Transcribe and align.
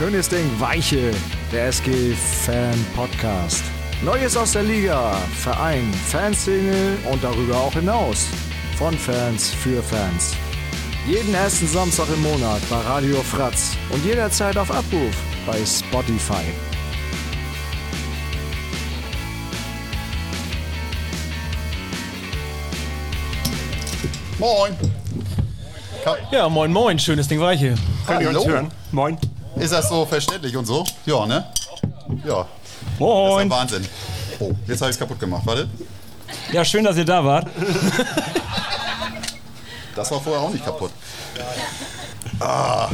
Schönes 0.00 0.30
Ding, 0.30 0.48
Weiche, 0.58 1.12
der 1.52 1.68
SG-Fan-Podcast. 1.68 3.62
Neues 4.02 4.34
aus 4.34 4.52
der 4.52 4.62
Liga, 4.62 5.12
Verein, 5.36 5.92
Fanszene 5.92 6.96
und 7.12 7.22
darüber 7.22 7.58
auch 7.58 7.74
hinaus. 7.74 8.28
Von 8.78 8.94
Fans 8.96 9.50
für 9.50 9.82
Fans. 9.82 10.34
Jeden 11.06 11.34
ersten 11.34 11.66
Samstag 11.66 12.06
im 12.14 12.22
Monat 12.22 12.62
bei 12.70 12.78
Radio 12.78 13.16
Fratz 13.16 13.76
und 13.90 14.02
jederzeit 14.02 14.56
auf 14.56 14.70
Abruf 14.70 15.14
bei 15.46 15.58
Spotify. 15.66 16.46
Moin. 24.38 24.74
Ja, 26.32 26.48
moin 26.48 26.72
moin, 26.72 26.98
schönes 26.98 27.28
Ding 27.28 27.40
Weiche. 27.40 27.74
Könnt 28.06 28.22
ihr 28.22 28.30
uns 28.30 28.46
hören? 28.46 28.70
Moin. 28.92 29.18
Ist 29.60 29.72
das 29.72 29.88
so 29.88 30.06
verständlich 30.06 30.56
und 30.56 30.66
so? 30.66 30.84
Ja, 31.06 31.26
ne? 31.26 31.44
Ja, 32.26 32.46
das 32.46 32.46
ist 32.92 32.98
Moin. 33.00 33.48
ja 33.50 33.56
Wahnsinn. 33.56 33.86
Oh, 34.38 34.52
jetzt 34.66 34.80
habe 34.80 34.90
ich 34.90 34.94
es 34.96 34.98
kaputt 34.98 35.20
gemacht. 35.20 35.42
Warte. 35.44 35.68
Ja, 36.52 36.64
schön, 36.64 36.84
dass 36.84 36.96
ihr 36.96 37.04
da 37.04 37.24
wart. 37.24 37.46
Das 39.94 40.10
war 40.10 40.20
vorher 40.20 40.40
auch 40.42 40.50
nicht 40.50 40.64
kaputt. 40.64 40.90
Ah, 42.38 42.88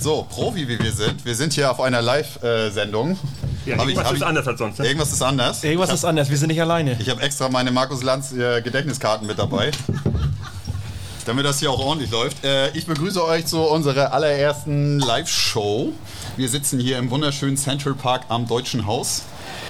so, 0.00 0.22
Profi 0.30 0.66
wie 0.68 0.78
wir 0.78 0.92
sind. 0.92 1.24
Wir 1.24 1.34
sind 1.34 1.52
hier 1.52 1.70
auf 1.70 1.80
einer 1.80 2.00
Live-Sendung. 2.00 3.18
Ja, 3.66 3.76
Hab 3.76 3.82
ich- 3.82 3.88
irgendwas 3.90 4.04
hab 4.06 4.12
ist 4.14 4.20
ich- 4.20 4.26
anders 4.26 4.46
als 4.46 4.58
sonst. 4.58 4.78
Ne? 4.78 4.86
Irgendwas 4.86 5.12
ist 5.12 5.22
anders. 5.22 5.64
Irgendwas 5.64 5.92
ist 5.92 6.04
anders, 6.04 6.30
wir 6.30 6.38
sind 6.38 6.48
nicht 6.48 6.60
alleine. 6.60 6.96
Ich 7.00 7.10
habe 7.10 7.20
extra 7.20 7.48
meine 7.50 7.70
Markus 7.70 8.02
Lanz 8.02 8.32
äh, 8.32 8.62
Gedächtniskarten 8.62 9.26
mit 9.26 9.38
dabei. 9.38 9.72
Damit 11.28 11.44
das 11.44 11.58
hier 11.58 11.70
auch 11.70 11.78
ordentlich 11.78 12.10
läuft. 12.10 12.42
Äh, 12.42 12.70
ich 12.70 12.86
begrüße 12.86 13.22
euch 13.22 13.44
zu 13.44 13.60
unserer 13.60 14.14
allerersten 14.14 14.98
Live-Show. 14.98 15.92
Wir 16.38 16.48
sitzen 16.48 16.80
hier 16.80 16.96
im 16.96 17.10
wunderschönen 17.10 17.58
Central 17.58 17.92
Park 17.92 18.24
am 18.30 18.48
Deutschen 18.48 18.86
Haus. 18.86 19.24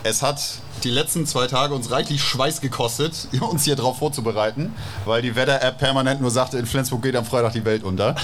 Es 0.05 0.23
hat 0.23 0.41
die 0.85 0.91
letzten 0.91 1.27
zwei 1.27 1.49
Tage 1.49 1.75
uns 1.75 1.91
reichlich 1.91 2.23
Schweiß 2.23 2.61
gekostet, 2.61 3.27
uns 3.41 3.65
hier 3.65 3.75
drauf 3.75 3.99
vorzubereiten, 3.99 4.73
weil 5.05 5.21
die 5.21 5.35
Wetter-App 5.35 5.79
permanent 5.79 6.21
nur 6.21 6.31
sagte, 6.31 6.59
in 6.59 6.67
Flensburg 6.67 7.03
geht 7.03 7.17
am 7.17 7.25
Freitag 7.25 7.55
die 7.55 7.65
Welt 7.65 7.83
unter. 7.83 8.15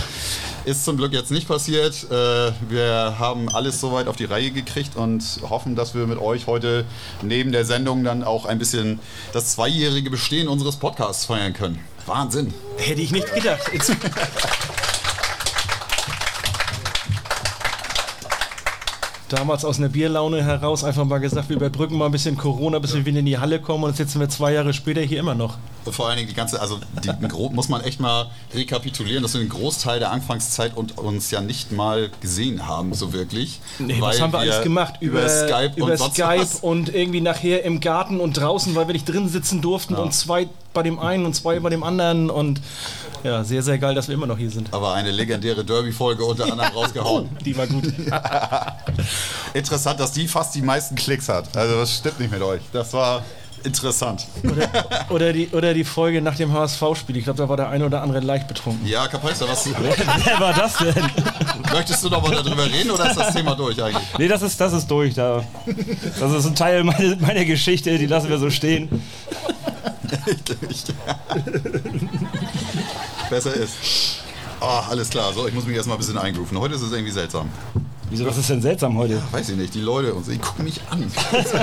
Ist 0.64 0.84
zum 0.84 0.96
Glück 0.96 1.12
jetzt 1.12 1.32
nicht 1.32 1.48
passiert. 1.48 2.06
Äh, 2.12 2.52
Wir 2.68 3.16
haben 3.18 3.48
alles 3.48 3.80
soweit 3.80 4.06
auf 4.06 4.14
die 4.14 4.26
Reihe 4.26 4.52
gekriegt 4.52 4.94
und 4.94 5.40
hoffen, 5.50 5.74
dass 5.74 5.96
wir 5.96 6.06
mit 6.06 6.20
euch 6.20 6.46
heute 6.46 6.84
neben 7.20 7.50
der 7.50 7.64
Sendung 7.64 8.04
dann 8.04 8.22
auch 8.22 8.46
ein 8.46 8.60
bisschen 8.60 9.00
das 9.32 9.54
zweijährige 9.54 10.08
Bestehen 10.08 10.46
unseres 10.46 10.76
Podcasts 10.76 11.24
feiern 11.24 11.52
können. 11.52 11.84
Wahnsinn. 12.06 12.52
Hätte 12.76 13.00
ich 13.00 13.12
nicht 13.12 13.32
gedacht. 13.34 13.70
Damals 19.28 19.64
aus 19.64 19.78
einer 19.78 19.88
Bierlaune 19.88 20.44
heraus 20.44 20.84
einfach 20.84 21.04
mal 21.04 21.18
gesagt, 21.18 21.48
wir 21.48 21.56
überbrücken 21.56 21.96
mal 21.96 22.06
ein 22.06 22.12
bisschen 22.12 22.36
Corona, 22.36 22.78
bis 22.78 22.94
wir 22.94 23.06
wieder 23.06 23.20
in 23.20 23.26
die 23.26 23.38
Halle 23.38 23.58
kommen 23.58 23.84
und 23.84 23.90
jetzt 23.90 23.98
sitzen 23.98 24.20
wir 24.20 24.28
zwei 24.28 24.52
Jahre 24.52 24.74
später 24.74 25.00
hier 25.00 25.18
immer 25.18 25.34
noch. 25.34 25.56
Und 25.86 25.94
vor 25.94 26.08
allen 26.08 26.16
Dingen 26.16 26.28
die 26.28 26.34
ganze, 26.34 26.60
also 26.60 26.78
die, 27.02 27.10
muss 27.54 27.68
man 27.68 27.80
echt 27.82 28.00
mal 28.00 28.30
rekapitulieren, 28.54 29.22
dass 29.22 29.34
wir 29.34 29.40
den 29.40 29.48
Großteil 29.48 29.98
der 29.98 30.10
Anfangszeit 30.10 30.76
und 30.76 30.98
uns 30.98 31.30
ja 31.30 31.40
nicht 31.40 31.72
mal 31.72 32.10
gesehen 32.20 32.66
haben, 32.66 32.92
so 32.92 33.12
wirklich. 33.12 33.60
Nee, 33.78 33.96
was 33.98 34.20
haben 34.20 34.32
wir 34.32 34.40
alles 34.40 34.62
gemacht? 34.62 34.94
Über, 35.00 35.26
Skype 35.28 35.72
über 35.76 35.92
und 35.92 35.98
Skype 35.98 36.46
und 36.60 36.94
irgendwie 36.94 37.20
nachher 37.20 37.64
im 37.64 37.80
Garten 37.80 38.20
und 38.20 38.34
draußen, 38.34 38.74
weil 38.74 38.88
wir 38.88 38.92
nicht 38.92 39.08
drin 39.08 39.28
sitzen 39.28 39.62
durften 39.62 39.94
Ja. 39.94 40.00
und 40.00 40.12
zwei 40.12 40.48
bei 40.74 40.82
dem 40.82 40.98
einen 40.98 41.24
und 41.24 41.34
zwei 41.34 41.60
bei 41.60 41.70
dem 41.70 41.82
anderen 41.82 42.30
und 42.30 42.60
ja, 43.24 43.42
sehr, 43.42 43.62
sehr 43.62 43.78
geil, 43.78 43.94
dass 43.94 44.06
wir 44.06 44.14
immer 44.14 44.26
noch 44.26 44.38
hier 44.38 44.50
sind. 44.50 44.72
Aber 44.72 44.94
eine 44.94 45.10
legendäre 45.10 45.64
Derby-Folge 45.64 46.24
unter 46.24 46.44
anderem 46.44 46.72
rausgehauen. 46.74 47.30
Die 47.44 47.56
war 47.56 47.66
gut. 47.66 47.84
Interessant, 49.54 49.98
dass 49.98 50.12
die 50.12 50.28
fast 50.28 50.54
die 50.54 50.62
meisten 50.62 50.94
Klicks 50.94 51.28
hat. 51.28 51.56
Also 51.56 51.76
das 51.76 51.96
stimmt 51.96 52.20
nicht 52.20 52.30
mit 52.30 52.42
euch. 52.42 52.60
Das 52.72 52.92
war 52.92 53.22
interessant. 53.64 54.26
Oder, 54.42 54.68
oder, 55.08 55.32
die, 55.32 55.48
oder 55.48 55.72
die 55.72 55.84
Folge 55.84 56.20
nach 56.20 56.36
dem 56.36 56.52
HSV-Spiel. 56.52 57.16
Ich 57.16 57.24
glaube, 57.24 57.38
da 57.38 57.48
war 57.48 57.56
der 57.56 57.70
eine 57.70 57.86
oder 57.86 58.02
andere 58.02 58.20
leicht 58.20 58.46
betrunken. 58.46 58.86
Ja, 58.86 59.08
Kapaister, 59.08 59.48
was 59.48 59.66
Wer 60.24 60.40
war 60.40 60.52
das 60.52 60.76
denn? 60.76 60.94
möchtest 61.72 62.04
du 62.04 62.10
noch 62.10 62.22
mal 62.22 62.34
darüber 62.42 62.66
reden 62.66 62.90
oder 62.90 63.08
ist 63.08 63.16
das 63.18 63.32
Thema 63.32 63.54
durch 63.54 63.82
eigentlich? 63.82 64.06
Nee, 64.18 64.28
das 64.28 64.42
ist, 64.42 64.60
das 64.60 64.72
ist 64.74 64.90
durch. 64.90 65.14
Da. 65.14 65.42
Das 66.20 66.32
ist 66.32 66.46
ein 66.46 66.54
Teil 66.54 66.84
meiner, 66.84 67.16
meiner 67.16 67.44
Geschichte, 67.44 67.96
die 67.98 68.06
lassen 68.06 68.28
wir 68.28 68.38
so 68.38 68.50
stehen. 68.50 69.02
Besser 73.34 73.54
ist. 73.54 73.72
Ah, 74.60 74.84
alles 74.90 75.10
klar. 75.10 75.32
So, 75.32 75.48
ich 75.48 75.54
muss 75.54 75.64
mich 75.66 75.74
erstmal 75.76 75.96
ein 75.96 75.98
bisschen 75.98 76.16
eingrooven. 76.16 76.56
Heute 76.56 76.76
ist 76.76 76.82
es 76.82 76.92
irgendwie 76.92 77.10
seltsam. 77.10 77.48
Wieso, 78.08 78.24
was 78.26 78.38
ist 78.38 78.48
denn 78.48 78.62
seltsam 78.62 78.96
heute? 78.96 79.20
Weiß 79.32 79.48
ich 79.48 79.56
nicht, 79.56 79.74
die 79.74 79.80
Leute 79.80 80.14
und 80.14 80.24
sie 80.24 80.38
gucken 80.38 80.62
mich 80.64 80.80
an. 80.88 81.10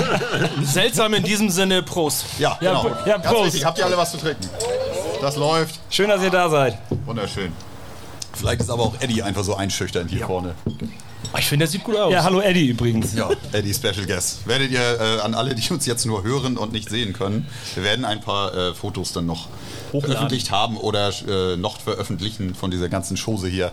Seltsam 0.63 1.13
in 1.13 1.23
diesem 1.23 1.49
Sinne, 1.49 1.81
Prost. 1.81 2.25
Ja, 2.39 2.57
Ja, 2.59 2.81
genau. 2.81 2.95
Ja, 3.05 3.17
Ganz 3.19 3.25
Prost. 3.27 3.45
wichtig. 3.45 3.63
Habt 3.65 3.77
ihr 3.77 3.85
alle 3.85 3.95
was 3.95 4.11
zu 4.11 4.17
trinken? 4.17 4.49
Das 5.21 5.37
läuft. 5.37 5.79
Schön, 5.89 6.09
dass 6.09 6.21
ihr 6.21 6.29
da 6.29 6.49
seid. 6.49 6.77
Wunderschön. 7.05 7.53
Vielleicht 8.33 8.59
ist 8.59 8.69
aber 8.69 8.83
auch 8.83 8.95
Eddie 8.99 9.23
einfach 9.23 9.45
so 9.45 9.55
einschüchternd 9.55 10.09
hier 10.11 10.25
vorne. 10.25 10.55
Oh, 11.33 11.37
Ich 11.37 11.45
finde, 11.45 11.63
der 11.65 11.71
sieht 11.71 11.85
gut 11.85 11.95
aus. 11.95 12.11
Ja, 12.11 12.23
hallo 12.23 12.41
Eddie 12.41 12.67
übrigens. 12.67 13.13
Ja, 13.13 13.29
Eddie 13.53 13.73
Special 13.73 14.05
Guest. 14.05 14.45
Werdet 14.45 14.71
ihr 14.71 14.81
äh, 14.81 15.21
an 15.21 15.35
alle, 15.35 15.55
die 15.55 15.71
uns 15.71 15.85
jetzt 15.85 16.05
nur 16.05 16.23
hören 16.23 16.57
und 16.57 16.73
nicht 16.73 16.89
sehen 16.89 17.13
können, 17.13 17.47
wir 17.75 17.83
werden 17.83 18.03
ein 18.03 18.19
paar 18.19 18.53
äh, 18.53 18.73
Fotos 18.73 19.13
dann 19.13 19.25
noch 19.25 19.47
veröffentlicht 19.91 20.51
haben 20.51 20.77
oder 20.77 21.11
äh, 21.27 21.57
noch 21.57 21.79
veröffentlichen 21.79 22.55
von 22.55 22.71
dieser 22.71 22.89
ganzen 22.89 23.17
Chose 23.17 23.47
hier. 23.47 23.71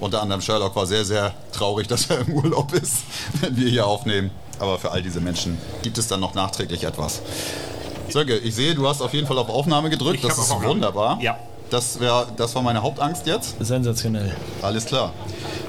Unter 0.00 0.20
anderem 0.20 0.40
Sherlock 0.40 0.74
war 0.74 0.86
sehr, 0.86 1.04
sehr 1.04 1.32
traurig, 1.52 1.86
dass 1.88 2.10
er 2.10 2.20
im 2.20 2.34
Urlaub 2.34 2.72
ist, 2.72 2.98
wenn 3.40 3.56
wir 3.56 3.68
hier 3.68 3.86
aufnehmen. 3.86 4.30
Aber 4.58 4.78
für 4.78 4.90
all 4.90 5.02
diese 5.02 5.20
Menschen 5.20 5.58
gibt 5.82 5.98
es 5.98 6.08
dann 6.08 6.20
noch 6.20 6.34
nachträglich 6.34 6.84
etwas. 6.84 7.22
Sönke, 8.08 8.36
ich 8.36 8.54
sehe, 8.54 8.74
du 8.74 8.86
hast 8.86 9.00
auf 9.00 9.14
jeden 9.14 9.26
Fall 9.26 9.38
auf 9.38 9.48
Aufnahme 9.48 9.90
gedrückt. 9.90 10.16
Ich 10.16 10.22
das 10.22 10.38
ist 10.38 10.50
Aufnahme. 10.50 10.74
wunderbar. 10.74 11.18
Ja. 11.20 11.38
Das, 11.70 11.98
wär, 12.00 12.26
das 12.36 12.54
war 12.54 12.60
meine 12.60 12.82
Hauptangst 12.82 13.26
jetzt. 13.26 13.56
Sensationell. 13.58 14.36
Alles 14.60 14.84
klar. 14.84 15.14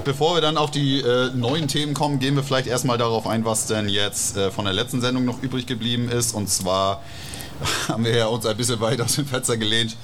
Bevor 0.04 0.34
wir 0.34 0.42
dann 0.42 0.58
auf 0.58 0.70
die 0.70 1.00
äh, 1.00 1.30
neuen 1.34 1.66
Themen 1.66 1.94
kommen, 1.94 2.18
gehen 2.18 2.36
wir 2.36 2.42
vielleicht 2.42 2.66
erstmal 2.66 2.98
darauf 2.98 3.26
ein, 3.26 3.46
was 3.46 3.66
denn 3.66 3.88
jetzt 3.88 4.36
äh, 4.36 4.50
von 4.50 4.66
der 4.66 4.74
letzten 4.74 5.00
Sendung 5.00 5.24
noch 5.24 5.42
übrig 5.42 5.66
geblieben 5.66 6.10
ist. 6.10 6.34
Und 6.34 6.50
zwar 6.50 7.00
haben 7.88 8.04
wir 8.04 8.16
ja 8.16 8.26
uns 8.26 8.46
ein 8.46 8.56
bisschen 8.56 8.80
weit 8.80 9.00
aus 9.00 9.14
dem 9.16 9.26
Fenster 9.26 9.56
gelehnt, 9.56 9.96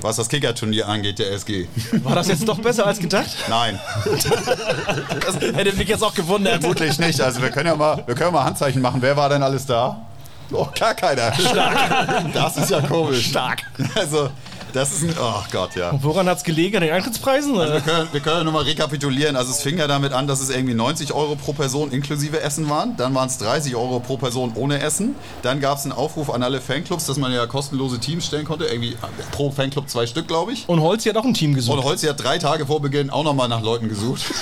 was 0.00 0.16
das 0.16 0.28
Kickerturnier 0.28 0.88
angeht, 0.88 1.18
der 1.18 1.30
SG. 1.32 1.68
War 2.02 2.14
das 2.14 2.28
jetzt 2.28 2.46
doch 2.48 2.58
besser 2.58 2.86
als 2.86 2.98
gedacht? 2.98 3.30
Nein, 3.48 3.78
Das 5.20 5.36
hätte 5.40 5.72
mich 5.76 5.88
jetzt 5.88 6.02
auch 6.02 6.14
gewundert. 6.14 6.60
vermutlich 6.60 6.98
nicht. 6.98 7.20
Also 7.20 7.40
wir 7.42 7.50
können 7.50 7.66
ja 7.68 7.76
mal, 7.76 8.02
wir 8.06 8.14
können 8.14 8.32
mal 8.32 8.44
Handzeichen 8.44 8.82
machen. 8.82 9.00
Wer 9.02 9.16
war 9.16 9.28
denn 9.28 9.42
alles 9.42 9.66
da? 9.66 10.06
Oh, 10.50 10.66
gar 10.78 10.94
keiner. 10.94 11.32
Stark. 11.34 12.32
Das 12.34 12.56
ist 12.58 12.70
ja 12.70 12.80
komisch. 12.82 13.26
Stark. 13.30 13.62
Also, 13.94 14.28
das 14.72 14.92
ist 14.92 15.02
ein. 15.02 15.14
Oh 15.20 15.42
Gott, 15.50 15.76
ja. 15.76 15.92
Woran 16.02 16.28
hat 16.28 16.38
es 16.38 16.44
gelegen? 16.44 16.76
An 16.76 16.82
den 16.82 16.92
Eintrittspreisen? 16.92 17.54
Wir 17.54 17.80
können, 17.80 18.08
wir 18.12 18.20
können 18.20 18.44
nochmal 18.44 18.64
rekapitulieren. 18.64 19.36
Also 19.36 19.52
es 19.52 19.62
fing 19.62 19.78
ja 19.78 19.86
damit 19.86 20.12
an, 20.12 20.26
dass 20.26 20.40
es 20.40 20.50
irgendwie 20.50 20.74
90 20.74 21.12
Euro 21.12 21.36
pro 21.36 21.52
Person 21.52 21.90
inklusive 21.90 22.40
Essen 22.40 22.68
waren. 22.68 22.96
Dann 22.96 23.14
waren 23.14 23.28
es 23.28 23.38
30 23.38 23.76
Euro 23.76 24.00
pro 24.00 24.16
Person 24.16 24.52
ohne 24.54 24.80
Essen. 24.80 25.14
Dann 25.42 25.60
gab 25.60 25.78
es 25.78 25.84
einen 25.84 25.92
Aufruf 25.92 26.30
an 26.30 26.42
alle 26.42 26.60
Fanclubs, 26.60 27.06
dass 27.06 27.16
man 27.18 27.32
ja 27.32 27.46
kostenlose 27.46 27.98
Teams 27.98 28.26
stellen 28.26 28.44
konnte. 28.44 28.66
Irgendwie 28.66 28.96
pro 29.32 29.50
Fanclub 29.50 29.88
zwei 29.88 30.06
Stück, 30.06 30.28
glaube 30.28 30.52
ich. 30.52 30.68
Und 30.68 30.80
Holzi 30.80 31.08
hat 31.08 31.16
auch 31.16 31.24
ein 31.24 31.34
Team 31.34 31.54
gesucht. 31.54 31.78
Und 31.78 31.84
Holzi 31.84 32.06
hat 32.06 32.22
drei 32.22 32.38
Tage 32.38 32.66
vor 32.66 32.80
Beginn 32.80 33.10
auch 33.10 33.24
nochmal 33.24 33.48
nach 33.48 33.62
Leuten 33.62 33.88
gesucht. 33.88 34.22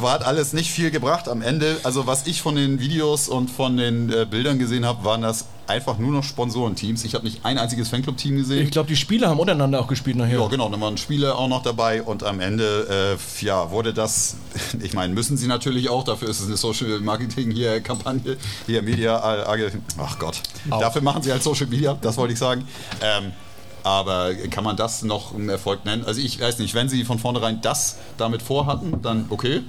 War 0.00 0.12
hat 0.12 0.24
alles 0.24 0.52
nicht 0.52 0.70
viel 0.70 0.90
gebracht 0.90 1.28
am 1.28 1.40
Ende. 1.40 1.78
Also 1.84 2.06
was 2.06 2.26
ich 2.26 2.42
von 2.42 2.54
den 2.54 2.80
Videos 2.80 3.28
und 3.28 3.50
von 3.50 3.76
den 3.76 4.12
äh, 4.12 4.26
Bildern 4.26 4.58
gesehen 4.58 4.84
habe, 4.84 5.04
waren 5.04 5.22
das 5.22 5.46
einfach 5.70 5.98
nur 5.98 6.10
noch 6.10 6.24
Sponsorenteams. 6.24 7.04
Ich 7.04 7.14
habe 7.14 7.24
nicht 7.24 7.44
ein 7.44 7.56
einziges 7.56 7.88
Fanclub-Team 7.88 8.36
gesehen. 8.36 8.64
Ich 8.64 8.72
glaube, 8.72 8.88
die 8.88 8.96
Spieler 8.96 9.28
haben 9.28 9.38
untereinander 9.38 9.80
auch 9.80 9.86
gespielt 9.86 10.16
nachher. 10.16 10.40
Ja, 10.40 10.48
genau, 10.48 10.68
dann 10.68 10.80
waren 10.80 10.96
Spiele 10.96 11.36
auch 11.36 11.48
noch 11.48 11.62
dabei 11.62 12.02
und 12.02 12.24
am 12.24 12.40
Ende, 12.40 13.16
äh, 13.16 13.44
ja, 13.44 13.70
wurde 13.70 13.94
das, 13.94 14.36
ich 14.82 14.94
meine, 14.94 15.14
müssen 15.14 15.36
sie 15.36 15.46
natürlich 15.46 15.88
auch, 15.88 16.02
dafür 16.04 16.28
ist 16.28 16.40
es 16.40 16.46
eine 16.46 16.56
Social 16.56 17.00
Marketing 17.00 17.52
hier 17.52 17.80
Kampagne, 17.80 18.36
hier 18.66 18.82
Media, 18.82 19.44
äh, 19.44 19.70
ach 19.98 20.18
Gott, 20.18 20.42
dafür 20.68 21.02
machen 21.02 21.22
sie 21.22 21.30
halt 21.30 21.42
Social 21.42 21.66
Media, 21.66 21.96
das 22.00 22.16
wollte 22.16 22.32
ich 22.32 22.38
sagen. 22.38 22.66
Ähm, 23.00 23.32
aber 23.82 24.34
kann 24.50 24.64
man 24.64 24.76
das 24.76 25.02
noch 25.02 25.34
einen 25.34 25.48
Erfolg 25.48 25.84
nennen? 25.84 26.04
Also 26.04 26.20
ich 26.20 26.40
weiß 26.40 26.58
nicht, 26.58 26.74
wenn 26.74 26.88
sie 26.88 27.04
von 27.04 27.18
vornherein 27.18 27.60
das 27.60 27.98
damit 28.18 28.42
vorhatten, 28.42 29.00
dann 29.02 29.26
okay. 29.30 29.62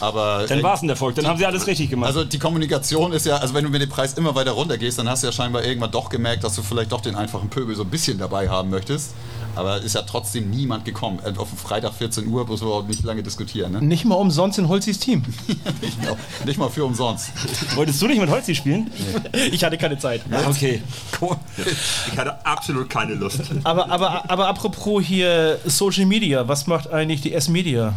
Aber 0.00 0.44
Dann 0.48 0.62
war 0.62 0.74
es 0.74 0.82
ein 0.82 0.88
Erfolg, 0.88 1.14
dann 1.16 1.26
haben 1.26 1.38
sie 1.38 1.46
alles 1.46 1.66
richtig 1.66 1.90
gemacht. 1.90 2.08
also 2.08 2.24
die 2.24 2.38
Kommunikation 2.38 3.12
ist 3.12 3.26
ja, 3.26 3.36
also 3.36 3.54
wenn 3.54 3.64
du 3.64 3.70
mit 3.70 3.82
dem 3.82 3.88
Preis 3.88 4.14
immer 4.14 4.34
weiter 4.34 4.52
runtergehst, 4.52 4.98
dann 4.98 5.08
hast 5.08 5.22
du 5.22 5.28
ja 5.28 5.32
scheinbar 5.32 5.64
irgendwann 5.64 5.90
doch 5.90 6.08
gemerkt, 6.08 6.44
dass 6.44 6.54
du 6.54 6.62
vielleicht 6.62 6.92
doch 6.92 7.00
den 7.00 7.14
einfachen 7.14 7.48
Pöbel 7.48 7.74
so 7.74 7.82
ein 7.82 7.90
bisschen 7.90 8.18
dabei 8.18 8.48
haben 8.48 8.70
möchtest. 8.70 9.12
Aber 9.58 9.82
ist 9.82 9.96
ja 9.96 10.02
trotzdem 10.02 10.50
niemand 10.50 10.84
gekommen. 10.84 11.18
Äh, 11.24 11.36
Auf 11.36 11.48
Freitag 11.48 11.92
14 11.94 12.28
Uhr 12.28 12.46
müssen 12.46 12.64
wir 12.64 12.72
auch 12.72 12.86
nicht 12.86 13.02
lange 13.02 13.24
diskutieren. 13.24 13.72
Ne? 13.72 13.82
Nicht 13.82 14.04
mal 14.04 14.14
umsonst 14.14 14.56
in 14.56 14.68
Holzis 14.68 15.00
Team. 15.00 15.24
nicht, 15.82 16.00
mal, 16.00 16.16
nicht 16.46 16.58
mal 16.58 16.68
für 16.68 16.84
umsonst. 16.84 17.32
Wolltest 17.74 18.00
du 18.00 18.06
nicht 18.06 18.20
mit 18.20 18.30
Holzi 18.30 18.54
spielen? 18.54 18.88
Ich 19.50 19.64
hatte 19.64 19.76
keine 19.76 19.98
Zeit. 19.98 20.22
Okay. 20.46 20.80
Ich 22.12 22.16
hatte 22.16 22.46
absolut 22.46 22.88
keine 22.88 23.14
Lust. 23.14 23.40
Aber, 23.64 23.90
aber, 23.90 24.30
aber 24.30 24.46
apropos 24.46 25.02
hier 25.02 25.58
Social 25.64 26.06
Media, 26.06 26.46
was 26.46 26.68
macht 26.68 26.88
eigentlich 26.92 27.20
die 27.20 27.34
S-Media? 27.34 27.94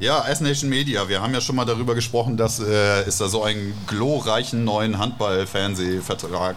Ja, 0.00 0.26
S-Nation 0.26 0.70
Media. 0.70 1.06
Wir 1.10 1.20
haben 1.20 1.34
ja 1.34 1.42
schon 1.42 1.56
mal 1.56 1.66
darüber 1.66 1.94
gesprochen, 1.94 2.38
dass 2.38 2.58
äh, 2.58 3.02
es 3.02 3.18
da 3.18 3.28
so 3.28 3.42
einen 3.42 3.74
glorreichen 3.86 4.64
neuen 4.64 4.96
Handball-Fernsehvertrag 4.96 6.56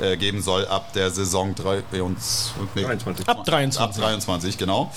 äh, 0.00 0.16
geben 0.16 0.40
soll 0.40 0.66
ab 0.66 0.94
der 0.94 1.10
Saison 1.10 1.54
3, 1.54 1.82
nee, 1.92 2.82
23. 2.82 3.28
Ab 3.28 3.44
23. 3.44 3.78
Ab 3.78 3.94
23, 3.94 4.56
genau. 4.56 4.90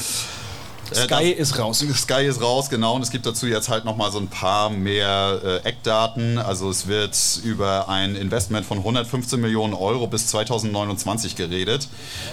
Äh, 0.92 0.96
Sky 1.06 1.36
das- 1.38 1.50
ist 1.50 1.60
raus. 1.60 1.80
Sky 1.96 2.26
ist 2.26 2.42
raus, 2.42 2.70
genau. 2.70 2.96
Und 2.96 3.02
es 3.02 3.10
gibt 3.12 3.26
dazu 3.26 3.48
jetzt 3.48 3.70
halt 3.70 3.86
nochmal 3.86 4.12
so 4.12 4.20
ein 4.20 4.28
paar 4.28 4.70
mehr 4.70 5.40
äh, 5.44 5.68
Eckdaten. 5.68 6.38
Also 6.38 6.70
es 6.70 6.88
wird 6.88 7.16
über 7.44 7.88
ein 7.90 8.16
Investment 8.16 8.66
von 8.66 8.80
115 8.80 9.40
Millionen 9.40 9.74
Euro 9.74 10.08
bis 10.08 10.28
2029 10.28 11.36
geredet. 11.36 11.88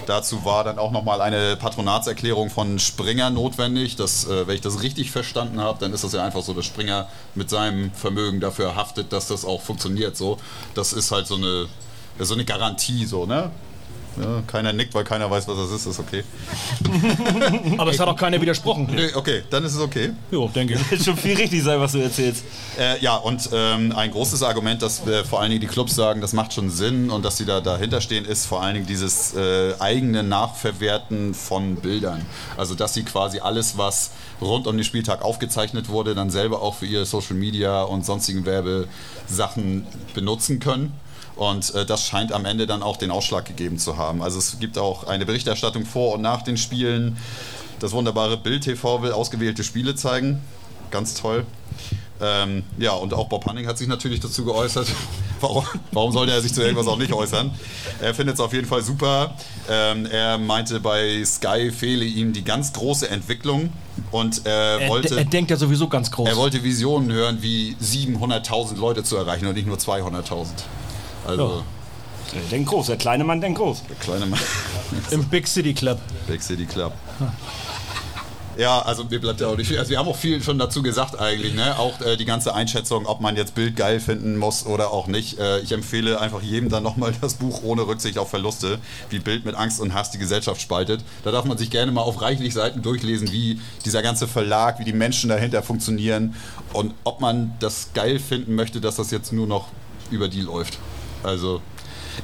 Dazu 0.06 0.44
war 0.44 0.64
dann 0.64 0.78
auch 0.78 0.90
nochmal 0.90 1.20
eine 1.20 1.56
Patronatserklärung 1.56 2.50
von 2.50 2.78
Springer 2.78 3.30
notwendig. 3.30 3.96
Das, 3.96 4.26
äh, 4.26 4.46
wenn 4.46 4.54
ich 4.56 4.60
das 4.60 4.82
richtig 4.82 5.10
verstanden 5.10 5.60
habe, 5.60 5.78
dann 5.80 5.92
ist 5.92 6.04
das 6.04 6.12
ja 6.12 6.24
einfach 6.24 6.42
so, 6.42 6.52
dass 6.52 6.66
Springer 6.66 7.08
mit 7.34 7.50
seinem 7.50 7.92
Vermögen 7.92 8.40
dafür 8.40 8.74
haftet, 8.76 9.12
dass 9.12 9.28
das 9.28 9.44
auch 9.44 9.62
funktioniert. 9.62 10.16
So, 10.16 10.38
das 10.74 10.92
ist 10.92 11.10
halt 11.12 11.26
so 11.26 11.36
eine, 11.36 11.66
so 12.18 12.34
eine 12.34 12.44
Garantie, 12.44 13.06
so, 13.06 13.26
ne? 13.26 13.50
Ja, 14.20 14.42
keiner 14.46 14.72
nickt, 14.72 14.94
weil 14.94 15.04
keiner 15.04 15.30
weiß, 15.30 15.46
was 15.46 15.56
das 15.56 15.70
ist, 15.70 15.86
ist 15.86 16.00
okay. 16.00 16.24
Aber 17.78 17.90
es 17.90 18.00
hat 18.00 18.08
auch 18.08 18.16
keiner 18.16 18.40
widersprochen. 18.40 18.88
Nee, 18.92 19.14
okay, 19.14 19.42
dann 19.50 19.64
ist 19.64 19.74
es 19.74 19.80
okay. 19.80 20.10
Jo, 20.30 20.48
denke 20.48 20.74
ich. 20.74 20.90
Wird 20.90 21.04
schon 21.04 21.16
viel 21.16 21.36
richtig 21.36 21.62
sein, 21.62 21.80
was 21.80 21.92
du 21.92 21.98
erzählst. 21.98 22.44
Äh, 22.78 23.00
ja, 23.00 23.16
und 23.16 23.48
ähm, 23.52 23.92
ein 23.94 24.10
großes 24.10 24.42
Argument, 24.42 24.82
dass 24.82 25.06
äh, 25.06 25.24
vor 25.24 25.40
allen 25.40 25.50
Dingen 25.50 25.60
die 25.60 25.66
Clubs 25.66 25.94
sagen, 25.94 26.20
das 26.20 26.32
macht 26.32 26.52
schon 26.52 26.70
Sinn 26.70 27.10
und 27.10 27.24
dass 27.24 27.36
sie 27.36 27.44
da 27.44 27.60
dahinter 27.60 28.00
stehen, 28.00 28.24
ist 28.24 28.46
vor 28.46 28.62
allen 28.62 28.74
Dingen 28.74 28.86
dieses 28.86 29.34
äh, 29.34 29.74
eigene 29.78 30.22
Nachverwerten 30.22 31.34
von 31.34 31.76
Bildern. 31.76 32.24
Also, 32.56 32.74
dass 32.74 32.94
sie 32.94 33.04
quasi 33.04 33.40
alles, 33.40 33.78
was 33.78 34.10
rund 34.40 34.66
um 34.66 34.76
den 34.76 34.84
Spieltag 34.84 35.22
aufgezeichnet 35.22 35.88
wurde, 35.88 36.14
dann 36.14 36.30
selber 36.30 36.62
auch 36.62 36.74
für 36.74 36.86
ihre 36.86 37.04
Social 37.04 37.36
Media 37.36 37.82
und 37.82 38.04
sonstigen 38.04 38.44
Werbesachen 38.46 39.86
benutzen 40.14 40.60
können. 40.60 40.92
Und 41.38 41.72
äh, 41.74 41.86
das 41.86 42.04
scheint 42.04 42.32
am 42.32 42.44
Ende 42.44 42.66
dann 42.66 42.82
auch 42.82 42.96
den 42.96 43.12
Ausschlag 43.12 43.44
gegeben 43.44 43.78
zu 43.78 43.96
haben. 43.96 44.22
Also 44.22 44.38
es 44.38 44.58
gibt 44.58 44.76
auch 44.76 45.04
eine 45.04 45.24
Berichterstattung 45.24 45.86
vor 45.86 46.14
und 46.14 46.20
nach 46.20 46.42
den 46.42 46.56
Spielen. 46.56 47.16
Das 47.78 47.92
wunderbare 47.92 48.36
Bild 48.36 48.64
TV 48.64 49.02
will 49.02 49.12
ausgewählte 49.12 49.62
Spiele 49.62 49.94
zeigen. 49.94 50.42
Ganz 50.90 51.14
toll. 51.14 51.46
Ähm, 52.20 52.64
ja, 52.78 52.90
und 52.92 53.14
auch 53.14 53.28
Bob 53.28 53.46
Hanning 53.46 53.68
hat 53.68 53.78
sich 53.78 53.86
natürlich 53.86 54.18
dazu 54.18 54.44
geäußert. 54.44 54.88
warum, 55.40 55.64
warum 55.92 56.10
sollte 56.10 56.32
er 56.32 56.40
sich 56.40 56.52
zu 56.52 56.60
irgendwas 56.60 56.88
auch 56.88 56.98
nicht 56.98 57.12
äußern? 57.12 57.52
Er 58.00 58.12
findet 58.16 58.34
es 58.34 58.40
auf 58.40 58.52
jeden 58.52 58.66
Fall 58.66 58.82
super. 58.82 59.36
Ähm, 59.70 60.06
er 60.06 60.38
meinte, 60.38 60.80
bei 60.80 61.22
Sky 61.24 61.70
fehle 61.70 62.04
ihm 62.04 62.32
die 62.32 62.42
ganz 62.42 62.72
große 62.72 63.08
Entwicklung 63.08 63.72
und 64.10 64.44
er 64.44 64.80
Er, 64.80 64.88
wollte. 64.88 65.16
er 65.16 65.24
denkt 65.24 65.52
ja 65.52 65.56
sowieso 65.56 65.86
ganz 65.86 66.10
groß. 66.10 66.28
Er 66.28 66.36
wollte 66.36 66.64
Visionen 66.64 67.12
hören, 67.12 67.38
wie 67.40 67.76
700.000 67.80 68.76
Leute 68.76 69.04
zu 69.04 69.16
erreichen 69.16 69.46
und 69.46 69.54
nicht 69.54 69.68
nur 69.68 69.76
200.000. 69.76 70.46
Also, 71.28 71.62
Der 72.34 72.42
denkt 72.50 72.68
groß, 72.70 72.86
der 72.86 72.96
kleine 72.96 73.24
Mann 73.24 73.40
denkt 73.40 73.58
groß. 73.58 73.82
der 73.88 73.96
kleine 73.96 74.26
Mann. 74.26 74.40
Im 75.10 75.24
Big 75.28 75.46
City 75.46 75.74
Club. 75.74 75.98
Big 76.26 76.42
City 76.42 76.66
Club. 76.66 76.92
Ja, 78.56 78.80
also 78.80 79.04
mir 79.04 79.20
bleibt 79.20 79.40
ja 79.40 79.46
auch 79.46 79.56
nicht 79.56 79.68
viel. 79.68 79.78
Also 79.78 79.90
wir 79.90 79.98
haben 79.98 80.08
auch 80.08 80.16
viel 80.16 80.42
schon 80.42 80.58
dazu 80.58 80.82
gesagt 80.82 81.16
eigentlich, 81.20 81.54
ne? 81.54 81.78
Auch 81.78 82.00
äh, 82.00 82.16
die 82.16 82.24
ganze 82.24 82.56
Einschätzung, 82.56 83.06
ob 83.06 83.20
man 83.20 83.36
jetzt 83.36 83.54
Bild 83.54 83.76
geil 83.76 84.00
finden 84.00 84.36
muss 84.36 84.66
oder 84.66 84.90
auch 84.90 85.06
nicht. 85.06 85.38
Äh, 85.38 85.60
ich 85.60 85.70
empfehle 85.70 86.20
einfach 86.20 86.42
jedem 86.42 86.68
dann 86.68 86.82
nochmal 86.82 87.12
das 87.20 87.34
Buch 87.34 87.62
ohne 87.62 87.86
Rücksicht 87.86 88.18
auf 88.18 88.30
Verluste, 88.30 88.80
wie 89.10 89.20
Bild 89.20 89.44
mit 89.44 89.54
Angst 89.54 89.80
und 89.80 89.94
Hass 89.94 90.10
die 90.10 90.18
Gesellschaft 90.18 90.60
spaltet. 90.60 91.04
Da 91.22 91.30
darf 91.30 91.44
man 91.44 91.56
sich 91.56 91.70
gerne 91.70 91.92
mal 91.92 92.00
auf 92.00 92.20
reichlich 92.20 92.52
Seiten 92.52 92.82
durchlesen, 92.82 93.30
wie 93.30 93.60
dieser 93.84 94.02
ganze 94.02 94.26
Verlag, 94.26 94.80
wie 94.80 94.84
die 94.84 94.92
Menschen 94.92 95.28
dahinter 95.28 95.62
funktionieren 95.62 96.34
und 96.72 96.94
ob 97.04 97.20
man 97.20 97.54
das 97.60 97.90
geil 97.94 98.18
finden 98.18 98.56
möchte, 98.56 98.80
dass 98.80 98.96
das 98.96 99.12
jetzt 99.12 99.32
nur 99.32 99.46
noch 99.46 99.68
über 100.10 100.26
die 100.26 100.40
läuft. 100.40 100.80
Also 101.22 101.60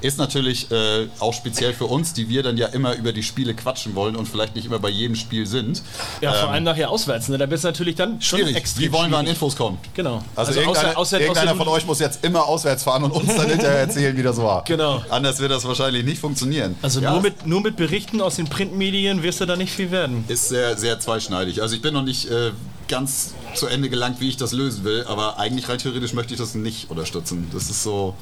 ist 0.00 0.18
natürlich 0.18 0.70
äh, 0.70 1.06
auch 1.18 1.32
speziell 1.32 1.72
für 1.72 1.86
uns, 1.86 2.12
die 2.12 2.28
wir 2.28 2.42
dann 2.42 2.56
ja 2.56 2.66
immer 2.68 2.94
über 2.94 3.12
die 3.12 3.22
Spiele 3.22 3.54
quatschen 3.54 3.94
wollen 3.94 4.16
und 4.16 4.26
vielleicht 4.26 4.54
nicht 4.54 4.66
immer 4.66 4.78
bei 4.78 4.88
jedem 4.88 5.16
Spiel 5.16 5.46
sind. 5.46 5.82
Ja, 6.20 6.32
vor 6.32 6.50
allem 6.50 6.64
nachher 6.64 6.90
auswärts. 6.90 7.28
Ne? 7.28 7.38
Da 7.38 7.48
wird 7.48 7.58
es 7.58 7.64
natürlich 7.64 7.94
dann 7.94 8.20
schon 8.20 8.40
Schwierig. 8.40 8.56
extrem 8.56 8.84
Wie 8.84 8.92
wollen 8.92 9.10
wir 9.10 9.18
an. 9.18 9.26
Infos 9.26 9.56
kommen? 9.56 9.78
Genau. 9.94 10.22
Also, 10.36 10.52
irgendeiner, 10.52 10.88
außer, 10.88 10.98
außer, 10.98 11.20
irgendeiner 11.20 11.52
außer 11.52 11.58
von 11.64 11.68
euch 11.68 11.86
muss 11.86 12.00
jetzt 12.00 12.24
immer 12.24 12.44
auswärts 12.46 12.82
fahren 12.84 13.04
und 13.04 13.12
uns 13.12 13.34
dann 13.34 13.48
hinterher 13.48 13.78
erzählen, 13.78 14.16
wie 14.16 14.22
das 14.22 14.36
war. 14.36 14.64
Genau. 14.64 15.02
Anders 15.10 15.40
wird 15.40 15.50
das 15.50 15.64
wahrscheinlich 15.64 16.04
nicht 16.04 16.20
funktionieren. 16.20 16.76
Also 16.82 17.00
Ja, 17.00 17.12
nur, 17.12 17.22
mit, 17.22 17.46
nur 17.46 17.60
mit 17.60 17.76
Berichten 17.76 18.20
aus 18.20 18.36
den 18.36 18.46
Printmedien 18.46 19.22
wirst 19.22 19.40
du 19.40 19.46
da 19.46 19.56
nicht 19.56 19.72
viel 19.72 19.90
werden. 19.90 20.24
Ist 20.28 20.48
sehr, 20.48 20.76
sehr 20.76 21.00
zweischneidig. 21.00 21.62
Also 21.62 21.74
ich 21.76 21.82
bin 21.82 21.94
noch 21.94 22.02
nicht 22.02 22.30
äh, 22.30 22.50
ganz 22.88 23.34
zu 23.54 23.66
Ende 23.66 23.88
gelangt, 23.88 24.20
wie 24.20 24.28
ich 24.28 24.36
das 24.36 24.52
lösen 24.52 24.84
will, 24.84 25.04
aber 25.08 25.38
eigentlich 25.38 25.68
rein 25.68 25.78
theoretisch 25.78 26.12
möchte 26.12 26.34
ich 26.34 26.40
das 26.40 26.54
nicht 26.54 26.90
unterstützen. 26.90 27.48
Das 27.52 27.70
ist 27.70 27.82
so 27.82 28.14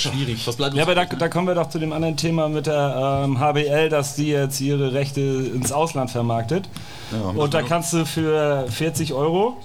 Schwierig. 0.00 0.46
Was 0.46 0.56
bleibt 0.56 0.74
Ja, 0.74 0.82
aber 0.82 0.94
da, 0.94 1.04
da 1.04 1.28
kommen 1.28 1.46
wir 1.46 1.54
doch 1.54 1.68
zu 1.68 1.78
dem 1.78 1.92
anderen 1.92 2.16
Thema 2.16 2.48
mit 2.48 2.66
der 2.66 3.24
ähm, 3.24 3.38
HBL, 3.38 3.88
dass 3.88 4.14
die 4.14 4.28
jetzt 4.28 4.60
ihre 4.60 4.92
Rechte 4.92 5.20
ins 5.20 5.72
Ausland 5.72 6.10
vermarktet. 6.10 6.68
Und 7.34 7.54
da 7.54 7.62
kannst 7.62 7.92
du 7.92 8.06
für 8.06 8.66
40 8.68 9.12
Euro 9.12 9.56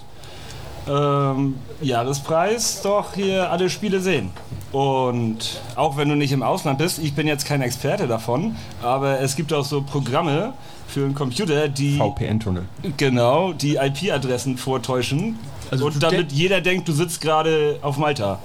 ähm, 0.88 1.56
Jahrespreis 1.80 2.82
doch 2.82 3.14
hier 3.14 3.50
alle 3.50 3.70
Spiele 3.70 4.00
sehen. 4.00 4.30
Und 4.72 5.60
auch 5.74 5.96
wenn 5.96 6.08
du 6.08 6.16
nicht 6.16 6.32
im 6.32 6.42
Ausland 6.42 6.78
bist, 6.78 6.98
ich 6.98 7.14
bin 7.14 7.26
jetzt 7.26 7.46
kein 7.46 7.62
Experte 7.62 8.06
davon, 8.06 8.56
aber 8.82 9.20
es 9.20 9.36
gibt 9.36 9.52
auch 9.52 9.64
so 9.64 9.82
Programme 9.82 10.52
für 10.88 11.04
einen 11.04 11.14
Computer, 11.14 11.68
die 11.68 11.98
VPN-Tunnel. 11.98 12.64
genau 12.96 13.52
die 13.52 13.76
IP-Adressen 13.76 14.56
vortäuschen. 14.56 15.38
Also 15.70 15.86
und 15.86 16.02
damit 16.02 16.32
jeder 16.32 16.60
denkt, 16.60 16.88
du 16.88 16.92
sitzt 16.92 17.20
gerade 17.20 17.78
auf 17.82 17.96
Malta. 17.98 18.38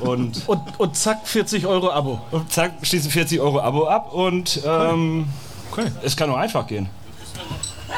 Und 0.00 0.42
Und, 0.48 0.60
und 0.78 0.96
zack, 0.96 1.26
40 1.26 1.66
Euro 1.66 1.90
Abo. 1.90 2.20
und 2.30 2.52
zack, 2.52 2.72
schließen 2.82 3.10
40 3.10 3.40
Euro 3.40 3.60
Abo 3.60 3.86
ab 3.86 4.12
und 4.12 4.60
ähm, 4.66 5.28
Okay. 5.72 5.90
es 6.02 6.16
kann 6.16 6.28
nur 6.28 6.38
einfach 6.38 6.66
gehen. 6.66 6.88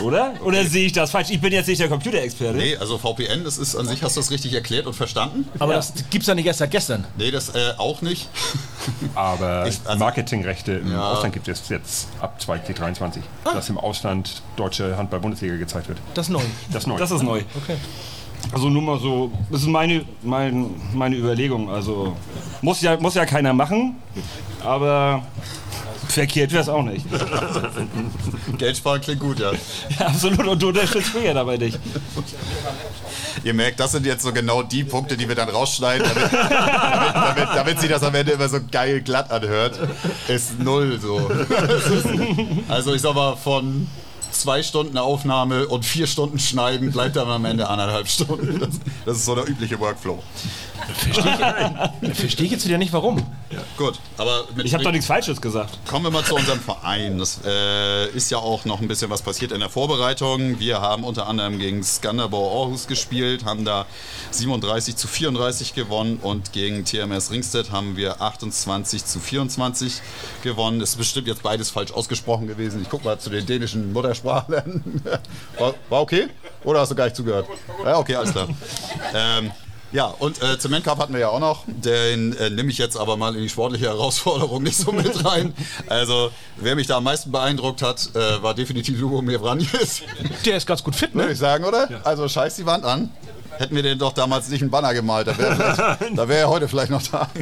Oder? 0.03 0.35
Oder 0.45 0.65
sehe 0.65 0.87
ich 0.87 0.93
das 0.93 1.11
falsch? 1.11 1.31
Ich 1.31 1.41
bin 1.41 1.53
jetzt 1.53 1.67
nicht 1.67 1.81
der 1.81 1.89
Computerexperte. 1.89 2.57
Nee, 2.59 2.77
also 2.77 2.99
VPN, 2.99 3.43
das 3.45 3.57
ist 3.59 3.75
an 3.75 3.87
sich, 3.89 4.03
hast 4.03 4.17
du 4.17 4.21
das 4.21 4.31
richtig 4.31 4.53
erklärt 4.55 4.87
und 4.87 4.93
verstanden? 4.95 5.49
Aber 5.59 5.73
Ja. 5.73 5.79
das 5.79 5.93
gibt's 6.11 6.29
ja 6.29 6.35
nicht 6.35 6.47
erst 6.47 6.59
seit 6.61 6.71
gestern. 6.71 7.05
Nee, 7.17 7.31
das 7.31 7.49
äh, 7.55 7.73
auch 7.79 8.01
nicht. 8.03 8.29
Aber 9.15 9.67
Ich- 9.67 9.81
also- 9.87 9.99
Marketingrechte 9.99 10.73
im 10.73 10.93
Ja. 10.93 11.13
Ausland 11.13 11.35
gibt 11.35 11.49
es 11.49 11.69
jetzt 11.69 12.09
ab 12.21 12.41
2023, 12.41 13.23
dass 13.45 13.69
im 13.71 13.79
Ausland 13.79 14.43
deutsche 14.57 14.97
Handball-Bundesliga 14.97 15.57
gezeigt 15.57 15.89
wird. 15.89 15.99
Das 16.15 16.27
ist 16.27 16.33
neu. 16.33 16.43
Das 16.71 16.83
ist 16.83 16.87
neu. 16.87 16.99
Das 16.99 17.11
ist 17.11 17.23
neu. 17.23 17.43
Okay. 17.63 17.77
Also 18.53 18.69
nur 18.71 18.83
mal 18.83 18.99
so, 18.99 19.31
das 19.51 19.63
ist 19.63 19.69
meine, 19.69 20.05
mein, 20.23 20.71
meine 20.95 21.17
Überlegung. 21.17 21.71
Also 21.71 22.17
muss 22.63 22.81
ja, 22.81 22.97
muss 22.99 23.15
ja 23.15 23.27
keiner 23.27 23.53
machen, 23.53 23.97
aber 24.65 25.23
verkehrt 26.09 26.53
wäre 26.53 26.63
es 26.63 26.69
auch 26.69 26.83
nicht. 26.83 27.05
Geld 28.59 28.77
sparen 28.77 29.01
klingt 29.01 29.21
gut, 29.21 29.39
ja. 29.39 29.53
Ja, 29.99 30.07
absolut, 30.07 30.47
und 30.47 30.63
du 30.63 30.69
unterstützt 30.69 31.15
mich 31.15 31.25
ja 31.25 31.35
dabei 31.35 31.57
nicht. 31.57 31.79
Ihr 33.45 33.55
merkt, 33.55 33.79
das 33.79 33.93
sind 33.93 34.07
jetzt 34.07 34.23
so 34.23 34.33
genau 34.33 34.63
die 34.63 34.85
Punkte, 34.85 35.17
die 35.17 35.29
wir 35.29 35.35
dann 35.35 35.49
rausschneiden, 35.49 36.07
damit, 36.09 36.33
damit, 36.33 37.15
damit, 37.15 37.49
damit 37.55 37.81
sie 37.81 37.89
das 37.89 38.03
am 38.03 38.15
Ende 38.15 38.33
immer 38.33 38.49
so 38.49 38.59
geil 38.71 39.01
glatt 39.01 39.31
anhört. 39.31 39.79
Ist 40.27 40.59
null 40.59 40.99
so. 41.01 41.31
Also 42.69 42.95
ich 42.95 43.01
sag 43.01 43.15
mal, 43.15 43.37
von 43.37 43.87
zwei 44.39 44.63
Stunden 44.63 44.99
Aufnahme 44.99 45.69
und 45.69 45.85
vier 45.85 46.07
Stunden 46.07 46.39
Schneiden 46.39 46.93
bleibt 46.93 47.17
dann 47.17 47.29
am 47.29 47.45
Ende 47.45 47.69
anderthalb 47.69 48.09
Stunden. 48.09 48.59
Das, 48.59 48.71
das 49.05 49.17
ist 49.19 49.25
so 49.25 49.35
der 49.35 49.49
übliche 49.49 49.79
Workflow. 49.79 50.23
Verstehe 52.15 52.47
ich 52.47 52.53
jetzt 52.53 52.67
wieder 52.67 52.79
nicht, 52.79 52.93
warum. 52.93 53.25
Gut, 53.77 53.99
aber 54.19 54.45
mit 54.55 54.67
Ich 54.67 54.75
habe 54.75 54.85
doch 54.85 54.91
nichts 54.91 55.07
Falsches 55.07 55.41
gesagt. 55.41 55.79
Kommen 55.87 56.05
wir 56.05 56.11
mal 56.11 56.25
zu 56.25 56.35
unserem 56.35 56.61
Verein. 56.61 57.19
Das 57.19 57.41
äh, 57.47 58.09
ist 58.11 58.31
ja 58.31 58.39
auch 58.39 58.65
noch 58.67 58.81
ein 58.81 58.89
bisschen 58.89 59.09
was 59.09 59.23
passiert 59.23 59.53
in 59.53 59.61
der 59.61 59.71
Vorbereitung. 59.71 60.61
Wir 60.61 60.81
haben 60.81 61.05
unter 61.05 61.27
anderem 61.27 61.59
gegen 61.59 61.83
Skanderborg 61.83 62.53
Aarhus 62.53 62.87
gespielt, 62.87 63.45
haben 63.45 63.65
da 63.65 63.87
37 64.33 64.97
zu 64.97 65.09
34 65.09 65.75
gewonnen 65.75 66.19
und 66.23 66.53
gegen 66.53 66.85
TMS 66.85 67.31
Ringstedt 67.31 67.73
haben 67.73 67.97
wir 67.97 68.21
28 68.21 69.05
zu 69.05 69.19
24 69.19 70.03
gewonnen. 70.43 70.79
Das 70.79 70.91
ist 70.91 70.97
bestimmt 70.97 71.27
jetzt 71.27 71.43
beides 71.43 71.71
falsch 71.71 71.93
ausgesprochen 71.93 72.49
gewesen. 72.49 72.83
Ich 72.83 72.91
gucke 72.91 73.05
mal 73.05 73.19
zu 73.19 73.31
den 73.31 73.47
dänischen 73.47 73.93
Muttersprachlern. 73.93 75.03
War, 75.59 75.75
war 75.89 76.03
okay? 76.03 76.29
Oder 76.65 76.81
hast 76.81 76.91
du 76.91 76.95
gar 76.95 77.05
nicht 77.05 77.17
zugehört? 77.17 77.47
Ja, 77.85 77.99
okay, 77.99 78.17
alles 78.17 78.33
klar. 78.33 78.49
Ähm, 79.15 79.51
ja, 79.93 80.07
und 80.07 80.43
äh, 80.43 80.59
Zement 80.59 80.85
Cup 80.85 80.99
hatten 80.99 81.13
wir 81.13 81.21
ja 81.21 81.29
auch 81.29 81.41
noch. 81.41 81.65
Den 81.67 82.37
äh, 82.37 82.51
nehme 82.51 82.71
ich 82.71 82.79
jetzt 82.79 82.97
aber 82.97 83.17
mal 83.17 83.35
in 83.35 83.43
die 83.43 83.49
sportliche 83.49 83.87
Herausforderung 83.89 84.63
nicht 84.63 84.77
so 84.77 84.93
mit 84.93 85.25
rein. 85.25 85.55
Also, 85.87 86.31
wer 86.57 86.75
mich 86.75 86.87
da 86.87 86.99
am 86.99 87.05
meisten 87.05 87.33
beeindruckt 87.33 87.83
hat, 87.83 88.11
äh, 88.15 88.43
war 88.43 88.55
definitiv 88.55 89.01
Lubomir 89.01 89.41
Vranjes, 89.41 90.03
Der 90.45 90.57
ist 90.57 90.67
ganz 90.67 90.83
gut 90.83 90.95
fit, 90.95 91.15
würde 91.15 91.29
ne? 91.29 91.33
ich 91.33 91.39
sagen, 91.39 91.65
oder? 91.65 91.89
Also, 92.05 92.29
scheiß 92.29 92.57
die 92.57 92.67
Wand 92.67 92.85
an. 92.85 93.11
Hätten 93.57 93.75
wir 93.75 93.83
den 93.83 93.99
doch 93.99 94.13
damals 94.13 94.49
nicht 94.49 94.63
einen 94.63 94.71
Banner 94.71 94.95
gemalt, 94.95 95.27
da 95.27 95.37
wäre 95.37 95.99
wär 96.29 96.39
er 96.39 96.49
heute 96.49 96.69
vielleicht 96.69 96.91
noch 96.91 97.03
da. 97.03 97.29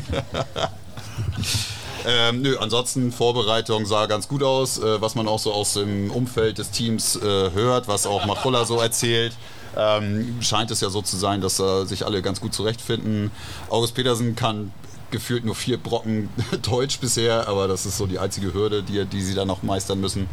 Ähm, 2.08 2.40
nö, 2.40 2.56
ansonsten 2.60 3.10
Vorbereitung 3.10 3.84
sah 3.84 4.06
ganz 4.06 4.28
gut 4.28 4.44
aus, 4.44 4.78
äh, 4.78 5.00
was 5.00 5.16
man 5.16 5.26
auch 5.26 5.40
so 5.40 5.52
aus 5.52 5.74
dem 5.74 6.12
Umfeld 6.12 6.58
des 6.58 6.70
Teams 6.70 7.16
äh, 7.16 7.50
hört, 7.50 7.88
was 7.88 8.06
auch 8.06 8.26
Machulla 8.26 8.64
so 8.64 8.80
erzählt. 8.80 9.32
Ähm, 9.76 10.36
scheint 10.40 10.70
es 10.70 10.80
ja 10.80 10.90
so 10.90 11.02
zu 11.02 11.16
sein, 11.16 11.40
dass 11.40 11.60
äh, 11.60 11.84
sich 11.84 12.04
alle 12.04 12.22
ganz 12.22 12.40
gut 12.40 12.54
zurechtfinden. 12.54 13.30
August 13.68 13.94
Petersen 13.94 14.36
kann 14.36 14.72
gefühlt 15.10 15.44
nur 15.44 15.54
vier 15.54 15.78
Brocken 15.78 16.28
Deutsch 16.62 16.98
bisher, 16.98 17.48
aber 17.48 17.68
das 17.68 17.86
ist 17.86 17.96
so 17.96 18.06
die 18.06 18.18
einzige 18.18 18.52
Hürde, 18.52 18.82
die, 18.82 19.04
die 19.04 19.22
sie 19.22 19.34
dann 19.34 19.48
noch 19.48 19.62
meistern 19.62 20.00
müssen. 20.00 20.28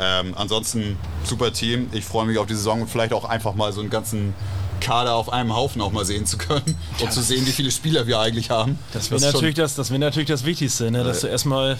Ähm, 0.00 0.34
ansonsten 0.36 0.98
super 1.24 1.52
Team. 1.52 1.88
Ich 1.92 2.04
freue 2.04 2.26
mich 2.26 2.38
auf 2.38 2.46
die 2.46 2.54
Saison 2.54 2.82
und 2.82 2.88
vielleicht 2.88 3.12
auch 3.12 3.24
einfach 3.24 3.54
mal 3.54 3.72
so 3.72 3.80
einen 3.80 3.90
ganzen 3.90 4.34
Kader 4.80 5.14
auf 5.14 5.32
einem 5.32 5.54
Haufen 5.54 5.80
auch 5.82 5.92
mal 5.92 6.04
sehen 6.04 6.26
zu 6.26 6.38
können 6.38 6.76
und 7.00 7.12
zu 7.12 7.22
sehen, 7.22 7.46
wie 7.46 7.52
viele 7.52 7.70
Spieler 7.70 8.06
wir 8.06 8.18
eigentlich 8.18 8.50
haben. 8.50 8.78
Das 8.92 9.10
wäre 9.10 9.20
natürlich, 9.20 9.54
das, 9.54 9.74
das 9.74 9.90
wär 9.90 9.98
natürlich 9.98 10.28
das 10.28 10.44
Wichtigste, 10.44 10.90
ne? 10.90 11.04
dass 11.04 11.20
du 11.20 11.26
erstmal 11.26 11.78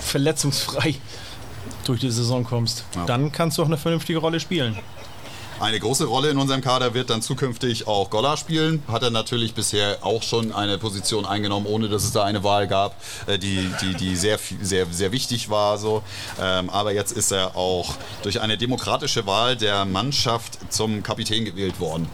verletzungsfrei 0.00 0.96
durch 1.84 2.00
die 2.00 2.10
Saison 2.10 2.44
kommst. 2.44 2.84
Ja. 2.94 3.04
Dann 3.06 3.32
kannst 3.32 3.58
du 3.58 3.62
auch 3.62 3.66
eine 3.66 3.76
vernünftige 3.76 4.18
Rolle 4.18 4.40
spielen. 4.40 4.76
Eine 5.64 5.80
große 5.80 6.04
Rolle 6.04 6.28
in 6.28 6.36
unserem 6.36 6.60
Kader 6.60 6.92
wird 6.92 7.08
dann 7.08 7.22
zukünftig 7.22 7.88
auch 7.88 8.10
Golla 8.10 8.36
spielen. 8.36 8.82
Hat 8.86 9.02
er 9.02 9.08
natürlich 9.08 9.54
bisher 9.54 9.96
auch 10.02 10.22
schon 10.22 10.52
eine 10.52 10.76
Position 10.76 11.24
eingenommen, 11.24 11.64
ohne 11.64 11.88
dass 11.88 12.04
es 12.04 12.12
da 12.12 12.22
eine 12.22 12.44
Wahl 12.44 12.68
gab, 12.68 12.94
äh, 13.26 13.38
die, 13.38 13.70
die, 13.80 13.94
die 13.94 14.14
sehr, 14.14 14.38
sehr, 14.60 14.84
sehr 14.90 15.10
wichtig 15.10 15.48
war. 15.48 15.78
So. 15.78 16.02
Ähm, 16.38 16.68
aber 16.68 16.92
jetzt 16.92 17.12
ist 17.12 17.32
er 17.32 17.56
auch 17.56 17.94
durch 18.22 18.42
eine 18.42 18.58
demokratische 18.58 19.26
Wahl 19.26 19.56
der 19.56 19.86
Mannschaft 19.86 20.58
zum 20.70 21.02
Kapitän 21.02 21.46
gewählt 21.46 21.80
worden. 21.80 22.10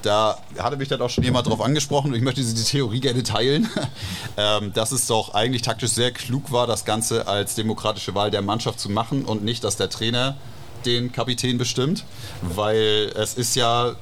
Da 0.00 0.38
hatte 0.58 0.78
mich 0.78 0.88
dann 0.88 1.02
auch 1.02 1.10
schon 1.10 1.24
jemand 1.24 1.46
drauf 1.46 1.60
angesprochen 1.60 2.12
und 2.12 2.16
ich 2.16 2.22
möchte 2.22 2.40
diese 2.40 2.64
Theorie 2.64 3.00
gerne 3.00 3.22
teilen, 3.22 3.68
ähm, 4.38 4.72
dass 4.72 4.92
es 4.92 5.06
doch 5.06 5.34
eigentlich 5.34 5.60
taktisch 5.60 5.90
sehr 5.90 6.10
klug 6.10 6.50
war, 6.52 6.66
das 6.66 6.86
Ganze 6.86 7.28
als 7.28 7.54
demokratische 7.54 8.14
Wahl 8.14 8.30
der 8.30 8.40
Mannschaft 8.40 8.80
zu 8.80 8.88
machen 8.88 9.26
und 9.26 9.44
nicht, 9.44 9.62
dass 9.62 9.76
der 9.76 9.90
Trainer 9.90 10.36
den 10.84 11.12
Kapitän 11.12 11.58
bestimmt, 11.58 12.04
weil 12.42 13.12
es 13.16 13.34
ist 13.34 13.56
ja 13.56 13.96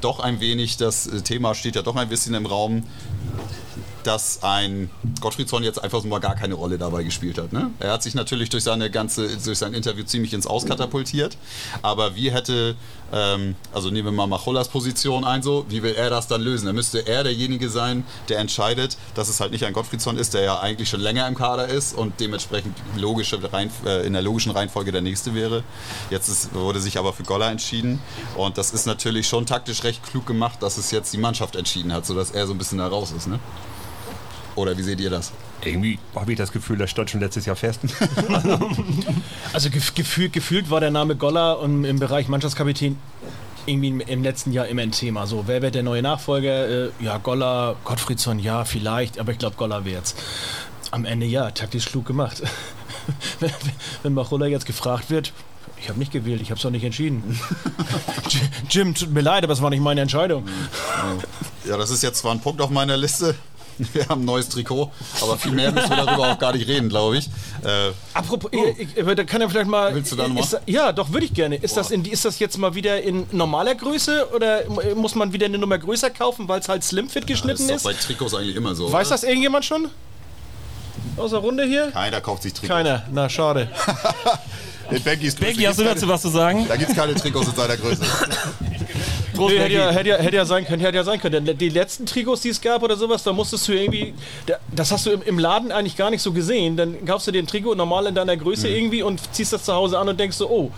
doch 0.00 0.20
ein 0.20 0.40
wenig, 0.40 0.76
das 0.76 1.08
Thema 1.24 1.54
steht 1.54 1.76
ja 1.76 1.82
doch 1.82 1.96
ein 1.96 2.08
bisschen 2.08 2.34
im 2.34 2.46
Raum, 2.46 2.84
dass 4.06 4.42
ein 4.42 4.88
Gottfriedsson 5.20 5.64
jetzt 5.64 5.82
einfach 5.82 6.00
so 6.00 6.08
mal 6.08 6.20
gar 6.20 6.36
keine 6.36 6.54
Rolle 6.54 6.78
dabei 6.78 7.02
gespielt 7.02 7.38
hat. 7.38 7.52
Ne? 7.52 7.70
Er 7.80 7.92
hat 7.92 8.02
sich 8.02 8.14
natürlich 8.14 8.48
durch 8.50 8.62
seine 8.62 8.90
ganze, 8.90 9.28
durch 9.36 9.58
sein 9.58 9.74
Interview 9.74 10.04
ziemlich 10.04 10.32
ins 10.32 10.46
Auskatapultiert. 10.46 11.36
Aber 11.82 12.14
wie 12.14 12.30
hätte, 12.30 12.76
ähm, 13.12 13.56
also 13.74 13.90
nehmen 13.90 14.06
wir 14.08 14.12
mal 14.12 14.26
Macholas 14.28 14.68
Position 14.68 15.24
ein, 15.24 15.42
so, 15.42 15.66
wie 15.68 15.82
will 15.82 15.94
er 15.94 16.10
das 16.10 16.28
dann 16.28 16.40
lösen? 16.40 16.66
Da 16.66 16.72
müsste 16.72 17.06
er 17.06 17.24
derjenige 17.24 17.68
sein, 17.68 18.04
der 18.28 18.38
entscheidet, 18.38 18.96
dass 19.14 19.28
es 19.28 19.40
halt 19.40 19.50
nicht 19.50 19.64
ein 19.64 19.72
Gottfriedsson 19.72 20.16
ist, 20.16 20.34
der 20.34 20.42
ja 20.42 20.60
eigentlich 20.60 20.88
schon 20.88 21.00
länger 21.00 21.26
im 21.26 21.34
Kader 21.34 21.66
ist 21.66 21.96
und 21.96 22.20
dementsprechend 22.20 22.76
logische 22.96 23.40
Rein, 23.52 23.70
äh, 23.84 24.06
in 24.06 24.12
der 24.12 24.22
logischen 24.22 24.52
Reihenfolge 24.52 24.92
der 24.92 25.02
nächste 25.02 25.34
wäre. 25.34 25.64
Jetzt 26.10 26.28
ist, 26.28 26.54
wurde 26.54 26.80
sich 26.80 26.98
aber 26.98 27.12
für 27.12 27.24
Golla 27.24 27.50
entschieden. 27.50 28.00
Und 28.36 28.56
das 28.56 28.70
ist 28.70 28.86
natürlich 28.86 29.26
schon 29.26 29.46
taktisch 29.46 29.82
recht 29.82 30.04
klug 30.04 30.26
gemacht, 30.26 30.62
dass 30.62 30.78
es 30.78 30.92
jetzt 30.92 31.12
die 31.12 31.18
Mannschaft 31.18 31.56
entschieden 31.56 31.92
hat, 31.92 32.06
sodass 32.06 32.30
er 32.30 32.46
so 32.46 32.54
ein 32.54 32.58
bisschen 32.58 32.78
da 32.78 32.86
raus 32.86 33.12
ist. 33.16 33.26
Ne? 33.26 33.40
Oder 34.56 34.76
wie 34.76 34.82
seht 34.82 35.00
ihr 35.00 35.10
das? 35.10 35.32
Irgendwie 35.64 35.98
habe 36.14 36.32
ich 36.32 36.38
das 36.38 36.50
Gefühl, 36.50 36.78
das 36.78 36.90
stand 36.90 37.10
schon 37.10 37.20
letztes 37.20 37.46
Jahr 37.46 37.56
fest. 37.56 37.80
Also 39.52 39.70
gef 39.70 39.94
gefühlt, 39.94 40.34
gefühlt 40.34 40.70
war 40.70 40.80
der 40.80 40.90
Name 40.90 41.16
Goller 41.16 41.60
und 41.60 41.84
im 41.84 41.98
Bereich 41.98 42.28
Mannschaftskapitän 42.28 42.98
irgendwie 43.64 43.88
im, 43.88 44.00
im 44.00 44.22
letzten 44.22 44.52
Jahr 44.52 44.66
immer 44.66 44.82
ein 44.82 44.92
Thema. 44.92 45.26
So, 45.26 45.44
wer 45.46 45.62
wird 45.62 45.74
der 45.74 45.82
neue 45.82 46.02
Nachfolger? 46.02 46.86
Äh, 46.86 46.90
ja, 47.00 47.16
Goller, 47.18 47.76
Gottfriedsson, 47.84 48.38
ja, 48.38 48.64
vielleicht, 48.64 49.18
aber 49.18 49.32
ich 49.32 49.38
glaube, 49.38 49.56
Goller 49.56 49.84
wird's. 49.84 50.14
Am 50.90 51.04
Ende 51.04 51.26
ja, 51.26 51.50
taktisch 51.50 51.86
klug 51.86 52.04
gemacht. 52.04 52.42
wenn, 53.40 53.50
wenn 54.02 54.14
Machulla 54.14 54.46
jetzt 54.46 54.66
gefragt 54.66 55.10
wird, 55.10 55.32
ich 55.80 55.88
habe 55.88 55.98
nicht 55.98 56.12
gewählt, 56.12 56.40
ich 56.40 56.50
habe 56.50 56.56
es 56.56 56.62
doch 56.62 56.70
nicht 56.70 56.84
entschieden. 56.84 57.38
Jim, 58.70 58.94
tut 58.94 59.10
mir 59.10 59.20
leid, 59.20 59.44
aber 59.44 59.52
es 59.52 59.62
war 59.62 59.70
nicht 59.70 59.82
meine 59.82 60.00
Entscheidung. 60.00 60.46
Ja, 61.64 61.76
das 61.76 61.90
ist 61.90 62.02
jetzt 62.02 62.18
zwar 62.18 62.32
ein 62.32 62.40
Punkt 62.40 62.60
auf 62.60 62.70
meiner 62.70 62.96
Liste. 62.96 63.34
Wir 63.92 64.08
haben 64.08 64.22
ein 64.22 64.24
neues 64.24 64.48
Trikot, 64.48 64.90
aber 65.20 65.36
viel 65.36 65.52
mehr 65.52 65.72
müssen 65.72 65.90
wir 65.90 65.96
darüber 65.96 66.32
auch 66.32 66.38
gar 66.38 66.52
nicht 66.52 66.66
reden, 66.66 66.88
glaube 66.88 67.18
ich. 67.18 67.26
Äh, 67.64 67.92
Apropos, 68.14 68.50
ich, 68.52 68.96
ich, 68.96 69.14
da 69.14 69.24
kann 69.24 69.40
er 69.40 69.50
vielleicht 69.50 69.68
mal. 69.68 69.94
Willst 69.94 70.12
du 70.12 70.16
da 70.16 70.28
noch 70.28 70.40
ist, 70.40 70.58
Ja, 70.66 70.92
doch, 70.92 71.12
würde 71.12 71.26
ich 71.26 71.34
gerne. 71.34 71.56
Ist 71.56 71.76
das, 71.76 71.90
in, 71.90 72.04
ist 72.04 72.24
das 72.24 72.38
jetzt 72.38 72.56
mal 72.58 72.74
wieder 72.74 73.02
in 73.02 73.26
normaler 73.32 73.74
Größe 73.74 74.28
oder 74.34 74.62
muss 74.94 75.14
man 75.14 75.32
wieder 75.32 75.46
eine 75.46 75.58
Nummer 75.58 75.78
größer 75.78 76.10
kaufen, 76.10 76.48
weil 76.48 76.60
es 76.60 76.68
halt 76.68 76.84
Slimfit 76.84 77.24
das 77.24 77.28
geschnitten 77.28 77.62
ist 77.62 77.70
doch 77.70 77.76
ist? 77.76 77.82
bei 77.84 77.92
Trikots 77.92 78.34
eigentlich 78.34 78.56
immer 78.56 78.74
so. 78.74 78.90
Weiß 78.92 79.08
oder? 79.08 79.16
das 79.16 79.24
irgendjemand 79.24 79.64
schon? 79.64 79.88
Aus 81.16 81.30
der 81.30 81.40
Runde 81.40 81.64
hier? 81.64 81.90
Keiner 81.92 82.20
kauft 82.20 82.42
sich 82.42 82.52
Trikots. 82.52 82.68
Keiner. 82.68 83.04
Na, 83.10 83.28
schade. 83.28 83.70
Becky, 84.90 85.30
hast 85.30 85.40
du 85.40 85.44
gibt's 85.44 85.76
dazu 85.76 86.08
was 86.08 86.22
zu 86.22 86.28
sagen? 86.28 86.66
Da 86.68 86.76
gibt 86.76 86.90
es 86.90 86.96
keine 86.96 87.14
Trikots 87.14 87.48
in 87.48 87.54
seiner 87.54 87.76
Größe. 87.76 88.02
Prost, 89.36 89.54
Nee, 89.54 89.60
hätte, 89.60 89.72
ja, 89.74 89.90
hätte, 89.90 90.08
ja, 90.08 90.16
hätte 90.16 90.36
ja 90.36 90.44
sein 90.44 90.64
können, 90.66 90.80
hätte 90.82 90.96
ja 90.96 91.04
sein 91.04 91.20
können. 91.20 91.44
Denn 91.44 91.58
Die 91.58 91.68
letzten 91.68 92.06
Trikots, 92.06 92.42
die 92.42 92.48
es 92.48 92.60
gab 92.60 92.82
oder 92.82 92.96
sowas, 92.96 93.22
da 93.22 93.32
musstest 93.32 93.68
du 93.68 93.72
irgendwie, 93.72 94.14
da- 94.46 94.56
das 94.74 94.90
hast 94.92 95.06
du 95.06 95.10
im, 95.10 95.22
im 95.22 95.38
Laden 95.38 95.72
eigentlich 95.72 95.96
gar 95.96 96.10
nicht 96.10 96.22
so 96.22 96.32
gesehen. 96.32 96.76
Dann 96.76 97.04
kaufst 97.04 97.26
du 97.26 97.32
dir 97.32 97.42
ein 97.42 97.46
Trikot 97.46 97.74
normal 97.74 98.06
in 98.06 98.14
deiner 98.14 98.36
Größe 98.36 98.68
irgendwie 98.68 99.02
und 99.02 99.20
ziehst 99.34 99.52
das 99.52 99.64
zu 99.64 99.72
Hause 99.74 99.98
an 99.98 100.08
und 100.08 100.18
denkst 100.18 100.36
so, 100.36 100.48
oh, 100.50 100.70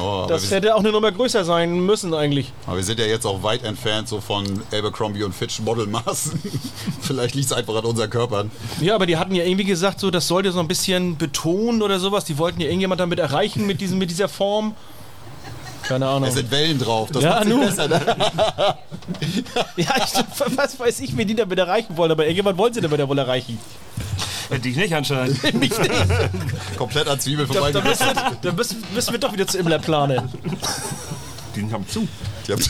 Oh, 0.00 0.26
das 0.28 0.50
hätte 0.50 0.74
auch 0.74 0.80
eine 0.80 0.90
Nummer 0.92 1.12
größer 1.12 1.44
sein 1.44 1.80
müssen 1.84 2.14
eigentlich. 2.14 2.52
aber 2.66 2.76
wir 2.76 2.84
sind 2.84 2.98
ja 2.98 3.06
jetzt 3.06 3.26
auch 3.26 3.42
weit 3.42 3.62
entfernt 3.64 4.08
so 4.08 4.20
von 4.20 4.44
Abercrombie 4.72 5.22
und 5.22 5.34
Fitch 5.34 5.60
Modelmaßen. 5.60 6.40
Vielleicht 7.00 7.34
liegt 7.34 7.46
es 7.46 7.52
einfach 7.52 7.74
an 7.76 7.84
unseren 7.84 8.10
Körpern. 8.10 8.50
Ja, 8.80 8.94
aber 8.94 9.06
die 9.06 9.16
hatten 9.16 9.34
ja 9.34 9.44
irgendwie 9.44 9.64
gesagt, 9.64 10.00
so, 10.00 10.10
das 10.10 10.26
sollte 10.28 10.52
so 10.52 10.60
ein 10.60 10.68
bisschen 10.68 11.16
betonen 11.16 11.82
oder 11.82 11.98
sowas. 11.98 12.24
Die 12.24 12.38
wollten 12.38 12.60
ja 12.60 12.66
irgendjemand 12.66 13.00
damit 13.00 13.18
erreichen 13.18 13.66
mit, 13.66 13.80
diesem, 13.80 13.98
mit 13.98 14.10
dieser 14.10 14.28
Form. 14.28 14.74
Keine 15.88 16.06
Ahnung. 16.06 16.28
Es 16.28 16.34
sind 16.34 16.50
Wellen 16.50 16.78
drauf. 16.78 17.10
Das 17.12 17.22
Ja, 17.22 17.40
nicht 17.40 17.48
nun. 17.48 17.60
besser, 17.66 17.88
ne? 17.88 18.00
Ja, 19.76 19.94
ich, 19.98 20.56
was 20.56 20.78
weiß 20.78 21.00
ich, 21.00 21.16
wie 21.16 21.24
die 21.24 21.34
damit 21.34 21.58
erreichen 21.58 21.96
wollen, 21.96 22.10
aber 22.10 22.24
irgendjemand 22.24 22.56
wollen 22.58 22.72
sie 22.72 22.80
damit 22.80 22.98
ja 22.98 23.08
wohl 23.08 23.18
erreichen. 23.18 23.58
Dich 24.62 24.76
nicht 24.76 24.94
anscheinend. 24.94 25.42
Mich 25.54 25.76
nicht. 25.78 25.90
Komplett 26.78 27.08
an 27.08 27.18
Zwiebel 27.20 27.46
Da, 27.46 27.70
da, 27.70 27.84
wir, 27.84 27.94
da 28.42 28.52
müssen, 28.52 28.82
müssen 28.94 29.12
wir 29.12 29.18
doch 29.18 29.32
wieder 29.32 29.46
zu 29.46 29.58
Imler 29.58 29.78
planen. 29.78 30.28
Die 31.56 31.70
haben 31.72 31.86
zu. 31.88 32.06
Die 32.46 32.52
haben- 32.52 32.64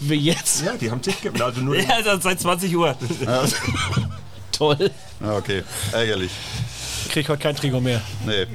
Wie 0.00 0.14
jetzt? 0.16 0.64
Ja, 0.64 0.72
die 0.76 0.90
haben 0.90 1.02
sich 1.02 1.20
ge- 1.20 1.30
also 1.40 1.60
nur 1.60 1.76
Ja, 1.80 1.88
also 2.04 2.20
seit 2.20 2.40
20 2.40 2.76
Uhr. 2.76 2.96
Toll. 4.52 4.90
Okay, 5.22 5.62
ärgerlich. 5.92 6.30
Ich 7.06 7.12
krieg 7.12 7.28
heute 7.28 7.42
kein 7.42 7.56
Trikot 7.56 7.80
mehr. 7.80 8.00
Nee. 8.26 8.46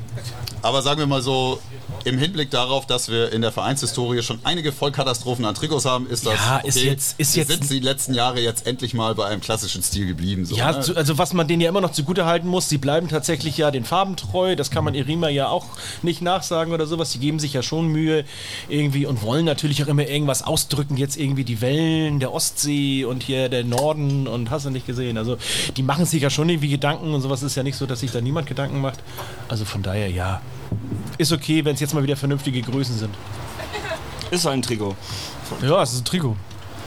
Aber 0.61 0.81
sagen 0.81 0.99
wir 0.99 1.07
mal 1.07 1.21
so, 1.21 1.59
im 2.05 2.17
Hinblick 2.17 2.51
darauf, 2.51 2.85
dass 2.85 3.09
wir 3.09 3.31
in 3.33 3.41
der 3.41 3.51
Vereinshistorie 3.51 4.21
schon 4.21 4.39
einige 4.43 4.71
Vollkatastrophen 4.71 5.43
an 5.45 5.55
Trikots 5.55 5.85
haben, 5.85 6.07
ist 6.07 6.25
das 6.25 6.33
Ja, 6.35 6.57
ist 6.59 6.81
jetzt- 6.81 7.15
ist 7.19 7.35
jetzt- 7.35 7.49
sind 7.51 7.69
die 7.69 7.79
letzten 7.79 8.13
Jahre 8.13 8.39
jetzt 8.39 8.65
endlich 8.67 8.93
mal 8.93 9.15
bei 9.15 9.25
einem 9.25 9.41
klassischen 9.41 9.81
Stil 9.83 10.05
geblieben. 10.07 10.45
So, 10.45 10.55
Ja, 10.55 10.71
ne? 10.71 10.93
also 10.95 11.17
was 11.17 11.33
man 11.33 11.47
denen 11.47 11.61
ja 11.61 11.69
immer 11.69 11.81
noch 11.81 11.91
zugute 11.91 12.25
halten 12.25 12.47
muss, 12.47 12.69
sie 12.69 12.77
bleiben 12.77 13.07
tatsächlich 13.09 13.57
ja 13.57 13.71
den 13.71 13.83
Farben 13.85 14.15
treu. 14.15 14.55
Das 14.55 14.71
kann 14.71 14.83
man 14.83 14.93
Irima 14.95 15.29
ja 15.29 15.47
auch 15.49 15.65
nicht 16.03 16.21
nachsagen 16.21 16.73
oder 16.73 16.85
sowas. 16.85 17.11
Die 17.11 17.19
geben 17.19 17.39
sich 17.39 17.53
ja 17.53 17.63
schon 17.63 17.87
Mühe 17.87 18.23
irgendwie 18.69 19.05
und 19.05 19.21
wollen 19.21 19.45
natürlich 19.45 19.83
auch 19.83 19.87
immer 19.87 20.07
irgendwas 20.07 20.43
ausdrücken. 20.43 20.97
Jetzt 20.97 21.17
irgendwie 21.17 21.43
die 21.43 21.59
Wellen 21.61 22.19
der 22.19 22.33
Ostsee 22.33 23.03
und 23.05 23.23
hier 23.23 23.49
der 23.49 23.63
Norden 23.63 24.27
und 24.27 24.49
hast 24.51 24.65
du 24.65 24.69
nicht 24.69 24.85
gesehen. 24.85 25.17
Also 25.17 25.37
die 25.75 25.83
machen 25.83 26.05
sich 26.05 26.21
ja 26.21 26.29
schon 26.29 26.47
irgendwie 26.49 26.69
Gedanken 26.69 27.13
und 27.13 27.21
sowas 27.21 27.41
ist 27.43 27.55
ja 27.55 27.63
nicht 27.63 27.77
so, 27.77 27.85
dass 27.85 28.01
sich 28.01 28.11
da 28.11 28.21
niemand 28.21 28.47
Gedanken 28.47 28.79
macht. 28.81 28.99
Also 29.49 29.65
von 29.65 29.81
daher 29.81 30.09
ja. 30.09 30.41
Ist 31.17 31.31
okay, 31.31 31.63
wenn 31.63 31.75
es 31.75 31.79
jetzt 31.79 31.93
mal 31.93 32.03
wieder 32.03 32.15
vernünftige 32.17 32.61
Größen 32.61 32.97
sind. 32.97 33.13
Ist 34.31 34.45
ein 34.47 34.61
Trikot. 34.61 34.95
Ja, 35.61 35.81
es 35.83 35.93
ist 35.93 36.01
ein 36.01 36.05
Trikot. 36.05 36.35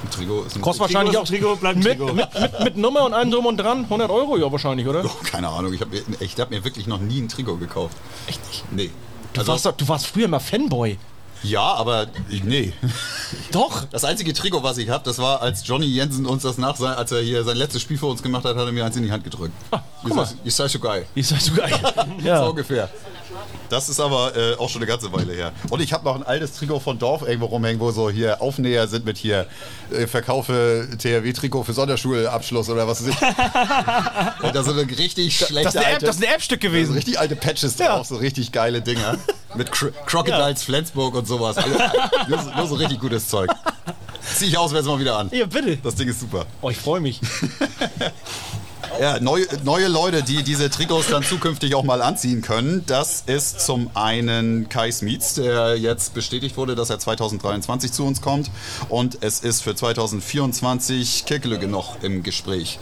Ein 0.05 0.11
Trikot 0.11 0.43
ist 0.45 0.57
ein 0.57 0.61
Kostet 0.63 0.81
wahrscheinlich 0.83 1.15
ist 1.15 1.19
auch 1.19 1.23
ein 1.25 1.27
Trikot, 1.27 1.57
bleibt 1.57 1.77
mit, 1.79 1.87
Trikot. 1.99 2.13
mit, 2.13 2.29
mit, 2.41 2.61
mit 2.65 2.77
Nummer 2.77 3.05
und 3.05 3.15
allem 3.15 3.31
drum 3.31 3.47
und 3.47 3.57
dran 3.57 3.85
100 3.85 4.11
Euro 4.11 4.37
ja 4.37 4.51
wahrscheinlich, 4.51 4.87
oder? 4.87 5.05
Oh, 5.05 5.11
keine 5.25 5.49
Ahnung, 5.49 5.73
ich 5.73 5.81
habe 5.81 5.91
mir, 5.91 6.03
ich 6.21 6.39
hab 6.39 6.51
mir 6.51 6.63
wirklich 6.65 6.87
noch 6.87 7.01
nie 7.01 7.21
ein 7.21 7.29
Trikot 7.29 7.57
gekauft. 7.57 7.97
Echt 8.27 8.41
nicht. 8.49 8.65
Nee. 8.73 8.91
Du, 9.33 9.41
Also, 9.41 9.53
warst 9.53 9.67
doch, 9.67 9.73
du 9.77 9.89
warst 9.89 10.07
früher 10.07 10.29
mal 10.29 10.39
Fanboy. 10.41 10.99
ja, 11.43 11.61
aber 11.63 12.07
ich, 12.29 12.43
nee. 12.45 12.73
Doch. 13.53 13.85
Das 13.91 14.05
einzige 14.05 14.33
Trikot, 14.33 14.63
was 14.63 14.79
ich 14.79 14.89
habe, 14.89 15.05
das 15.05 15.19
war, 15.19 15.43
als 15.43 15.67
Johnny 15.67 15.87
Jensen 15.87 16.27
uns 16.27 16.43
das 16.43 16.59
nach, 16.59 16.77
sein- 16.77 16.95
als 16.97 17.11
er 17.13 17.21
hier 17.23 17.43
sein 17.45 17.57
letztes 17.57 17.83
Spiel 17.83 17.99
für 17.99 18.07
uns 18.07 18.23
gemacht 18.23 18.45
hat, 18.45 18.57
hat 18.57 18.67
er 18.67 18.73
mir 18.73 18.85
eins 18.85 18.97
in 18.97 19.03
die 19.05 19.11
Hand 19.13 19.25
gedrückt. 19.25 19.53
Ah, 19.71 19.81
guck 20.03 20.15
mal. 20.15 20.29
Ich 20.45 20.55
sei 20.55 20.69
so 20.69 20.79
geil. 20.79 21.07
Ist 21.15 21.31
das 21.33 21.45
so 21.47 21.55
geil. 21.55 21.73
So 22.21 22.27
ja. 22.27 22.45
ungefähr. 22.47 22.89
Das 23.69 23.89
ist 23.89 24.01
aber 24.01 24.37
äh, 24.37 24.55
auch 24.57 24.69
schon 24.69 24.81
eine 24.83 24.87
ganze 24.89 25.13
Weile 25.13 25.33
her. 25.35 25.53
Und 25.71 25.81
ich 25.81 25.93
habe 25.93 26.05
noch 26.05 26.15
ein 26.15 26.23
altes 26.23 26.53
Trikot 26.55 26.81
von 26.81 26.99
Dorf 26.99 27.23
irgendwo 27.23 27.47
rumhängen, 27.47 27.81
wo 27.81 27.91
so 27.91 28.11
hier 28.11 28.41
Aufnäher 28.41 28.89
sind 28.89 29.05
mit 29.05 29.19
hier 29.19 29.47
äh, 29.93 30.07
Verkaufe 30.07 30.89
THW-Trikot 30.99 31.65
für 31.65 31.73
Sonderschulabschluss 31.73 32.69
oder 32.71 32.87
was 32.89 33.07
weiß 33.07 33.15
ich. 33.15 33.21
Und 34.45 34.55
da 34.55 34.63
sind 34.63 34.79
richtig 34.99 35.37
schlechte 35.37 35.65
Das 35.65 35.75
ist, 35.75 35.85
alte, 35.87 36.07
das 36.07 36.17
ist 36.17 36.25
ein 36.27 36.35
App-Stück 36.35 36.63
so 36.63 36.69
gewesen. 36.69 36.95
richtig 36.95 37.19
alte 37.19 37.37
Patches 37.37 37.77
Ja. 37.79 37.97
drauf, 37.97 38.07
so 38.07 38.17
richtig 38.17 38.53
geile 38.53 38.81
Dinger. 38.81 39.17
Mit 39.55 39.71
Cro 39.73 39.89
Crocodiles 40.07 40.63
Flensburg 40.63 41.15
und 41.15 41.27
sowas. 41.27 41.57
Alles, 41.59 41.79
nur, 42.29 42.39
so, 42.43 42.51
nur 42.51 42.67
so 42.67 42.75
richtig 42.77 43.01
gutes 43.01 43.29
Zeug. 43.29 43.51
Zieh 44.37 44.47
ich 44.47 44.59
auswärts 44.59 44.87
mal 44.87 44.99
wieder 44.99 45.17
an. 45.19 45.31
Ja, 45.33 45.47
bitte. 45.47 45.77
Das 45.79 45.95
Ding 45.95 46.09
ist 46.09 46.21
super. 46.21 46.45
Oh, 46.61 46.69
ich 46.71 46.77
freue 46.77 47.01
mich. 47.01 47.21
Ja, 49.01 49.21
neue, 49.21 49.47
neue 49.63 49.87
Leute, 49.87 50.25
die 50.25 50.43
diese 50.43 50.71
Trikots 50.71 51.09
dann 51.09 51.23
zukünftig 51.23 51.77
auch 51.77 51.85
mal 51.85 52.03
anziehen 52.03 52.43
können. 52.43 52.83
Das 52.87 53.23
ist 53.27 53.61
zum 53.61 53.91
einen 53.95 54.69
Kai 54.69 54.91
Smietz, 54.91 55.35
der 55.35 55.77
jetzt 55.77 56.15
bestätigt 56.15 56.57
wurde, 56.57 56.75
dass 56.75 56.91
er 56.91 56.99
2023 56.99 57.93
zu 57.93 58.05
uns 58.05 58.21
kommt. 58.21 58.51
Und 58.89 59.19
es 59.21 59.39
ist 59.39 59.63
für 59.63 59.77
2024 59.77 61.27
Kirkelüge 61.27 61.69
noch 61.69 62.03
im 62.03 62.25
Gespräch. 62.25 62.81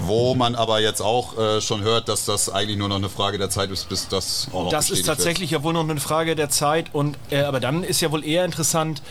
Wo 0.00 0.36
man 0.36 0.54
aber 0.54 0.78
jetzt 0.80 1.00
auch 1.00 1.36
äh, 1.36 1.60
schon 1.60 1.82
hört, 1.82 2.08
dass 2.08 2.24
das 2.24 2.48
eigentlich 2.48 2.78
nur 2.78 2.88
noch 2.88 2.96
eine 2.96 3.08
Frage 3.08 3.38
der 3.38 3.50
Zeit 3.50 3.72
ist, 3.72 3.88
bis 3.88 4.06
das 4.06 4.46
auch 4.52 4.64
noch 4.64 4.70
Das 4.70 4.90
ist 4.90 5.06
tatsächlich 5.06 5.50
ja 5.50 5.64
wohl 5.64 5.72
noch 5.72 5.88
eine 5.88 5.98
Frage 5.98 6.36
der 6.36 6.50
Zeit. 6.50 6.94
Und, 6.94 7.18
äh, 7.30 7.40
aber 7.40 7.58
dann 7.58 7.82
ist 7.82 8.00
ja 8.00 8.12
wohl 8.12 8.24
eher 8.24 8.44
interessant, 8.44 9.02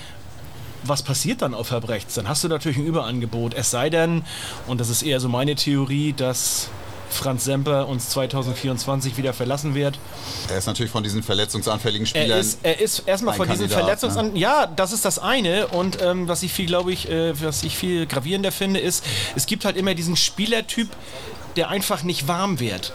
was 0.90 1.04
passiert 1.04 1.42
dann 1.42 1.54
auf 1.54 1.68
Verbrechts? 1.68 2.16
Dann 2.16 2.28
hast 2.28 2.44
du 2.44 2.48
natürlich 2.48 2.78
ein 2.78 2.86
Überangebot. 2.86 3.54
Es 3.54 3.72
sei 3.72 3.90
denn, 3.90 4.24
und 4.68 4.80
das 4.80 4.90
ist 4.90 5.04
eher 5.04 5.20
so 5.20 5.30
meine 5.30 5.56
Theorie, 5.56 6.14
dass 6.14 6.70
Franz 7.10 7.46
Semper 7.46 7.88
uns 7.88 8.10
2024 8.10 9.18
wieder 9.18 9.34
verlassen 9.34 9.76
wird. 9.76 9.98
Er 10.50 10.58
ist 10.58 10.66
natürlich 10.68 10.92
von 10.92 11.04
diesen 11.04 11.24
verletzungsanfälligen 11.24 12.06
Er 12.06 12.10
Spielern. 12.10 12.40
ist, 12.40 12.60
er 12.64 12.80
ist 12.80 13.04
erstmal 13.06 13.36
von 13.36 13.48
diesen 13.50 13.70
Kandidat, 13.70 14.04
ne? 14.04 14.32
Ja, 14.36 14.68
das 14.68 14.92
ist 14.92 15.06
das 15.06 15.20
eine. 15.20 15.68
Und 15.68 16.02
ähm, 16.02 16.28
was 16.28 16.44
ich 16.44 16.52
viel, 16.52 16.66
glaube 16.66 16.92
ich, 16.92 17.10
äh, 17.10 17.40
was 17.42 17.64
ich 17.64 17.78
viel 17.78 18.06
gravierender 18.08 18.52
finde, 18.52 18.80
ist, 18.80 19.06
es 19.36 19.46
gibt 19.46 19.66
halt 19.66 19.78
immer 19.78 19.96
diesen 19.96 20.16
Spielertyp, 20.18 20.90
der 21.56 21.70
einfach 21.70 22.04
nicht 22.04 22.28
warm 22.28 22.60
wird. 22.60 22.94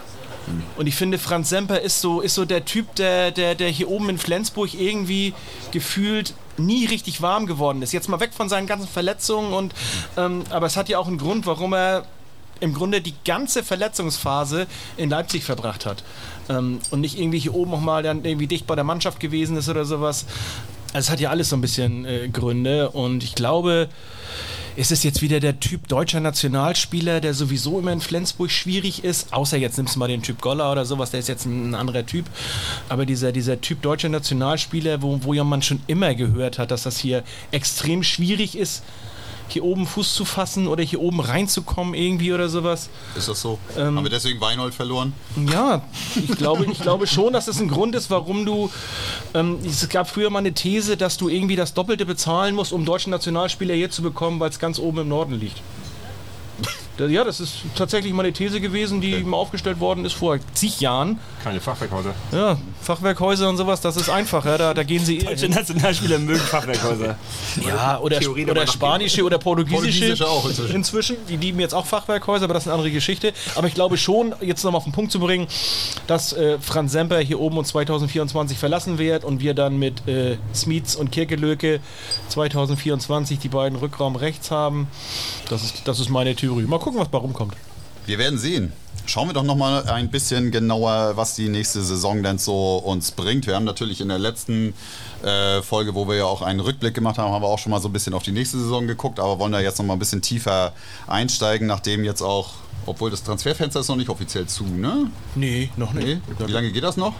Und 0.77 0.87
ich 0.87 0.95
finde, 0.95 1.17
Franz 1.17 1.49
Semper 1.49 1.79
ist 1.79 2.01
so, 2.01 2.19
ist 2.19 2.35
so 2.35 2.43
der 2.45 2.65
Typ, 2.65 2.95
der, 2.95 3.31
der, 3.31 3.55
der 3.55 3.69
hier 3.69 3.89
oben 3.89 4.09
in 4.09 4.17
Flensburg 4.17 4.73
irgendwie 4.73 5.33
gefühlt 5.71 6.33
nie 6.57 6.85
richtig 6.85 7.21
warm 7.21 7.45
geworden 7.45 7.81
ist. 7.81 7.93
Jetzt 7.93 8.09
mal 8.09 8.19
weg 8.19 8.33
von 8.33 8.49
seinen 8.49 8.67
ganzen 8.67 8.87
Verletzungen 8.87 9.53
und 9.53 9.73
ähm, 10.17 10.43
aber 10.49 10.67
es 10.67 10.77
hat 10.77 10.89
ja 10.89 10.99
auch 10.99 11.07
einen 11.07 11.17
Grund, 11.17 11.45
warum 11.45 11.73
er 11.73 12.05
im 12.59 12.73
Grunde 12.73 13.01
die 13.01 13.13
ganze 13.25 13.63
Verletzungsphase 13.63 14.67
in 14.95 15.09
Leipzig 15.09 15.43
verbracht 15.43 15.85
hat. 15.85 16.03
Ähm, 16.49 16.79
und 16.91 17.01
nicht 17.01 17.19
irgendwie 17.19 17.39
hier 17.39 17.53
oben 17.53 17.71
nochmal 17.71 18.03
dann 18.03 18.23
irgendwie 18.23 18.47
dicht 18.47 18.67
bei 18.67 18.75
der 18.75 18.83
Mannschaft 18.83 19.19
gewesen 19.19 19.57
ist 19.57 19.69
oder 19.69 19.85
sowas. 19.85 20.25
Also 20.93 21.07
es 21.07 21.09
hat 21.09 21.19
ja 21.19 21.29
alles 21.29 21.49
so 21.49 21.57
ein 21.57 21.61
bisschen 21.61 22.05
äh, 22.05 22.29
Gründe 22.29 22.91
und 22.91 23.23
ich 23.23 23.35
glaube, 23.35 23.89
ist 24.75 24.91
es 24.91 25.03
jetzt 25.03 25.21
wieder 25.21 25.39
der 25.39 25.59
Typ 25.59 25.87
deutscher 25.87 26.19
Nationalspieler, 26.19 27.21
der 27.21 27.33
sowieso 27.33 27.79
immer 27.79 27.91
in 27.91 28.01
Flensburg 28.01 28.49
schwierig 28.49 29.03
ist? 29.03 29.31
Außer 29.33 29.57
jetzt 29.57 29.77
nimmst 29.77 29.95
du 29.95 29.99
mal 29.99 30.07
den 30.07 30.23
Typ 30.23 30.41
Goller 30.41 30.71
oder 30.71 30.85
sowas, 30.85 31.11
der 31.11 31.19
ist 31.19 31.29
jetzt 31.29 31.45
ein 31.45 31.75
anderer 31.75 32.05
Typ. 32.05 32.25
Aber 32.89 33.05
dieser, 33.05 33.31
dieser 33.31 33.61
Typ 33.61 33.81
deutscher 33.81 34.09
Nationalspieler, 34.09 35.01
wo, 35.01 35.23
wo 35.23 35.33
ja 35.33 35.43
man 35.43 35.61
schon 35.61 35.81
immer 35.87 36.15
gehört 36.15 36.57
hat, 36.57 36.71
dass 36.71 36.83
das 36.83 36.97
hier 36.97 37.23
extrem 37.51 38.03
schwierig 38.03 38.57
ist, 38.57 38.83
hier 39.53 39.63
oben 39.63 39.87
Fuß 39.87 40.13
zu 40.13 40.25
fassen 40.25 40.67
oder 40.67 40.83
hier 40.83 40.99
oben 40.99 41.19
reinzukommen 41.19 41.93
irgendwie 41.93 42.33
oder 42.33 42.49
sowas. 42.49 42.89
ist 43.15 43.27
das 43.29 43.41
so? 43.41 43.59
Ähm, 43.77 43.97
Haben 43.97 44.03
wir 44.03 44.09
deswegen 44.09 44.41
Weinhold 44.41 44.73
verloren? 44.73 45.13
Ja, 45.51 45.83
ich 46.15 46.35
glaube, 46.37 46.65
ich 46.65 46.79
glaube 46.79 47.07
schon, 47.07 47.33
dass 47.33 47.45
das 47.45 47.59
ein 47.59 47.69
Grund 47.69 47.95
ist, 47.95 48.09
warum 48.09 48.45
du. 48.45 48.69
Ähm, 49.33 49.59
es 49.65 49.87
gab 49.89 50.09
früher 50.09 50.29
mal 50.29 50.39
eine 50.39 50.53
These, 50.53 50.97
dass 50.97 51.17
du 51.17 51.29
irgendwie 51.29 51.55
das 51.55 51.73
Doppelte 51.73 52.05
bezahlen 52.05 52.55
musst, 52.55 52.73
um 52.73 52.85
deutschen 52.85 53.11
Nationalspieler 53.11 53.73
hier 53.73 53.89
zu 53.89 54.01
bekommen, 54.01 54.39
weil 54.39 54.49
es 54.49 54.59
ganz 54.59 54.79
oben 54.79 54.99
im 54.99 55.07
Norden 55.07 55.39
liegt. 55.39 55.61
Ja, 56.97 57.23
das 57.23 57.39
ist 57.39 57.61
tatsächlich 57.75 58.13
mal 58.13 58.23
eine 58.23 58.33
These 58.33 58.61
gewesen, 58.61 59.01
die 59.01 59.23
mal 59.23 59.37
aufgestellt 59.37 59.79
worden 59.79 60.05
ist 60.05 60.13
vor 60.13 60.37
zig 60.53 60.79
Jahren. 60.79 61.19
Keine 61.43 61.59
Fachwerkhäuser. 61.59 62.13
Ja, 62.31 62.57
Fachwerkhäuser 62.81 63.49
und 63.49 63.57
sowas, 63.57 63.81
das 63.81 63.97
ist 63.97 64.09
einfacher. 64.09 64.57
Da, 64.59 64.73
da 64.73 64.83
gehen 64.83 65.03
sie 65.03 65.17
Deutsche. 65.17 65.49
Nationalspieler 65.49 66.19
mögen 66.19 66.39
Fachwerkhäuser. 66.39 67.15
Ja, 67.65 67.99
oder, 67.99 68.19
Theorie 68.19 68.49
oder 68.49 68.67
spanische 68.67 69.23
oder 69.23 69.39
portugiesische. 69.39 70.23
Portugiesische 70.23 70.27
auch 70.27 70.73
inzwischen. 70.73 71.17
Die 71.27 71.37
lieben 71.37 71.59
jetzt 71.59 71.73
auch 71.73 71.85
Fachwerkhäuser, 71.85 72.45
aber 72.45 72.53
das 72.53 72.63
ist 72.63 72.67
eine 72.67 72.75
andere 72.75 72.91
Geschichte. 72.91 73.33
Aber 73.55 73.67
ich 73.67 73.73
glaube 73.73 73.97
schon, 73.97 74.35
jetzt 74.41 74.63
nochmal 74.63 74.77
auf 74.77 74.83
den 74.83 74.93
Punkt 74.93 75.11
zu 75.11 75.19
bringen, 75.19 75.47
dass 76.05 76.33
äh, 76.33 76.59
Franz 76.59 76.91
Semper 76.91 77.19
hier 77.19 77.39
oben 77.39 77.57
uns 77.57 77.69
2024 77.69 78.57
verlassen 78.57 78.99
wird 78.99 79.23
und 79.23 79.41
wir 79.41 79.55
dann 79.55 79.77
mit 79.79 80.07
äh, 80.07 80.37
Smits 80.53 80.95
und 80.95 81.11
Kirkelöke 81.11 81.79
2024 82.29 83.39
die 83.39 83.49
beiden 83.49 83.79
Rückraum 83.79 84.15
rechts 84.15 84.51
haben. 84.51 84.87
Das 85.49 85.63
ist, 85.63 85.87
das 85.87 85.99
ist 85.99 86.09
meine 86.09 86.35
Theorie. 86.35 86.63
Mal 86.63 86.82
gucken, 86.83 86.99
was 86.99 87.09
bei 87.09 87.17
rumkommt. 87.17 87.55
Wir 88.05 88.17
werden 88.17 88.37
sehen. 88.37 88.73
Schauen 89.05 89.27
wir 89.29 89.33
doch 89.33 89.43
noch 89.43 89.55
mal 89.55 89.83
ein 89.85 90.09
bisschen 90.09 90.51
genauer, 90.51 91.13
was 91.15 91.35
die 91.35 91.49
nächste 91.49 91.81
Saison 91.81 92.23
denn 92.23 92.37
so 92.37 92.77
uns 92.77 93.11
bringt. 93.11 93.47
Wir 93.47 93.55
haben 93.55 93.63
natürlich 93.65 94.01
in 94.01 94.09
der 94.09 94.19
letzten 94.19 94.73
äh, 95.23 95.61
Folge, 95.61 95.95
wo 95.95 96.07
wir 96.07 96.15
ja 96.15 96.25
auch 96.25 96.41
einen 96.41 96.59
Rückblick 96.59 96.93
gemacht 96.93 97.17
haben, 97.17 97.31
haben 97.31 97.41
wir 97.41 97.47
auch 97.47 97.59
schon 97.59 97.71
mal 97.71 97.81
so 97.81 97.89
ein 97.89 97.93
bisschen 97.93 98.13
auf 98.13 98.23
die 98.23 98.31
nächste 98.31 98.59
Saison 98.59 98.87
geguckt, 98.87 99.19
aber 99.19 99.39
wollen 99.39 99.51
da 99.51 99.59
jetzt 99.59 99.77
noch 99.77 99.85
mal 99.85 99.93
ein 99.93 99.99
bisschen 99.99 100.21
tiefer 100.21 100.73
einsteigen, 101.07 101.67
nachdem 101.67 102.03
jetzt 102.03 102.21
auch, 102.21 102.51
obwohl 102.85 103.09
das 103.09 103.23
Transferfenster 103.23 103.79
ist 103.81 103.87
noch 103.89 103.95
nicht 103.95 104.09
offiziell 104.09 104.47
zu, 104.47 104.65
ne? 104.65 105.09
Nee, 105.35 105.69
noch 105.75 105.93
nicht. 105.93 106.07
Nee? 106.07 106.45
Wie 106.45 106.51
lange 106.51 106.71
geht 106.71 106.83
das 106.83 106.97
noch? 106.97 107.13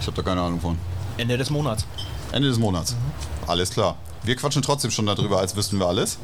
Ich 0.00 0.06
habe 0.06 0.16
da 0.16 0.22
keine 0.22 0.40
Ahnung 0.40 0.60
von. 0.60 0.78
Ende 1.16 1.38
des 1.38 1.50
Monats. 1.50 1.84
Ende 2.32 2.48
des 2.48 2.58
Monats. 2.58 2.94
Alles 3.46 3.70
klar. 3.70 3.96
Wir 4.26 4.34
quatschen 4.34 4.60
trotzdem 4.60 4.90
schon 4.90 5.06
darüber, 5.06 5.38
als 5.38 5.54
wüssten 5.54 5.78
wir 5.78 5.86
alles. 5.86 6.18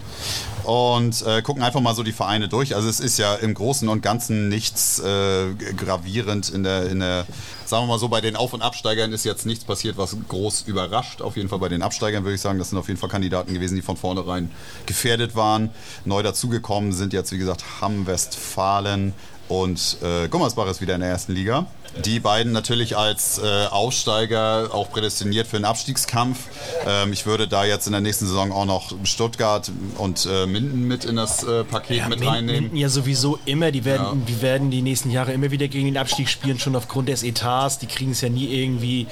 Und 0.64 1.22
äh, 1.22 1.40
gucken 1.40 1.62
einfach 1.62 1.80
mal 1.80 1.94
so 1.94 2.02
die 2.02 2.12
Vereine 2.12 2.48
durch. 2.48 2.74
Also 2.74 2.88
es 2.88 2.98
ist 2.98 3.16
ja 3.16 3.36
im 3.36 3.54
Großen 3.54 3.88
und 3.88 4.02
Ganzen 4.02 4.48
nichts 4.48 4.98
äh, 4.98 5.54
gravierend 5.76 6.50
in 6.50 6.64
der, 6.64 6.90
in 6.90 6.98
der, 6.98 7.26
sagen 7.64 7.84
wir 7.84 7.92
mal 7.92 7.98
so, 8.00 8.08
bei 8.08 8.20
den 8.20 8.34
Auf- 8.34 8.54
und 8.54 8.62
Absteigern 8.62 9.12
ist 9.12 9.24
jetzt 9.24 9.46
nichts 9.46 9.64
passiert, 9.64 9.98
was 9.98 10.16
groß 10.28 10.62
überrascht. 10.62 11.22
Auf 11.22 11.36
jeden 11.36 11.48
Fall 11.48 11.60
bei 11.60 11.68
den 11.68 11.80
Absteigern 11.80 12.24
würde 12.24 12.34
ich 12.34 12.40
sagen, 12.40 12.58
das 12.58 12.70
sind 12.70 12.78
auf 12.78 12.88
jeden 12.88 12.98
Fall 12.98 13.08
Kandidaten 13.08 13.54
gewesen, 13.54 13.76
die 13.76 13.82
von 13.82 13.96
vornherein 13.96 14.50
gefährdet 14.86 15.36
waren. 15.36 15.70
Neu 16.04 16.24
dazugekommen 16.24 16.92
sind 16.92 17.12
jetzt, 17.12 17.30
wie 17.30 17.38
gesagt, 17.38 17.64
Hamm, 17.80 18.08
Westfalen 18.08 19.14
und 19.48 19.98
äh, 20.02 20.28
Gummersbach 20.28 20.66
ist 20.66 20.80
wieder 20.80 20.94
in 20.96 21.02
der 21.02 21.10
ersten 21.10 21.34
Liga. 21.34 21.66
Die 22.04 22.20
beiden 22.20 22.52
natürlich 22.52 22.96
als 22.96 23.38
äh, 23.38 23.66
Aufsteiger 23.66 24.70
auch 24.72 24.90
prädestiniert 24.90 25.46
für 25.46 25.56
den 25.56 25.64
Abstiegskampf. 25.66 26.38
Ähm, 26.86 27.12
ich 27.12 27.26
würde 27.26 27.46
da 27.46 27.64
jetzt 27.64 27.86
in 27.86 27.92
der 27.92 28.00
nächsten 28.00 28.26
Saison 28.26 28.50
auch 28.50 28.64
noch 28.64 28.92
Stuttgart 29.04 29.70
und 29.98 30.26
äh, 30.30 30.46
Minden 30.46 30.88
mit 30.88 31.04
in 31.04 31.16
das 31.16 31.44
äh, 31.44 31.64
Paket 31.64 31.98
Ja, 31.98 32.08
mit 32.08 32.20
Minden- 32.20 32.32
reinnehmen. 32.34 32.60
Minden 32.62 32.76
ja 32.76 32.88
sowieso 32.88 33.38
immer. 33.44 33.70
Die 33.70 33.84
werden, 33.84 34.06
Ja. 34.20 34.26
die 34.26 34.40
werden 34.42 34.70
die 34.70 34.80
nächsten 34.82 35.10
Jahre 35.10 35.32
immer 35.32 35.50
wieder 35.50 35.68
gegen 35.68 35.84
den 35.86 35.98
Abstieg 35.98 36.28
spielen, 36.28 36.58
schon 36.58 36.74
aufgrund 36.76 37.08
des 37.08 37.22
Etats. 37.22 37.78
Die 37.78 37.86
kriegen 37.86 38.12
es 38.12 38.20
ja 38.22 38.28
nie 38.30 38.46
irgendwie, 38.46 39.06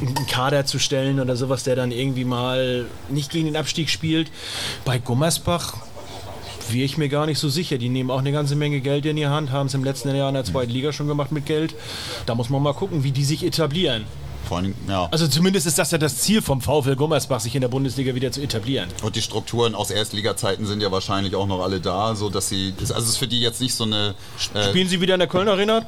einen 0.00 0.26
Kader 0.26 0.66
zu 0.66 0.78
stellen 0.78 1.20
oder 1.20 1.36
sowas, 1.36 1.64
der 1.64 1.74
dann 1.76 1.90
irgendwie 1.90 2.24
mal 2.24 2.86
nicht 3.08 3.30
gegen 3.30 3.46
den 3.46 3.56
Abstieg 3.56 3.88
spielt. 3.90 4.30
Bei 4.84 4.98
Gummersbach 4.98 5.74
wäre 6.68 6.84
ich 6.84 6.98
mir 6.98 7.08
gar 7.08 7.26
nicht 7.26 7.38
so 7.38 7.48
sicher. 7.48 7.78
Die 7.78 7.88
nehmen 7.88 8.10
auch 8.10 8.18
eine 8.18 8.32
ganze 8.32 8.56
Menge 8.56 8.80
Geld 8.80 9.06
in 9.06 9.16
die 9.16 9.26
Hand, 9.26 9.50
haben 9.50 9.66
es 9.66 9.74
im 9.74 9.84
letzten 9.84 10.14
Jahr 10.14 10.28
in 10.28 10.34
der 10.34 10.44
zweiten 10.44 10.70
Liga 10.70 10.92
schon 10.92 11.08
gemacht 11.08 11.32
mit 11.32 11.46
Geld. 11.46 11.74
Da 12.26 12.34
muss 12.34 12.50
man 12.50 12.62
mal 12.62 12.74
gucken, 12.74 13.04
wie 13.04 13.12
die 13.12 13.24
sich 13.24 13.44
etablieren. 13.44 14.04
Vor 14.50 14.58
allem, 14.58 14.74
ja. 14.88 15.06
Also 15.10 15.28
zumindest 15.28 15.66
ist 15.66 15.78
das 15.78 15.90
ja 15.92 15.98
das 15.98 16.18
Ziel 16.18 16.42
vom 16.42 16.60
VfL 16.60 16.96
Gummersbach, 16.96 17.40
sich 17.40 17.54
in 17.54 17.60
der 17.60 17.68
Bundesliga 17.68 18.14
wieder 18.14 18.32
zu 18.32 18.40
etablieren. 18.40 18.88
Und 19.02 19.14
die 19.14 19.22
Strukturen 19.22 19.74
aus 19.74 19.90
Erstliga-Zeiten 19.90 20.66
sind 20.66 20.82
ja 20.82 20.90
wahrscheinlich 20.90 21.36
auch 21.36 21.46
noch 21.46 21.62
alle 21.62 21.80
da, 21.80 22.16
so 22.16 22.30
dass 22.30 22.48
sie. 22.48 22.74
Also 22.80 22.94
es 22.94 23.08
ist 23.10 23.16
für 23.18 23.28
die 23.28 23.40
jetzt 23.40 23.60
nicht 23.60 23.74
so 23.74 23.84
eine. 23.84 24.14
Äh, 24.54 24.64
Spielen 24.64 24.88
sie 24.88 25.00
wieder 25.00 25.14
in 25.14 25.20
der 25.20 25.28
Köln 25.28 25.48
Arena? 25.48 25.86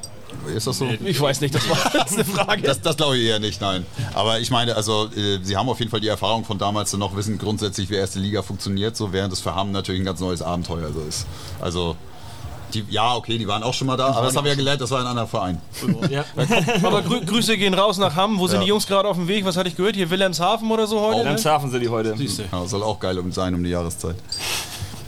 Ist 0.54 0.66
das 0.66 0.78
so? 0.78 0.86
Ich 1.04 1.20
weiß 1.20 1.40
nicht, 1.40 1.54
das 1.54 1.68
war 1.68 1.78
das 1.92 2.12
eine 2.14 2.24
Frage. 2.24 2.62
Das, 2.62 2.80
das 2.80 2.96
glaube 2.96 3.16
ich 3.18 3.24
eher 3.28 3.38
nicht, 3.38 3.60
nein. 3.60 3.86
Aber 4.14 4.40
ich 4.40 4.50
meine, 4.50 4.76
also 4.76 5.06
äh, 5.16 5.38
sie 5.42 5.56
haben 5.56 5.68
auf 5.68 5.78
jeden 5.78 5.90
Fall 5.90 6.00
die 6.00 6.08
Erfahrung 6.08 6.44
von 6.44 6.58
damals 6.58 6.92
noch, 6.94 7.16
wissen 7.16 7.38
grundsätzlich, 7.38 7.90
wie 7.90 7.94
erste 7.94 8.18
Liga 8.18 8.42
funktioniert, 8.42 8.96
so 8.96 9.12
während 9.12 9.32
es 9.32 9.40
für 9.40 9.54
Hamm 9.54 9.72
natürlich 9.72 10.00
ein 10.00 10.04
ganz 10.04 10.20
neues 10.20 10.42
Abenteuer 10.42 10.92
so 10.92 11.00
ist. 11.00 11.26
Also 11.60 11.96
die, 12.74 12.84
ja, 12.88 13.14
okay, 13.16 13.36
die 13.36 13.46
waren 13.46 13.62
auch 13.62 13.74
schon 13.74 13.86
mal 13.86 13.96
da, 13.96 14.06
aber 14.08 14.26
das 14.26 14.36
haben 14.36 14.44
wir 14.44 14.52
ja 14.52 14.56
gelernt, 14.56 14.80
das 14.80 14.90
war 14.90 15.00
ein 15.00 15.06
anderer 15.06 15.26
Verein. 15.26 15.60
Ja. 16.08 16.24
Aber 16.82 17.02
grü 17.02 17.20
Grüße 17.24 17.58
gehen 17.58 17.74
raus 17.74 17.98
nach 17.98 18.16
Hamm. 18.16 18.38
Wo 18.38 18.46
sind 18.46 18.60
Ja. 18.60 18.62
die 18.62 18.68
Jungs 18.68 18.86
gerade 18.86 19.06
auf 19.08 19.16
dem 19.16 19.28
Weg? 19.28 19.44
Was 19.44 19.58
hatte 19.58 19.68
ich 19.68 19.76
gehört? 19.76 19.94
Hier 19.94 20.08
Wilhelmshaven 20.08 20.70
oder 20.70 20.86
so 20.86 20.98
heute? 21.00 21.18
ne? 21.18 21.24
Wilhelmshaven 21.24 21.70
sind 21.70 21.82
die 21.82 21.88
heute. 21.90 22.14
Ja, 22.50 22.66
soll 22.66 22.82
auch 22.82 22.98
geil 22.98 23.18
um, 23.18 23.30
sein 23.30 23.54
um 23.54 23.62
die 23.62 23.70
Jahreszeit. 23.70 24.16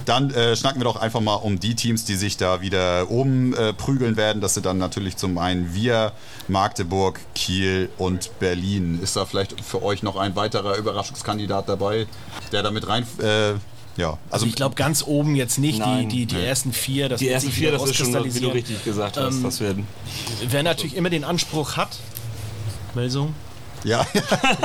Dann 0.05 0.31
äh, 0.31 0.55
schnacken 0.57 0.81
wir 0.81 0.85
doch 0.85 0.97
einfach 0.97 1.21
mal 1.21 1.37
um 1.37 1.59
die 1.61 1.75
Teams, 1.75 2.05
die 2.05 2.17
sich 2.17 2.37
da 2.37 2.61
wieder 2.61 3.11
oben 3.11 3.55
äh, 3.55 3.73
prügeln 3.73 4.17
werden. 4.17 4.43
Das 4.43 4.55
sind 4.55 4.67
dann 4.67 4.79
natürlich 4.79 5.17
zum 5.17 5.39
einen 5.39 5.75
wir, 5.75 6.13
Magdeburg, 6.49 7.21
Kiel 7.35 7.89
und 7.99 8.39
Berlin. 8.39 9.01
Ist 9.03 9.17
da 9.17 9.25
vielleicht 9.25 9.61
für 9.61 9.83
euch 9.83 10.03
noch 10.03 10.17
ein 10.17 10.37
weiterer 10.37 10.77
Überraschungskandidat 10.77 11.69
dabei, 11.69 12.07
der 12.53 12.63
da 12.63 12.71
mit 12.71 12.87
rein... 12.87 13.07
Äh, 13.21 13.55
ja, 13.97 14.19
also 14.29 14.45
Ich 14.47 14.57
glaube 14.57 14.75
ganz 14.75 15.05
oben 15.07 15.37
jetzt 15.37 15.59
nicht 15.59 15.79
Nein. 15.79 16.09
die, 16.09 16.27
die, 16.27 16.35
die 16.35 16.45
ersten 16.45 16.73
vier. 16.73 17.09
Das 17.09 17.21
Die 17.21 17.29
ersten 17.29 17.53
vier, 17.53 17.71
das 17.71 17.85
ist 17.85 17.95
schon, 17.95 18.13
wie 18.13 18.41
du 18.41 18.49
richtig 18.49 18.83
gesagt 18.83 19.17
hast, 19.17 19.37
Ähm, 19.37 19.43
das 19.45 19.61
werden. 19.61 19.87
Wer 20.49 20.65
natürlich 20.65 20.97
immer 20.97 21.11
den 21.11 21.23
Anspruch 21.23 21.77
hat, 21.77 21.97
Melsung, 22.95 23.35
ja, 23.85 24.05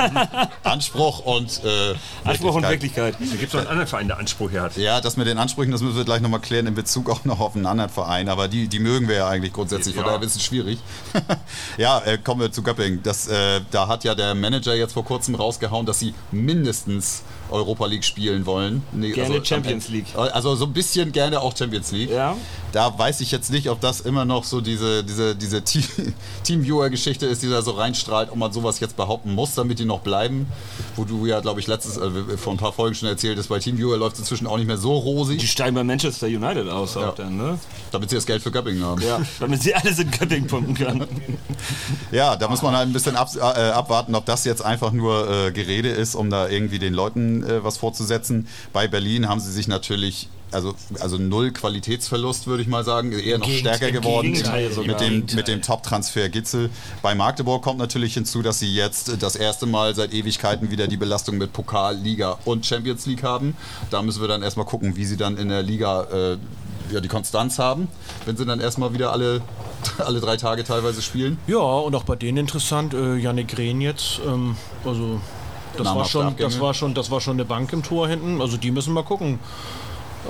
Anspruch 0.64 1.20
und 1.20 1.62
äh, 1.64 1.94
Anspruch 2.24 2.54
und 2.54 2.62
Wirklichkeit. 2.68 3.14
Da 3.18 3.24
gibt 3.36 3.42
es 3.48 3.52
noch 3.52 3.60
einen 3.60 3.68
anderen 3.68 3.86
Verein, 3.88 4.08
der 4.08 4.18
Anspruch 4.18 4.50
hier 4.50 4.62
hat. 4.62 4.76
Ja, 4.76 5.00
das 5.00 5.16
mit 5.16 5.26
den 5.26 5.38
Ansprüchen, 5.38 5.70
das 5.72 5.80
müssen 5.82 5.96
wir 5.96 6.04
gleich 6.04 6.20
nochmal 6.20 6.40
klären 6.40 6.66
in 6.66 6.74
Bezug 6.74 7.08
auch 7.10 7.24
noch 7.24 7.40
auf 7.40 7.54
einen 7.54 7.66
anderen 7.66 7.90
Verein. 7.90 8.28
Aber 8.28 8.48
die, 8.48 8.68
die 8.68 8.78
mögen 8.78 9.08
wir 9.08 9.16
ja 9.16 9.28
eigentlich 9.28 9.52
grundsätzlich, 9.52 9.94
von 9.94 10.04
Ja. 10.04 10.12
daher 10.12 10.26
ist 10.26 10.36
es 10.36 10.44
schwierig. 10.44 10.78
ja, 11.78 11.98
äh, 12.00 12.18
kommen 12.18 12.40
wir 12.40 12.52
zu 12.52 12.62
Göppingen. 12.62 13.02
Das, 13.02 13.28
äh, 13.28 13.60
da 13.70 13.88
hat 13.88 14.04
ja 14.04 14.14
der 14.14 14.34
Manager 14.34 14.74
jetzt 14.74 14.92
vor 14.94 15.04
kurzem 15.04 15.34
rausgehauen, 15.34 15.86
dass 15.86 15.98
sie 15.98 16.14
mindestens 16.32 17.22
Europa 17.50 17.86
League 17.86 18.04
spielen 18.04 18.46
wollen. 18.46 18.82
Nee, 18.92 19.10
Gerne 19.12 19.44
Champions 19.44 19.86
am- 19.88 19.92
League. 19.94 20.06
Also 20.16 20.54
so 20.54 20.66
ein 20.66 20.72
bisschen 20.72 21.10
gerne 21.12 21.40
auch 21.40 21.56
Champions 21.56 21.90
League. 21.90 22.10
Ja. 22.10 22.36
Da 22.72 22.98
weiß 22.98 23.20
ich 23.20 23.30
jetzt 23.30 23.50
nicht, 23.50 23.68
ob 23.68 23.80
das 23.80 24.00
immer 24.00 24.24
noch 24.24 24.44
so 24.44 24.60
diese, 24.60 25.04
diese, 25.04 25.34
diese 25.34 25.62
Teamviewer-Geschichte 26.44 27.26
ist, 27.26 27.42
die 27.42 27.48
da 27.48 27.62
so 27.62 27.72
reinstrahlt, 27.72 28.30
ob 28.30 28.36
man 28.36 28.52
sowas 28.52 28.80
jetzt 28.80 28.96
behaupten 28.96 29.34
muss, 29.34 29.54
damit 29.54 29.78
die 29.78 29.84
noch 29.84 30.00
bleiben. 30.00 30.46
Wo 30.96 31.04
du 31.04 31.26
ja, 31.26 31.40
glaube 31.40 31.60
ich, 31.60 31.66
letztes, 31.66 31.96
äh, 31.96 32.36
vor 32.36 32.52
ein 32.52 32.56
paar 32.56 32.72
Folgen 32.72 32.94
schon 32.94 33.08
erzählt 33.08 33.38
hast, 33.38 33.48
bei 33.48 33.58
Teamviewer 33.58 33.96
läuft 33.96 34.14
es 34.14 34.20
inzwischen 34.20 34.46
auch 34.46 34.56
nicht 34.56 34.66
mehr 34.66 34.78
so 34.78 34.96
rosig. 34.96 35.38
Die 35.38 35.46
steigen 35.46 35.74
bei 35.74 35.84
Manchester 35.84 36.26
United 36.26 36.68
aus, 36.68 36.94
ja. 36.94 37.10
auch 37.10 37.14
dann, 37.14 37.36
ne? 37.36 37.58
Damit 37.90 38.10
sie 38.10 38.16
das 38.16 38.26
Geld 38.26 38.42
für 38.42 38.50
Göppingen 38.50 38.84
haben. 38.84 39.02
Ja, 39.02 39.20
damit 39.40 39.62
sie 39.62 39.74
alles 39.74 39.98
in 39.98 40.10
Göppingen 40.10 40.46
pumpen 40.46 40.74
können. 40.74 41.06
ja, 42.12 42.36
da 42.36 42.48
muss 42.48 42.62
man 42.62 42.76
halt 42.76 42.88
ein 42.88 42.92
bisschen 42.92 43.16
ab, 43.16 43.30
äh, 43.36 43.40
abwarten, 43.40 44.14
ob 44.14 44.26
das 44.26 44.44
jetzt 44.44 44.64
einfach 44.64 44.92
nur 44.92 45.28
äh, 45.28 45.52
Gerede 45.52 45.88
ist, 45.88 46.14
um 46.14 46.30
da 46.30 46.48
irgendwie 46.48 46.78
den 46.78 46.94
Leuten 46.94 47.42
äh, 47.42 47.64
was 47.64 47.78
vorzusetzen. 47.78 48.46
Bei 48.72 48.88
Berlin 48.88 49.28
haben 49.28 49.40
sie 49.40 49.52
sich 49.52 49.68
natürlich 49.68 50.28
also, 50.52 50.74
also 51.00 51.18
null 51.18 51.52
Qualitätsverlust, 51.52 52.46
würde 52.46 52.62
ich 52.62 52.68
mal 52.68 52.84
sagen, 52.84 53.12
eher 53.12 53.38
noch 53.38 53.46
Gegend, 53.46 53.60
stärker 53.60 53.92
geworden 53.92 54.32
mit 54.86 55.00
dem, 55.00 55.26
mit 55.34 55.48
dem 55.48 55.62
Top-Transfer 55.62 56.28
Gitzel. 56.28 56.70
Bei 57.02 57.14
Magdeburg 57.14 57.62
kommt 57.62 57.78
natürlich 57.78 58.14
hinzu, 58.14 58.42
dass 58.42 58.58
sie 58.58 58.72
jetzt 58.72 59.22
das 59.22 59.36
erste 59.36 59.66
Mal 59.66 59.94
seit 59.94 60.12
Ewigkeiten 60.12 60.70
wieder 60.70 60.88
die 60.88 60.96
Belastung 60.96 61.38
mit 61.38 61.52
Pokal, 61.52 61.96
Liga 61.96 62.38
und 62.44 62.66
Champions 62.66 63.06
League 63.06 63.22
haben. 63.22 63.56
Da 63.90 64.02
müssen 64.02 64.20
wir 64.20 64.28
dann 64.28 64.42
erstmal 64.42 64.66
gucken, 64.66 64.96
wie 64.96 65.04
sie 65.04 65.16
dann 65.16 65.36
in 65.36 65.48
der 65.48 65.62
Liga 65.62 66.04
äh, 66.04 66.36
ja, 66.92 67.00
die 67.00 67.08
Konstanz 67.08 67.58
haben, 67.58 67.88
wenn 68.26 68.36
sie 68.36 68.44
dann 68.44 68.60
erstmal 68.60 68.92
wieder 68.92 69.12
alle, 69.12 69.42
alle 69.98 70.20
drei 70.20 70.36
Tage 70.36 70.64
teilweise 70.64 71.02
spielen. 71.02 71.38
Ja, 71.46 71.58
und 71.58 71.94
auch 71.94 72.04
bei 72.04 72.16
denen 72.16 72.38
interessant, 72.38 72.94
äh, 72.94 73.16
Janik 73.16 73.56
Rehn 73.56 73.80
jetzt, 73.80 74.20
ähm, 74.26 74.56
also 74.84 75.20
das 75.76 75.86
war, 75.86 76.04
schon, 76.04 76.36
das, 76.36 76.60
war 76.60 76.74
schon, 76.74 76.94
das 76.94 77.10
war 77.10 77.20
schon 77.20 77.34
eine 77.34 77.44
Bank 77.44 77.72
im 77.72 77.82
Tor 77.82 78.08
hinten. 78.08 78.40
Also 78.40 78.56
die 78.56 78.70
müssen 78.70 78.92
mal 78.92 79.04
gucken, 79.04 79.38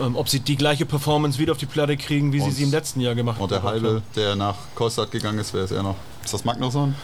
ähm, 0.01 0.17
ob 0.17 0.29
sie 0.29 0.41
die 0.41 0.57
gleiche 0.57 0.87
Performance 0.87 1.39
wieder 1.39 1.53
auf 1.53 1.59
die 1.59 1.67
Platte 1.67 1.97
kriegen, 1.97 2.33
wie 2.33 2.41
und, 2.41 2.51
sie 2.51 2.57
sie 2.57 2.63
im 2.65 2.71
letzten 2.71 3.01
Jahr 3.01 3.15
gemacht 3.15 3.37
haben. 3.37 3.45
Und 3.45 3.51
der 3.51 3.63
Halbe, 3.63 4.03
der 4.15 4.37
nach 4.37 4.57
Kostad 4.75 5.11
gegangen 5.11 5.39
ist, 5.39 5.55
wer 5.55 5.65
ist 5.65 5.71
er 5.71 5.83
noch? 5.83 5.97
Ist 6.25 6.35
das 6.35 6.45
Magnusson? 6.45 6.95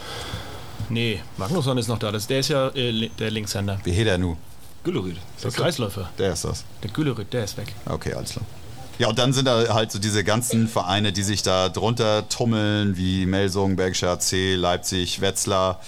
Nee, 0.89 1.21
Magnusson 1.37 1.77
ist 1.77 1.87
noch 1.87 1.99
da. 1.99 2.11
Das, 2.11 2.27
der 2.27 2.39
ist 2.39 2.49
ja 2.49 2.69
äh, 2.69 3.09
der 3.19 3.31
Linkshänder. 3.31 3.79
Wie 3.83 3.91
heet 3.91 4.07
er 4.07 4.17
nu? 4.17 4.37
Güllerüd. 4.83 5.17
Der 5.43 5.51
Kreisläufer. 5.51 6.09
Der 6.17 6.33
ist 6.33 6.45
das. 6.45 6.63
Der 6.81 6.89
Güllerüd, 6.91 7.33
der 7.33 7.43
ist 7.43 7.57
weg. 7.57 7.73
Okay, 7.85 8.13
alles 8.13 8.31
klar. 8.31 8.45
Ja, 8.99 9.09
und 9.09 9.19
dann 9.19 9.31
sind 9.31 9.45
da 9.45 9.73
halt 9.73 9.91
so 9.91 9.99
diese 9.99 10.23
ganzen 10.23 10.67
Vereine, 10.67 11.11
die 11.11 11.21
sich 11.21 11.43
da 11.43 11.69
drunter 11.69 12.27
tummeln, 12.29 12.97
wie 12.97 13.27
Melsung, 13.27 13.75
Bergischer 13.75 14.11
AC, 14.11 14.55
Leipzig, 14.55 15.21
Wetzlar, 15.21 15.81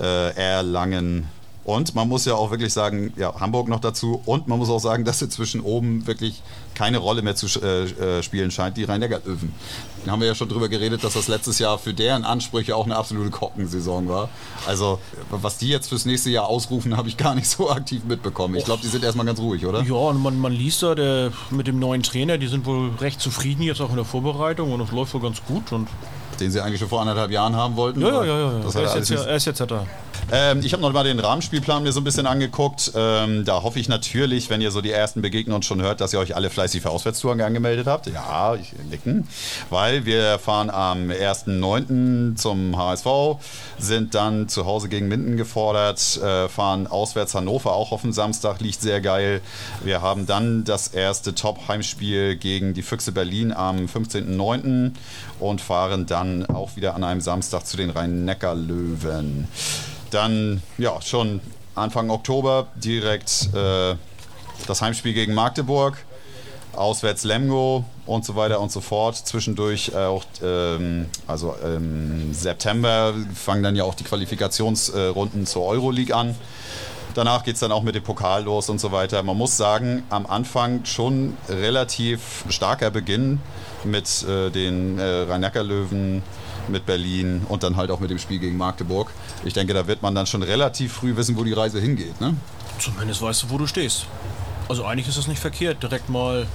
äh, 0.00 0.34
Erlangen, 0.34 1.28
und 1.64 1.94
man 1.94 2.08
muss 2.08 2.26
ja 2.26 2.34
auch 2.34 2.50
wirklich 2.50 2.72
sagen, 2.72 3.14
ja, 3.16 3.40
Hamburg 3.40 3.68
noch 3.68 3.80
dazu. 3.80 4.20
Und 4.26 4.48
man 4.48 4.58
muss 4.58 4.68
auch 4.68 4.80
sagen, 4.80 5.04
dass 5.04 5.18
sie 5.18 5.30
zwischen 5.30 5.62
oben 5.62 6.06
wirklich 6.06 6.42
keine 6.74 6.98
Rolle 6.98 7.22
mehr 7.22 7.36
zu 7.36 7.46
äh, 7.60 7.84
äh, 7.84 8.22
spielen 8.22 8.50
scheint, 8.50 8.76
die 8.76 8.84
Rhein-Neckar-Löwen. 8.84 9.52
Da 10.04 10.12
haben 10.12 10.20
wir 10.20 10.26
ja 10.26 10.34
schon 10.34 10.50
drüber 10.50 10.68
geredet, 10.68 11.02
dass 11.04 11.14
das 11.14 11.28
letztes 11.28 11.58
Jahr 11.58 11.78
für 11.78 11.94
deren 11.94 12.24
Ansprüche 12.24 12.76
auch 12.76 12.84
eine 12.84 12.96
absolute 12.96 13.30
Kockensaison 13.30 14.08
war. 14.08 14.28
Also, 14.66 14.98
was 15.30 15.56
die 15.56 15.68
jetzt 15.68 15.88
fürs 15.88 16.04
nächste 16.04 16.28
Jahr 16.28 16.48
ausrufen, 16.48 16.96
habe 16.98 17.08
ich 17.08 17.16
gar 17.16 17.34
nicht 17.34 17.48
so 17.48 17.70
aktiv 17.70 18.04
mitbekommen. 18.04 18.56
Ich 18.56 18.66
glaube, 18.66 18.82
die 18.82 18.88
sind 18.88 19.02
erstmal 19.02 19.24
ganz 19.24 19.38
ruhig, 19.38 19.64
oder? 19.64 19.82
Ja, 19.82 19.94
und 19.94 20.22
man, 20.22 20.38
man 20.38 20.52
liest 20.52 20.82
da 20.82 20.94
der, 20.94 21.32
mit 21.50 21.66
dem 21.66 21.78
neuen 21.78 22.02
Trainer, 22.02 22.36
die 22.36 22.48
sind 22.48 22.66
wohl 22.66 22.90
recht 23.00 23.20
zufrieden 23.20 23.62
jetzt 23.62 23.80
auch 23.80 23.90
in 23.90 23.96
der 23.96 24.04
Vorbereitung 24.04 24.70
und 24.72 24.82
es 24.82 24.92
läuft 24.92 25.14
wohl 25.14 25.22
ganz 25.22 25.42
gut. 25.46 25.72
Und 25.72 25.88
den 26.40 26.50
sie 26.50 26.60
eigentlich 26.60 26.80
schon 26.80 26.88
vor 26.88 27.00
anderthalb 27.00 27.30
Jahren 27.30 27.56
haben 27.56 27.76
wollten. 27.76 28.00
Ja, 28.00 28.08
ja, 28.08 28.24
ja. 28.24 28.52
ja. 28.52 28.58
Das 28.58 28.74
er, 28.74 28.96
ist 28.96 29.08
jetzt, 29.08 29.26
er 29.26 29.36
ist 29.36 29.44
jetzt 29.46 29.60
da. 29.60 29.86
Ähm, 30.32 30.60
ich 30.64 30.72
habe 30.72 30.82
noch 30.82 30.92
mal 30.92 31.04
den 31.04 31.20
Rahmenspielplan 31.20 31.82
mir 31.82 31.92
so 31.92 32.00
ein 32.00 32.04
bisschen 32.04 32.26
angeguckt. 32.26 32.92
Ähm, 32.94 33.44
da 33.44 33.62
hoffe 33.62 33.78
ich 33.78 33.88
natürlich, 33.88 34.48
wenn 34.50 34.60
ihr 34.60 34.70
so 34.70 34.80
die 34.80 34.90
ersten 34.90 35.22
Begegnungen 35.22 35.62
schon 35.62 35.82
hört, 35.82 36.00
dass 36.00 36.12
ihr 36.12 36.18
euch 36.18 36.34
alle 36.34 36.50
fleißig 36.50 36.82
für 36.82 36.90
Auswärtstouren 36.90 37.40
angemeldet 37.40 37.86
habt. 37.86 38.06
Ja, 38.06 38.54
ich 38.54 38.72
nicken. 38.90 39.28
Weil 39.70 40.06
wir 40.06 40.38
fahren 40.38 40.70
am 40.70 41.10
1.9. 41.10 42.36
zum 42.36 42.76
HSV, 42.76 43.06
sind 43.78 44.14
dann 44.14 44.48
zu 44.48 44.64
Hause 44.66 44.88
gegen 44.88 45.08
Minden 45.08 45.36
gefordert, 45.36 46.16
äh, 46.16 46.48
fahren 46.48 46.86
auswärts 46.86 47.34
Hannover 47.34 47.74
auch 47.74 47.92
auf 47.92 48.02
dem 48.02 48.12
Samstag, 48.12 48.60
liegt 48.60 48.80
sehr 48.80 49.00
geil. 49.00 49.40
Wir 49.82 50.00
haben 50.00 50.26
dann 50.26 50.64
das 50.64 50.88
erste 50.88 51.34
Top-Heimspiel 51.34 52.36
gegen 52.36 52.74
die 52.74 52.82
Füchse 52.82 53.12
Berlin 53.12 53.52
am 53.52 53.86
15.9. 53.86 54.92
und 55.38 55.60
fahren 55.60 56.06
dann 56.06 56.46
auch 56.46 56.76
wieder 56.76 56.94
an 56.94 57.04
einem 57.04 57.20
Samstag 57.20 57.66
zu 57.66 57.76
den 57.76 57.90
Rhein-Neckar-Löwen. 57.90 59.48
Dann, 60.14 60.62
ja, 60.78 61.02
schon 61.02 61.40
Anfang 61.74 62.08
Oktober 62.08 62.68
direkt 62.76 63.48
äh, 63.52 63.96
das 64.68 64.80
Heimspiel 64.80 65.12
gegen 65.12 65.34
Magdeburg, 65.34 65.96
auswärts 66.72 67.24
Lemgo 67.24 67.84
und 68.06 68.24
so 68.24 68.36
weiter 68.36 68.60
und 68.60 68.70
so 68.70 68.80
fort. 68.80 69.16
Zwischendurch 69.16 69.90
äh, 69.92 70.04
auch, 70.04 70.24
ähm, 70.40 71.06
also 71.26 71.56
im 71.64 72.32
September 72.32 73.12
fangen 73.34 73.64
dann 73.64 73.74
ja 73.74 73.82
auch 73.82 73.96
die 73.96 74.04
Qualifikationsrunden 74.04 75.46
zur 75.46 75.64
Euroleague 75.64 76.14
an. 76.14 76.36
Danach 77.14 77.42
geht 77.42 77.54
es 77.54 77.60
dann 77.60 77.72
auch 77.72 77.82
mit 77.82 77.96
dem 77.96 78.04
Pokal 78.04 78.44
los 78.44 78.68
und 78.68 78.80
so 78.80 78.92
weiter. 78.92 79.20
Man 79.24 79.36
muss 79.36 79.56
sagen, 79.56 80.04
am 80.10 80.26
Anfang 80.26 80.84
schon 80.84 81.36
relativ 81.48 82.44
starker 82.50 82.92
Beginn 82.92 83.40
mit 83.82 84.24
äh, 84.28 84.50
den 84.50 85.00
äh, 85.00 85.22
Rhein-Neckar-Löwen, 85.22 86.22
mit 86.68 86.86
Berlin 86.86 87.42
und 87.48 87.62
dann 87.62 87.76
halt 87.76 87.90
auch 87.90 88.00
mit 88.00 88.10
dem 88.10 88.18
Spiel 88.18 88.38
gegen 88.38 88.56
Magdeburg. 88.56 89.10
Ich 89.44 89.54
denke, 89.54 89.74
da 89.74 89.86
wird 89.86 90.02
man 90.02 90.14
dann 90.14 90.26
schon 90.26 90.42
relativ 90.42 90.92
früh 90.92 91.16
wissen, 91.16 91.36
wo 91.36 91.44
die 91.44 91.52
Reise 91.52 91.80
hingeht. 91.80 92.20
Ne? 92.20 92.36
Zumindest 92.78 93.22
weißt 93.22 93.44
du, 93.44 93.50
wo 93.50 93.58
du 93.58 93.66
stehst. 93.66 94.06
Also 94.68 94.84
eigentlich 94.84 95.08
ist 95.08 95.18
das 95.18 95.26
nicht 95.26 95.40
verkehrt, 95.40 95.82
direkt 95.82 96.08
mal 96.08 96.46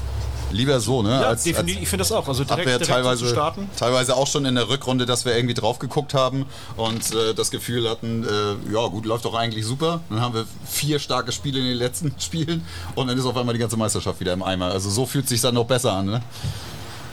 Lieber 0.52 0.80
so, 0.80 1.04
ne? 1.04 1.12
Ja, 1.12 1.28
als, 1.30 1.43
definitiv, 1.43 1.76
als 1.76 1.84
ich 1.84 1.89
finde 1.89 2.02
das 2.02 2.12
auch. 2.12 2.28
Also 2.28 2.43
direkt, 2.43 2.67
direkt 2.67 2.86
teilweise, 2.86 3.26
zu 3.26 3.32
starten. 3.32 3.69
Teilweise 3.78 4.15
auch 4.15 4.28
schon 4.28 4.45
in 4.45 4.56
der 4.56 4.69
Rückrunde, 4.69 5.06
dass 5.06 5.26
wir 5.26 5.36
irgendwie 5.36 5.54
drauf 5.54 5.80
geguckt 5.80 6.13
haben 6.13 6.45
und 6.76 7.13
äh, 7.13 7.34
das 7.36 7.52
Gefühl 7.52 7.89
hatten, 7.89 8.24
äh, 8.24 8.74
ja 8.74 8.88
gut, 8.88 9.06
läuft 9.06 9.26
doch 9.26 9.36
eigentlich 9.36 9.65
super. 9.65 10.02
Dann 10.10 10.22
haben 10.22 10.34
wir 10.34 10.45
vier 10.67 11.00
starke 11.00 11.32
Spiele 11.32 11.60
in 11.60 11.65
den 11.65 11.78
letzten 11.78 12.13
Spielen 12.19 12.65
und 12.95 13.08
dann 13.08 13.17
ist 13.17 13.26
auf 13.26 13.38
einmal 13.38 13.54
die 13.54 13.60
ganze 13.60 13.78
Meisterschaft 13.78 14.19
wieder 14.19 14.34
im 14.34 14.43
Eimer. 14.43 14.72
Also 14.72 14.89
so 14.89 15.06
fühlt 15.06 15.26
es 15.26 15.30
sich 15.30 15.41
dann 15.41 15.56
noch 15.56 15.65
besser 15.65 15.93
an, 15.93 16.06
ne? 16.08 16.22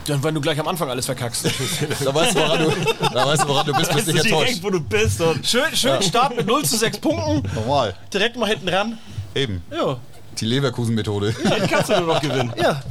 Dann, 0.07 0.23
wenn 0.23 0.35
du 0.35 0.41
gleich 0.41 0.59
am 0.59 0.69
Anfang 0.69 0.89
alles 0.89 1.07
verkackst. 1.07 1.45
da, 2.05 2.15
weißt 2.15 2.37
du, 2.37 2.41
woran 2.41 2.59
du, 2.59 2.71
da 3.13 3.27
weißt 3.27 3.43
du, 3.43 3.49
woran 3.49 3.67
du 3.67 3.73
bist, 3.75 3.93
bist 3.93 4.07
nicht 4.07 4.25
enttäuscht. 4.25 4.49
Direkt, 4.49 4.63
wo 4.63 4.71
du 4.71 4.81
bist. 4.81 5.23
schön 5.43 5.75
schön 5.75 5.91
ja. 5.91 6.03
Start 6.03 6.37
mit 6.37 6.47
0 6.47 6.65
zu 6.65 6.77
6 6.77 6.99
Punkten. 6.99 7.43
Normal. 7.55 7.95
Direkt 8.13 8.37
mal 8.37 8.49
hinten 8.49 8.69
ran. 8.69 8.99
Eben. 9.35 9.63
Ja. 9.71 9.99
Die 10.39 10.45
Leverkusen-Methode. 10.45 11.35
Ja, 11.45 11.51
den 11.51 11.69
kannst 11.69 11.91
du 11.91 11.99
nur 11.99 12.15
noch 12.15 12.21
gewinnen. 12.23 12.53
Ja. 12.57 12.83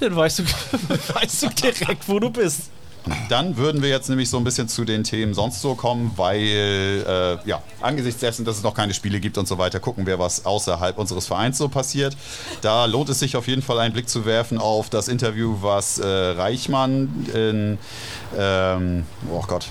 Dann 0.00 0.16
weißt 0.16 0.40
du, 0.40 0.44
weißt 1.14 1.42
du 1.42 1.48
direkt, 1.48 2.08
wo 2.08 2.18
du 2.18 2.30
bist. 2.30 2.70
Dann 3.28 3.56
würden 3.56 3.82
wir 3.82 3.88
jetzt 3.88 4.08
nämlich 4.08 4.30
so 4.30 4.36
ein 4.36 4.44
bisschen 4.44 4.68
zu 4.68 4.84
den 4.84 5.02
Themen 5.04 5.34
sonst 5.34 5.60
so 5.60 5.74
kommen, 5.74 6.12
weil 6.16 7.04
äh, 7.06 7.48
ja, 7.48 7.62
angesichts 7.80 8.20
dessen, 8.20 8.44
dass 8.44 8.56
es 8.56 8.62
noch 8.62 8.74
keine 8.74 8.94
Spiele 8.94 9.18
gibt 9.20 9.38
und 9.38 9.48
so 9.48 9.58
weiter, 9.58 9.80
gucken 9.80 10.06
wir, 10.06 10.18
was 10.18 10.46
außerhalb 10.46 10.98
unseres 10.98 11.26
Vereins 11.26 11.58
so 11.58 11.68
passiert. 11.68 12.16
Da 12.60 12.84
lohnt 12.84 13.08
es 13.08 13.18
sich 13.18 13.36
auf 13.36 13.48
jeden 13.48 13.62
Fall 13.62 13.78
einen 13.80 13.92
Blick 13.92 14.08
zu 14.08 14.24
werfen 14.24 14.58
auf 14.58 14.88
das 14.88 15.08
Interview, 15.08 15.56
was 15.60 15.98
äh, 15.98 16.06
Reichmann 16.06 17.26
in, 17.34 17.78
ähm, 18.38 19.04
oh 19.30 19.42
Gott, 19.46 19.68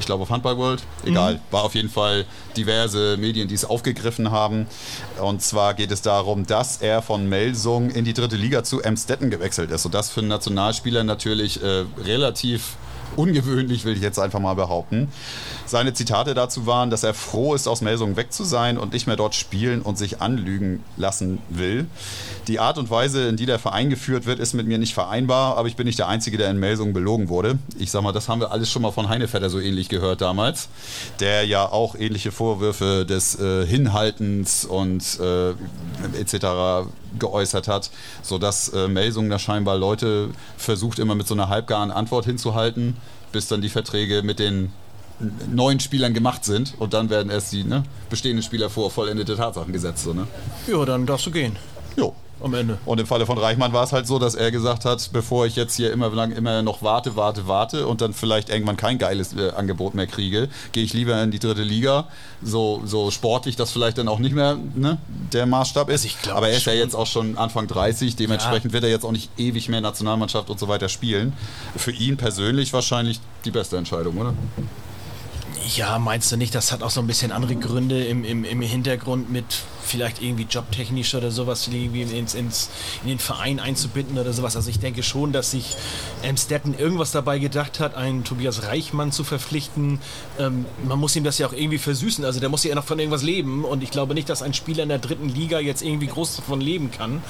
ich 0.00 0.06
glaube 0.06 0.22
auf 0.22 0.30
Handball 0.30 0.56
World, 0.56 0.82
egal, 1.04 1.34
mhm. 1.34 1.40
war 1.50 1.64
auf 1.64 1.74
jeden 1.74 1.90
Fall 1.90 2.24
diverse 2.56 3.16
Medien, 3.16 3.48
die 3.48 3.54
es 3.54 3.64
aufgegriffen 3.64 4.30
haben. 4.30 4.66
Und 5.20 5.42
zwar 5.42 5.74
geht 5.74 5.90
es 5.92 6.02
darum, 6.02 6.46
dass 6.46 6.78
er 6.78 7.02
von 7.02 7.28
Melsung 7.28 7.90
in 7.90 8.04
die 8.04 8.14
dritte 8.14 8.36
Liga 8.36 8.64
zu 8.64 8.80
Emstetten 8.80 9.30
gewechselt 9.30 9.70
ist. 9.70 9.84
Und 9.84 9.94
das 9.94 10.10
für 10.10 10.20
einen 10.20 10.28
Nationalspieler 10.28 11.04
natürlich 11.04 11.62
äh, 11.62 11.84
relativ 12.04 12.76
ungewöhnlich, 13.16 13.84
will 13.84 13.96
ich 13.96 14.02
jetzt 14.02 14.18
einfach 14.18 14.40
mal 14.40 14.54
behaupten. 14.54 15.08
Seine 15.70 15.94
Zitate 15.94 16.34
dazu 16.34 16.66
waren, 16.66 16.90
dass 16.90 17.04
er 17.04 17.14
froh 17.14 17.54
ist, 17.54 17.68
aus 17.68 17.80
Melsungen 17.80 18.16
weg 18.16 18.32
zu 18.32 18.42
sein 18.42 18.76
und 18.76 18.92
nicht 18.92 19.06
mehr 19.06 19.14
dort 19.14 19.36
spielen 19.36 19.82
und 19.82 19.96
sich 19.96 20.20
anlügen 20.20 20.82
lassen 20.96 21.38
will. 21.48 21.86
Die 22.48 22.58
Art 22.58 22.76
und 22.76 22.90
Weise, 22.90 23.28
in 23.28 23.36
die 23.36 23.46
der 23.46 23.60
Verein 23.60 23.88
geführt 23.88 24.26
wird, 24.26 24.40
ist 24.40 24.52
mit 24.52 24.66
mir 24.66 24.78
nicht 24.78 24.94
vereinbar, 24.94 25.56
aber 25.56 25.68
ich 25.68 25.76
bin 25.76 25.86
nicht 25.86 26.00
der 26.00 26.08
Einzige, 26.08 26.38
der 26.38 26.50
in 26.50 26.58
Melsungen 26.58 26.92
belogen 26.92 27.28
wurde. 27.28 27.60
Ich 27.78 27.92
sag 27.92 28.02
mal, 28.02 28.10
das 28.10 28.28
haben 28.28 28.40
wir 28.40 28.50
alles 28.50 28.68
schon 28.68 28.82
mal 28.82 28.90
von 28.90 29.08
Heinevetter 29.08 29.48
so 29.48 29.60
ähnlich 29.60 29.88
gehört 29.88 30.22
damals, 30.22 30.70
der 31.20 31.46
ja 31.46 31.64
auch 31.66 31.94
ähnliche 31.94 32.32
Vorwürfe 32.32 33.06
des 33.06 33.38
äh, 33.38 33.64
Hinhaltens 33.64 34.64
und 34.64 35.20
äh, 35.20 35.50
etc. 36.18 36.90
geäußert 37.16 37.68
hat, 37.68 37.92
sodass 38.22 38.70
äh, 38.70 38.88
Melsungen 38.88 39.30
da 39.30 39.38
scheinbar 39.38 39.78
Leute 39.78 40.30
versucht, 40.56 40.98
immer 40.98 41.14
mit 41.14 41.28
so 41.28 41.34
einer 41.34 41.48
halbgaren 41.48 41.92
Antwort 41.92 42.24
hinzuhalten, 42.24 42.96
bis 43.30 43.46
dann 43.46 43.60
die 43.60 43.68
Verträge 43.68 44.24
mit 44.24 44.40
den 44.40 44.72
neuen 45.52 45.80
Spielern 45.80 46.14
gemacht 46.14 46.44
sind 46.44 46.74
und 46.78 46.94
dann 46.94 47.10
werden 47.10 47.30
erst 47.30 47.52
die 47.52 47.64
ne, 47.64 47.82
bestehenden 48.08 48.42
Spieler 48.42 48.70
vor 48.70 48.90
vollendete 48.90 49.36
Tatsachen 49.36 49.72
gesetzt. 49.72 50.04
So, 50.04 50.12
ne? 50.14 50.26
Ja, 50.66 50.84
dann 50.84 51.06
darfst 51.06 51.26
du 51.26 51.30
gehen. 51.30 51.56
Jo. 51.96 52.14
am 52.42 52.54
Ende. 52.54 52.78
Und 52.86 52.98
im 52.98 53.06
Falle 53.06 53.26
von 53.26 53.38
Reichmann 53.38 53.72
war 53.72 53.84
es 53.84 53.92
halt 53.92 54.06
so, 54.06 54.18
dass 54.18 54.34
er 54.34 54.50
gesagt 54.50 54.84
hat, 54.84 55.10
bevor 55.12 55.46
ich 55.46 55.56
jetzt 55.56 55.76
hier 55.76 55.92
immer 55.92 56.08
lang 56.10 56.32
immer 56.32 56.62
noch 56.62 56.82
warte, 56.82 57.16
warte, 57.16 57.46
warte 57.46 57.86
und 57.86 58.00
dann 58.00 58.14
vielleicht 58.14 58.48
irgendwann 58.48 58.76
kein 58.76 58.98
geiles 58.98 59.34
äh, 59.34 59.50
Angebot 59.50 59.94
mehr 59.94 60.06
kriege, 60.06 60.48
gehe 60.72 60.82
ich 60.82 60.92
lieber 60.92 61.22
in 61.22 61.30
die 61.30 61.38
dritte 61.38 61.62
Liga. 61.62 62.08
So, 62.42 62.82
so 62.84 63.10
sportlich, 63.10 63.56
dass 63.56 63.72
vielleicht 63.72 63.98
dann 63.98 64.08
auch 64.08 64.18
nicht 64.18 64.34
mehr 64.34 64.56
ne, 64.74 64.98
der 65.32 65.46
Maßstab 65.46 65.90
ist. 65.90 66.06
Also 66.06 66.32
Aber 66.32 66.48
er 66.48 66.56
ist 66.56 66.66
ja 66.66 66.72
jetzt 66.72 66.94
auch 66.94 67.06
schon 67.06 67.36
Anfang 67.36 67.66
30, 67.66 68.16
dementsprechend 68.16 68.72
wird 68.72 68.84
er 68.84 68.90
jetzt 68.90 69.04
auch 69.04 69.12
nicht 69.12 69.30
ewig 69.38 69.68
mehr 69.68 69.80
Nationalmannschaft 69.80 70.48
und 70.48 70.58
so 70.58 70.68
weiter 70.68 70.88
spielen. 70.88 71.34
Für 71.76 71.92
ihn 71.92 72.16
persönlich 72.16 72.72
wahrscheinlich 72.72 73.20
die 73.44 73.50
beste 73.50 73.76
Entscheidung, 73.76 74.16
oder? 74.16 74.34
Ja, 75.66 75.98
meinst 75.98 76.32
du 76.32 76.36
nicht, 76.36 76.54
das 76.54 76.72
hat 76.72 76.82
auch 76.82 76.90
so 76.90 77.00
ein 77.00 77.06
bisschen 77.06 77.32
andere 77.32 77.54
Gründe 77.54 78.04
im, 78.04 78.24
im, 78.24 78.44
im 78.44 78.62
Hintergrund 78.62 79.30
mit 79.30 79.44
vielleicht 79.82 80.22
irgendwie 80.22 80.46
jobtechnisch 80.48 81.14
oder 81.14 81.30
sowas 81.30 81.68
irgendwie 81.68 82.02
ins, 82.02 82.34
ins, 82.34 82.70
in 83.02 83.08
den 83.08 83.18
Verein 83.18 83.60
einzubinden 83.60 84.18
oder 84.18 84.32
sowas. 84.32 84.56
Also 84.56 84.70
ich 84.70 84.78
denke 84.78 85.02
schon, 85.02 85.32
dass 85.32 85.50
sich 85.50 85.76
Amstetten 86.26 86.78
irgendwas 86.78 87.10
dabei 87.12 87.38
gedacht 87.38 87.80
hat, 87.80 87.94
einen 87.94 88.24
Tobias 88.24 88.64
Reichmann 88.64 89.12
zu 89.12 89.22
verpflichten. 89.24 90.00
Ähm, 90.38 90.64
man 90.84 90.98
muss 90.98 91.14
ihm 91.16 91.24
das 91.24 91.38
ja 91.38 91.46
auch 91.46 91.52
irgendwie 91.52 91.78
versüßen. 91.78 92.24
Also 92.24 92.40
der 92.40 92.48
muss 92.48 92.64
ja 92.64 92.74
noch 92.74 92.84
von 92.84 92.98
irgendwas 92.98 93.22
leben 93.22 93.64
und 93.64 93.82
ich 93.82 93.90
glaube 93.90 94.14
nicht, 94.14 94.28
dass 94.28 94.42
ein 94.42 94.54
Spieler 94.54 94.84
in 94.84 94.88
der 94.88 94.98
dritten 94.98 95.28
Liga 95.28 95.60
jetzt 95.60 95.82
irgendwie 95.82 96.06
groß 96.06 96.36
davon 96.36 96.60
leben 96.60 96.90
kann. 96.90 97.22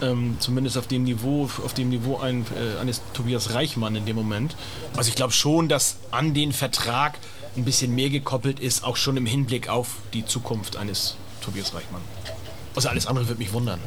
Ähm, 0.00 0.36
zumindest 0.40 0.76
auf 0.78 0.86
dem 0.86 1.04
Niveau, 1.04 1.48
auf 1.64 1.74
dem 1.74 1.90
Niveau 1.90 2.18
ein, 2.18 2.44
äh, 2.56 2.80
eines 2.80 3.00
Tobias 3.12 3.54
Reichmann 3.54 3.94
in 3.94 4.06
dem 4.06 4.16
Moment. 4.16 4.56
Also 4.96 5.08
ich 5.08 5.14
glaube 5.14 5.32
schon, 5.32 5.68
dass 5.68 5.96
an 6.10 6.34
den 6.34 6.52
Vertrag 6.52 7.18
ein 7.56 7.64
bisschen 7.64 7.94
mehr 7.94 8.10
gekoppelt 8.10 8.60
ist, 8.60 8.84
auch 8.84 8.96
schon 8.96 9.16
im 9.16 9.26
Hinblick 9.26 9.68
auf 9.68 9.96
die 10.12 10.24
Zukunft 10.24 10.76
eines 10.76 11.16
Tobias 11.42 11.74
Reichmann. 11.74 12.02
Also 12.74 12.88
alles 12.88 13.06
andere 13.06 13.28
wird 13.28 13.38
mich 13.38 13.52
wundern. 13.52 13.80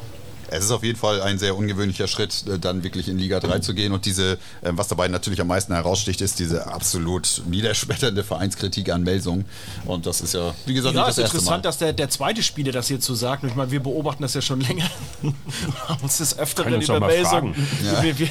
Es 0.50 0.64
ist 0.66 0.72
auf 0.72 0.84
jeden 0.84 0.98
Fall 0.98 1.22
ein 1.22 1.38
sehr 1.40 1.56
ungewöhnlicher 1.58 2.08
Schritt, 2.08 2.44
äh, 2.48 2.60
dann 2.60 2.84
wirklich 2.84 3.08
in 3.08 3.18
Liga 3.18 3.40
3 3.40 3.60
zu 3.60 3.74
gehen. 3.74 3.92
Und 3.94 4.06
diese, 4.06 4.34
äh, 4.34 4.38
was 4.72 4.88
dabei 4.88 5.08
natürlich 5.08 5.42
am 5.42 5.48
meisten 5.48 5.74
heraussticht, 5.74 6.22
ist 6.22 6.40
diese 6.40 6.68
absolut 6.68 7.42
niederschmetternde 7.48 8.24
Vereinskritik 8.24 8.90
an 8.92 9.04
Melsung. 9.04 9.46
Und 9.86 10.06
das 10.06 10.22
ist 10.22 10.34
ja, 10.34 10.54
wie 10.66 10.74
gesagt, 10.74 10.96
Ja, 10.96 11.02
nicht 11.02 11.10
es 11.12 11.16
das 11.16 11.26
ist 11.26 11.34
erste 11.34 11.36
Mal. 11.36 11.40
interessant, 11.40 11.66
dass 11.66 11.78
der, 11.78 11.94
der 11.94 12.10
zweite 12.10 12.44
Spieler 12.44 12.72
das 12.72 12.88
hier 12.88 13.00
zu 13.00 13.16
sagt. 13.16 13.44
Und 13.44 13.50
Ich 13.50 13.56
meine, 13.56 13.72
wir 13.72 13.82
beobachten 13.82 14.22
das 14.24 14.34
ja 14.34 14.42
schon 14.42 14.62
länger. 14.62 14.86
haben 15.88 16.00
uns 16.02 16.18
das 16.18 16.38
öfter 16.38 16.66
über 16.68 17.00
Melsung. 17.00 17.54
fragen. 17.54 17.68
Wir, 18.02 18.20
wir, 18.20 18.28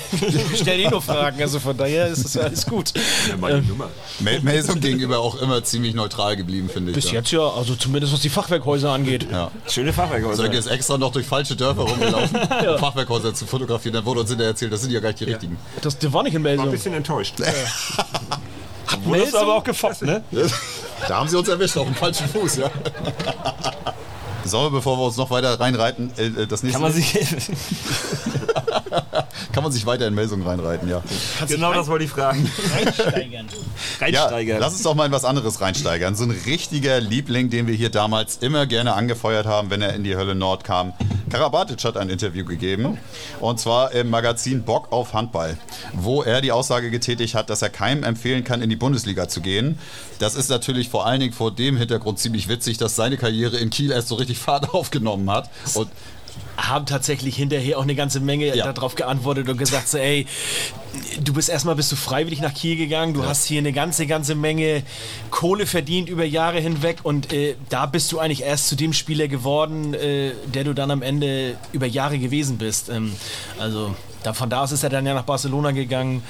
wir 0.51 0.57
stellen 0.57 0.81
eh 0.81 0.89
nur 0.91 1.03
Fragen. 1.03 1.41
Also 1.41 1.59
von 1.61 1.77
daher 1.77 2.09
ist 2.09 2.25
das 2.25 2.35
ja 2.35 2.43
alles 2.43 2.67
gut. 2.67 2.93
Meine 3.41 3.63
Nummer. 3.63 3.89
Mel 4.21 4.41
Melsung 4.43 4.81
gegenüber 4.81 5.19
auch 5.19 5.37
immer 5.37 5.63
ziemlich 5.65 5.95
neutral 5.95 6.37
geblieben, 6.37 6.69
finde 6.73 6.91
ich. 6.91 6.95
Bis 6.97 7.07
ja. 7.07 7.15
jetzt 7.15 7.31
ja, 7.33 7.41
also 7.41 7.75
zumindest 7.75 8.13
was 8.13 8.21
die 8.21 8.29
Fachwerkhäuser 8.29 8.91
angeht. 8.91 9.27
Ja. 9.31 9.51
Schöne 9.69 9.93
Fachwerkhäuser. 9.93 10.43
Sönke 10.43 10.59
ist 10.59 10.67
extra 10.67 10.99
noch 10.99 11.13
durch 11.13 11.27
falsche 11.27 11.57
Dörfer 11.57 11.85
rumgelaufen, 12.13 12.69
um 12.69 12.79
Fachwerkhäuser 12.79 13.35
zu 13.35 13.47
fotografieren. 13.47 13.95
Dann 13.95 14.05
wurde 14.05 14.21
uns 14.21 14.31
hinterher 14.31 14.51
erzählt, 14.51 14.73
das 14.73 14.83
sind 14.83 14.93
ja 14.93 15.01
gar 15.01 15.09
nicht 15.09 15.21
die 15.21 15.25
richtigen. 15.25 15.59
Das, 15.83 15.99
der 15.99 16.13
war 16.13 16.23
nicht 16.23 16.35
in 16.35 16.43
War 16.45 16.51
ein 16.51 16.57
Melsung. 16.57 16.73
bisschen 16.73 16.95
enttäuscht. 16.95 17.35
Wurdest 19.05 19.35
du 19.35 19.39
aber 19.39 19.55
auch 19.55 19.65
gefoppt, 19.65 20.03
ne? 20.03 20.23
Da 21.09 21.17
haben 21.17 21.29
sie 21.29 21.37
uns 21.37 21.49
erwischt, 21.49 21.77
auf 21.77 21.87
dem 21.87 21.95
falschen 21.95 22.27
Fuß, 22.29 22.57
ja. 22.57 22.71
Sollen 24.45 24.67
wir, 24.67 24.79
bevor 24.79 24.97
wir 24.99 25.05
uns 25.05 25.17
noch 25.17 25.31
weiter 25.31 25.59
reinreiten, 25.59 26.11
äh, 26.17 26.27
äh, 26.27 26.47
das 26.47 26.63
nächste 26.63 26.73
Kann 26.73 26.83
man 26.83 26.93
sich. 26.93 27.15
kann 29.53 29.63
man 29.63 29.73
sich 29.73 29.87
weiter 29.87 30.07
in 30.07 30.15
Melsung 30.15 30.43
reinreiten, 30.43 30.89
ja. 30.89 31.03
genau 31.47 31.73
das 31.73 31.89
wollte 31.89 32.05
ich 32.05 32.11
fragen. 32.11 32.51
Reinsteigern. 32.75 33.47
Ja, 34.01 34.25
Reinsteigern. 34.25 34.61
lass 34.61 34.75
uns 34.75 34.83
doch 34.83 34.95
mal 34.95 35.07
in 35.07 35.13
was 35.13 35.25
anderes 35.25 35.61
reinsteigern. 35.61 36.15
So 36.15 36.25
ein 36.25 36.31
richtiger 36.31 37.01
Liebling, 37.01 37.51
den 37.51 37.67
wir 37.67 37.75
hier 37.75 37.91
damals 37.91 38.39
immer 38.39 38.67
gerne 38.67 38.95
angefeuert 38.95 39.47
haben, 39.47 39.71
wenn 39.71 39.83
er 39.83 39.95
in 39.95 40.05
die 40.05 40.17
Hölle 40.17 40.35
Nord 40.35 40.65
kam. 40.65 40.93
Karabatic 41.31 41.83
hat 41.85 41.97
ein 41.97 42.11
Interview 42.11 42.45
gegeben 42.45 42.99
und 43.41 43.59
zwar 43.59 43.93
im 43.93 44.11
Magazin 44.11 44.63
Bock 44.63 44.93
auf 44.93 45.15
Handball, 45.15 45.57
wo 45.93 46.23
er 46.23 46.41
die 46.41 46.53
Aussage 46.53 46.91
getätigt 46.91 47.35
hat, 47.35 47.51
dass 47.51 47.63
er 47.63 47.71
keinem 47.71 48.05
empfehlen 48.05 48.45
kann, 48.45 48.63
in 48.63 48.71
die 48.71 48.77
Bundesliga 48.77 49.29
zu 49.29 49.41
gehen. 49.41 49.79
Das 50.19 50.35
ist 50.35 50.49
natürlich 50.49 50.89
vor 50.89 51.07
allen 51.07 51.21
Dingen 51.21 51.33
vor 51.33 51.51
dem 51.51 51.77
Hintergrund 51.77 52.19
ziemlich 52.19 52.49
witzig, 52.49 52.79
dass 52.79 52.95
seine 52.95 53.17
Karriere 53.17 53.57
in 53.57 53.71
Kiel 53.71 53.91
erst 53.91 54.09
so 54.09 54.15
richtig 54.15 54.39
Fahrt 54.39 54.75
aufgenommen 54.75 55.31
hat. 55.31 55.51
Und 55.75 55.89
haben 56.57 56.87
tatsächlich 56.87 57.37
hinterher 57.37 57.79
auch 57.79 57.83
eine 57.83 57.95
ganze 57.95 58.21
Menge 58.21 58.55
Ja. 58.55 58.73
darauf 58.73 58.95
geantwortet 58.95 59.49
und 59.49 59.59
gesagt 59.59 59.89
so, 59.89 59.99
ey, 59.99 60.27
du 61.23 61.33
bist 61.33 61.49
erstmal 61.49 61.75
bist 61.75 61.91
du 61.93 61.97
freiwillig 61.97 62.41
nach 62.41 62.55
Kiel 62.55 62.77
gegangen, 62.77 63.15
du 63.15 63.25
hast 63.25 63.45
hier 63.47 63.59
eine 63.59 63.73
ganze, 63.73 64.07
ganze 64.07 64.35
Menge 64.35 64.83
Kohle 65.31 65.67
verdient 65.67 66.09
über 66.09 66.25
Jahre 66.25 66.61
hinweg 66.61 66.99
und 67.03 67.33
äh, 67.33 67.57
da 67.69 67.87
bist 67.87 68.11
du 68.13 68.19
eigentlich 68.19 68.43
erst 68.43 68.69
zu 68.69 68.77
dem 68.77 68.93
Spieler 68.93 69.29
geworden, 69.29 69.95
äh, 69.95 70.33
der 70.47 70.65
du 70.65 70.75
dann 70.75 70.91
am 70.91 71.03
Ende 71.03 71.57
über 71.73 71.87
Jahre 71.87 72.19
gewesen 72.19 72.59
bist. 72.59 72.89
Ähm, 72.89 73.13
also 73.59 73.95
da, 74.23 74.33
von 74.33 74.49
da 74.49 74.63
aus 74.63 74.73
ist 74.73 74.83
er 74.83 74.89
dann 74.91 75.05
ja 75.05 75.13
nach 75.13 75.25
Barcelona 75.25 75.73
gegangen. 75.73 76.23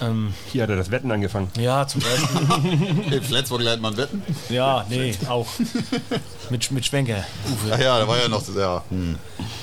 Ähm, 0.00 0.32
Hier 0.52 0.62
hat 0.62 0.70
er 0.70 0.76
das 0.76 0.90
Wetten 0.92 1.10
angefangen. 1.10 1.48
ja, 1.58 1.86
zum 1.86 2.00
Beispiel. 2.00 3.12
in 3.18 3.22
Flensburg 3.22 3.62
lernt 3.62 3.82
man 3.82 3.96
wetten. 3.96 4.22
ja, 4.48 4.86
nee, 4.88 5.12
auch. 5.28 5.48
Mit, 6.50 6.70
mit 6.70 6.86
Schwenker. 6.86 7.24
Ach 7.70 7.78
ja, 7.80 7.98
da 7.98 8.06
war 8.06 8.18
ja 8.18 8.28
noch, 8.28 8.42
ja, 8.56 8.84
hm. 8.90 9.16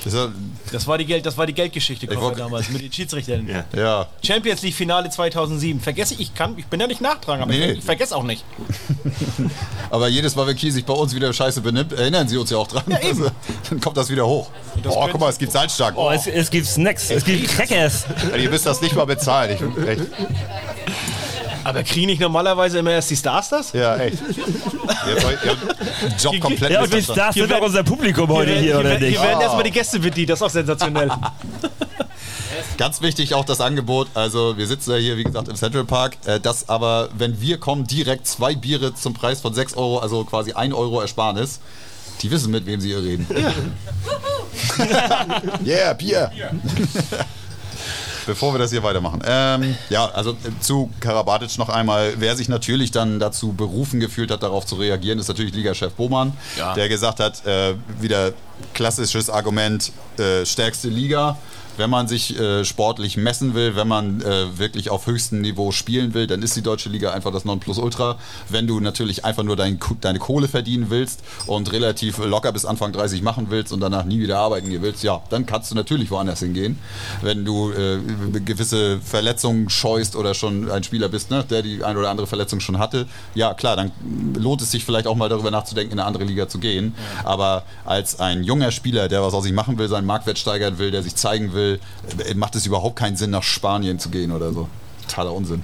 Das 0.04 0.14
ja, 0.14 0.28
Das 0.72 0.86
war 0.86 0.96
die, 0.98 1.04
Geld, 1.04 1.26
das 1.26 1.36
war 1.36 1.46
die 1.46 1.52
Geldgeschichte 1.52 2.06
wollt- 2.20 2.38
damals 2.38 2.70
mit 2.70 2.82
den 2.82 2.92
Schiedsrichtern. 2.92 3.46
Ja. 3.48 3.64
ja, 3.76 4.06
Champions 4.24 4.62
League 4.62 4.74
Finale 4.74 5.10
2007. 5.10 5.80
Vergesse 5.80 6.14
ich, 6.14 6.20
ich 6.20 6.34
kann, 6.34 6.56
ich 6.58 6.66
bin 6.66 6.80
ja 6.80 6.86
nicht 6.86 7.00
nachtragen, 7.00 7.42
aber 7.42 7.52
Nee. 7.52 7.72
ich, 7.72 7.78
ich 7.78 7.84
vergesse 7.84 8.16
auch 8.16 8.22
nicht. 8.22 8.44
aber 9.90 10.08
jedes 10.08 10.36
Mal, 10.36 10.46
wenn 10.46 10.56
Kiel 10.56 10.72
sich 10.72 10.84
bei 10.84 10.94
uns 10.94 11.14
wieder 11.14 11.32
scheiße 11.32 11.60
benimmt, 11.60 11.92
erinnern 11.92 12.28
sie 12.28 12.36
uns 12.36 12.50
ja 12.50 12.56
auch 12.58 12.68
dran. 12.68 12.84
eben. 12.86 12.96
Also, 13.02 13.30
dann 13.68 13.80
kommt 13.80 13.96
das 13.96 14.08
wieder 14.10 14.26
hoch. 14.26 14.50
das 14.82 14.94
oh, 14.96 15.06
guck 15.10 15.20
mal, 15.20 15.28
es 15.30 15.38
gibt 15.38 15.52
Salzstangen. 15.52 15.96
Oh, 15.98 16.10
es, 16.10 16.26
es 16.26 16.50
gibt 16.50 16.66
Snacks, 16.66 17.10
es 17.10 17.24
gibt 17.24 17.48
Crackers. 17.48 18.04
Ja, 18.30 18.36
ihr 18.36 18.50
müsst 18.50 18.66
das 18.66 18.80
nicht 18.80 18.94
mal 18.94 19.04
bezahlen. 19.06 19.54
Ich, 19.54 19.86
echt. 19.88 20.02
Aber 21.64 21.82
kriegen 21.82 22.06
nicht 22.06 22.20
normalerweise 22.20 22.78
immer 22.78 22.92
erst 22.92 23.10
die 23.10 23.16
Stars 23.16 23.48
das? 23.48 23.72
Ja, 23.72 23.96
echt. 23.96 24.18
Job 26.22 26.40
komplett 26.40 26.70
Ja, 26.70 26.82
und 26.82 26.92
die. 26.92 27.02
Stars 27.02 27.34
sind 27.34 27.52
auch 27.52 27.62
unser 27.62 27.82
Publikum 27.82 28.28
heute 28.28 28.54
hier, 28.56 28.78
oder 28.78 28.98
nicht? 28.98 29.10
hier 29.10 29.20
werden 29.22 29.40
erstmal 29.40 29.64
die 29.64 29.70
Gäste 29.70 29.98
bedient, 29.98 30.30
das 30.30 30.38
ist 30.40 30.42
auch 30.42 30.50
sensationell. 30.50 31.10
Ganz 32.76 33.00
wichtig 33.02 33.34
auch 33.34 33.44
das 33.44 33.60
Angebot. 33.60 34.08
Also 34.14 34.56
wir 34.56 34.66
sitzen 34.66 34.92
ja 34.92 34.96
hier, 34.96 35.16
wie 35.16 35.24
gesagt, 35.24 35.48
im 35.48 35.56
Central 35.56 35.84
Park. 35.84 36.16
Äh, 36.26 36.40
Das 36.40 36.68
aber, 36.68 37.08
wenn 37.16 37.40
wir 37.40 37.58
kommen, 37.58 37.86
direkt 37.86 38.26
zwei 38.26 38.54
Biere 38.54 38.94
zum 38.94 39.14
Preis 39.14 39.40
von 39.40 39.54
6 39.54 39.76
Euro, 39.76 39.98
also 39.98 40.24
quasi 40.24 40.52
1 40.52 40.74
Euro 40.74 41.00
Ersparnis. 41.00 41.60
Die 42.22 42.30
wissen, 42.30 42.50
mit 42.50 42.66
wem 42.66 42.80
sie 42.80 42.88
hier 42.88 43.02
reden. 43.02 43.26
yeah, 45.66 45.92
Bier. 45.94 46.30
Bevor 48.26 48.54
wir 48.54 48.58
das 48.58 48.70
hier 48.70 48.82
weitermachen. 48.82 49.20
Ähm, 49.26 49.76
ja, 49.88 50.06
also 50.06 50.32
äh, 50.32 50.34
zu 50.60 50.90
Karabatic 51.00 51.56
noch 51.58 51.68
einmal. 51.68 52.14
Wer 52.18 52.36
sich 52.36 52.48
natürlich 52.48 52.90
dann 52.90 53.18
dazu 53.18 53.52
berufen 53.52 54.00
gefühlt 54.00 54.30
hat, 54.30 54.42
darauf 54.42 54.66
zu 54.66 54.76
reagieren, 54.76 55.18
ist 55.18 55.28
natürlich 55.28 55.54
Ligachef 55.54 55.92
Bohmann, 55.94 56.32
Ja. 56.56 56.74
der 56.74 56.88
gesagt 56.88 57.20
hat, 57.20 57.44
äh, 57.46 57.74
wieder 58.00 58.32
klassisches 58.74 59.30
Argument, 59.30 59.92
äh, 60.18 60.44
stärkste 60.44 60.88
Liga. 60.88 61.38
Wenn 61.80 61.88
man 61.88 62.08
sich 62.08 62.38
äh, 62.38 62.62
sportlich 62.66 63.16
messen 63.16 63.54
will, 63.54 63.74
wenn 63.74 63.88
man 63.88 64.20
äh, 64.20 64.58
wirklich 64.58 64.90
auf 64.90 65.06
höchstem 65.06 65.40
Niveau 65.40 65.72
spielen 65.72 66.12
will, 66.12 66.26
dann 66.26 66.42
ist 66.42 66.54
die 66.54 66.60
deutsche 66.60 66.90
Liga 66.90 67.12
einfach 67.12 67.32
das 67.32 67.46
Nonplusultra. 67.46 68.18
Wenn 68.50 68.66
du 68.66 68.80
natürlich 68.80 69.24
einfach 69.24 69.44
nur 69.44 69.56
dein, 69.56 69.80
deine 70.02 70.18
Kohle 70.18 70.46
verdienen 70.46 70.90
willst 70.90 71.20
und 71.46 71.72
relativ 71.72 72.18
locker 72.18 72.52
bis 72.52 72.66
Anfang 72.66 72.92
30 72.92 73.22
machen 73.22 73.46
willst 73.48 73.72
und 73.72 73.80
danach 73.80 74.04
nie 74.04 74.20
wieder 74.20 74.40
arbeiten 74.40 74.68
gehen 74.68 74.82
willst, 74.82 75.02
ja, 75.02 75.22
dann 75.30 75.46
kannst 75.46 75.70
du 75.70 75.74
natürlich 75.74 76.10
woanders 76.10 76.40
hingehen. 76.40 76.78
Wenn 77.22 77.46
du 77.46 77.70
äh, 77.70 77.98
gewisse 78.44 79.00
Verletzungen 79.00 79.70
scheust 79.70 80.16
oder 80.16 80.34
schon 80.34 80.70
ein 80.70 80.84
Spieler 80.84 81.08
bist, 81.08 81.30
ne, 81.30 81.46
der 81.48 81.62
die 81.62 81.82
ein 81.82 81.96
oder 81.96 82.10
andere 82.10 82.26
Verletzung 82.26 82.60
schon 82.60 82.78
hatte, 82.78 83.06
ja 83.34 83.54
klar, 83.54 83.76
dann 83.76 83.90
lohnt 84.36 84.60
es 84.60 84.70
sich 84.70 84.84
vielleicht 84.84 85.06
auch 85.06 85.16
mal 85.16 85.30
darüber 85.30 85.50
nachzudenken, 85.50 85.94
in 85.94 85.98
eine 85.98 86.06
andere 86.06 86.24
Liga 86.24 86.46
zu 86.46 86.58
gehen. 86.58 86.94
Aber 87.24 87.62
als 87.86 88.20
ein 88.20 88.44
junger 88.44 88.70
Spieler, 88.70 89.08
der 89.08 89.22
was 89.22 89.32
aus 89.32 89.44
sich 89.44 89.54
machen 89.54 89.78
will, 89.78 89.88
seinen 89.88 90.04
Marktwert 90.04 90.38
steigern 90.38 90.78
will, 90.78 90.90
der 90.90 91.02
sich 91.02 91.16
zeigen 91.16 91.54
will, 91.54 91.69
äh, 91.74 92.34
macht 92.34 92.56
es 92.56 92.66
überhaupt 92.66 92.96
keinen 92.96 93.16
Sinn, 93.16 93.30
nach 93.30 93.42
Spanien 93.42 93.98
zu 93.98 94.08
gehen 94.10 94.32
oder 94.32 94.52
so. 94.52 94.68
Totaler 95.06 95.32
Unsinn. 95.32 95.62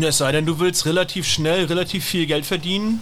Es 0.00 0.18
sei 0.18 0.32
denn, 0.32 0.46
du 0.46 0.58
willst 0.58 0.86
relativ 0.86 1.26
schnell, 1.26 1.64
relativ 1.66 2.04
viel 2.04 2.26
Geld 2.26 2.46
verdienen. 2.46 3.00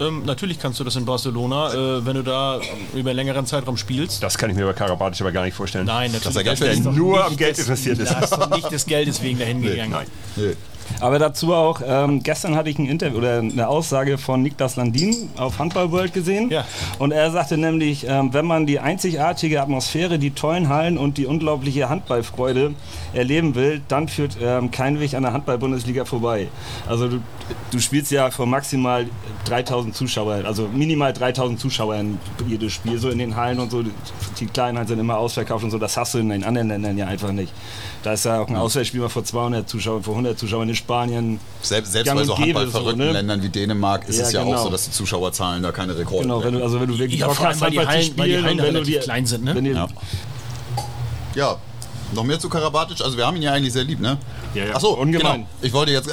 Ähm, 0.00 0.24
natürlich 0.24 0.58
kannst 0.58 0.80
du 0.80 0.84
das 0.84 0.96
in 0.96 1.04
Barcelona, 1.04 1.72
äh, 1.72 2.04
wenn 2.06 2.14
du 2.16 2.22
da 2.22 2.60
über 2.94 3.10
einen 3.10 3.16
längeren 3.16 3.46
Zeitraum 3.46 3.76
spielst. 3.76 4.22
Das 4.22 4.36
kann 4.36 4.50
ich 4.50 4.56
mir 4.56 4.66
bei 4.66 4.72
Karabatic 4.72 5.20
aber 5.20 5.30
gar 5.30 5.44
nicht 5.44 5.54
vorstellen. 5.54 5.86
Nein, 5.86 6.10
natürlich. 6.10 6.36
er 6.36 6.42
Geld 6.42 6.60
das 6.60 6.94
Nur 6.94 7.16
nicht 7.18 7.26
am 7.26 7.36
Geld 7.36 7.56
des- 7.56 7.64
interessiert 7.66 7.98
ist. 8.00 8.10
Das 8.12 8.24
ist 8.32 8.36
doch 8.36 8.50
nicht 8.50 8.70
des 8.72 8.86
Geldes 8.86 9.22
wegen 9.22 9.38
dahin 9.38 9.62
gegangen. 9.62 9.92
Nein. 9.92 10.06
Nee. 10.36 10.56
Aber 11.00 11.18
dazu 11.18 11.54
auch, 11.54 11.80
ähm, 11.84 12.22
gestern 12.22 12.56
hatte 12.56 12.70
ich 12.70 12.78
ein 12.78 12.86
Interview 12.86 13.18
oder 13.18 13.38
eine 13.38 13.68
Aussage 13.68 14.18
von 14.18 14.42
Niklas 14.42 14.76
Landin 14.76 15.30
auf 15.36 15.58
Handball 15.58 15.92
World 15.92 16.12
gesehen. 16.12 16.50
Ja. 16.50 16.64
Und 16.98 17.12
er 17.12 17.30
sagte 17.30 17.56
nämlich, 17.56 18.06
ähm, 18.08 18.32
wenn 18.32 18.46
man 18.46 18.66
die 18.66 18.80
einzigartige 18.80 19.62
Atmosphäre, 19.62 20.18
die 20.18 20.30
tollen 20.30 20.68
Hallen 20.68 20.98
und 20.98 21.18
die 21.18 21.26
unglaubliche 21.26 21.88
Handballfreude 21.88 22.74
erleben 23.12 23.54
will, 23.54 23.80
dann 23.88 24.08
führt 24.08 24.36
ähm, 24.42 24.70
kein 24.70 25.00
Weg 25.00 25.14
an 25.14 25.22
der 25.22 25.32
Handball-Bundesliga 25.32 26.04
vorbei. 26.04 26.48
Also 26.86 27.08
du, 27.08 27.20
du 27.70 27.78
spielst 27.78 28.10
ja 28.10 28.30
vor 28.30 28.46
maximal 28.46 29.06
3000 29.46 29.94
Zuschauern, 29.94 30.46
also 30.46 30.68
minimal 30.68 31.12
3000 31.12 31.58
Zuschauern 31.58 32.18
jedes 32.46 32.72
Spiel, 32.72 32.98
so 32.98 33.08
in 33.08 33.18
den 33.18 33.36
Hallen 33.36 33.58
und 33.58 33.70
so. 33.70 33.82
Die 34.40 34.46
kleinen 34.46 34.78
Hallen 34.78 34.88
sind 34.88 34.98
immer 34.98 35.18
ausverkauft 35.18 35.64
und 35.64 35.70
so. 35.70 35.78
Das 35.78 35.96
hast 35.96 36.14
du 36.14 36.18
in 36.18 36.28
den 36.28 36.44
anderen 36.44 36.68
Ländern 36.68 36.98
ja 36.98 37.06
einfach 37.06 37.32
nicht. 37.32 37.52
Da 38.02 38.12
ist 38.12 38.24
ja 38.24 38.40
auch 38.40 38.48
ein 38.48 38.56
Auswärtsspiel 38.56 39.00
mal 39.00 39.08
vor 39.08 39.24
200 39.24 39.68
Zuschauern, 39.68 40.02
vor 40.02 40.14
100 40.14 40.38
Zuschauern 40.38 40.68
Spanien. 40.78 41.38
Selbst, 41.62 41.92
selbst 41.92 42.06
gang 42.06 42.18
bei 42.18 42.24
so 42.24 42.38
handballverrückten 42.38 42.98
so, 43.00 43.04
ne? 43.06 43.12
Ländern 43.12 43.42
wie 43.42 43.48
Dänemark 43.48 44.08
ist 44.08 44.16
Ja, 44.18 44.24
es 44.26 44.32
ja 44.32 44.42
genau. 44.42 44.56
auch 44.56 44.64
so, 44.64 44.70
dass 44.70 44.84
die 44.86 44.90
Zuschauerzahlen 44.92 45.62
da 45.62 45.70
keine 45.72 45.96
Rekorde 45.96 46.22
Genau, 46.22 46.42
wenn 46.42 46.54
du, 46.54 46.62
also 46.62 46.80
wenn 46.80 46.88
du 46.88 46.98
wirklich 46.98 47.20
Ja, 47.20 47.26
Bock 47.26 47.36
vor 47.36 47.46
allem, 47.46 47.54
hast, 47.54 47.60
weil 47.60 47.70
die 47.70 47.78
Handball 47.78 48.02
zu 48.02 48.08
die 48.08 48.14
spielen 48.14 48.44
wenn 48.44 48.56
du 48.56 48.62
relativ 48.64 48.94
dir, 48.94 49.00
klein 49.00 49.26
sind, 49.26 49.44
ne? 49.44 49.70
Ja. 49.74 49.88
Ja, 51.34 51.56
noch 52.14 52.24
mehr 52.24 52.38
zu 52.38 52.48
Karabatic. 52.48 53.00
Also 53.02 53.16
wir 53.16 53.26
haben 53.26 53.36
ihn 53.36 53.42
ja 53.42 53.52
eigentlich 53.52 53.72
sehr 53.72 53.84
lieb, 53.84 54.00
ne? 54.00 54.16
Ja, 54.54 54.64
ja. 54.66 54.74
Achso, 54.74 54.90
Ungemein. 54.94 55.34
genau. 55.34 55.46
Ich 55.60 55.72
wollte 55.72 55.92
jetzt 55.92 56.08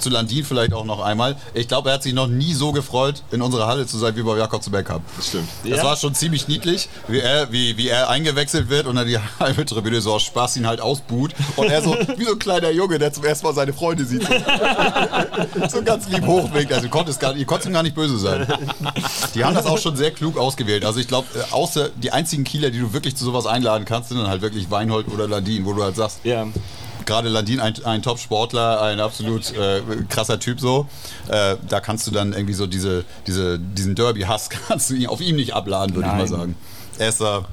zu 0.00 0.10
Landin 0.10 0.44
vielleicht 0.44 0.72
auch 0.72 0.84
noch 0.84 1.00
einmal. 1.00 1.36
Ich 1.54 1.68
glaube, 1.68 1.90
er 1.90 1.94
hat 1.94 2.02
sich 2.02 2.12
noch 2.14 2.26
nie 2.26 2.54
so 2.54 2.72
gefreut, 2.72 3.22
in 3.30 3.42
unserer 3.42 3.66
Halle 3.66 3.86
zu 3.86 3.98
sein, 3.98 4.16
wie 4.16 4.22
bei 4.22 4.36
Jakob 4.36 4.62
zu 4.62 4.70
Beckham. 4.70 5.02
Das 5.16 5.28
stimmt. 5.28 5.48
Das 5.64 5.78
Ja. 5.78 5.84
war 5.84 5.96
schon 5.96 6.14
ziemlich 6.14 6.48
niedlich, 6.48 6.88
wie 7.08 7.20
er, 7.20 7.50
wie, 7.52 7.76
wie 7.76 7.88
er 7.88 8.08
eingewechselt 8.10 8.68
wird 8.68 8.86
und 8.86 8.96
dann 8.96 9.06
die 9.06 9.18
halbe 9.40 9.64
Tribüne 9.64 10.00
so 10.00 10.12
aus 10.14 10.22
Spaß 10.22 10.56
ihn 10.56 10.66
halt 10.66 10.80
ausbuht. 10.80 11.34
Und 11.56 11.68
er 11.70 11.82
so, 11.82 11.96
wie 12.16 12.24
so 12.24 12.32
ein 12.32 12.38
kleiner 12.38 12.70
Junge, 12.70 12.98
der 12.98 13.12
zum 13.12 13.24
ersten 13.24 13.46
Mal 13.46 13.54
seine 13.54 13.72
Freunde 13.72 14.04
sieht. 14.04 14.22
so 15.70 15.82
ganz 15.82 16.08
lieb 16.08 16.26
hochwinkt. 16.26 16.72
Also, 16.72 16.86
ihr 16.86 16.90
konntest, 16.90 17.20
gar, 17.20 17.34
ihr 17.36 17.44
konntest 17.46 17.68
ihm 17.68 17.72
gar 17.72 17.82
nicht 17.82 17.94
böse 17.94 18.18
sein. 18.18 18.46
Die 19.34 19.44
haben 19.44 19.54
das 19.54 19.66
auch 19.66 19.78
schon 19.78 19.96
sehr 19.96 20.10
klug 20.10 20.36
ausgewählt. 20.38 20.84
Also, 20.84 21.00
ich 21.00 21.08
glaube, 21.08 21.26
außer 21.50 21.90
die 21.96 22.12
einzigen 22.12 22.44
Kieler, 22.44 22.70
die 22.70 22.78
du 22.80 22.92
wirklich 22.92 23.16
zu 23.16 23.24
sowas 23.24 23.46
einladen 23.46 23.84
kannst, 23.84 24.08
sind 24.10 24.18
dann 24.18 24.28
halt 24.28 24.42
wirklich 24.42 24.70
Weinhold 24.70 25.08
oder 25.12 25.28
Landin, 25.28 25.64
wo 25.64 25.72
du 25.72 25.82
halt 25.82 25.96
sagst, 25.96 26.20
ja. 26.24 26.46
Gerade 27.06 27.28
Landin, 27.28 27.60
ein, 27.60 27.74
ein 27.84 28.02
Top-Sportler, 28.02 28.82
ein 28.82 29.00
absolut 29.00 29.52
äh, 29.56 29.80
krasser 30.08 30.38
Typ 30.40 30.60
so. 30.60 30.86
Äh, 31.28 31.56
da 31.68 31.80
kannst 31.80 32.06
du 32.06 32.10
dann 32.10 32.32
irgendwie 32.32 32.54
so 32.54 32.66
diese, 32.66 33.04
diese, 33.26 33.58
diesen 33.58 33.94
Derby-Hass 33.94 34.50
kannst 34.68 34.90
du 34.90 34.94
ihn- 34.94 35.06
auf 35.06 35.20
ihm 35.20 35.36
nicht 35.36 35.54
abladen, 35.54 35.94
würde 35.94 36.08
ich 36.08 36.14
mal 36.14 36.28
sagen. 36.28 36.56
Er 36.98 37.10
ist 37.10 37.20
da, 37.20 37.44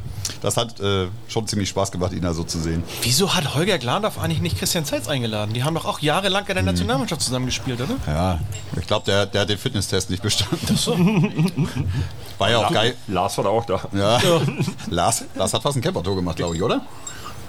das 0.42 0.56
hat 0.56 0.80
äh, 0.80 1.08
schon 1.28 1.46
ziemlich 1.48 1.68
Spaß 1.68 1.92
gemacht, 1.92 2.13
ihn 2.13 2.22
da 2.22 2.34
so 2.34 2.46
zu 2.46 2.60
sehen. 2.60 2.82
Wieso 3.02 3.36
hat 3.36 3.56
Holger 3.56 3.78
Glandorf 3.78 4.18
eigentlich 4.18 4.39
nicht 4.39 4.58
Christian 4.58 4.86
Zeitz 4.86 5.10
eingeladen? 5.10 5.54
Die 5.54 5.66
haben 5.66 5.74
doch 5.76 5.84
auch 5.84 6.00
jahrelang 6.00 6.48
in 6.48 6.54
der 6.56 6.63
Nationalmannschaft 6.63 7.22
zusammengespielt, 7.22 7.82
oder? 7.82 7.96
Ja, 8.08 8.39
ich 8.80 8.88
glaube, 8.88 9.06
der, 9.06 9.26
der 9.26 9.42
hat 9.42 9.50
den 9.50 9.58
Fitnesstest 9.58 10.10
nicht 10.10 10.24
bestanden. 10.24 11.52
War 12.38 12.50
ja 12.52 12.58
auch 12.60 12.72
geil. 12.72 12.96
Lars 13.08 13.36
war 13.38 13.44
da 13.44 13.50
auch 13.50 13.66
da. 13.66 13.82
Ja. 13.92 14.20
Lars, 14.89 15.26
Lars 15.36 15.54
hat 15.54 15.62
fast 15.62 15.76
ein 15.78 15.82
Campertor 15.82 16.16
gemacht, 16.16 16.38
glaube 16.38 16.56
ich, 16.56 16.63
oder? 16.63 16.82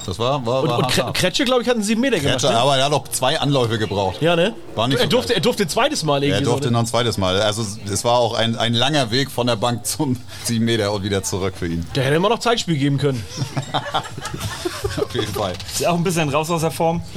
Das 0.07 0.19
war, 0.19 0.45
war, 0.45 0.63
Und, 0.63 0.69
war 0.69 0.79
und 0.79 0.89
Kre. 0.89 1.13
Kretsche, 1.13 1.45
glaube 1.45 1.63
ich, 1.63 1.69
hat 1.69 1.75
einen 1.77 1.83
7 1.85 2.01
Meter 2.01 2.19
gemacht. 2.19 2.33
Kretscher, 2.41 2.51
Ne? 2.53 2.59
aber 2.59 2.77
er 2.77 2.85
hat 2.85 2.91
noch 2.91 3.09
zwei 3.09 3.39
Anläufe 3.41 3.79
gebraucht. 3.79 4.21
Ja, 4.21 4.37
ne? 4.37 4.55
War 4.75 4.87
nicht 4.89 4.99
er, 4.99 5.05
so 5.05 5.09
durfte, 5.11 5.29
geil. 5.29 5.39
er 5.39 5.43
durfte 5.43 5.63
ein 5.65 5.69
zweites 5.69 6.03
Mal 6.03 6.23
Er 6.23 6.29
irgendwie. 6.29 6.45
durfte 6.45 6.69
so, 6.69 6.73
noch 6.73 6.81
ein 6.81 6.87
zweites 6.87 7.17
Mal. 7.19 7.41
Also 7.41 7.65
es 7.91 8.05
war 8.05 8.19
auch 8.19 8.35
ein, 8.35 8.57
ein 8.57 8.75
langer 8.75 9.11
Weg 9.11 9.31
von 9.31 9.47
der 9.47 9.57
Bank 9.57 9.87
zum 9.87 10.17
7 10.45 10.65
Meter 10.65 10.93
und 10.93 11.03
wieder 11.05 11.23
zurück 11.23 11.55
für 11.57 11.67
ihn. 11.69 11.87
Der 11.95 12.05
hätte 12.05 12.17
immer 12.17 12.29
noch 12.29 12.39
Zeitspiel 12.41 12.77
geben 12.77 12.99
können. 12.99 13.25
Auf 15.03 15.15
jeden 15.15 15.33
Fall. 15.33 15.53
Ist 15.73 15.81
ja 15.81 15.91
auch 15.91 15.97
ein 15.97 16.05
bisschen 16.05 16.29
raus 16.29 16.51
aus 16.51 16.61
der 16.61 16.71
Form. 16.71 17.03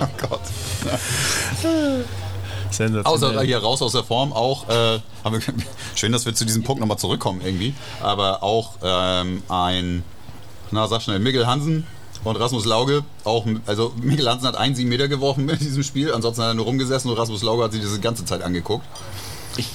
Oh 0.00 0.06
Gott. 0.28 0.40
Außer 3.04 3.42
hier 3.42 3.58
raus 3.58 3.80
aus 3.80 3.92
der 3.92 4.02
Form 4.02 4.32
auch, 4.32 4.68
äh, 4.68 4.98
haben 5.22 5.32
wir, 5.32 5.40
schön, 5.94 6.10
dass 6.10 6.26
wir 6.26 6.34
zu 6.34 6.44
diesem 6.44 6.64
Punkt 6.64 6.80
nochmal 6.80 6.98
zurückkommen 6.98 7.40
irgendwie, 7.44 7.74
aber 8.02 8.42
auch 8.42 8.72
ähm, 8.82 9.42
ein, 9.48 10.02
na 10.70 10.86
sag 10.86 11.02
schnell, 11.02 11.18
Mikkel 11.18 11.46
Hansen 11.46 11.86
und 12.24 12.36
Rasmus 12.36 12.64
Lauge, 12.64 13.04
auch, 13.24 13.46
also 13.66 13.92
Mikkel 14.00 14.28
Hansen 14.28 14.46
hat 14.48 14.56
einen 14.56 14.74
7 14.74 14.88
Meter 14.88 15.08
geworfen 15.08 15.48
in 15.48 15.58
diesem 15.58 15.82
Spiel, 15.82 16.12
ansonsten 16.12 16.42
hat 16.42 16.50
er 16.50 16.54
nur 16.54 16.64
rumgesessen 16.64 17.10
und 17.10 17.16
Rasmus 17.18 17.42
Lauge 17.42 17.64
hat 17.64 17.72
sich 17.72 17.80
diese 17.80 18.00
ganze 18.00 18.24
Zeit 18.24 18.42
angeguckt. 18.42 18.84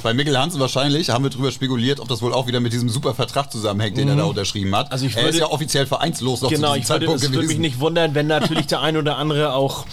Bei 0.04 0.14
Mikkel 0.14 0.38
Hansen 0.38 0.60
wahrscheinlich 0.60 1.10
haben 1.10 1.24
wir 1.24 1.30
drüber 1.30 1.52
spekuliert, 1.54 2.02
ob 2.02 2.10
das 2.10 2.22
wohl 2.22 2.34
auch 2.34 2.48
wieder 2.48 2.60
mit 2.60 2.74
diesem 2.74 2.90
super 2.90 3.14
Vertrag 3.14 3.50
zusammenhängt, 3.50 3.96
den 3.96 4.10
er 4.10 4.18
da 4.18 4.24
unterschrieben 4.26 4.76
hat. 4.76 4.92
Also 4.92 5.06
ich 5.06 5.16
er 5.16 5.22
ist 5.22 5.36
würde- 5.36 5.38
ja 5.38 5.46
offiziell 5.52 5.86
vereinslos 5.86 6.42
noch 6.42 6.50
Genau, 6.50 6.72
zu 6.74 6.76
ich 6.76 6.82
diesem 6.82 6.96
würde, 6.96 7.06
Zeitpunkt 7.06 7.24
es 7.24 7.32
würde 7.32 7.48
mich 7.48 7.60
nicht 7.60 7.80
wundern, 7.80 8.14
wenn 8.14 8.28
natürlich 8.28 8.68
der 8.68 8.82
ein 8.82 8.98
oder 8.98 9.18
andere 9.18 9.54
auch 9.54 9.86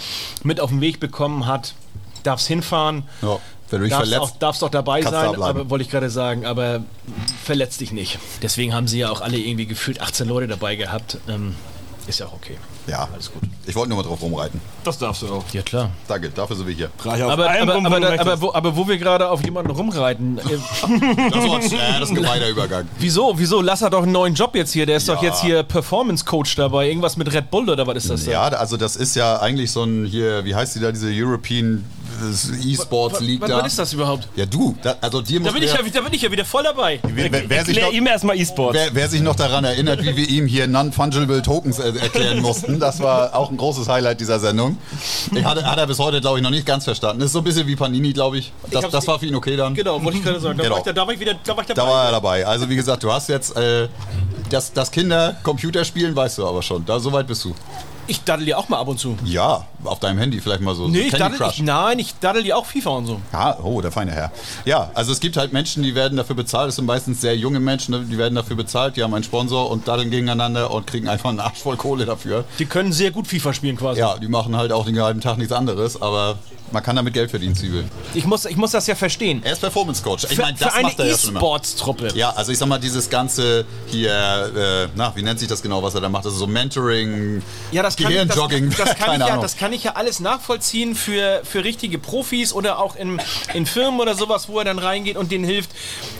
mit 0.43 0.59
auf 0.59 0.71
den 0.71 0.81
Weg 0.81 0.99
bekommen 0.99 1.45
hat, 1.45 1.73
darf's 2.23 2.47
hinfahren. 2.47 3.03
Ja, 3.21 3.39
wenn 3.69 3.79
du 3.79 3.85
dich 3.85 3.93
Darfst 3.93 4.11
verletzt, 4.11 4.33
auch, 4.33 4.39
darfst 4.39 4.63
auch 4.63 4.69
dabei 4.69 5.01
da 5.01 5.09
sein, 5.11 5.31
bleiben. 5.33 5.43
aber 5.43 5.69
wollte 5.69 5.83
ich 5.83 5.91
gerade 5.91 6.09
sagen, 6.09 6.45
aber 6.45 6.83
verletz 7.43 7.77
dich 7.77 7.91
nicht. 7.91 8.19
Deswegen 8.41 8.73
haben 8.73 8.87
sie 8.87 8.99
ja 8.99 9.09
auch 9.09 9.21
alle 9.21 9.37
irgendwie 9.37 9.65
gefühlt 9.65 10.01
18 10.01 10.27
Leute 10.27 10.47
dabei 10.47 10.75
gehabt. 10.75 11.17
Ähm, 11.27 11.55
ist 12.07 12.19
ja 12.21 12.27
auch 12.27 12.33
okay. 12.33 12.55
ja, 12.87 13.05
Alles 13.13 13.29
gut. 13.33 13.41
ich 13.65 13.75
wollte 13.75 13.89
nur 13.89 13.97
mal 14.01 14.07
drauf 14.07 14.21
rumreiten. 14.21 14.61
Das 14.85 14.97
darfst 14.97 15.23
du 15.23 15.27
auch. 15.27 15.43
Ja, 15.51 15.61
klar. 15.61 15.89
Danke, 16.07 16.29
dafür 16.29 16.55
sind 16.55 16.65
wir 16.65 16.73
hier. 16.73 16.89
Reich 17.03 17.21
auf 17.21 17.31
Aber, 17.31 17.49
aber, 17.51 17.75
aber, 17.85 17.99
da, 17.99 18.21
aber, 18.21 18.39
wo, 18.41 18.53
aber 18.53 18.77
wo 18.77 18.87
wir 18.87 18.97
gerade 18.97 19.29
auf 19.29 19.43
jemanden 19.43 19.71
rumreiten, 19.71 20.37
äh, 20.37 20.41
Das, 20.47 20.89
war, 21.49 21.61
ja, 21.61 21.99
das 21.99 22.03
ist 22.03 22.09
ein 22.11 22.15
gemeiner 22.15 22.47
Übergang. 22.47 22.87
wieso, 22.97 23.33
wieso, 23.37 23.59
lass 23.61 23.81
er 23.81 23.89
doch 23.89 24.03
einen 24.03 24.13
neuen 24.13 24.35
Job 24.35 24.55
jetzt 24.55 24.71
hier, 24.71 24.85
der 24.85 24.95
ist 24.95 25.09
doch 25.09 25.21
Ja. 25.21 25.27
jetzt 25.27 25.41
hier 25.41 25.63
Performance 25.63 26.23
Coach 26.23 26.55
dabei, 26.55 26.87
irgendwas 26.87 27.17
mit 27.17 27.33
Red 27.33 27.51
Bull 27.51 27.69
oder 27.69 27.85
was 27.85 27.97
ist 27.97 28.09
das 28.09 28.23
denn? 28.23 28.31
Ja, 28.31 28.43
also 28.43 28.77
das 28.77 28.95
ist 28.95 29.17
ja 29.17 29.41
eigentlich 29.41 29.69
so 29.71 29.83
ein 29.83 30.05
hier, 30.05 30.45
wie 30.45 30.55
heißt 30.55 30.77
die 30.77 30.79
da, 30.79 30.93
diese 30.93 31.09
European 31.11 31.83
äh, 31.96 31.96
E-Sports 32.65 33.19
League 33.21 33.41
was, 33.41 33.49
da. 33.49 33.57
was 33.59 33.67
ist 33.67 33.79
das 33.79 33.93
überhaupt? 33.93 34.27
Ja, 34.35 34.45
du, 34.45 34.75
da, 34.81 34.95
also 35.01 35.21
dir 35.21 35.39
muss 35.39 35.47
Da 35.49 35.53
bin, 35.53 35.63
ich 35.63 35.71
ja, 35.71 35.77
da 35.93 36.01
bin 36.01 36.13
ich 36.13 36.21
ja 36.21 36.31
wieder 36.31 36.45
voll 36.45 36.63
dabei. 36.63 36.99
wer, 37.03 37.31
wer, 37.31 37.49
wer, 37.49 37.65
sich 37.65 37.81
noch, 37.81 37.91
ihm 37.91 38.07
erstmal 38.07 38.37
E-Sports. 38.37 38.77
wer, 38.77 38.89
wer 38.93 39.09
sich 39.09 39.21
noch 39.21 39.35
daran 39.35 39.63
erinnert, 39.63 40.01
wie 40.03 40.15
wir 40.15 40.29
ihm 40.29 40.47
hier 40.47 40.67
Non-Fungible 40.67 41.41
Tokens 41.41 41.79
äh, 41.79 41.89
erklären 41.97 42.41
mussten, 42.41 42.79
das 42.79 42.99
war 42.99 43.35
auch 43.35 43.49
ein 43.51 43.57
großes 43.57 43.87
Highlight 43.87 44.19
dieser 44.19 44.39
Sendung. 44.39 44.77
Ich 45.33 45.43
hatte, 45.45 45.65
hat 45.65 45.77
er 45.77 45.87
bis 45.87 45.99
heute, 45.99 46.21
glaube 46.21 46.37
ich, 46.39 46.43
noch 46.43 46.49
nicht 46.51 46.65
ganz 46.65 46.83
verstanden. 46.85 47.19
Das 47.19 47.27
ist 47.27 47.33
so 47.33 47.39
ein 47.39 47.43
bisschen 47.43 47.67
wie 47.67 47.75
Panini, 47.75 48.13
glaube 48.13 48.37
ich. 48.39 48.51
Das, 48.71 48.83
hab's- 48.83 48.91
das 48.93 49.07
war 49.07 49.19
für 49.19 49.25
ihn 49.25 49.35
okay 49.35 49.55
dann. 49.55 49.73
Genau, 49.73 50.03
wollte 50.03 50.17
ich 50.17 50.23
gerade 50.23 50.39
sagen. 50.39 50.57
Da, 50.57 50.63
Genau. 50.63 50.75
war 50.75 50.79
ich, 50.79 50.85
da, 50.85 50.93
da 50.93 51.05
war 51.07 51.13
ich 51.13 51.19
wieder 51.19 51.35
da 51.43 51.55
war 51.55 51.61
ich 51.61 51.67
dabei. 51.67 51.81
Da 51.81 51.87
war 51.87 52.05
er 52.05 52.11
dabei. 52.11 52.45
Also 52.47 52.69
wie 52.69 52.75
gesagt, 52.75 53.03
du 53.03 53.11
hast 53.11 53.29
jetzt 53.29 53.55
äh, 53.55 53.87
das, 54.49 54.71
das 54.73 54.91
Kinder 54.91 55.35
Computer 55.43 55.83
spielen, 55.85 56.15
weißt 56.15 56.37
du 56.39 56.47
aber 56.47 56.61
schon. 56.61 56.85
Da 56.85 56.99
so 56.99 57.11
weit 57.11 57.27
bist 57.27 57.43
du. 57.45 57.53
Ich 58.07 58.23
daddel 58.23 58.45
die 58.45 58.55
auch 58.55 58.69
mal 58.69 58.79
ab 58.79 58.87
und 58.87 58.99
zu. 58.99 59.17
Ja, 59.25 59.65
auf 59.83 59.99
deinem 59.99 60.17
Handy 60.17 60.39
vielleicht 60.39 60.61
mal 60.61 60.75
so. 60.75 60.87
Nee, 60.87 61.01
so 61.01 61.05
ich 61.07 61.13
daddel, 61.13 61.39
ich, 61.49 61.61
nein, 61.61 61.99
ich 61.99 62.15
daddel 62.19 62.43
die 62.43 62.53
auch 62.53 62.65
FIFA 62.65 62.89
und 62.89 63.05
so. 63.05 63.21
Ja, 63.33 63.57
oh, 63.61 63.81
der 63.81 63.91
feine 63.91 64.11
Herr. 64.11 64.31
Ja, 64.65 64.91
also 64.93 65.11
es 65.11 65.19
gibt 65.19 65.37
halt 65.37 65.53
Menschen, 65.53 65.83
die 65.83 65.95
werden 65.95 66.17
dafür 66.17 66.35
bezahlt. 66.35 66.69
Das 66.69 66.75
sind 66.77 66.85
meistens 66.85 67.21
sehr 67.21 67.35
junge 67.35 67.59
Menschen, 67.59 67.91
ne? 67.93 68.05
die 68.09 68.17
werden 68.17 68.35
dafür 68.35 68.55
bezahlt. 68.55 68.97
Die 68.97 69.03
haben 69.03 69.13
einen 69.13 69.23
Sponsor 69.23 69.69
und 69.69 69.87
daddeln 69.87 70.09
gegeneinander 70.09 70.71
und 70.71 70.87
kriegen 70.87 71.07
einfach 71.07 71.29
einen 71.29 71.39
Arsch 71.39 71.59
voll 71.59 71.77
Kohle 71.77 72.05
dafür. 72.05 72.45
Die 72.59 72.65
können 72.65 72.91
sehr 72.93 73.11
gut 73.11 73.27
FIFA 73.27 73.53
spielen 73.53 73.77
quasi. 73.77 73.99
Ja, 73.99 74.17
die 74.17 74.27
machen 74.27 74.55
halt 74.55 74.71
auch 74.71 74.85
den 74.85 74.99
halben 75.01 75.21
Tag 75.21 75.37
nichts 75.37 75.53
anderes, 75.53 76.01
aber 76.01 76.39
man 76.71 76.83
kann 76.83 76.95
damit 76.95 77.13
Geld 77.13 77.29
verdienen, 77.29 77.55
Zwiebel. 77.55 77.85
Ich, 78.13 78.25
muss, 78.25 78.45
ich 78.45 78.55
muss 78.57 78.71
das 78.71 78.87
ja 78.87 78.95
verstehen. 78.95 79.41
Er 79.43 79.53
ist 79.53 79.59
Performance 79.61 80.01
Coach. 80.03 80.25
Ich 80.25 80.35
Für, 80.35 80.41
meine, 80.41 80.57
für 80.57 80.65
das 80.65 80.73
eine 80.73 80.83
macht 80.83 80.99
er 80.99 81.05
ja 81.07 81.17
schon 81.17 81.29
immer. 81.31 81.39
E-Sports-Truppe. 81.39 82.09
Ja, 82.15 82.31
also 82.31 82.51
ich 82.51 82.57
sag 82.57 82.67
mal, 82.67 82.77
dieses 82.79 83.09
ganze 83.09 83.65
hier, 83.87 84.11
äh, 84.55 84.87
na, 84.95 85.13
wie 85.15 85.23
nennt 85.23 85.39
sich 85.39 85.47
das 85.47 85.61
genau, 85.61 85.81
was 85.81 85.95
er 85.95 86.01
da 86.01 86.09
macht? 86.09 86.25
Also 86.25 86.37
so 86.37 86.47
Mentoring, 86.47 87.41
Ja, 87.71 87.83
das 87.83 87.95
kann, 87.95 88.05
das, 88.05 88.11
Gehirnjogging, 88.13 88.69
das, 88.69 88.77
kann 88.77 88.87
ich 88.97 89.05
keine 89.05 89.23
ja, 89.25 89.29
Ahnung. 89.31 89.41
das 89.41 89.57
kann 89.57 89.73
ich 89.73 89.83
ja 89.83 89.93
alles 89.95 90.19
nachvollziehen 90.19 90.95
für, 90.95 91.41
für 91.43 91.63
richtige 91.63 91.97
Profis 91.99 92.53
oder 92.53 92.79
auch 92.79 92.95
in, 92.95 93.19
in 93.53 93.65
Firmen 93.65 93.99
oder 93.99 94.15
sowas, 94.15 94.47
wo 94.49 94.59
er 94.59 94.65
dann 94.65 94.79
reingeht 94.79 95.17
und 95.17 95.31
denen 95.31 95.43
hilft. 95.45 95.71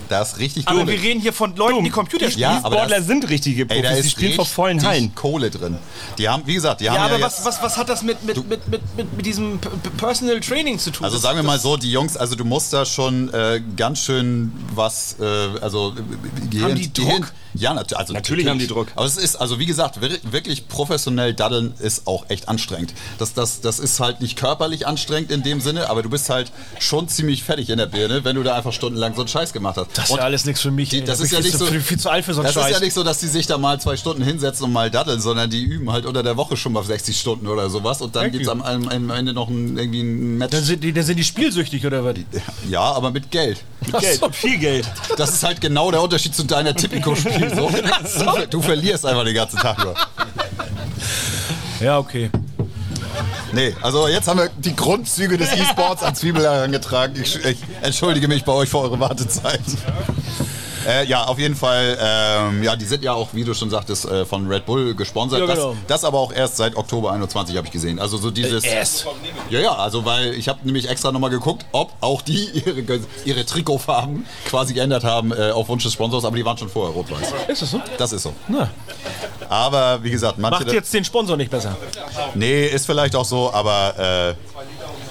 das 0.10 0.34
ist 0.34 0.40
richtig 0.40 0.68
Aber 0.68 0.80
Kohle. 0.80 0.92
wir 0.94 1.02
reden 1.02 1.22
hier 1.22 1.34
von 1.34 1.56
Leuten, 1.56 1.84
die 1.84 1.90
Computer 1.90 2.26
spielen. 2.32 2.42
Ja, 2.52 2.60
aber 2.64 2.76
Sportler 2.78 2.98
das- 2.98 3.08
sind 3.08 3.30
richtige 3.30 3.64
Ey, 3.70 3.82
da 3.82 3.90
Profis, 3.90 4.02
die 4.02 4.08
ist 4.08 4.12
spielen 4.12 4.34
vor 4.34 4.46
vollen 4.46 4.86
Hallen. 4.86 5.14
Kohle 5.16 5.50
drin. 5.50 5.78
Die 6.18 6.28
haben, 6.30 6.44
wie 6.46 6.54
gesagt, 6.54 6.82
die 6.82 6.90
haben 6.90 6.96
Ja, 6.96 7.08
ja, 7.08 7.16
aber 7.16 7.24
was, 7.24 7.44
was, 7.46 7.62
was 7.62 7.78
hat 7.78 7.90
das 7.90 8.02
mit, 8.04 8.24
mit, 8.24 8.38
mit, 8.50 8.68
mit, 8.68 8.82
mit, 8.98 9.18
mit 9.18 9.26
diesem 9.26 9.60
P- 9.60 9.70
P- 9.70 9.90
Personal 10.40 10.58
Training 10.64 10.80
zu 10.80 10.92
tun? 10.92 11.06
Also 11.06 11.18
Das- 11.18 11.24
sagen 11.24 11.38
wir 11.38 11.44
das- 11.44 11.48
mal 11.48 11.60
so, 11.60 11.78
die 11.78 11.92
Jungs, 11.92 12.18
also 12.18 12.36
du 12.36 12.46
musst 12.46 12.74
da 12.74 12.86
schon 12.86 13.34
äh, 13.34 13.62
ganz 13.76 14.00
schön 14.00 14.52
was, 14.76 15.16
äh, 15.20 15.24
also 15.62 15.94
äh, 15.98 16.48
Gehirn, 16.50 16.72
Haben 16.72 16.76
die 16.76 16.94
Druck? 16.94 17.08
Gehirn, 17.08 17.26
ja, 17.54 17.74
nat 17.74 17.92
also 17.96 18.14
Natürlich 18.14 18.48
haben 18.48 18.60
die 18.60 18.68
Druck. 18.68 18.88
Aber 18.96 19.06
es 19.06 19.18
ist, 19.18 19.36
also 19.36 19.58
wie 19.60 19.66
gesagt, 19.66 20.00
wir- 20.02 20.20
wirklich 20.32 20.68
professionell 20.68 21.34
daddeln 21.34 21.74
ist 21.80 22.06
auch 22.08 22.26
echt 22.30 22.50
anstrengend. 22.50 22.94
Das, 23.18 23.34
das, 23.34 23.62
das 23.62 23.80
ist 23.80 24.00
halt 24.00 24.22
nicht 24.22 24.38
körperlich 24.38 24.86
anstrengend 24.86 25.32
in 25.32 25.42
dem 25.44 25.60
Sinne, 25.62 25.90
aber 25.90 26.04
du 26.04 26.10
bist 26.10 26.30
halt 26.30 26.52
schon 26.80 27.08
ziemlich 27.10 27.44
fertig 27.44 27.70
in 27.70 27.78
der 27.80 27.88
Birne, 27.88 28.24
wenn 28.24 28.36
du 28.36 28.44
da 28.44 28.56
einfach 28.56 28.74
stundenlang 28.74 29.16
so 29.16 29.22
einen 29.22 29.28
Scheiß 29.28 29.54
gemacht 29.54 29.78
hast. 29.78 29.90
Das 29.98 30.10
ist 30.10 30.16
ja 30.18 30.22
alles 30.24 30.46
nichts 30.46 30.62
für 30.62 30.72
mich. 30.72 30.90
die, 30.90 31.04
das 31.04 31.18
Da 31.20 31.24
ist 31.26 31.32
ja 31.32 31.40
ich 31.40 31.46
nicht 31.46 31.58
viel 31.58 31.66
so, 31.68 31.74
zu, 31.74 31.82
viel 31.82 32.00
zu 32.00 32.10
alt 32.10 32.26
für 32.26 32.34
so 32.34 32.42
einen 32.42 32.46
das 32.48 32.54
Scheiß. 32.54 32.68
ist 32.72 32.78
ja 32.80 32.80
nicht 32.86 32.94
so, 32.94 33.04
dass 33.04 33.20
die 33.20 33.28
sich 33.28 33.48
da 33.48 33.58
mal 33.58 33.80
zwei 33.82 33.98
Stunden 33.98 34.22
hinsetzen 34.24 34.66
und 34.66 34.74
mal 34.74 34.92
daddeln, 34.92 35.20
sondern 35.20 35.50
die 35.50 35.64
üben 35.64 35.92
halt 35.92 36.06
unter 36.06 36.22
der 36.24 36.38
Woche 36.38 36.58
schon 36.58 36.74
mal 36.74 36.84
60 36.84 37.20
Stunden 37.20 37.48
oder 37.48 37.70
sowas 37.70 38.02
und 38.02 38.16
dann 38.16 38.24
Thank 38.24 38.34
gibt 38.34 38.44
es 38.44 38.50
am, 38.50 38.62
am 38.62 39.10
Ende 39.10 39.34
noch 39.34 39.50
ein, 39.50 39.78
irgendwie 39.78 40.02
ein 40.02 40.27
Match. 40.36 40.52
dann, 40.52 40.64
sind 40.64 40.84
die, 40.84 40.94
dann 40.94 41.04
sind 41.04 41.18
die 41.18 41.24
spielsüchtig 41.24 41.86
oder 41.86 42.04
was? 42.04 42.16
Ja, 42.70 42.82
aber 42.82 43.12
mit 43.12 43.32
Geld. 43.32 43.64
Geld, 44.00 44.22
viel 44.34 44.58
Geld. 44.58 44.88
Das 45.18 45.32
ist 45.32 45.44
halt 45.44 45.62
genau 45.62 45.92
der 45.92 46.02
Unterschied 46.02 46.36
zu 46.36 46.44
deiner 46.44 46.76
Tipico-Spiel. 46.76 47.54
So. 47.56 47.72
Du, 48.18 48.48
du 48.50 48.62
verlierst 48.62 49.06
einfach 49.06 49.24
den 49.24 49.36
ganzen 49.36 49.58
Tag 49.60 49.84
nur. 49.84 49.94
Ja, 51.80 51.98
okay. 52.00 52.30
Nee, 53.52 53.76
also 53.82 54.08
jetzt 54.08 54.28
haben 54.28 54.40
wir 54.40 54.50
die 54.58 54.76
Grundzüge 54.76 55.38
des 55.38 55.52
E-Sports 55.54 56.04
an 56.04 56.16
Zwiebel 56.16 56.44
herangetragen. 56.44 57.22
Ich, 57.22 57.44
ich 57.44 57.58
entschuldige 57.82 58.28
mich 58.28 58.44
bei 58.44 58.52
euch 58.52 58.70
für 58.70 58.80
eure 58.80 59.00
Wartezeit. 59.00 59.62
Äh, 60.86 61.06
ja, 61.06 61.24
auf 61.24 61.40
jeden 61.40 61.56
Fall. 61.56 61.98
Ähm, 62.02 62.64
ja, 62.64 62.76
die 62.76 62.86
sind 62.86 63.04
ja 63.04 63.14
auch, 63.14 63.30
wie 63.34 63.44
du 63.44 63.54
schon 63.54 63.70
sagtest, 63.70 64.06
äh, 64.06 64.26
von 64.26 64.48
Red 64.48 64.66
Bull 64.66 64.96
gesponsert. 64.96 65.40
Ja, 65.40 65.46
genau. 65.46 65.70
das, 65.88 66.02
das 66.02 66.04
aber 66.04 66.20
auch 66.20 66.32
erst 66.34 66.58
seit 66.58 66.76
Oktober 66.76 67.12
21 67.12 67.56
habe 67.56 67.68
ich 67.68 67.74
gesehen. 67.74 68.00
Also 68.00 68.18
so 68.18 68.32
dieses. 68.32 68.64
Äh, 68.64 68.76
erst? 68.76 69.08
Ja, 69.50 69.60
ja, 69.60 69.76
also 69.76 70.06
weil 70.06 70.34
ich 70.34 70.48
habe 70.48 70.60
nämlich 70.64 70.90
extra 70.90 71.12
nochmal 71.12 71.30
geguckt, 71.30 71.66
ob 71.72 71.94
auch 72.02 72.22
die 72.22 72.50
ihre, 72.66 73.00
ihre 73.26 73.46
Trikotfarben 73.46 74.26
quasi 74.46 74.74
geändert 74.74 75.04
haben 75.04 75.32
äh, 75.32 75.52
auf 75.52 75.70
Wunsch 75.70 75.84
des 75.84 75.94
Sponsors, 75.94 76.26
aber 76.26 76.36
die 76.36 76.46
waren 76.46 76.58
schon 76.58 76.70
vorher 76.70 76.94
rot-weiß. 76.94 77.34
Ist 77.48 77.62
das 77.62 77.72
so? 77.72 77.82
Das 77.98 78.12
ist 78.12 78.24
so. 78.24 78.34
Na, 78.48 78.70
Aber 79.50 80.04
wie 80.04 80.12
gesagt, 80.12 80.38
manche. 80.38 80.64
macht 80.64 80.74
jetzt 80.74 80.94
den 80.94 81.04
Sponsor 81.04 81.38
nicht 81.38 81.52
besser. 81.52 81.76
Nee, 82.36 82.68
ist 82.68 82.86
vielleicht 82.86 83.16
auch 83.16 83.26
so, 83.26 83.52
aber 83.54 84.36
äh, 84.36 84.36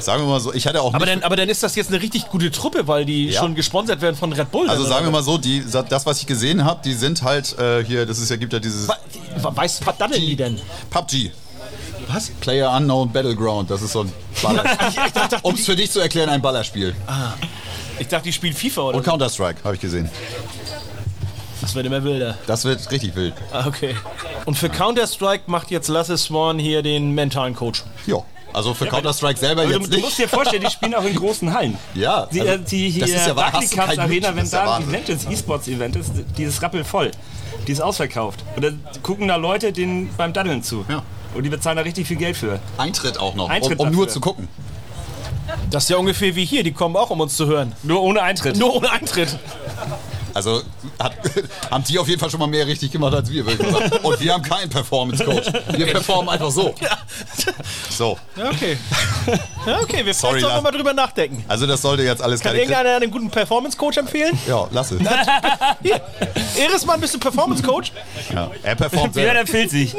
sagen 0.01 0.23
wir 0.23 0.29
mal 0.29 0.41
so, 0.41 0.53
ich 0.55 0.67
hatte 0.67 0.81
auch 0.83 0.95
Aber 0.95 1.07
dann, 1.07 1.23
aber 1.23 1.37
dann 1.37 1.49
ist 1.49 1.63
das 1.63 1.75
jetzt 1.75 1.89
eine 1.93 2.01
richtig 2.03 2.29
gute 2.29 2.51
Truppe, 2.51 2.87
weil 2.89 3.05
die 3.05 3.29
Ja. 3.31 3.41
schon 3.41 3.55
gesponsert 3.55 4.01
werden 4.01 4.17
von 4.17 4.33
Red 4.33 4.51
Bull. 4.51 4.69
also 4.69 4.83
dann, 4.83 4.93
sagen 4.93 5.05
wir 5.07 5.09
oder 5.11 5.19
mal 5.19 5.23
so, 5.25 5.39
die, 5.39 5.63
das 5.89 6.07
was 6.07 6.21
ich 6.21 6.27
gesehen 6.27 6.65
habe, 6.65 6.81
die 6.85 6.95
sind 6.95 7.23
halt 7.23 7.59
äh, 7.59 7.85
hier, 7.85 8.07
das 8.07 8.19
ist 8.19 8.31
ja 8.31 8.37
gibt 8.37 8.53
ja 8.53 8.59
dieses 8.59 8.89
was? 8.89 8.97
Wa- 9.43 9.53
Weißt 9.57 9.81
du, 9.83 9.87
was 9.87 9.97
daddeln 9.99 10.21
die 10.23 10.37
denn? 10.37 10.61
PUBG. 10.91 11.31
Was? 12.09 12.31
Player 12.41 12.71
Unknown 12.77 13.11
Battleground, 13.13 13.69
das 13.71 13.83
ist 13.83 13.93
so 13.93 14.03
ein 14.03 14.13
Baller. 14.43 14.65
Ich 15.07 15.13
dachte, 15.13 15.39
Um 15.43 15.55
es 15.55 15.65
für 15.67 15.75
dich 15.77 15.91
zu 15.91 15.99
erklären, 16.01 16.29
ein 16.31 16.41
Ballerspiel. 16.41 16.95
ich 17.99 18.07
dachte, 18.09 18.25
die 18.25 18.33
spielen 18.33 18.55
FIFA 18.55 18.81
oder 18.83 18.99
Und 18.99 19.05
so. 19.05 19.11
Counter-Strike, 19.11 19.65
habe 19.65 19.75
ich 19.75 19.81
gesehen. 19.81 20.09
Das 21.61 21.75
wird 21.75 21.87
immer 21.87 22.05
wilder. 22.05 22.37
Das 22.47 22.65
wird 22.65 22.89
richtig 22.93 23.17
wild. 23.17 23.35
Ah, 23.51 23.67
okay. 23.67 23.97
Und 24.45 24.57
für 24.57 24.69
Counter-Strike 24.69 25.45
macht 25.51 25.71
jetzt 25.71 25.89
Lasse 25.89 26.17
Swan 26.17 26.59
hier 26.59 26.83
den 26.83 27.13
mentalen 27.13 27.55
Coach. 27.57 27.83
Ja. 28.07 28.19
Also 28.53 28.73
für 28.75 28.87
Counter-Strike 28.87 29.39
selber 29.39 29.63
Aber 29.63 29.73
du, 29.73 29.79
jetzt 29.81 29.93
du 29.93 29.99
musst 29.99 30.19
nicht. 30.19 30.31
dir 30.31 30.35
vorstellen, 30.35 30.63
die 30.65 30.71
spielen 30.71 30.95
auch 30.95 31.05
in 31.05 31.15
großen 31.15 31.53
Hallen. 31.53 31.77
Ja, 31.95 32.27
Die, 32.27 32.41
also, 32.41 32.53
äh, 32.55 32.59
die 32.59 32.91
hier 32.91 33.01
das 33.03 33.11
ist 33.11 33.27
ja 33.27 33.37
wahr, 33.37 33.53
hast 33.53 33.73
du 33.73 33.77
Barclaycard 33.77 33.89
kein 33.89 33.99
Arena, 34.01 34.29
wenn 34.29 34.37
das 34.37 34.45
ist 34.47 34.53
ja 34.53 34.65
da 34.65 34.77
ein. 34.77 34.89
Event 34.89 35.09
ist, 35.09 35.31
E-Sports-Event 35.31 35.97
ist, 35.97 36.13
die 36.37 36.43
ist 36.45 36.63
rappelvoll. 36.63 37.11
Die 37.67 37.73
ist 37.73 37.81
ausverkauft. 37.81 38.45
Und 38.55 38.65
dann 38.65 38.81
gucken 39.03 39.29
da 39.29 39.37
Leute 39.37 39.73
denen 39.73 40.09
beim 40.17 40.33
Daddeln 40.33 40.63
zu. 40.63 40.85
Ja. 40.89 41.03
Und 41.35 41.43
die 41.43 41.51
bezahlen 41.51 41.77
da 41.77 41.83
richtig 41.83 42.07
viel 42.07 42.17
Geld 42.17 42.37
für. 42.37 42.61
Eintritt 42.79 43.19
auch 43.19 43.35
noch, 43.35 43.51
Eintritt 43.51 43.79
um, 43.79 43.89
um 43.89 43.95
nur 43.95 44.09
zu 44.09 44.21
gucken. 44.21 44.49
Das 45.71 45.85
ist 45.85 45.91
ja 45.91 45.97
ungefähr 45.97 46.35
wie 46.35 46.45
hier, 46.45 46.63
die 46.63 46.73
kommen 46.73 46.97
auch, 46.97 47.11
um 47.11 47.21
uns 47.21 47.37
zu 47.37 47.47
hören. 47.47 47.73
Nur 47.83 48.03
ohne 48.03 48.23
Eintritt. 48.23 48.57
Nur 48.57 48.75
ohne 48.75 48.91
Eintritt. 48.91 49.39
Also 50.37 50.61
hat, 50.99 51.15
haben 51.71 51.83
die 51.85 51.99
auf 51.99 52.07
jeden 52.09 52.21
Fall 52.21 52.29
schon 52.31 52.41
mal 52.41 52.47
mehr 52.47 52.67
richtig 52.67 52.93
gemacht 52.93 53.15
als 53.15 53.31
wir. 53.31 53.47
würde 53.47 53.63
ich 53.65 53.71
sagen. 53.71 54.05
Und 54.05 54.21
wir 54.21 54.35
haben 54.35 54.43
keinen 54.43 54.69
Performance-Coach. 54.69 55.47
Wir 55.79 55.87
performen 55.87 56.29
einfach 56.29 56.51
so. 56.51 56.75
So, 57.89 58.19
Ja, 58.37 58.51
okay. 58.51 58.77
Ja, 59.67 59.81
okay, 59.81 60.05
wir 60.05 60.13
Sorry, 60.13 60.41
sollten 60.41 60.43
wir 60.43 60.49
Lars. 60.49 60.63
mal 60.63 60.71
drüber 60.73 60.93
nachdenken. 60.93 61.43
also 61.49 61.67
das 61.67 61.81
sollte 61.81 62.03
jetzt 62.03 62.21
alles 62.21 62.41
Kann 62.41 62.55
irgendeiner 62.55 62.97
einen 62.97 63.11
guten 63.11 63.31
Performance-Coach 63.31 63.97
empfehlen? 63.97 64.39
Ja, 64.47 64.69
lasse. 64.71 64.99
Hier, 65.83 66.01
Erismann, 66.59 67.01
bist 67.01 67.15
du 67.15 67.19
Performance-Coach? 67.19 67.93
Ja, 68.35 68.51
er 68.63 68.75
performt 68.75 69.17
Ja, 69.17 69.23
selber. 69.23 69.33
der 69.35 69.47
fehlt 69.47 69.71
sich. 69.71 69.95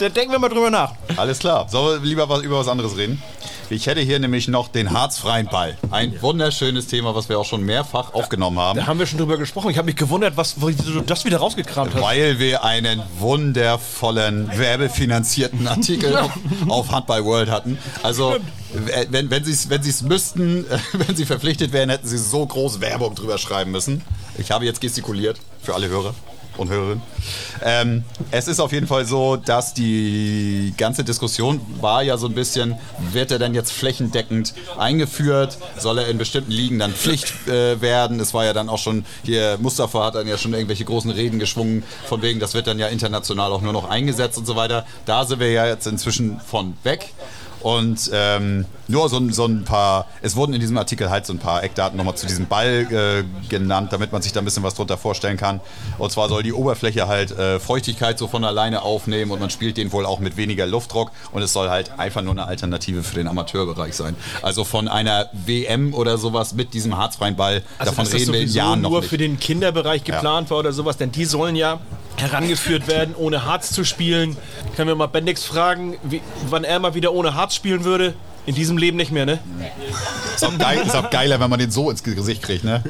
Da 0.00 0.08
denken 0.08 0.32
wir 0.32 0.38
mal 0.40 0.48
drüber 0.48 0.70
nach. 0.70 0.92
Alles 1.16 1.38
klar. 1.38 1.68
Sollen 1.68 2.02
wir 2.02 2.08
lieber 2.08 2.28
was, 2.28 2.42
über 2.42 2.58
was 2.58 2.68
anderes 2.68 2.96
reden? 2.96 3.22
Ich 3.70 3.86
hätte 3.86 4.00
hier 4.00 4.18
nämlich 4.18 4.48
noch 4.48 4.68
den 4.68 4.92
harzfreien 4.92 5.46
Ball. 5.46 5.76
Ein 5.90 6.20
wunderschönes 6.22 6.86
Thema, 6.86 7.14
was 7.14 7.28
wir 7.28 7.38
auch 7.38 7.44
schon 7.44 7.62
mehrfach 7.62 8.14
aufgenommen 8.14 8.58
haben. 8.58 8.78
Da 8.78 8.86
haben 8.86 8.98
wir 8.98 9.06
schon 9.06 9.18
drüber 9.18 9.36
gesprochen. 9.36 9.70
Ich 9.70 9.76
habe 9.76 9.86
mich 9.86 9.96
gewundert, 9.96 10.38
was, 10.38 10.60
wo 10.62 10.70
du 10.70 11.02
das 11.02 11.26
wieder 11.26 11.36
rausgekramt 11.36 11.94
hast. 11.94 12.02
Weil 12.02 12.38
wir 12.38 12.64
einen 12.64 13.02
wundervollen, 13.18 14.50
werbefinanzierten 14.56 15.68
Artikel 15.68 16.16
auf, 16.16 16.30
auf 16.68 16.90
Handball 16.92 17.26
World 17.26 17.50
hatten. 17.50 17.76
Also, 18.02 18.36
wenn, 19.10 19.30
wenn 19.30 19.44
sie 19.44 19.52
es 19.52 19.68
wenn 19.68 19.82
sie's 19.82 20.00
müssten, 20.00 20.64
wenn 20.94 21.14
sie 21.14 21.26
verpflichtet 21.26 21.72
wären, 21.72 21.90
hätten 21.90 22.08
sie 22.08 22.18
so 22.18 22.46
groß 22.46 22.80
Werbung 22.80 23.14
drüber 23.14 23.36
schreiben 23.36 23.70
müssen. 23.70 24.02
Ich 24.38 24.50
habe 24.50 24.64
jetzt 24.64 24.80
gestikuliert 24.80 25.38
für 25.62 25.74
alle 25.74 25.88
Hörer 25.88 26.14
und 26.58 26.68
Hörerinnen. 26.70 27.02
Ähm, 27.64 28.04
es 28.30 28.48
ist 28.48 28.60
auf 28.60 28.72
jeden 28.72 28.86
Fall 28.86 29.04
so, 29.04 29.36
dass 29.36 29.74
die 29.74 30.74
ganze 30.76 31.04
Diskussion 31.04 31.60
war 31.80 32.02
ja 32.02 32.16
so 32.16 32.26
ein 32.26 32.34
bisschen, 32.34 32.76
wird 33.12 33.30
er 33.30 33.38
denn 33.38 33.54
jetzt 33.54 33.72
flächendeckend 33.72 34.54
eingeführt? 34.76 35.58
Soll 35.78 35.98
er 35.98 36.08
in 36.08 36.18
bestimmten 36.18 36.52
Ligen 36.52 36.78
dann 36.78 36.92
Pflicht 36.92 37.32
äh, 37.48 37.80
werden? 37.80 38.20
Es 38.20 38.34
war 38.34 38.44
ja 38.44 38.52
dann 38.52 38.68
auch 38.68 38.78
schon, 38.78 39.04
hier 39.24 39.58
Mustafa 39.60 40.06
hat 40.06 40.14
dann 40.16 40.26
ja 40.26 40.36
schon 40.36 40.52
irgendwelche 40.52 40.84
großen 40.84 41.10
Reden 41.10 41.38
geschwungen, 41.38 41.84
von 42.06 42.22
wegen, 42.22 42.40
das 42.40 42.54
wird 42.54 42.66
dann 42.66 42.78
ja 42.78 42.88
international 42.88 43.52
auch 43.52 43.62
nur 43.62 43.72
noch 43.72 43.88
eingesetzt 43.88 44.38
und 44.38 44.46
so 44.46 44.56
weiter. 44.56 44.84
Da 45.06 45.24
sind 45.24 45.40
wir 45.40 45.50
ja 45.50 45.66
jetzt 45.66 45.86
inzwischen 45.86 46.40
von 46.40 46.76
weg. 46.82 47.12
Und 47.60 48.10
ähm, 48.12 48.66
nur 48.88 49.08
so, 49.08 49.18
ein- 49.18 49.32
so 49.32 49.44
ein 49.46 49.64
paar, 49.64 50.06
es 50.22 50.34
wurden 50.34 50.54
in 50.54 50.60
diesem 50.60 50.76
Artikel 50.78 51.10
halt 51.10 51.26
so 51.26 51.32
ein 51.32 51.38
paar 51.38 51.62
Eckdaten 51.62 51.96
nochmal 51.96 52.16
zu 52.16 52.26
diesem 52.26 52.46
Ball 52.46 52.86
äh, 52.90 53.48
genannt, 53.48 53.92
damit 53.92 54.10
man 54.12 54.22
sich 54.22 54.32
da 54.32 54.40
ein 54.40 54.44
bisschen 54.44 54.62
was 54.62 54.74
drunter 54.74 54.96
vorstellen 54.98 55.36
kann. 55.36 55.60
Und 55.98 56.10
zwar 56.10 56.28
soll 56.28 56.42
die 56.42 56.52
Oberfläche 56.52 57.06
halt 57.06 57.30
äh, 57.38 57.60
Feuchtigkeit 57.60 58.18
so 58.18 58.26
von 58.28 58.44
alleine 58.44 58.82
aufnehmen 58.82 59.30
und 59.30 59.40
man 59.40 59.50
spielt 59.50 59.76
den 59.76 59.92
wohl 59.92 60.04
auch 60.06 60.18
mit 60.18 60.36
weniger 60.36 60.66
Luftdruck 60.66 61.10
und 61.32 61.42
es 61.42 61.52
soll 61.52 61.68
halt 61.70 61.98
einfach 61.98 62.22
nur 62.22 62.32
eine 62.32 62.46
Alternative 62.46 63.02
für 63.02 63.14
den 63.14 63.28
Amateurbereich 63.28 63.94
sein. 63.94 64.16
Also 64.42 64.64
von 64.64 64.88
einer 64.88 65.28
WM 65.32 65.94
oder 65.94 66.18
sowas 66.18 66.54
mit 66.54 66.74
diesem 66.74 66.96
harzfreien 66.96 67.36
Ball, 67.36 67.62
davon 67.78 68.04
dass 68.04 68.10
das 68.12 68.20
reden 68.22 68.32
wir 68.32 68.40
in 68.40 68.48
Jahren 68.52 68.80
noch 68.80 68.90
nur 68.90 69.00
nicht. 69.00 69.10
für 69.10 69.18
den 69.18 69.38
Kinderbereich 69.38 70.02
geplant 70.04 70.50
war 70.50 70.58
oder 70.58 70.72
sowas, 70.72 70.96
denn 70.96 71.12
die 71.12 71.24
sollen 71.26 71.54
ja 71.56 71.78
herangeführt 72.16 72.88
werden, 72.88 73.14
ohne 73.16 73.44
Harz 73.44 73.70
zu 73.70 73.84
spielen. 73.84 74.36
Können 74.76 74.88
wir 74.88 74.94
mal 74.96 75.06
Bendix 75.06 75.44
fragen, 75.44 75.96
wie, 76.02 76.20
wann 76.48 76.64
er 76.64 76.78
mal 76.80 76.94
wieder 76.94 77.12
ohne 77.12 77.34
Harz 77.34 77.54
spielen 77.54 77.84
würde? 77.84 78.14
In 78.48 78.54
diesem 78.54 78.78
Leben 78.78 78.96
nicht 78.96 79.12
mehr, 79.12 79.26
ne? 79.26 79.40
Ist 80.34 80.42
auch, 80.42 80.56
geil, 80.56 80.80
ist 80.82 80.96
auch 80.96 81.10
geiler, 81.10 81.38
wenn 81.38 81.50
man 81.50 81.58
den 81.58 81.70
so 81.70 81.90
ins 81.90 82.02
Gesicht 82.02 82.40
kriegt, 82.40 82.64
ne? 82.64 82.82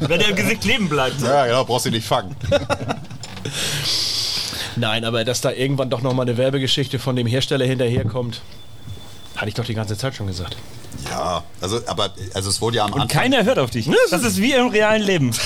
Wenn 0.00 0.18
der 0.18 0.30
im 0.30 0.34
Gesicht 0.34 0.62
kleben 0.62 0.88
bleibt. 0.88 1.22
Ja, 1.22 1.46
genau, 1.46 1.64
brauchst 1.64 1.86
du 1.86 1.90
nicht 1.92 2.04
fangen. 2.04 2.34
Nein, 4.74 5.04
aber 5.04 5.24
dass 5.24 5.42
da 5.42 5.52
irgendwann 5.52 5.90
doch 5.90 6.02
nochmal 6.02 6.26
eine 6.28 6.36
Werbegeschichte 6.36 6.98
von 6.98 7.14
dem 7.14 7.28
Hersteller 7.28 7.66
hinterherkommt, 7.66 8.40
hatte 9.36 9.46
ich 9.48 9.54
doch 9.54 9.64
die 9.64 9.74
ganze 9.74 9.96
Zeit 9.96 10.16
schon 10.16 10.26
gesagt. 10.26 10.56
Ja, 11.10 11.42
also, 11.60 11.80
aber 11.86 12.10
also 12.34 12.50
es 12.50 12.60
wurde 12.60 12.76
ja 12.78 12.84
am 12.84 12.92
Und 12.92 13.00
Anfang. 13.02 13.22
keiner 13.22 13.44
hört 13.44 13.58
auf 13.58 13.70
dich. 13.70 13.88
Das 14.10 14.22
ist 14.22 14.38
wie 14.40 14.52
im 14.52 14.68
realen 14.68 15.02
Leben. 15.02 15.30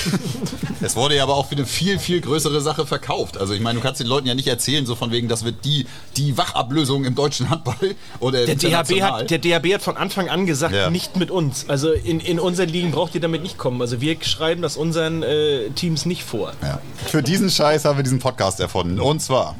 Es 0.85 0.97
wurde 0.97 1.15
ja 1.15 1.23
aber 1.23 1.35
auch 1.35 1.47
für 1.47 1.55
eine 1.55 1.65
viel, 1.65 1.97
viel 1.97 2.19
größere 2.19 2.59
Sache 2.59 2.85
verkauft. 2.85 3.37
Also 3.37 3.53
ich 3.53 3.61
meine, 3.61 3.79
du 3.79 3.83
kannst 3.85 4.01
den 4.01 4.07
Leuten 4.07 4.27
ja 4.27 4.35
nicht 4.35 4.47
erzählen, 4.49 4.85
so 4.85 4.95
von 4.95 5.11
wegen, 5.13 5.29
das 5.29 5.45
wird 5.45 5.63
die, 5.63 5.85
die 6.17 6.37
Wachablösung 6.37 7.05
im 7.05 7.15
deutschen 7.15 7.49
Handball 7.49 7.95
oder 8.19 8.45
Der 8.45 8.55
DHB, 8.55 9.01
hat, 9.01 9.29
der 9.31 9.37
DHB 9.37 9.75
hat 9.75 9.81
von 9.81 9.95
Anfang 9.95 10.27
an 10.27 10.45
gesagt, 10.45 10.75
Ja. 10.75 10.89
nicht 10.89 11.15
mit 11.15 11.31
uns. 11.31 11.69
Also 11.69 11.93
in, 11.93 12.19
in 12.19 12.37
unseren 12.37 12.67
Ligen 12.67 12.91
braucht 12.91 13.15
ihr 13.15 13.21
damit 13.21 13.43
nicht 13.43 13.57
kommen. 13.57 13.79
Also 13.79 14.01
wir 14.01 14.17
schreiben 14.23 14.61
das 14.61 14.75
unseren 14.75 15.23
äh, 15.23 15.69
Teams 15.69 16.05
nicht 16.05 16.23
vor. 16.25 16.51
ja. 16.61 16.81
Für 17.07 17.23
diesen 17.23 17.49
Scheiß 17.49 17.85
haben 17.85 17.97
wir 17.97 18.03
diesen 18.03 18.19
Podcast 18.19 18.59
erfunden. 18.59 18.99
Und 18.99 19.21
zwar 19.21 19.55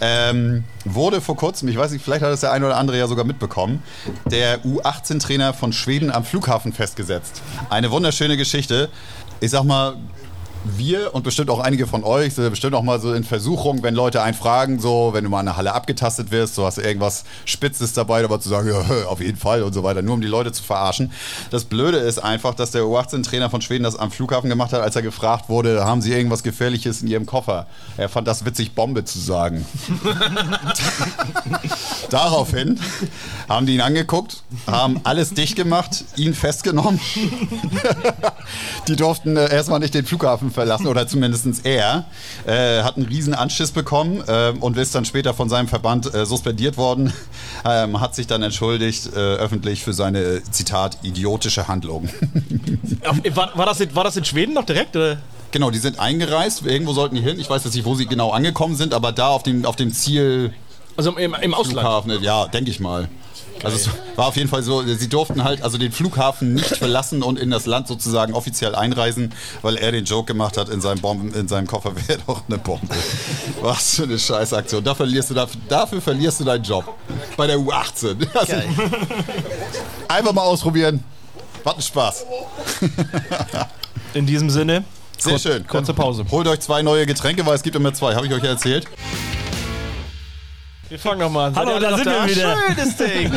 ähm, 0.00 0.64
wurde 0.94 1.20
vor 1.20 1.36
kurzem, 1.36 1.68
ich 1.68 1.76
weiß 1.76 1.90
nicht, 1.92 2.04
vielleicht 2.04 2.22
hat 2.22 2.32
es 2.32 2.40
der 2.40 2.52
eine 2.52 2.66
oder 2.66 2.76
andere 2.76 2.98
ja 2.98 3.06
sogar 3.06 3.24
mitbekommen, 3.24 3.82
der 4.30 4.64
U18-Trainer 4.64 5.54
von 5.54 5.72
Schweden 5.72 6.10
am 6.10 6.24
Flughafen 6.24 6.72
festgesetzt. 6.72 7.42
Eine 7.70 7.90
wunderschöne 7.90 8.36
Geschichte. 8.36 8.88
Ich 9.40 9.50
sag 9.50 9.64
mal, 9.64 9.96
wir 10.64 11.14
und 11.14 11.22
bestimmt 11.22 11.50
auch 11.50 11.60
einige 11.60 11.86
von 11.86 12.04
euch 12.04 12.34
sind 12.34 12.48
bestimmt 12.50 12.74
auch 12.74 12.82
mal 12.82 13.00
so 13.00 13.12
in 13.12 13.24
Versuchung, 13.24 13.82
wenn 13.82 13.94
Leute 13.94 14.22
einen 14.22 14.34
fragen, 14.34 14.80
so, 14.80 15.10
wenn 15.12 15.24
du 15.24 15.30
mal 15.30 15.40
in 15.40 15.46
der 15.46 15.56
Halle 15.56 15.74
abgetastet 15.74 16.30
wirst, 16.30 16.54
so 16.54 16.66
hast 16.66 16.78
du 16.78 16.82
irgendwas 16.82 17.24
Spitzes 17.44 17.92
dabei, 17.92 18.24
aber 18.24 18.40
zu 18.40 18.48
sagen, 18.48 18.68
ja, 18.68 19.06
auf 19.06 19.20
jeden 19.20 19.38
Fall 19.38 19.62
und 19.62 19.72
so 19.72 19.82
weiter, 19.82 20.02
nur 20.02 20.14
um 20.14 20.20
die 20.20 20.28
Leute 20.28 20.52
zu 20.52 20.62
verarschen. 20.62 21.12
Das 21.50 21.64
Blöde 21.64 21.98
ist 21.98 22.18
einfach, 22.18 22.54
dass 22.54 22.70
der 22.70 22.82
U18-Trainer 22.82 23.50
von 23.50 23.60
Schweden 23.60 23.84
das 23.84 23.96
am 23.96 24.10
Flughafen 24.10 24.50
gemacht 24.50 24.72
hat, 24.72 24.82
als 24.82 24.96
er 24.96 25.02
gefragt 25.02 25.48
wurde, 25.48 25.84
haben 25.84 26.02
sie 26.02 26.12
irgendwas 26.12 26.42
Gefährliches 26.42 27.02
in 27.02 27.08
ihrem 27.08 27.26
Koffer? 27.26 27.66
Er 27.96 28.08
fand 28.08 28.28
das 28.28 28.44
witzig, 28.44 28.74
Bombe 28.74 29.04
zu 29.04 29.18
sagen. 29.18 29.66
Daraufhin 32.10 32.80
haben 33.48 33.66
die 33.66 33.74
ihn 33.74 33.80
angeguckt, 33.80 34.42
haben 34.66 35.00
alles 35.04 35.34
dicht 35.34 35.56
gemacht, 35.56 36.04
ihn 36.16 36.34
festgenommen. 36.34 37.00
die 38.88 38.96
durften 38.96 39.36
äh, 39.36 39.52
erstmal 39.52 39.80
nicht 39.80 39.94
den 39.94 40.04
Flughafen 40.04 40.50
verlassen, 40.58 40.86
oder 40.86 41.06
zumindest 41.06 41.64
er. 41.64 42.04
Äh, 42.46 42.82
hat 42.82 42.96
einen 42.96 43.06
riesen 43.06 43.34
Anschiss 43.34 43.70
bekommen 43.70 44.22
äh, 44.26 44.52
und 44.60 44.76
ist 44.76 44.94
dann 44.94 45.04
später 45.04 45.34
von 45.34 45.48
seinem 45.48 45.68
Verband 45.68 46.12
äh, 46.14 46.26
suspendiert 46.26 46.76
worden. 46.76 47.12
Ähm, 47.64 48.00
hat 48.00 48.14
sich 48.14 48.28
dann 48.28 48.40
entschuldigt 48.42 49.08
äh, 49.14 49.18
öffentlich 49.18 49.82
für 49.82 49.92
seine, 49.92 50.42
Zitat, 50.50 50.98
idiotische 51.02 51.66
Handlung. 51.66 52.08
War, 53.34 53.50
war, 53.56 53.66
das, 53.66 53.80
in- 53.80 53.94
war 53.96 54.04
das 54.04 54.16
in 54.16 54.24
Schweden 54.24 54.54
noch 54.54 54.64
direkt? 54.64 54.94
Oder? 54.96 55.18
genau, 55.50 55.70
die 55.70 55.78
sind 55.78 55.98
eingereist, 55.98 56.64
irgendwo 56.64 56.92
sollten 56.92 57.16
die 57.16 57.20
hin. 57.22 57.38
Ich 57.40 57.50
weiß 57.50 57.64
jetzt 57.64 57.74
nicht, 57.74 57.84
wo 57.84 57.94
sie 57.94 58.06
genau 58.06 58.30
angekommen 58.30 58.76
sind, 58.76 58.94
aber 58.94 59.10
da 59.12 59.28
auf 59.28 59.42
dem, 59.42 59.64
auf 59.64 59.76
dem 59.76 59.92
Ziel 59.92 60.52
Also 60.96 61.16
im, 61.16 61.34
im 61.34 61.54
Ausland. 61.54 61.80
Flughafen, 61.80 62.22
ja, 62.22 62.46
denke 62.46 62.70
ich 62.70 62.80
mal. 62.80 63.08
Also 63.64 63.76
es 63.76 63.88
war 64.16 64.26
auf 64.26 64.36
jeden 64.36 64.48
Fall 64.48 64.62
so, 64.62 64.82
sie 64.82 65.08
durften 65.08 65.42
halt 65.44 65.62
also 65.62 65.78
den 65.78 65.90
Flughafen 65.92 66.54
nicht 66.54 66.76
verlassen 66.76 67.22
und 67.22 67.38
in 67.38 67.50
das 67.50 67.66
Land 67.66 67.88
sozusagen 67.88 68.32
offiziell 68.34 68.74
einreisen, 68.74 69.34
weil 69.62 69.76
er 69.76 69.90
den 69.92 70.04
Joke 70.04 70.26
gemacht 70.26 70.56
hat, 70.56 70.68
in 70.68 70.80
seinem, 70.80 71.00
Bomben, 71.00 71.34
in 71.34 71.48
seinem 71.48 71.66
Koffer 71.66 71.92
wäre 72.08 72.20
doch 72.26 72.42
eine 72.48 72.58
Bombe. 72.58 72.94
Was 73.60 73.96
für 73.96 74.04
eine 74.04 74.18
Scheißaktion. 74.18 74.84
Da 74.84 74.94
verlierst 74.94 75.30
du, 75.30 75.34
dafür, 75.34 75.60
dafür 75.68 76.00
verlierst 76.00 76.40
du 76.40 76.44
deinen 76.44 76.62
Job. 76.64 76.84
Bei 77.36 77.46
der 77.46 77.56
U18. 77.58 78.16
Also, 78.34 78.54
einfach 80.08 80.32
mal 80.32 80.42
ausprobieren. 80.42 81.02
Was 81.64 81.76
ein 81.76 81.82
Spaß. 81.82 82.24
In 84.14 84.26
diesem 84.26 84.48
Sinne, 84.50 84.84
Sehr 85.18 85.32
kurz- 85.32 85.42
schön. 85.42 85.66
kurze 85.66 85.92
Pause. 85.94 86.24
Holt 86.30 86.46
euch 86.46 86.60
zwei 86.60 86.82
neue 86.82 87.04
Getränke, 87.06 87.44
weil 87.44 87.56
es 87.56 87.62
gibt 87.62 87.76
immer 87.76 87.92
zwei. 87.92 88.14
Habe 88.14 88.26
ich 88.26 88.32
euch 88.32 88.42
ja 88.42 88.50
erzählt. 88.50 88.86
Wir 90.88 90.98
fangen 90.98 91.20
nochmal 91.20 91.48
an. 91.48 91.56
Hallo, 91.56 91.78
da 91.78 91.96
sind 91.96 92.06
wir 92.06 92.28
wieder. 92.28 92.56
Schönes 92.68 92.96
Ding. 92.96 93.32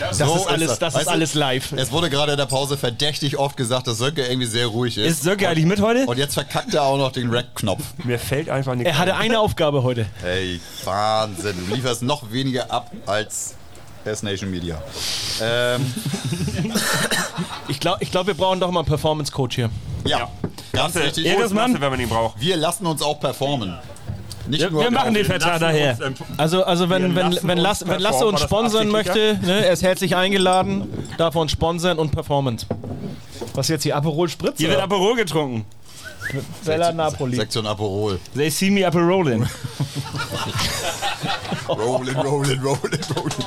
Das 0.00 0.18
So 0.18 0.36
ist 0.36 0.46
alles, 0.46 0.68
das. 0.68 0.78
das 0.78 0.94
Weißt 0.94 1.02
ist 1.02 1.06
du, 1.08 1.12
alles 1.12 1.34
live. 1.34 1.72
Es 1.72 1.90
wurde 1.90 2.08
gerade 2.10 2.32
in 2.32 2.38
der 2.38 2.46
Pause 2.46 2.76
verdächtig 2.76 3.36
oft 3.38 3.56
gesagt, 3.56 3.86
dass 3.88 3.98
Sönke 3.98 4.24
irgendwie 4.26 4.46
sehr 4.46 4.66
ruhig 4.68 4.96
ist. 4.98 5.06
Ist 5.10 5.22
Söcke 5.24 5.48
eigentlich 5.48 5.66
mit 5.66 5.80
heute? 5.80 6.06
und 6.06 6.16
jetzt 6.18 6.34
verkackt 6.34 6.72
er 6.74 6.82
auch 6.84 6.96
noch 6.98 7.10
den 7.12 7.30
Rack-Knopf. 7.34 7.82
Mir 8.04 8.18
fällt 8.18 8.48
einfach 8.48 8.74
nichts 8.74 8.90
Er 8.92 8.98
hatte 8.98 9.14
ein. 9.16 9.22
eine 9.22 9.40
Aufgabe 9.40 9.82
heute. 9.82 10.06
Hey, 10.22 10.60
Wahnsinn. 10.84 11.56
Du 11.68 11.74
lieferst 11.74 12.02
noch 12.02 12.30
weniger 12.30 12.70
ab 12.70 12.92
als 13.06 13.54
S-Nation 14.04 14.50
Media. 14.50 14.80
Ähm, 15.42 15.92
Ich 17.68 17.80
glaube, 17.80 17.98
ich 18.02 18.10
glaub, 18.12 18.28
wir 18.28 18.34
brauchen 18.34 18.60
doch 18.60 18.70
mal 18.70 18.80
einen 18.80 18.88
Performance-Coach 18.88 19.56
hier. 19.56 19.70
ja, 20.06 20.28
ganz 20.72 20.94
Lasse, 20.94 21.06
richtig. 21.06 21.24
Lasse, 21.36 21.80
wenn 21.80 21.90
man 21.90 21.98
ihn 22.00 22.08
braucht. 22.08 22.40
Wir 22.40 22.56
lassen 22.56 22.86
uns 22.86 23.02
auch 23.02 23.18
performen. 23.18 23.76
Nicht 24.48 24.60
Wir, 24.60 24.70
nur 24.70 24.82
wir 24.82 24.90
machen 24.90 25.14
den. 25.14 25.24
Vertrag 25.24 25.60
daher. 25.60 25.96
Also, 26.36 26.64
also 26.64 26.88
wenn, 26.90 27.14
wenn, 27.14 27.38
wenn, 27.42 27.58
uns 27.58 27.62
Lasse, 27.62 27.88
wenn 27.88 28.00
Lasse 28.00 28.26
uns 28.26 28.40
sponsern 28.40 28.88
möchte, 28.88 29.38
ne, 29.42 29.64
er 29.66 29.72
ist 29.72 29.82
herzlich 29.82 30.16
eingeladen, 30.16 30.86
darf 31.18 31.34
uns 31.36 31.52
sponsern 31.52 31.98
und 31.98 32.10
Performance. 32.12 32.66
Was 33.54 33.68
jetzt 33.68 33.82
hier 33.82 33.96
Aperol 33.96 34.28
Spritz? 34.28 34.58
Hier 34.58 34.68
wird? 34.68 34.80
Aperol 34.80 35.16
getrunken. 35.16 35.64
Bella 36.64 36.92
Napoli. 36.92 37.36
Sektion 37.36 37.66
Aperol. 37.66 38.18
They 38.34 38.50
see 38.50 38.70
me 38.70 38.86
Aperolin. 38.86 39.46
Rolling, 41.68 42.16
rolling, 42.16 42.60
rolling, 42.60 43.00
rolling. 43.16 43.46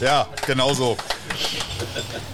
Ja, 0.00 0.26
genau 0.46 0.74
so. 0.74 0.96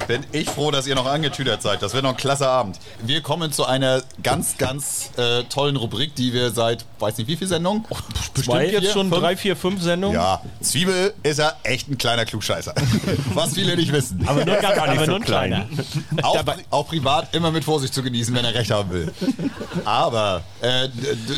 Bin 0.09 0.25
ich 0.33 0.49
froh, 0.49 0.71
dass 0.71 0.87
ihr 0.87 0.95
noch 0.95 1.05
angetüdert 1.05 1.61
seid. 1.61 1.83
Das 1.83 1.93
wird 1.93 2.03
noch 2.03 2.13
ein 2.13 2.17
klasse 2.17 2.49
Abend. 2.49 2.79
Wir 3.03 3.21
kommen 3.21 3.53
zu 3.53 3.67
einer 3.67 4.03
ganz, 4.23 4.57
ganz 4.57 5.11
äh, 5.19 5.45
tollen 5.45 5.77
Rubrik, 5.77 6.15
die 6.15 6.33
wir 6.33 6.51
seit, 6.51 6.87
weiß 6.99 7.19
nicht 7.19 7.29
wie 7.29 7.37
viel 7.37 7.47
Sendungen? 7.47 7.85
Bestimmt 8.33 8.45
Zwei, 8.47 8.67
jetzt 8.69 8.81
vier, 8.81 8.91
schon 8.91 9.11
fünf? 9.11 9.21
drei, 9.21 9.37
vier, 9.37 9.55
fünf 9.55 9.83
Sendungen. 9.83 10.17
Ja, 10.17 10.41
Zwiebel 10.63 11.13
ist 11.23 11.39
ja 11.39 11.53
echt 11.63 11.91
ein 11.91 11.99
kleiner 11.99 12.25
Klugscheißer. 12.25 12.75
Was 13.35 13.53
viele 13.53 13.77
nicht 13.77 13.93
wissen. 13.93 14.27
Aber 14.27 14.47
nur, 14.47 14.57
gar 14.57 14.71
nicht 14.71 14.81
aber 14.81 15.01
so 15.01 15.07
nur 15.11 15.17
ein 15.17 15.25
klein. 15.25 15.69
kleiner. 15.69 16.27
Auch, 16.27 16.43
auch 16.71 16.89
privat 16.89 17.35
immer 17.35 17.51
mit 17.51 17.65
Vorsicht 17.65 17.93
zu 17.93 18.03
genießen, 18.03 18.35
wenn 18.35 18.47
er 18.47 18.55
recht 18.55 18.71
haben 18.71 18.91
will. 18.91 19.13
Aber 19.85 20.43
äh, 20.63 20.89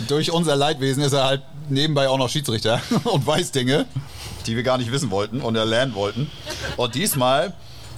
durch 0.07 0.31
unser 0.31 0.55
Leidwesen 0.55 1.03
ist 1.03 1.13
er 1.13 1.25
halt 1.25 1.43
nebenbei 1.69 2.09
auch 2.09 2.19
noch 2.19 2.29
Schiedsrichter 2.29 2.81
und 3.05 3.27
weiß 3.27 3.51
Dinge, 3.51 3.87
die 4.47 4.55
wir 4.55 4.63
gar 4.63 4.79
nicht 4.79 4.93
wissen 4.93 5.11
wollten 5.11 5.41
und 5.41 5.57
erlernen 5.57 5.97
wollten. 5.97 6.31
Und 6.77 6.95
diesmal 6.95 7.53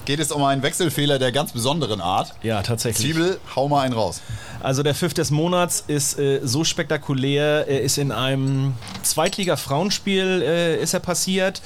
geht 0.05 0.19
es 0.19 0.31
um 0.31 0.43
einen 0.43 0.63
Wechselfehler 0.63 1.19
der 1.19 1.31
ganz 1.31 1.51
besonderen 1.51 2.01
Art. 2.01 2.33
Ja, 2.43 2.61
tatsächlich. 2.61 3.13
Zwiebel, 3.13 3.39
hau 3.55 3.67
mal 3.67 3.81
einen 3.81 3.93
raus. 3.93 4.21
Also 4.61 4.83
der 4.83 4.95
Pfiff 4.95 5.13
des 5.13 5.31
Monats 5.31 5.83
ist 5.87 6.17
äh, 6.17 6.39
so 6.43 6.63
spektakulär. 6.63 7.67
Er 7.67 7.81
ist 7.81 7.97
in 7.97 8.11
einem 8.11 8.73
Zweitliga-Frauenspiel 9.01 10.41
äh, 10.41 10.81
ist 10.81 10.93
er 10.93 10.99
passiert. 10.99 11.61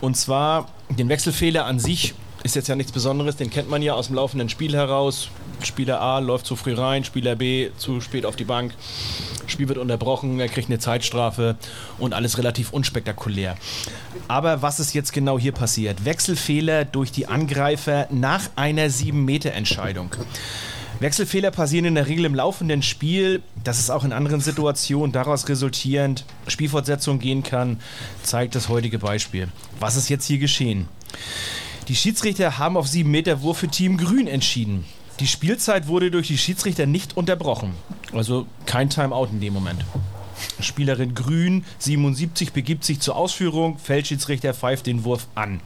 Und 0.00 0.16
zwar 0.16 0.68
den 0.90 1.08
Wechselfehler 1.08 1.64
an 1.64 1.78
sich 1.78 2.14
ist 2.42 2.54
jetzt 2.54 2.68
ja 2.68 2.76
nichts 2.76 2.92
Besonderes. 2.92 3.36
Den 3.36 3.50
kennt 3.50 3.70
man 3.70 3.82
ja 3.82 3.94
aus 3.94 4.08
dem 4.08 4.16
laufenden 4.16 4.48
Spiel 4.48 4.74
heraus. 4.76 5.28
Spieler 5.64 6.00
A 6.00 6.18
läuft 6.18 6.46
zu 6.46 6.56
früh 6.56 6.74
rein, 6.74 7.04
Spieler 7.04 7.36
B 7.36 7.70
zu 7.76 8.00
spät 8.00 8.26
auf 8.26 8.36
die 8.36 8.44
Bank. 8.44 8.74
Spiel 9.46 9.68
wird 9.68 9.78
unterbrochen, 9.78 10.40
er 10.40 10.48
kriegt 10.48 10.68
eine 10.68 10.78
Zeitstrafe 10.78 11.56
und 11.98 12.14
alles 12.14 12.38
relativ 12.38 12.72
unspektakulär. 12.72 13.56
Aber 14.28 14.62
was 14.62 14.80
ist 14.80 14.94
jetzt 14.94 15.12
genau 15.12 15.38
hier 15.38 15.52
passiert? 15.52 16.04
Wechselfehler 16.04 16.84
durch 16.84 17.12
die 17.12 17.26
Angreifer 17.26 18.08
nach 18.10 18.50
einer 18.56 18.86
7-Meter-Entscheidung. 18.86 20.14
Wechselfehler 21.00 21.50
passieren 21.50 21.86
in 21.86 21.96
der 21.96 22.06
Regel 22.06 22.24
im 22.24 22.34
laufenden 22.34 22.82
Spiel. 22.82 23.42
Dass 23.62 23.78
es 23.78 23.90
auch 23.90 24.04
in 24.04 24.12
anderen 24.12 24.40
Situationen 24.40 25.12
daraus 25.12 25.48
resultierend 25.48 26.24
Spielfortsetzung 26.46 27.18
gehen 27.18 27.42
kann, 27.42 27.80
zeigt 28.22 28.54
das 28.54 28.68
heutige 28.68 28.98
Beispiel. 28.98 29.48
Was 29.80 29.96
ist 29.96 30.08
jetzt 30.08 30.26
hier 30.26 30.38
geschehen? 30.38 30.88
Die 31.88 31.96
Schiedsrichter 31.96 32.58
haben 32.58 32.76
auf 32.76 32.88
7 32.88 33.10
Meter 33.10 33.42
Wurf 33.42 33.58
für 33.58 33.68
Team 33.68 33.98
Grün 33.98 34.26
entschieden. 34.26 34.84
Die 35.20 35.26
Spielzeit 35.26 35.86
wurde 35.86 36.10
durch 36.10 36.26
die 36.28 36.38
Schiedsrichter 36.38 36.86
nicht 36.86 37.16
unterbrochen. 37.16 37.74
Also 38.12 38.46
kein 38.66 38.90
Timeout 38.90 39.28
in 39.30 39.40
dem 39.40 39.54
Moment. 39.54 39.84
Spielerin 40.60 41.14
Grün 41.14 41.64
77 41.78 42.52
begibt 42.52 42.84
sich 42.84 43.00
zur 43.00 43.16
Ausführung, 43.16 43.78
Feldschiedsrichter 43.78 44.52
pfeift 44.54 44.86
den 44.86 45.04
Wurf 45.04 45.28
an. 45.34 45.60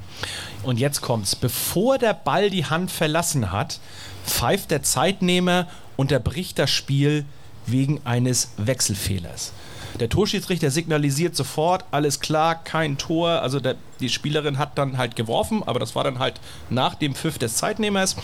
Und 0.62 0.78
jetzt 0.78 1.00
kommt's. 1.00 1.34
Bevor 1.34 1.98
der 1.98 2.14
Ball 2.14 2.50
die 2.50 2.66
Hand 2.66 2.90
verlassen 2.90 3.50
hat, 3.50 3.80
pfeift 4.26 4.70
der 4.70 4.82
Zeitnehmer, 4.82 5.68
unterbricht 5.96 6.58
das 6.58 6.70
Spiel 6.70 7.24
wegen 7.66 8.00
eines 8.04 8.52
Wechselfehlers. 8.56 9.52
Der 10.00 10.08
Torschiedsrichter 10.08 10.70
signalisiert 10.70 11.34
sofort, 11.34 11.84
alles 11.90 12.20
klar, 12.20 12.62
kein 12.62 12.98
Tor. 12.98 13.42
Also 13.42 13.58
der, 13.58 13.74
die 14.00 14.08
Spielerin 14.08 14.58
hat 14.58 14.78
dann 14.78 14.96
halt 14.96 15.16
geworfen, 15.16 15.62
aber 15.66 15.80
das 15.80 15.96
war 15.96 16.04
dann 16.04 16.20
halt 16.20 16.40
nach 16.70 16.94
dem 16.94 17.14
Pfiff 17.14 17.38
des 17.38 17.56
Zeitnehmers. 17.56 18.16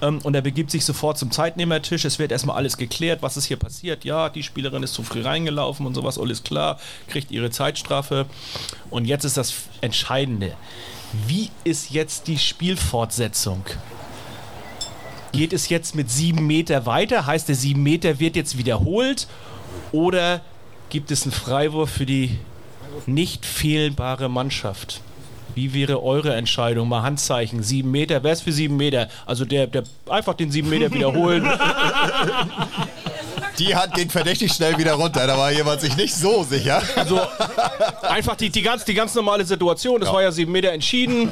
Ähm, 0.00 0.20
und 0.22 0.34
er 0.34 0.40
begibt 0.40 0.70
sich 0.70 0.84
sofort 0.84 1.18
zum 1.18 1.30
Zeitnehmertisch. 1.30 2.04
Es 2.04 2.18
wird 2.18 2.32
erstmal 2.32 2.56
alles 2.56 2.78
geklärt, 2.78 3.22
was 3.22 3.36
ist 3.36 3.44
hier 3.44 3.58
passiert. 3.58 4.04
Ja, 4.04 4.30
die 4.30 4.42
Spielerin 4.42 4.82
ist 4.82 4.94
zu 4.94 5.02
früh 5.02 5.22
reingelaufen 5.22 5.84
und 5.86 5.94
sowas, 5.94 6.18
alles 6.18 6.42
klar, 6.42 6.78
kriegt 7.08 7.30
ihre 7.30 7.50
Zeitstrafe. 7.50 8.26
Und 8.88 9.04
jetzt 9.04 9.24
ist 9.24 9.36
das 9.36 9.54
Entscheidende. 9.82 10.54
Wie 11.26 11.50
ist 11.64 11.90
jetzt 11.90 12.28
die 12.28 12.38
Spielfortsetzung? 12.38 13.64
Geht 15.32 15.52
es 15.52 15.68
jetzt 15.68 15.94
mit 15.94 16.10
sieben 16.10 16.46
Meter 16.46 16.86
weiter? 16.86 17.26
Heißt 17.26 17.48
der 17.48 17.54
sieben 17.54 17.82
Meter 17.82 18.18
wird 18.20 18.36
jetzt 18.36 18.58
wiederholt? 18.58 19.28
Oder 19.92 20.40
gibt 20.90 21.10
es 21.10 21.22
einen 21.22 21.32
Freiwurf 21.32 21.90
für 21.90 22.06
die 22.06 22.38
nicht 23.06 23.46
fehlbare 23.46 24.28
Mannschaft? 24.28 25.00
Wie 25.54 25.74
wäre 25.74 26.02
eure 26.02 26.34
Entscheidung? 26.36 26.88
Mal 26.88 27.02
Handzeichen, 27.02 27.62
sieben 27.62 27.90
Meter. 27.90 28.22
Wer 28.22 28.32
ist 28.32 28.42
für 28.42 28.52
sieben 28.52 28.76
Meter? 28.76 29.08
Also 29.26 29.44
der, 29.44 29.66
der 29.66 29.82
einfach 30.08 30.34
den 30.34 30.50
sieben 30.50 30.68
Meter 30.70 30.92
wiederholen. 30.92 31.48
Die 33.58 33.74
Hand 33.76 33.92
ging 33.94 34.08
verdächtig 34.08 34.52
schnell 34.52 34.78
wieder 34.78 34.94
runter. 34.94 35.26
Da 35.26 35.36
war 35.36 35.52
jemand 35.52 35.82
sich 35.82 35.94
nicht 35.96 36.14
so 36.14 36.44
sicher. 36.44 36.82
Also 36.96 37.20
einfach 38.02 38.34
die, 38.36 38.48
die, 38.48 38.62
ganz, 38.62 38.86
die 38.86 38.94
ganz 38.94 39.14
normale 39.14 39.44
Situation. 39.44 40.00
Das 40.00 40.08
Ja. 40.08 40.14
war 40.14 40.22
ja 40.22 40.32
sieben 40.32 40.50
Meter 40.52 40.72
entschieden. 40.72 41.30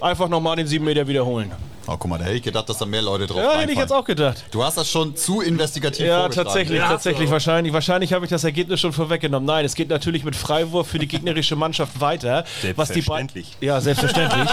Einfach 0.00 0.28
nochmal 0.28 0.56
den 0.56 0.66
sieben 0.66 0.84
Meter 0.84 1.06
wiederholen. 1.08 1.50
Oh, 1.86 1.96
guck 1.98 2.08
mal, 2.08 2.18
da 2.18 2.24
hätte 2.26 2.36
ich 2.36 2.42
gedacht, 2.42 2.68
dass 2.68 2.78
da 2.78 2.86
mehr 2.86 3.02
Leute 3.02 3.26
drauf 3.26 3.38
Ja, 3.38 3.58
hätte 3.58 3.72
ich 3.72 3.78
jetzt 3.78 3.92
auch 3.92 4.04
gedacht. 4.04 4.44
Du 4.50 4.62
hast 4.62 4.76
das 4.76 4.88
schon 4.88 5.16
zu 5.16 5.40
investigativ 5.40 6.06
Ja, 6.06 6.28
tatsächlich, 6.28 6.78
Ja, 6.78 6.88
tatsächlich. 6.88 7.30
Wahrscheinlich, 7.30 7.72
wahrscheinlich 7.72 8.12
habe 8.12 8.24
ich 8.24 8.30
das 8.30 8.44
Ergebnis 8.44 8.80
schon 8.80 8.92
vorweggenommen. 8.92 9.46
Nein, 9.46 9.64
es 9.64 9.74
geht 9.74 9.88
natürlich 9.88 10.22
mit 10.22 10.36
Freiwurf 10.36 10.88
für 10.88 10.98
die 10.98 11.08
gegnerische 11.08 11.56
Mannschaft 11.56 12.00
weiter. 12.00 12.44
Was 12.76 12.90
die 12.90 13.00
beiden, 13.02 13.28
Selbstverständlich. 13.30 13.56
ja, 13.60 13.80
selbstverständlich. 13.80 14.48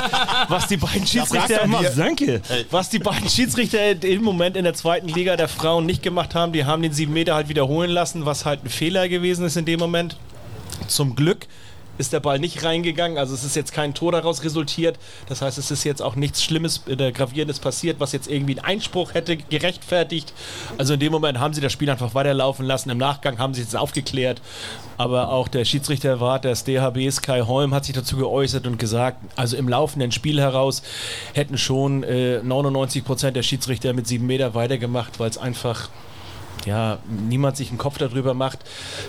was 0.48 0.68
die 0.68 0.78
beiden 0.78 1.06
Schiedsrichter, 1.06 1.68
Mal 1.68 1.92
Sönke. 1.92 2.42
was 2.72 2.90
die 2.90 3.00
beiden 3.00 3.30
Schiedsrichter 3.30 4.04
im 4.04 4.24
Moment 4.24 4.56
in 4.58 4.64
der 4.64 4.74
zweiten 4.74 5.08
Liga 5.10 5.36
der 5.36 5.48
Frauen 5.50 5.86
nicht 5.86 6.02
gemacht 6.02 6.34
haben, 6.34 6.54
die 6.54 6.66
haben 6.66 6.82
den 6.82 6.94
sieben 6.94 7.14
Meter 7.14 7.36
halt 7.36 7.50
wiederholen 7.50 7.92
lassen, 7.92 8.26
was 8.26 8.46
halt 8.46 8.64
ein 8.64 8.70
Fehler 8.70 9.10
gewesen 9.10 9.46
ist 9.46 9.58
in 9.58 9.66
dem 9.66 9.80
Moment. 9.80 10.18
Zum 10.88 11.16
Glück 11.16 11.46
ist 11.98 12.14
der 12.14 12.20
Ball 12.20 12.40
nicht 12.40 12.64
reingegangen, 12.64 13.18
also 13.18 13.34
es 13.34 13.44
ist 13.44 13.56
jetzt 13.56 13.74
kein 13.74 13.94
Tor 13.94 14.12
daraus 14.12 14.44
resultiert. 14.44 14.98
Das 15.28 15.42
heißt, 15.42 15.58
es 15.58 15.72
ist 15.72 15.84
jetzt 15.84 16.02
auch 16.02 16.16
nichts 16.16 16.44
Schlimmes 16.44 16.84
oder 16.88 17.12
Gravierendes 17.12 17.60
passiert, 17.60 18.00
was 18.00 18.12
jetzt 18.12 18.28
irgendwie 18.28 18.58
einen 18.58 18.66
Einspruch 18.66 19.14
hätte 19.14 19.38
gerechtfertigt. 19.38 20.34
Also 20.78 20.94
in 20.94 21.00
dem 21.00 21.12
Moment 21.12 21.40
haben 21.40 21.54
sie 21.54 21.62
das 21.62 21.72
Spiel 21.72 21.90
einfach 21.90 22.14
weiterlaufen 22.14 22.66
lassen. 22.66 22.90
Im 22.90 22.98
Nachgang 22.98 23.40
haben 23.40 23.54
sie 23.54 23.62
es 23.62 23.76
aufgeklärt. 23.76 24.42
Aber 24.98 25.30
auch 25.30 25.48
der 25.48 25.66
Schiedsrichterwart 25.66 26.46
des 26.46 26.64
DHBs 26.64 27.22
Kai 27.22 27.42
Holm 27.42 27.74
hat 27.74 27.86
sich 27.86 27.96
dazu 27.96 28.18
geäußert 28.18 28.66
und 28.66 28.80
gesagt, 28.80 29.18
also 29.36 29.56
im 29.58 29.70
laufenden 29.70 30.12
Spiel 30.12 30.40
heraus 30.40 30.82
hätten 31.34 31.58
schon 31.58 32.04
äh, 32.04 32.42
99 32.42 33.04
Prozent 33.04 33.36
der 33.36 33.44
Schiedsrichter 33.44 33.94
mit 33.94 34.08
sieben 34.08 34.26
Meter 34.26 34.56
weitergemacht, 34.56 35.20
weil 35.20 35.30
es 35.30 35.38
einfach 35.38 35.90
ja, 36.66 37.00
niemand 37.08 37.58
sich 37.58 37.70
einen 37.70 37.78
Kopf 37.78 37.98
darüber 37.98 38.34
macht, 38.34 38.60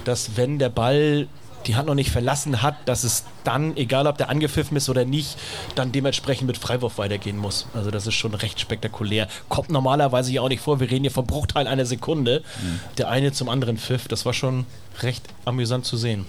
dass 0.04 0.36
wenn 0.36 0.58
der 0.58 0.68
Ball 0.68 1.26
die 1.68 1.76
Hand 1.76 1.86
noch 1.86 1.94
nicht 1.94 2.10
verlassen 2.10 2.62
hat, 2.62 2.76
dass 2.86 3.04
es 3.04 3.24
dann, 3.44 3.76
egal 3.76 4.06
ob 4.06 4.18
der 4.18 4.30
angepfiffen 4.30 4.76
ist 4.76 4.88
oder 4.88 5.04
nicht, 5.04 5.36
dann 5.74 5.92
dementsprechend 5.92 6.46
mit 6.46 6.58
Freiwurf 6.58 6.98
weitergehen 6.98 7.36
muss. 7.36 7.66
Also 7.74 7.90
das 7.90 8.06
ist 8.06 8.14
schon 8.14 8.34
recht 8.34 8.58
spektakulär. 8.58 9.28
Kommt 9.48 9.70
normalerweise 9.70 10.32
ja 10.32 10.42
auch 10.42 10.48
nicht 10.48 10.62
vor. 10.62 10.80
Wir 10.80 10.90
reden 10.90 11.04
hier 11.04 11.10
vom 11.10 11.26
Bruchteil 11.26 11.66
einer 11.66 11.86
Sekunde. 11.86 12.42
Der 12.96 13.08
eine 13.08 13.32
zum 13.32 13.48
anderen 13.48 13.78
pfiff. 13.78 14.08
Das 14.08 14.24
war 14.24 14.32
schon 14.32 14.66
recht 15.02 15.22
amüsant 15.44 15.84
zu 15.84 15.96
sehen. 15.96 16.26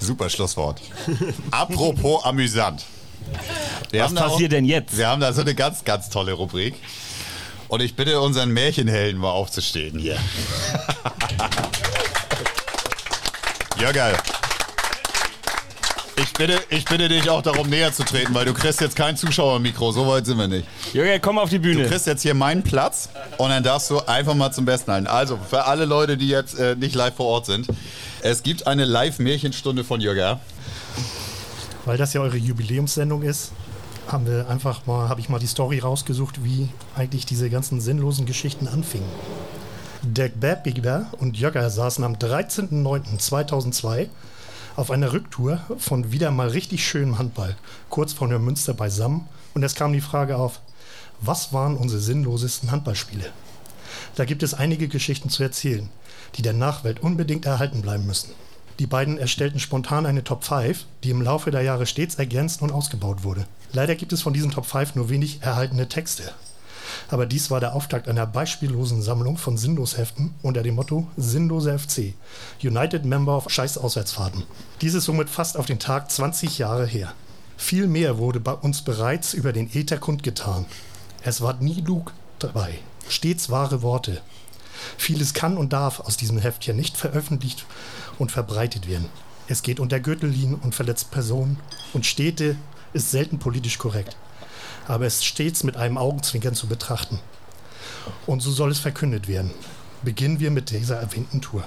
Super 0.00 0.28
Schlusswort. 0.28 0.80
Apropos 1.50 2.24
amüsant. 2.24 2.84
Wir 3.90 4.04
Was 4.04 4.14
passiert 4.14 4.52
da, 4.52 4.56
denn 4.56 4.64
jetzt? 4.64 4.98
Wir 4.98 5.08
haben 5.08 5.20
da 5.20 5.32
so 5.32 5.42
eine 5.42 5.54
ganz, 5.54 5.84
ganz 5.84 6.10
tolle 6.10 6.32
Rubrik. 6.32 6.74
Und 7.68 7.80
ich 7.80 7.94
bitte 7.94 8.20
unseren 8.20 8.50
Märchenhelden 8.50 9.20
mal 9.20 9.30
aufzustehen 9.30 9.98
hier. 9.98 10.16
ja, 13.80 13.92
geil. 13.92 14.16
Ich 16.22 16.32
bitte, 16.34 16.60
ich 16.70 16.84
bitte 16.84 17.08
dich 17.08 17.28
auch 17.28 17.42
darum 17.42 17.68
näher 17.68 17.92
zu 17.92 18.04
treten, 18.04 18.32
weil 18.32 18.44
du 18.44 18.54
kriegst 18.54 18.80
jetzt 18.80 18.94
kein 18.94 19.16
Zuschauermikro, 19.16 19.90
so 19.90 20.06
weit 20.06 20.24
sind 20.24 20.38
wir 20.38 20.46
nicht. 20.46 20.66
Jürgen, 20.92 21.20
komm 21.20 21.36
auf 21.36 21.50
die 21.50 21.58
Bühne. 21.58 21.82
Du 21.82 21.88
kriegst 21.88 22.06
jetzt 22.06 22.22
hier 22.22 22.34
meinen 22.34 22.62
Platz 22.62 23.08
und 23.38 23.50
dann 23.50 23.64
darfst 23.64 23.90
du 23.90 23.98
einfach 24.06 24.34
mal 24.34 24.52
zum 24.52 24.64
Besten 24.64 24.92
halten. 24.92 25.08
Also, 25.08 25.36
für 25.36 25.64
alle 25.64 25.84
Leute, 25.84 26.16
die 26.16 26.28
jetzt 26.28 26.56
äh, 26.58 26.76
nicht 26.76 26.94
live 26.94 27.16
vor 27.16 27.26
Ort 27.26 27.46
sind, 27.46 27.66
es 28.22 28.44
gibt 28.44 28.68
eine 28.68 28.84
Live-Märchenstunde 28.84 29.82
von 29.82 30.00
Jürgen. 30.00 30.38
Weil 31.86 31.98
das 31.98 32.12
ja 32.12 32.20
eure 32.20 32.36
Jubiläumssendung 32.36 33.22
ist, 33.22 33.50
haben 34.06 34.26
wir 34.26 34.48
einfach 34.48 34.86
mal, 34.86 35.08
habe 35.08 35.20
ich 35.20 35.28
mal 35.28 35.40
die 35.40 35.48
Story 35.48 35.80
rausgesucht, 35.80 36.44
wie 36.44 36.68
eigentlich 36.94 37.26
diese 37.26 37.50
ganzen 37.50 37.80
sinnlosen 37.80 38.26
Geschichten 38.26 38.68
anfingen. 38.68 39.08
Dirk 40.02 40.38
Berbiger 40.38 41.06
und 41.18 41.36
Jögger 41.36 41.68
saßen 41.68 42.04
am 42.04 42.14
13.09.2002 42.14 44.08
auf 44.76 44.90
einer 44.90 45.12
Rücktour 45.12 45.60
von 45.78 46.12
wieder 46.12 46.30
mal 46.30 46.48
richtig 46.48 46.86
schönem 46.86 47.18
Handball, 47.18 47.56
kurz 47.90 48.12
vor 48.12 48.28
Neumünster 48.28 48.74
beisammen. 48.74 49.28
Und 49.54 49.62
es 49.62 49.74
kam 49.74 49.92
die 49.92 50.00
Frage 50.00 50.36
auf, 50.36 50.60
was 51.20 51.52
waren 51.52 51.76
unsere 51.76 52.00
sinnlosesten 52.00 52.70
Handballspiele? 52.70 53.30
Da 54.16 54.24
gibt 54.24 54.42
es 54.42 54.54
einige 54.54 54.88
Geschichten 54.88 55.28
zu 55.28 55.42
erzählen, 55.42 55.88
die 56.34 56.42
der 56.42 56.54
Nachwelt 56.54 57.00
unbedingt 57.00 57.46
erhalten 57.46 57.82
bleiben 57.82 58.06
müssen. 58.06 58.30
Die 58.78 58.86
beiden 58.86 59.18
erstellten 59.18 59.60
spontan 59.60 60.06
eine 60.06 60.24
Top 60.24 60.44
5, 60.44 60.86
die 61.04 61.10
im 61.10 61.22
Laufe 61.22 61.50
der 61.50 61.62
Jahre 61.62 61.86
stets 61.86 62.14
ergänzt 62.14 62.62
und 62.62 62.72
ausgebaut 62.72 63.22
wurde. 63.22 63.46
Leider 63.72 63.94
gibt 63.94 64.12
es 64.12 64.22
von 64.22 64.32
diesen 64.32 64.50
Top 64.50 64.66
5 64.66 64.94
nur 64.94 65.10
wenig 65.10 65.42
erhaltene 65.42 65.88
Texte. 65.88 66.32
Aber 67.08 67.26
dies 67.26 67.50
war 67.50 67.60
der 67.60 67.74
Auftakt 67.74 68.08
einer 68.08 68.26
beispiellosen 68.26 69.02
Sammlung 69.02 69.36
von 69.36 69.56
Sinnlosheften 69.56 70.34
unter 70.42 70.62
dem 70.62 70.74
Motto 70.74 71.06
Sinnlose 71.16 71.78
FC, 71.78 72.14
United 72.62 73.04
Member 73.04 73.36
of 73.36 73.50
Scheiß 73.50 73.78
Auswärtsfahrten. 73.78 74.44
Dies 74.80 74.94
ist 74.94 75.04
somit 75.04 75.28
fast 75.28 75.56
auf 75.56 75.66
den 75.66 75.78
Tag 75.78 76.10
20 76.10 76.58
Jahre 76.58 76.86
her. 76.86 77.12
Viel 77.56 77.86
mehr 77.86 78.18
wurde 78.18 78.40
bei 78.40 78.52
uns 78.52 78.82
bereits 78.82 79.34
über 79.34 79.52
den 79.52 79.70
Äther 79.74 79.98
kundgetan. 79.98 80.66
Es 81.22 81.40
war 81.40 81.54
nie 81.54 81.80
Lug 81.80 82.12
dabei, 82.38 82.78
stets 83.08 83.50
wahre 83.50 83.82
Worte. 83.82 84.20
Vieles 84.96 85.34
kann 85.34 85.56
und 85.56 85.72
darf 85.72 86.00
aus 86.00 86.16
diesem 86.16 86.38
Heftchen 86.38 86.76
nicht 86.76 86.96
veröffentlicht 86.96 87.66
und 88.18 88.32
verbreitet 88.32 88.88
werden. 88.88 89.08
Es 89.46 89.62
geht 89.62 89.80
unter 89.80 90.00
Gürtellinien 90.00 90.56
und 90.56 90.74
verletzt 90.74 91.10
Personen 91.10 91.58
und 91.92 92.06
Städte 92.06 92.56
ist 92.92 93.10
selten 93.10 93.38
politisch 93.38 93.78
korrekt 93.78 94.16
aber 94.88 95.06
es 95.06 95.24
stets 95.24 95.64
mit 95.64 95.76
einem 95.76 95.98
Augenzwinkern 95.98 96.54
zu 96.54 96.66
betrachten. 96.66 97.20
Und 98.26 98.40
so 98.40 98.50
soll 98.50 98.70
es 98.70 98.78
verkündet 98.78 99.28
werden. 99.28 99.52
Beginnen 100.02 100.40
wir 100.40 100.50
mit 100.50 100.70
dieser 100.70 100.96
erwähnten 100.96 101.40
Tour. 101.40 101.64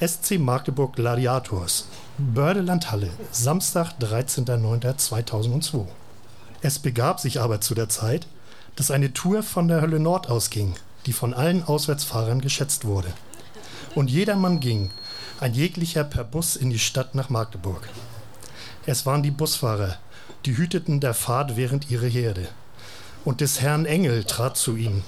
SC 0.00 0.38
Magdeburg 0.38 0.94
Gladiators, 0.94 1.86
Bördelandhalle, 2.18 3.10
Samstag, 3.32 3.94
13.09.2002. 4.00 5.86
Es 6.60 6.78
begab 6.78 7.18
sich 7.18 7.40
aber 7.40 7.60
zu 7.60 7.74
der 7.74 7.88
Zeit, 7.88 8.28
dass 8.76 8.92
eine 8.92 9.12
Tour 9.12 9.42
von 9.42 9.66
der 9.66 9.80
Hölle 9.80 9.98
Nord 9.98 10.28
ausging, 10.28 10.74
die 11.06 11.12
von 11.12 11.34
allen 11.34 11.64
Auswärtsfahrern 11.64 12.40
geschätzt 12.40 12.84
wurde. 12.84 13.12
Und 13.96 14.08
jedermann 14.08 14.60
ging, 14.60 14.90
ein 15.40 15.54
jeglicher 15.54 16.04
per 16.04 16.22
Bus 16.24 16.54
in 16.54 16.70
die 16.70 16.78
Stadt 16.78 17.14
nach 17.14 17.28
Magdeburg. 17.28 17.88
Es 18.86 19.04
waren 19.04 19.22
die 19.22 19.30
Busfahrer, 19.30 19.96
die 20.44 20.56
hüteten 20.56 21.00
der 21.00 21.14
Fahrt 21.14 21.56
während 21.56 21.90
ihrer 21.90 22.06
Herde. 22.06 22.48
Und 23.24 23.40
des 23.40 23.60
Herrn 23.60 23.84
Engel 23.84 24.24
trat 24.24 24.56
zu 24.56 24.76
ihnen. 24.76 25.02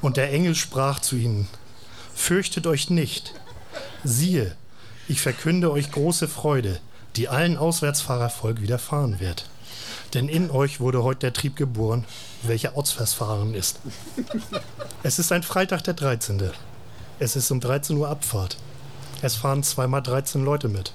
Und 0.00 0.16
der 0.16 0.32
Engel 0.32 0.54
sprach 0.54 1.00
zu 1.00 1.16
ihnen, 1.16 1.48
Fürchtet 2.14 2.66
euch 2.66 2.90
nicht. 2.90 3.34
Siehe, 4.04 4.56
ich 5.08 5.20
verkünde 5.20 5.70
euch 5.72 5.90
große 5.90 6.28
Freude, 6.28 6.80
die 7.16 7.28
allen 7.28 7.56
Auswärtsfahrervolk 7.56 8.60
widerfahren 8.60 9.20
wird. 9.20 9.46
Denn 10.14 10.28
in 10.28 10.50
euch 10.50 10.80
wurde 10.80 11.02
heute 11.02 11.20
der 11.20 11.32
Trieb 11.32 11.56
geboren, 11.56 12.04
welcher 12.42 12.76
Ortsversfahren 12.76 13.54
ist. 13.54 13.80
Es 15.02 15.18
ist 15.18 15.32
ein 15.32 15.42
Freitag 15.42 15.84
der 15.84 15.92
13. 15.92 16.50
Es 17.18 17.36
ist 17.36 17.50
um 17.50 17.60
13 17.60 17.96
Uhr 17.96 18.08
Abfahrt. 18.08 18.56
Es 19.20 19.34
fahren 19.36 19.62
zweimal 19.62 20.02
13 20.02 20.42
Leute 20.44 20.68
mit. 20.68 20.92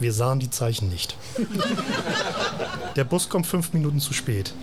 Wir 0.00 0.12
sahen 0.12 0.40
die 0.40 0.50
Zeichen 0.50 0.88
nicht. 0.88 1.16
Der 2.96 3.04
Bus 3.04 3.28
kommt 3.28 3.46
fünf 3.46 3.72
Minuten 3.72 4.00
zu 4.00 4.12
spät. 4.12 4.54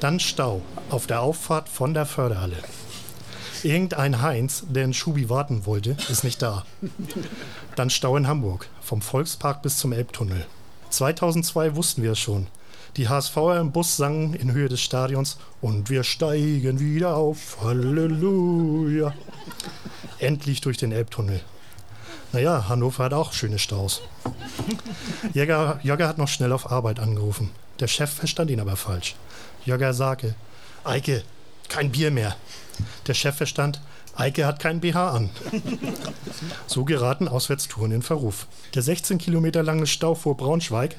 Dann 0.00 0.20
Stau 0.20 0.62
auf 0.90 1.06
der 1.06 1.22
Auffahrt 1.22 1.68
von 1.68 1.94
der 1.94 2.06
Förderhalle. 2.06 2.56
Irgendein 3.62 4.22
Heinz, 4.22 4.64
der 4.68 4.84
in 4.84 4.94
Schubi 4.94 5.28
warten 5.28 5.66
wollte, 5.66 5.96
ist 6.08 6.22
nicht 6.22 6.40
da. 6.42 6.64
Dann 7.74 7.90
Stau 7.90 8.16
in 8.16 8.28
Hamburg, 8.28 8.68
vom 8.80 9.02
Volkspark 9.02 9.62
bis 9.62 9.78
zum 9.78 9.92
Elbtunnel. 9.92 10.46
2002 10.90 11.74
wussten 11.74 12.02
wir 12.02 12.12
es 12.12 12.18
schon. 12.18 12.46
Die 12.96 13.08
HSVer 13.08 13.60
im 13.60 13.72
Bus 13.72 13.96
sangen 13.96 14.34
in 14.34 14.52
Höhe 14.52 14.68
des 14.68 14.80
Stadions 14.80 15.38
und 15.60 15.90
wir 15.90 16.04
steigen 16.04 16.80
wieder 16.80 17.16
auf. 17.16 17.58
Halleluja. 17.62 19.12
Endlich 20.18 20.60
durch 20.60 20.78
den 20.78 20.92
Elbtunnel. 20.92 21.40
Naja, 22.32 22.68
Hannover 22.68 23.04
hat 23.04 23.14
auch 23.14 23.32
schöne 23.32 23.58
Staus. 23.58 24.02
Jäger, 25.32 25.80
Jäger 25.82 26.08
hat 26.08 26.18
noch 26.18 26.28
schnell 26.28 26.52
auf 26.52 26.70
Arbeit 26.70 27.00
angerufen. 27.00 27.50
Der 27.80 27.86
Chef 27.86 28.10
verstand 28.10 28.50
ihn 28.50 28.60
aber 28.60 28.76
falsch. 28.76 29.16
Jäger 29.64 29.94
sagte, 29.94 30.34
Eike, 30.84 31.22
kein 31.68 31.90
Bier 31.90 32.10
mehr. 32.10 32.36
Der 33.06 33.14
Chef 33.14 33.36
verstand, 33.36 33.80
Eike 34.14 34.46
hat 34.46 34.60
keinen 34.60 34.80
BH 34.80 35.10
an. 35.10 35.30
So 36.66 36.84
geraten 36.84 37.28
Auswärtstouren 37.28 37.92
in 37.92 38.02
Verruf. 38.02 38.46
Der 38.74 38.82
16 38.82 39.18
Kilometer 39.18 39.62
lange 39.62 39.86
Stau 39.86 40.14
vor 40.14 40.36
Braunschweig, 40.36 40.96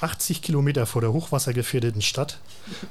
80 0.00 0.42
Kilometer 0.42 0.86
vor 0.86 1.00
der 1.00 1.12
hochwassergefährdeten 1.12 2.02
Stadt, 2.02 2.38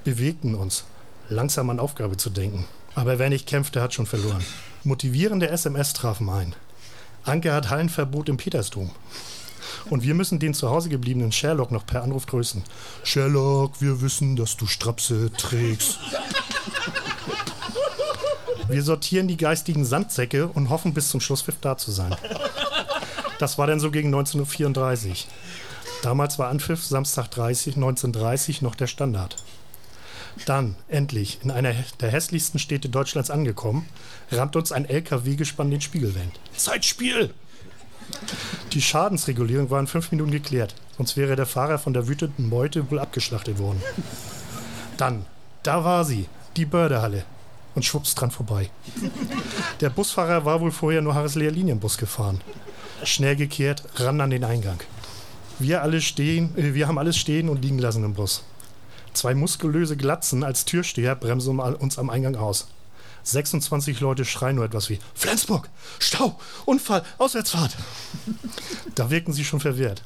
bewegten 0.03 0.55
uns, 0.55 0.85
langsam 1.29 1.69
an 1.69 1.79
Aufgabe 1.79 2.17
zu 2.17 2.29
denken. 2.29 2.65
Aber 2.95 3.19
wer 3.19 3.29
nicht 3.29 3.47
kämpfte, 3.47 3.81
hat 3.81 3.93
schon 3.93 4.05
verloren. 4.05 4.43
Motivierende 4.83 5.49
SMS 5.49 5.93
trafen 5.93 6.29
ein. 6.29 6.55
Anke 7.25 7.53
hat 7.53 7.69
Hallenverbot 7.69 8.29
im 8.29 8.37
Petersdom. 8.37 8.91
Und 9.89 10.03
wir 10.03 10.13
müssen 10.13 10.39
den 10.39 10.53
zu 10.53 10.69
Hause 10.69 10.89
gebliebenen 10.89 11.31
Sherlock 11.31 11.71
noch 11.71 11.85
per 11.85 12.03
Anruf 12.03 12.25
grüßen. 12.25 12.63
Sherlock, 13.03 13.81
wir 13.81 14.01
wissen, 14.01 14.35
dass 14.35 14.57
du 14.57 14.67
Strapse 14.67 15.31
trägst. 15.31 15.99
Wir 18.67 18.81
sortieren 18.81 19.27
die 19.27 19.37
geistigen 19.37 19.85
Sandsäcke 19.85 20.47
und 20.47 20.69
hoffen, 20.69 20.93
bis 20.93 21.09
zum 21.09 21.19
Schlusspfiff 21.19 21.57
da 21.61 21.77
zu 21.77 21.91
sein. 21.91 22.15
Das 23.37 23.57
war 23.57 23.67
dann 23.67 23.79
so 23.79 23.91
gegen 23.91 24.13
19.34 24.13 25.09
Uhr. 25.09 25.15
Damals 26.01 26.39
war 26.39 26.49
Anpfiff 26.49 26.83
Samstag 26.83 27.29
30, 27.31 27.75
1930 27.75 28.61
noch 28.61 28.75
der 28.75 28.87
Standard. 28.87 29.35
Dann, 30.45 30.75
endlich, 30.87 31.39
in 31.43 31.51
einer 31.51 31.73
der 31.99 32.11
hässlichsten 32.11 32.59
Städte 32.59 32.89
Deutschlands 32.89 33.31
angekommen, 33.31 33.87
rammt 34.31 34.55
uns 34.55 34.71
ein 34.71 34.85
LKW-Gespann 34.85 35.71
den 35.71 35.81
Spiegelwand. 35.81 36.39
Zeitspiel! 36.55 37.33
Die 38.73 38.81
Schadensregulierung 38.81 39.69
war 39.69 39.79
in 39.79 39.87
fünf 39.87 40.11
Minuten 40.11 40.31
geklärt, 40.31 40.75
sonst 40.97 41.17
wäre 41.17 41.35
der 41.35 41.45
Fahrer 41.45 41.79
von 41.79 41.93
der 41.93 42.07
wütenden 42.07 42.49
Meute 42.49 42.91
wohl 42.91 42.99
abgeschlachtet 42.99 43.57
worden. 43.57 43.81
Dann, 44.97 45.25
da 45.63 45.83
war 45.83 46.05
sie, 46.05 46.27
die 46.57 46.65
Bördehalle. 46.65 47.23
Und 47.73 47.83
schwupps 47.83 48.15
dran 48.15 48.31
vorbei. 48.31 48.69
Der 49.81 49.89
Busfahrer 49.89 50.45
war 50.45 50.61
wohl 50.61 50.71
vorher 50.71 51.01
nur 51.01 51.13
Harrisleer 51.13 51.51
Linienbus 51.51 51.97
gefahren. 51.97 52.39
Schnell 53.03 53.35
gekehrt, 53.35 53.83
ran 53.95 54.21
an 54.21 54.29
den 54.29 54.45
Eingang. 54.45 54.79
Wir 55.59 55.81
alle 55.81 55.99
stehen, 55.99 56.57
äh, 56.57 56.73
wir 56.73 56.87
haben 56.87 56.97
alles 56.97 57.17
stehen 57.17 57.49
und 57.49 57.61
liegen 57.61 57.79
lassen 57.79 58.05
im 58.05 58.13
Bus. 58.13 58.43
Zwei 59.15 59.33
muskulöse 59.33 59.95
Glatzen 59.95 60.43
als 60.43 60.65
Türsteher 60.65 61.15
bremsen 61.15 61.57
uns 61.57 61.97
am 61.97 62.09
Eingang 62.09 62.35
aus. 62.35 62.67
26 63.23 64.01
Leute 64.01 64.25
schreien 64.25 64.57
nur 64.57 64.65
etwas 64.65 64.89
wie 64.89 64.99
Flensburg, 65.13 65.69
Stau, 65.99 66.37
Unfall, 66.65 67.01
Auswärtsfahrt. 67.17 67.77
Da 68.93 69.09
wirken 69.09 69.31
sie 69.31 69.45
schon 69.45 69.61
verwirrt. 69.61 70.03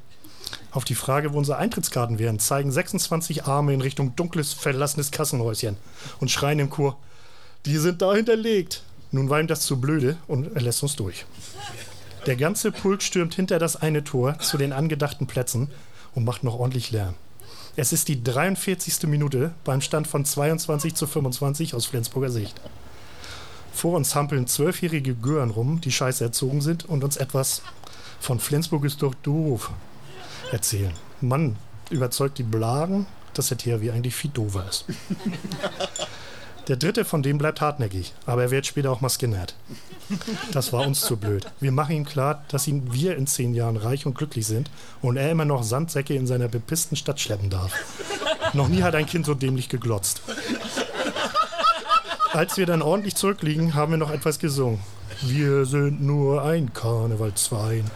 Auf 0.71 0.85
die 0.85 0.93
Frage, 0.93 1.33
wo 1.33 1.39
unsere 1.39 1.57
Eintrittskarten 1.57 2.19
wären, 2.19 2.37
zeigen 2.37 2.71
26 2.71 3.45
Arme 3.45 3.73
in 3.73 3.81
Richtung 3.81 4.15
dunkles, 4.15 4.53
verlassenes 4.53 5.09
Kassenhäuschen 5.09 5.77
und 6.19 6.29
schreien 6.29 6.59
im 6.59 6.69
Chor, 6.69 6.95
die 7.65 7.77
sind 7.77 8.03
da 8.03 8.13
hinterlegt. 8.13 8.83
Nun 9.11 9.31
war 9.31 9.39
ihm 9.39 9.47
das 9.47 9.61
zu 9.61 9.81
blöde 9.81 10.17
und 10.27 10.55
er 10.55 10.61
lässt 10.61 10.83
uns 10.83 10.95
durch. 10.95 11.25
Der 12.27 12.35
ganze 12.35 12.71
Pulk 12.71 13.01
stürmt 13.01 13.33
hinter 13.33 13.57
das 13.57 13.75
eine 13.75 14.03
Tor 14.03 14.37
zu 14.37 14.57
den 14.57 14.71
angedachten 14.71 15.25
Plätzen 15.25 15.71
und 16.13 16.25
macht 16.25 16.43
noch 16.43 16.59
ordentlich 16.59 16.91
Lärm. 16.91 17.15
Es 17.75 17.93
ist 17.93 18.07
die 18.07 18.23
43. 18.23 19.03
Minute 19.03 19.53
beim 19.63 19.81
Stand 19.81 20.07
von 20.07 20.25
22 20.25 20.95
zu 20.95 21.07
25 21.07 21.75
aus 21.75 21.85
Flensburger 21.85 22.29
Sicht. 22.29 22.59
Vor 23.71 23.95
uns 23.95 24.15
hampeln 24.15 24.47
zwölfjährige 24.47 25.15
Gören 25.15 25.51
rum, 25.51 25.79
die 25.79 25.91
scheiße 25.91 26.23
erzogen 26.23 26.61
sind 26.61 26.85
und 26.85 27.03
uns 27.03 27.17
etwas 27.17 27.61
von 28.19 28.39
Flensburg 28.39 28.83
ist 28.85 29.01
doch 29.01 29.13
doof 29.15 29.71
erzählen. 30.51 30.93
Mann, 31.21 31.55
überzeugt 31.89 32.37
die 32.37 32.43
Blagen, 32.43 33.07
dass 33.33 33.47
der 33.47 33.57
THW 33.57 33.91
eigentlich 33.91 34.15
viel 34.15 34.31
doofer 34.31 34.67
ist. 34.67 34.85
Der 36.69 36.77
dritte 36.77 37.03
von 37.03 37.23
dem 37.23 37.39
bleibt 37.39 37.61
hartnäckig, 37.61 38.13
aber 38.27 38.43
er 38.43 38.51
wird 38.51 38.67
später 38.67 38.91
auch 38.91 39.01
mal 39.01 39.09
Skinhead. 39.09 39.55
Das 40.51 40.71
war 40.71 40.85
uns 40.85 41.01
zu 41.01 41.17
blöd. 41.17 41.47
Wir 41.59 41.71
machen 41.71 41.95
ihm 41.95 42.05
klar, 42.05 42.43
dass 42.49 42.67
ihn 42.67 42.93
wir 42.93 43.15
in 43.15 43.25
zehn 43.25 43.55
Jahren 43.55 43.75
reich 43.75 44.05
und 44.05 44.15
glücklich 44.15 44.45
sind 44.45 44.69
und 45.01 45.17
er 45.17 45.31
immer 45.31 45.45
noch 45.45 45.63
Sandsäcke 45.63 46.13
in 46.13 46.27
seiner 46.27 46.47
bepissten 46.47 46.95
Stadt 46.95 47.19
schleppen 47.19 47.49
darf. 47.49 47.73
Noch 48.53 48.67
nie 48.67 48.83
hat 48.83 48.93
ein 48.93 49.07
Kind 49.07 49.25
so 49.25 49.33
dämlich 49.33 49.67
geglotzt. 49.69 50.21
Als 52.33 52.57
wir 52.57 52.67
dann 52.67 52.83
ordentlich 52.83 53.15
zurückliegen, 53.15 53.73
haben 53.73 53.93
wir 53.93 53.97
noch 53.97 54.11
etwas 54.11 54.37
gesungen. 54.37 54.79
Wir 55.23 55.65
sind 55.65 56.03
nur 56.03 56.43
ein 56.43 56.71
Karnevalsverein. 56.71 57.89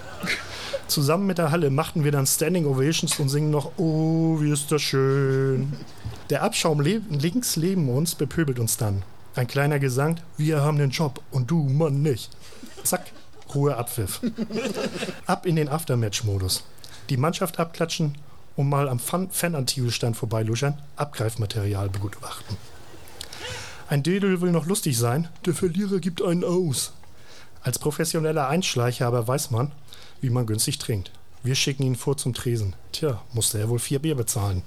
Zusammen 0.88 1.28
mit 1.28 1.38
der 1.38 1.52
Halle 1.52 1.70
machten 1.70 2.04
wir 2.04 2.12
dann 2.12 2.26
Standing 2.26 2.66
Ovations 2.66 3.20
und 3.20 3.30
singen 3.30 3.52
noch 3.52 3.72
Oh, 3.78 4.42
wie 4.42 4.52
ist 4.52 4.72
das 4.72 4.82
schön. 4.82 5.74
Der 6.30 6.42
Abschaum 6.42 6.80
le 6.80 7.02
links 7.10 7.58
neben 7.58 7.90
uns 7.90 8.16
bepöbelt 8.16 8.60
uns 8.60 8.78
dann. 8.78 9.04
Ein 9.36 9.48
kleiner 9.48 9.80
Gesang, 9.80 10.20
wir 10.38 10.62
haben 10.62 10.78
den 10.78 10.92
Job 10.92 11.22
und 11.32 11.52
du, 11.52 11.64
Mann, 11.64 12.02
nicht. 12.02 12.30
Zack, 12.84 13.12
Ruhe 13.54 13.76
Abpfiff. 13.76 14.22
Ab 15.26 15.46
in 15.46 15.56
den 15.56 15.70
Aftermatch-Modus. 15.70 16.64
Die 17.10 17.18
Mannschaft 17.18 17.60
abklatschen 17.60 18.18
und 18.56 18.70
mal 18.70 18.88
am 18.88 19.00
Fan-Antigelstand 19.00 20.16
vorbeiluschern, 20.16 20.78
Abgreifmaterial 20.96 21.90
begutachten. 21.90 22.56
Ein 23.90 24.04
Dödel 24.04 24.42
will 24.42 24.52
noch 24.52 24.66
lustig 24.66 24.98
sein, 24.98 25.28
der 25.46 25.54
Verlierer 25.54 26.00
gibt 26.00 26.22
einen 26.22 26.44
aus. 26.44 26.94
Als 27.62 27.80
professioneller 27.80 28.48
Einschleicher 28.48 29.08
aber 29.08 29.28
weiß 29.28 29.52
man, 29.52 29.72
wie 30.22 30.30
man 30.30 30.46
günstig 30.46 30.80
trinkt. 30.80 31.12
Wir 31.46 31.56
schicken 31.56 31.84
ihn 31.84 31.98
vor 31.98 32.16
zum 32.16 32.34
Tresen. 32.34 32.74
Tja, 32.94 33.22
musste 33.34 33.60
er 33.60 33.68
wohl 33.68 33.80
vier 33.80 34.00
Bier 34.00 34.16
bezahlen. 34.16 34.64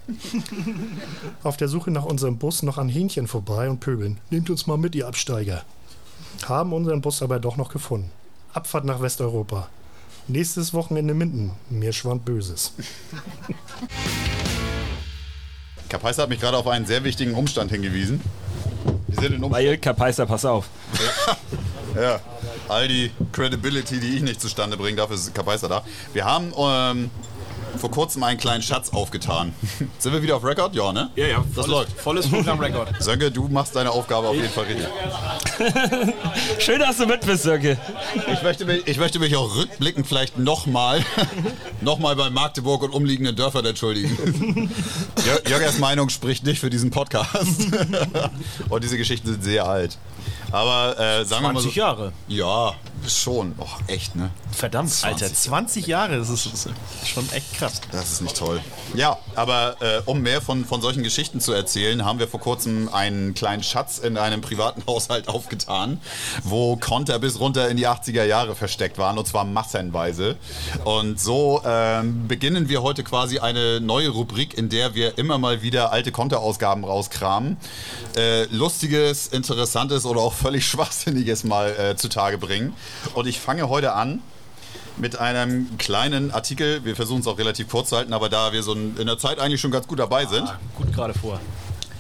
Auf 1.43 1.57
der 1.57 1.69
Suche 1.69 1.91
nach 1.91 2.05
unserem 2.05 2.37
Bus 2.37 2.63
noch 2.63 2.77
an 2.77 2.91
Hähnchen 2.91 3.27
vorbei 3.29 3.71
und 3.71 3.81
pöbeln. 3.81 4.19
Nehmt 4.29 4.51
uns 4.51 4.67
mal 4.67 4.77
mit, 4.77 4.95
ihr 4.95 5.09
Absteiger. 5.09 5.65
Haben 6.47 6.75
unseren 6.75 7.01
Bus 7.01 7.23
aber 7.23 7.41
doch 7.41 7.57
noch 7.57 7.71
gefunden. 7.71 8.11
Abfahrt 8.53 8.85
nach 8.85 9.01
Westeuropa. 9.01 9.71
Nächstes 10.29 10.75
Wochenende 10.75 11.15
Minden. 11.15 11.53
Mir 11.71 11.95
schwand 11.95 12.27
Böses. 12.27 12.75
Kapaiser 15.89 16.25
hat 16.25 16.29
mich 16.29 16.41
gerade 16.41 16.59
auf 16.59 16.67
einen 16.67 16.85
sehr 16.85 17.05
wichtigen 17.05 17.35
Umstand 17.35 17.71
hingewiesen. 17.71 18.21
Wir 19.07 19.15
sind 19.15 19.33
in 19.33 19.45
Umstand. 19.45 19.53
Weil, 19.53 19.79
Kapaiser, 19.79 20.27
pass 20.27 20.45
auf. 20.45 20.69
Ja, 21.95 22.21
all 22.69 22.89
die 22.89 23.11
Credibility, 23.33 24.01
die 24.01 24.17
ich 24.17 24.23
nicht 24.23 24.41
zustande 24.41 24.77
bringe, 24.77 24.97
dafür 24.97 25.17
ist 25.17 25.35
Kapaiser 25.35 25.69
da. 25.69 25.83
Wir 26.13 26.25
haben 26.25 26.53
ähm, 26.59 27.11
vor 27.79 27.91
kurzem 27.91 28.23
einen 28.23 28.39
kleinen 28.39 28.63
Schatz 28.63 28.91
aufgetan. 28.91 29.53
Sind 29.99 30.13
wir 30.13 30.23
wieder 30.23 30.37
auf 30.37 30.45
Record? 30.45 30.75
Ja, 30.75 30.93
ne? 30.93 31.11
Ja, 31.15 31.27
ja. 31.27 31.45
Das 31.55 31.67
läuft. 31.67 31.93
Volles 32.01 32.27
Programm-Record. 32.29 32.95
Sönke, 33.03 33.31
du 33.31 33.49
machst 33.49 33.77
deine 33.77 33.91
Aufgabe 33.91 34.29
auf 34.29 34.35
jeden 34.37 34.49
Fall 34.49 34.65
richtig. 34.65 34.87
Schön, 36.59 36.79
dass 36.81 36.97
du 36.97 37.07
mit 37.07 37.21
bist, 37.27 37.43
Sönke. 37.43 37.77
Ich 38.33 38.43
möchte 38.43 38.65
mich, 38.65 38.87
ich 38.87 38.97
möchte 38.99 39.19
mich 39.19 39.37
auch 39.37 39.55
rückblickend 39.57 40.07
vielleicht 40.07 40.39
nochmal 40.39 41.05
noch 41.83 41.99
mal 41.99 42.17
bei 42.17 42.31
Magdeburg 42.31 42.83
und 42.83 42.91
umliegenden 42.93 43.37
Dörfern 43.37 43.65
entschuldigen. 43.67 44.71
Jör- 45.27 45.49
Jörgers 45.49 45.79
Meinung 45.79 46.09
spricht 46.09 46.45
nicht 46.45 46.61
für 46.61 46.71
diesen 46.71 46.91
Podcast. 46.91 47.67
und 48.71 48.85
diese 48.85 48.97
Geschichten 48.97 49.29
sind 49.29 49.45
sehr 49.45 49.67
alt. 49.67 49.99
Aber 50.53 50.99
äh, 50.99 51.25
sagen 51.25 51.45
wir 51.45 51.53
mal 51.53 51.61
so. 51.61 51.69
20 51.69 51.77
Jahre. 51.77 52.13
Ja, 52.29 52.75
schon. 53.09 53.55
Och, 53.59 53.79
echt, 53.87 54.17
ne? 54.17 54.31
Verdammt, 54.53 54.91
20 54.91 55.25
Alter, 55.25 55.35
20 55.35 55.87
Jahre, 55.87 56.19
das 56.19 56.29
ist, 56.29 56.47
das 56.47 56.67
ist 56.67 57.09
schon 57.09 57.29
echt 57.33 57.55
krass. 57.55 57.81
Das 57.93 58.13
ist 58.13 58.21
nicht 58.23 58.37
toll. 58.37 58.61
Ja, 58.95 59.19
aber 59.35 59.77
äh, 59.81 60.03
um 60.07 60.21
mehr 60.21 60.41
von, 60.41 60.65
von 60.65 60.81
solchen 60.81 61.03
Geschichten 61.03 61.41
zu 61.41 61.53
erzählen, 61.53 62.05
haben 62.05 62.19
wir 62.19 62.29
vor 62.29 62.41
kurzem 62.41 62.89
einen 62.93 63.35
kleinen 63.35 63.63
Schatz 63.63 63.99
in 63.99 64.17
einem 64.17 64.41
privaten 64.41 64.83
Haushalt 64.87 65.29
aufgetan, 65.29 66.01
wo 66.43 66.77
Konter 66.77 67.19
bis 67.19 67.41
runter 67.41 67.69
in 67.69 67.77
die 67.77 67.87
80er 67.87 68.25
Jahre 68.25 68.55
versteckt 68.55 68.99
waren, 68.99 69.19
und 69.19 69.27
zwar 69.27 69.45
massenweise. 69.45 70.37
Und 70.85 71.21
so 71.21 71.63
ähm, 71.65 72.29
beginnen 72.29 72.69
wir 72.69 72.83
heute 72.83 73.05
quasi 73.05 73.39
eine 73.39 73.81
neue 73.81 74.09
Rubrik, 74.09 74.57
in 74.57 74.69
der 74.69 74.95
wir 74.95 75.19
immer 75.19 75.39
mal 75.39 75.63
wieder 75.63 75.93
alte 75.93 76.13
Konterausgaben 76.13 76.85
rauskramen, 76.85 77.57
äh, 78.17 78.45
lustiges, 78.45 79.29
interessantes 79.29 80.07
oder 80.07 80.21
auch 80.21 80.33
völlig 80.33 80.67
schwachsinniges 80.69 81.45
mal 81.45 81.71
äh, 81.71 81.97
zutage 81.97 82.39
bringen. 82.39 82.75
Und 83.15 83.27
ich 83.27 83.41
fange 83.41 83.69
heute 83.69 83.93
an 83.95 84.21
mit 84.97 85.19
einem 85.19 85.77
kleinen 85.79 86.31
Artikel. 86.31 86.85
Wir 86.85 86.97
versuchen 86.97 87.21
es 87.21 87.27
auch 87.27 87.39
relativ 87.39 87.69
kurz 87.69 87.91
zu 87.91 87.97
halten, 87.97 88.13
aber 88.13 88.29
da 88.29 88.53
wir 88.53 88.63
so 88.63 88.73
in 88.75 89.07
der 89.07 89.19
Zeit 89.19 89.39
eigentlich 89.39 89.61
schon 89.61 89.71
ganz 89.71 89.87
gut 89.87 89.99
dabei 89.99 90.27
sind, 90.27 90.53
Gut 90.75 90.93
gerade 90.95 91.15
vor. 91.15 91.41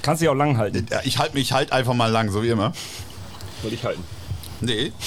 Kannst 0.02 0.22
dich 0.22 0.28
auch 0.28 0.34
lang 0.34 0.56
halten. 0.56 0.86
ja, 0.90 1.00
ich 1.04 1.18
halte 1.18 1.34
mich 1.34 1.52
halt 1.52 1.72
einfach 1.72 1.94
mal 1.94 2.10
lang, 2.10 2.30
so 2.30 2.42
wie 2.42 2.48
immer. 2.48 2.72
Soll 3.62 3.72
ich 3.72 3.84
halten? 3.84 4.04
Nee. 4.60 4.92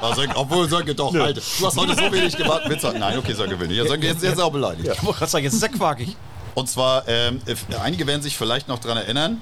Ah, 0.00 0.14
Sönke, 0.14 0.36
obwohl 0.36 0.68
Sönke 0.68 0.94
doch, 0.94 1.14
halt. 1.14 1.38
Du 1.58 1.66
hast 1.66 1.76
heute 1.78 1.94
so 1.94 2.12
wenig 2.12 2.36
gewartet. 2.36 2.70
Witz, 2.70 2.82
nein, 2.82 3.16
okay, 3.16 3.32
Sönke 3.32 3.58
will 3.58 3.68
nicht. 3.68 3.78
Ja, 3.78 3.86
Sönke, 3.86 4.06
jetzt, 4.06 4.22
jetzt 4.22 4.40
auch 4.40 4.52
beleidigt. 4.52 4.86
Ich 4.92 5.02
wollte 5.02 5.20
gerade 5.20 5.30
sagen, 5.30 5.44
jetzt 5.44 5.54
ist 5.54 5.62
er 5.62 5.70
quakig. 5.70 6.14
Und 6.54 6.68
zwar, 6.68 7.08
ähm, 7.08 7.40
einige 7.82 8.06
werden 8.06 8.20
sich 8.20 8.36
vielleicht 8.36 8.68
noch 8.68 8.78
daran 8.80 8.98
erinnern, 8.98 9.40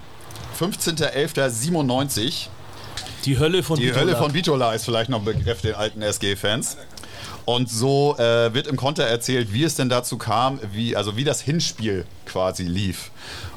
15.11.97 0.60 2.46
Die 3.24 3.38
Hölle 3.38 3.62
von 3.62 3.78
Die 3.78 3.86
Bitola. 3.86 4.00
Hölle 4.00 4.16
von 4.16 4.32
Bitola 4.32 4.74
ist 4.74 4.84
vielleicht 4.84 5.10
noch 5.10 5.18
ein 5.18 5.24
Begriff 5.24 5.60
den 5.60 5.74
alten 5.74 6.02
SG-Fans. 6.02 6.76
Und 7.44 7.70
so 7.70 8.16
äh, 8.18 8.52
wird 8.54 8.66
im 8.66 8.76
Konter 8.76 9.04
erzählt, 9.04 9.52
wie 9.52 9.64
es 9.64 9.74
denn 9.74 9.88
dazu 9.88 10.18
kam, 10.18 10.60
wie, 10.72 10.96
also 10.96 11.16
wie 11.16 11.24
das 11.24 11.40
Hinspiel 11.40 12.06
quasi 12.26 12.64
lief. 12.64 13.10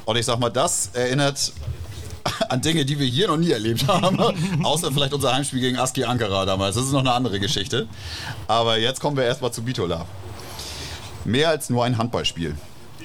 Und 0.05 0.17
ich 0.17 0.25
sag 0.25 0.39
mal, 0.39 0.49
das 0.49 0.89
erinnert 0.93 1.53
an 2.49 2.61
Dinge, 2.61 2.85
die 2.85 2.97
wir 2.99 3.07
hier 3.07 3.27
noch 3.27 3.37
nie 3.37 3.51
erlebt 3.51 3.87
haben. 3.87 4.19
Außer 4.63 4.91
vielleicht 4.91 5.13
unser 5.13 5.33
Heimspiel 5.33 5.59
gegen 5.59 5.77
Aski 5.77 6.03
Ankara 6.05 6.45
damals. 6.45 6.75
Das 6.75 6.85
ist 6.85 6.91
noch 6.91 7.01
eine 7.01 7.13
andere 7.13 7.39
Geschichte. 7.39 7.87
Aber 8.47 8.77
jetzt 8.77 8.99
kommen 8.99 9.17
wir 9.17 9.25
erstmal 9.25 9.51
zu 9.51 9.63
Bitola. 9.63 10.05
Mehr 11.25 11.49
als 11.49 11.69
nur 11.69 11.83
ein 11.85 11.97
Handballspiel. 11.97 12.55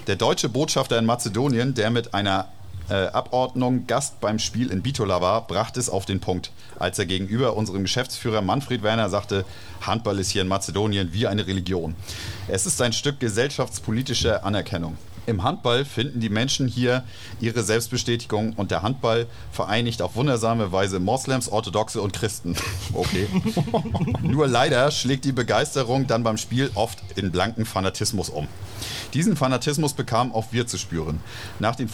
Der 0.06 0.16
deutsche 0.16 0.48
Botschafter 0.48 0.98
in 0.98 1.04
Mazedonien, 1.04 1.74
der 1.74 1.90
mit 1.90 2.14
einer 2.14 2.48
äh, 2.90 3.06
Abordnung 3.08 3.86
Gast 3.86 4.20
beim 4.20 4.38
Spiel 4.38 4.70
in 4.70 4.82
Bitola 4.82 5.20
war, 5.20 5.46
brachte 5.46 5.80
es 5.80 5.90
auf 5.90 6.06
den 6.06 6.20
Punkt, 6.20 6.50
als 6.78 6.98
er 6.98 7.06
gegenüber 7.06 7.56
unserem 7.56 7.82
Geschäftsführer 7.82 8.42
Manfred 8.42 8.82
Werner 8.82 9.10
sagte, 9.10 9.44
Handball 9.80 10.18
ist 10.18 10.30
hier 10.30 10.42
in 10.42 10.48
Mazedonien 10.48 11.12
wie 11.12 11.26
eine 11.26 11.46
Religion. 11.46 11.94
Es 12.48 12.66
ist 12.66 12.80
ein 12.82 12.92
Stück 12.92 13.20
gesellschaftspolitischer 13.20 14.44
Anerkennung. 14.44 14.96
Im 15.28 15.42
Handball 15.42 15.84
finden 15.84 16.20
die 16.20 16.30
Menschen 16.30 16.68
hier 16.68 17.04
ihre 17.38 17.62
Selbstbestätigung 17.62 18.54
und 18.54 18.70
der 18.70 18.80
Handball 18.80 19.26
vereinigt 19.52 20.00
auf 20.00 20.16
wundersame 20.16 20.72
Weise 20.72 21.00
Moslems, 21.00 21.50
Orthodoxe 21.50 22.00
und 22.00 22.14
Christen. 22.14 22.56
Okay. 22.94 23.28
Nur 24.22 24.48
leider 24.48 24.90
schlägt 24.90 25.24
die 25.24 25.32
Begeisterung 25.32 26.06
dann 26.06 26.22
beim 26.22 26.38
Spiel 26.38 26.70
oft 26.74 26.98
in 27.16 27.30
blanken 27.30 27.66
Fanatismus 27.66 28.30
um. 28.30 28.48
Diesen 29.14 29.36
Fanatismus 29.36 29.92
bekamen 29.92 30.32
auch 30.32 30.46
wir 30.52 30.66
zu 30.66 30.78
spüren. 30.78 31.20
Nach 31.58 31.76
den, 31.76 31.90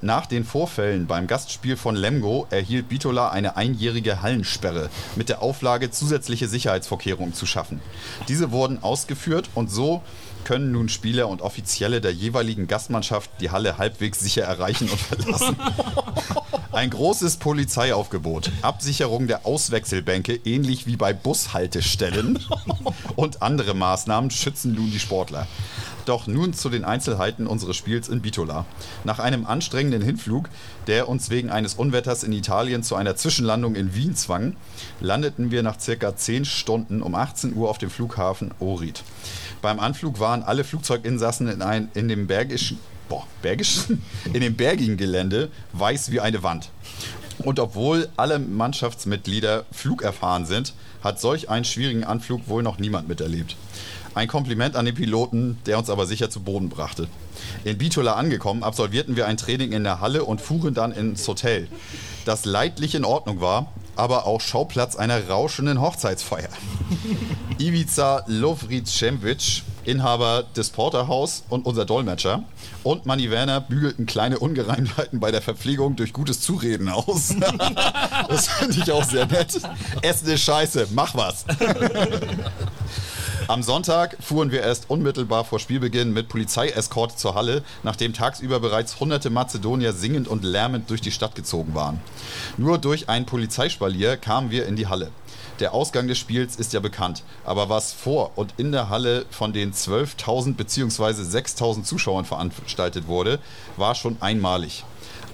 nach 0.00 0.26
den 0.26 0.44
Vorfällen 0.44 1.06
beim 1.06 1.26
Gastspiel 1.26 1.76
von 1.76 1.94
Lemgo 1.94 2.46
erhielt 2.50 2.88
Bitola 2.88 3.30
eine 3.30 3.56
einjährige 3.56 4.22
Hallensperre 4.22 4.90
mit 5.14 5.28
der 5.28 5.40
Auflage, 5.40 5.90
zusätzliche 5.90 6.48
Sicherheitsvorkehrungen 6.48 7.32
zu 7.32 7.46
schaffen. 7.46 7.80
Diese 8.28 8.50
wurden 8.50 8.82
ausgeführt 8.82 9.48
und 9.54 9.70
so 9.70 10.02
können 10.44 10.72
nun 10.72 10.88
Spieler 10.88 11.28
und 11.28 11.42
Offizielle 11.42 12.00
der 12.00 12.12
jeweiligen 12.12 12.66
Gastmannschaft 12.66 13.30
die 13.40 13.50
Halle 13.50 13.78
halbwegs 13.78 14.20
sicher 14.20 14.42
erreichen 14.42 14.88
und 14.88 15.00
verlassen. 15.00 15.56
Ein 16.72 16.90
großes 16.90 17.36
Polizeiaufgebot, 17.36 18.50
Absicherung 18.62 19.28
der 19.28 19.46
Auswechselbänke, 19.46 20.40
ähnlich 20.44 20.86
wie 20.86 20.96
bei 20.96 21.12
Bushaltestellen 21.12 22.40
und 23.16 23.42
andere 23.42 23.74
Maßnahmen 23.74 24.30
schützen 24.30 24.74
nun 24.74 24.90
die 24.90 24.98
Sportler. 24.98 25.46
Doch 26.04 26.26
nun 26.26 26.52
zu 26.52 26.68
den 26.68 26.84
Einzelheiten 26.84 27.46
unseres 27.46 27.76
Spiels 27.76 28.08
in 28.08 28.20
Bitola. 28.20 28.66
Nach 29.04 29.20
einem 29.20 29.46
anstrengenden 29.46 30.02
Hinflug, 30.02 30.48
der 30.86 31.08
uns 31.08 31.30
wegen 31.30 31.48
eines 31.48 31.74
Unwetters 31.74 32.24
in 32.24 32.32
Italien 32.32 32.82
zu 32.82 32.96
einer 32.96 33.16
Zwischenlandung 33.16 33.74
in 33.74 33.94
Wien 33.94 34.14
zwang, 34.14 34.56
landeten 35.00 35.50
wir 35.50 35.62
nach 35.62 35.80
circa 35.80 36.16
10 36.16 36.44
Stunden 36.44 37.02
um 37.02 37.14
18 37.14 37.54
Uhr 37.54 37.70
auf 37.70 37.78
dem 37.78 37.88
Flughafen 37.88 38.50
Ohrid. 38.58 39.02
Beim 39.64 39.80
Anflug 39.80 40.20
waren 40.20 40.42
alle 40.42 40.62
Flugzeuginsassen 40.62 41.48
in, 41.48 41.62
ein, 41.62 41.88
in 41.94 42.06
dem 42.06 42.26
bergischen, 42.26 42.78
boah, 43.08 43.26
bergischen, 43.40 44.02
in 44.34 44.42
dem 44.42 44.56
bergigen 44.56 44.98
Gelände 44.98 45.48
weiß 45.72 46.10
wie 46.10 46.20
eine 46.20 46.42
Wand. 46.42 46.68
Und 47.38 47.58
obwohl 47.58 48.10
alle 48.18 48.38
Mannschaftsmitglieder 48.38 49.64
flugerfahren 49.72 50.44
sind, 50.44 50.74
hat 51.02 51.18
solch 51.18 51.48
einen 51.48 51.64
schwierigen 51.64 52.04
Anflug 52.04 52.46
wohl 52.46 52.62
noch 52.62 52.78
niemand 52.78 53.08
miterlebt. 53.08 53.56
Ein 54.14 54.28
Kompliment 54.28 54.76
an 54.76 54.84
den 54.84 54.96
Piloten, 54.96 55.56
der 55.64 55.78
uns 55.78 55.88
aber 55.88 56.04
sicher 56.04 56.28
zu 56.28 56.40
Boden 56.40 56.68
brachte. 56.68 57.08
In 57.64 57.78
Bitola 57.78 58.16
angekommen, 58.16 58.64
absolvierten 58.64 59.16
wir 59.16 59.26
ein 59.26 59.38
Training 59.38 59.72
in 59.72 59.84
der 59.84 60.02
Halle 60.02 60.26
und 60.26 60.42
fuhren 60.42 60.74
dann 60.74 60.92
ins 60.92 61.26
Hotel, 61.26 61.68
das 62.24 62.44
leidlich 62.44 62.94
in 62.94 63.04
Ordnung 63.04 63.40
war, 63.40 63.72
aber 63.96 64.26
auch 64.26 64.40
Schauplatz 64.40 64.96
einer 64.96 65.28
rauschenden 65.28 65.80
Hochzeitsfeier. 65.80 66.48
Ivica 67.58 68.24
Lovricevic, 68.26 69.62
Inhaber 69.84 70.44
des 70.56 70.70
Porterhaus 70.70 71.44
und 71.48 71.66
unser 71.66 71.84
Dolmetscher, 71.84 72.42
und 72.82 73.06
Manny 73.06 73.30
Werner 73.30 73.60
bügelten 73.60 74.06
kleine 74.06 74.38
Ungereimtheiten 74.38 75.20
bei 75.20 75.30
der 75.30 75.40
Verpflegung 75.40 75.96
durch 75.96 76.12
gutes 76.12 76.40
Zureden 76.40 76.88
aus. 76.88 77.34
das 78.28 78.48
finde 78.48 78.76
ich 78.82 78.92
auch 78.92 79.04
sehr 79.04 79.26
nett. 79.26 79.58
Essen 80.02 80.28
ist 80.28 80.42
scheiße, 80.42 80.88
mach 80.92 81.14
was. 81.14 81.44
Am 83.46 83.62
Sonntag 83.62 84.16
fuhren 84.20 84.50
wir 84.52 84.62
erst 84.62 84.88
unmittelbar 84.88 85.44
vor 85.44 85.58
Spielbeginn 85.58 86.14
mit 86.14 86.28
Polizeieskorte 86.30 87.16
zur 87.16 87.34
Halle, 87.34 87.62
nachdem 87.82 88.14
tagsüber 88.14 88.58
bereits 88.58 88.98
hunderte 89.00 89.28
Mazedonier 89.28 89.92
singend 89.92 90.28
und 90.28 90.44
lärmend 90.44 90.88
durch 90.88 91.02
die 91.02 91.10
Stadt 91.10 91.34
gezogen 91.34 91.74
waren. 91.74 92.00
Nur 92.56 92.78
durch 92.78 93.10
ein 93.10 93.26
Polizeispalier 93.26 94.16
kamen 94.16 94.50
wir 94.50 94.66
in 94.66 94.76
die 94.76 94.86
Halle. 94.86 95.10
Der 95.60 95.74
Ausgang 95.74 96.08
des 96.08 96.16
Spiels 96.16 96.56
ist 96.56 96.72
ja 96.72 96.80
bekannt, 96.80 97.22
aber 97.44 97.68
was 97.68 97.92
vor 97.92 98.32
und 98.36 98.54
in 98.56 98.72
der 98.72 98.88
Halle 98.88 99.26
von 99.30 99.52
den 99.52 99.74
12.000 99.74 100.54
bzw. 100.54 101.04
6.000 101.04 101.84
Zuschauern 101.84 102.24
veranstaltet 102.24 103.08
wurde, 103.08 103.38
war 103.76 103.94
schon 103.94 104.16
einmalig. 104.20 104.84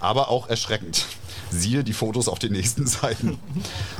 Aber 0.01 0.29
auch 0.29 0.49
erschreckend. 0.49 1.05
Siehe 1.51 1.83
die 1.83 1.93
Fotos 1.93 2.27
auf 2.27 2.39
den 2.39 2.53
nächsten 2.53 2.87
Seiten. 2.87 3.37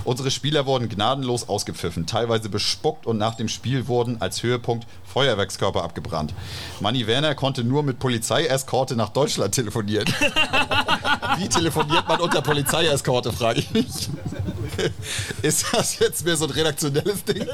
Unsere 0.03 0.31
Spieler 0.31 0.65
wurden 0.65 0.89
gnadenlos 0.89 1.47
ausgepfiffen, 1.49 2.05
teilweise 2.07 2.49
bespuckt 2.49 3.05
und 3.05 3.17
nach 3.17 3.35
dem 3.35 3.49
Spiel 3.49 3.87
wurden 3.87 4.21
als 4.21 4.41
Höhepunkt 4.41 4.87
Feuerwerkskörper 5.05 5.83
abgebrannt. 5.83 6.33
Manni 6.79 7.05
Werner 7.07 7.35
konnte 7.35 7.63
nur 7.63 7.83
mit 7.83 7.99
Polizeieskorte 7.99 8.95
nach 8.95 9.09
Deutschland 9.09 9.53
telefonieren. 9.53 10.05
Wie 11.37 11.47
telefoniert 11.49 12.07
man 12.07 12.21
unter 12.21 12.41
Polizeieskorte, 12.41 13.31
frage 13.33 13.59
ich 13.59 13.71
mich. 13.71 14.09
Ist 15.41 15.65
das 15.73 15.99
jetzt 15.99 16.25
mehr 16.25 16.37
so 16.37 16.45
ein 16.45 16.51
redaktionelles 16.51 17.23
Ding? 17.25 17.45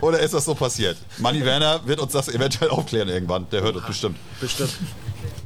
Oder 0.00 0.20
ist 0.20 0.34
das 0.34 0.44
so 0.44 0.54
passiert? 0.54 0.98
Manni 1.18 1.44
Werner 1.44 1.80
wird 1.86 2.00
uns 2.00 2.12
das 2.12 2.28
eventuell 2.28 2.70
aufklären 2.70 3.08
irgendwann. 3.08 3.46
Der 3.50 3.62
hört 3.62 3.76
uns 3.76 3.86
bestimmt. 3.86 4.18
Bestimmt. 4.40 4.72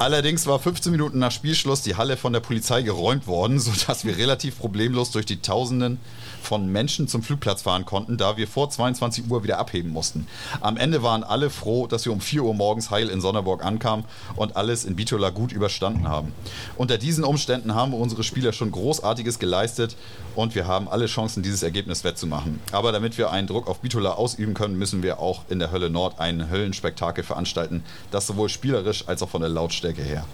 Allerdings 0.03 0.48
war 0.48 0.59
15 0.59 0.90
Minuten 0.90 1.20
nach 1.20 1.30
Spielschluss 1.30 1.82
die 1.82 1.94
Halle 1.94 2.16
von 2.16 2.32
der 2.32 2.40
Polizei 2.40 2.82
geräumt 2.82 3.28
worden, 3.28 3.61
sodass 3.61 4.05
wir 4.05 4.16
relativ 4.16 4.59
problemlos 4.59 5.12
durch 5.12 5.26
die 5.26 5.40
Tausenden 5.40 6.00
von 6.43 6.66
Menschen 6.70 7.09
zum 7.09 7.22
Flugplatz 7.22 7.62
fahren 7.62 7.84
konnten, 7.84 8.16
da 8.16 8.36
wir 8.36 8.49
vor 8.49 8.68
22 8.68 9.30
Uhr 9.30 9.43
wieder 9.45 9.59
abheben 9.59 9.90
mussten. 9.90 10.26
Am 10.61 10.76
Ende 10.76 11.03
waren 11.03 11.24
alle 11.24 11.51
froh, 11.51 11.86
dass 11.86 12.05
wir 12.05 12.12
um 12.12 12.20
4 12.20 12.43
Uhr 12.43 12.55
morgens 12.55 12.90
heil 12.90 13.09
in 13.09 13.20
Sonderburg 13.20 13.64
ankamen 13.64 14.05
und 14.36 14.57
alles 14.57 14.84
in 14.84 14.97
Bitola 14.97 15.30
gut 15.30 15.53
überstanden 15.53 16.09
haben. 16.09 16.32
Unter 16.76 16.99
diesen 16.99 17.24
Umständen 17.24 17.74
haben 17.74 17.95
unsere 17.95 18.24
Spieler 18.24 18.53
schon 18.53 18.72
Großartiges 18.72 19.38
geleistet 19.38 19.97
und 20.34 20.55
wir 20.55 20.66
haben 20.66 20.88
alle 20.88 21.07
Chancen, 21.07 21.43
dieses 21.43 21.62
Ergebnis 21.62 22.05
wettzumachen. 22.05 22.61
Aber 22.72 22.93
damit 22.93 23.16
wir 23.18 23.30
einen 23.30 23.47
Druck 23.47 23.68
auf 23.68 23.80
Bitola 23.80 24.12
ausüben 24.12 24.55
können, 24.55 24.76
müssen 24.76 25.03
wir 25.03 25.20
auch 25.20 25.43
in 25.49 25.59
der 25.59 25.70
Hölle 25.70 25.90
Nord 25.90 26.18
ein 26.18 26.51
Höllenspektakel 26.51 27.24
veranstalten, 27.24 27.84
das 28.11 28.26
sowohl 28.26 28.49
spielerisch 28.49 29.05
als 29.07 29.22
auch 29.22 29.28
von 29.28 29.40
der 29.40 29.51
Lautstärke 29.51 30.03
her. 30.03 30.24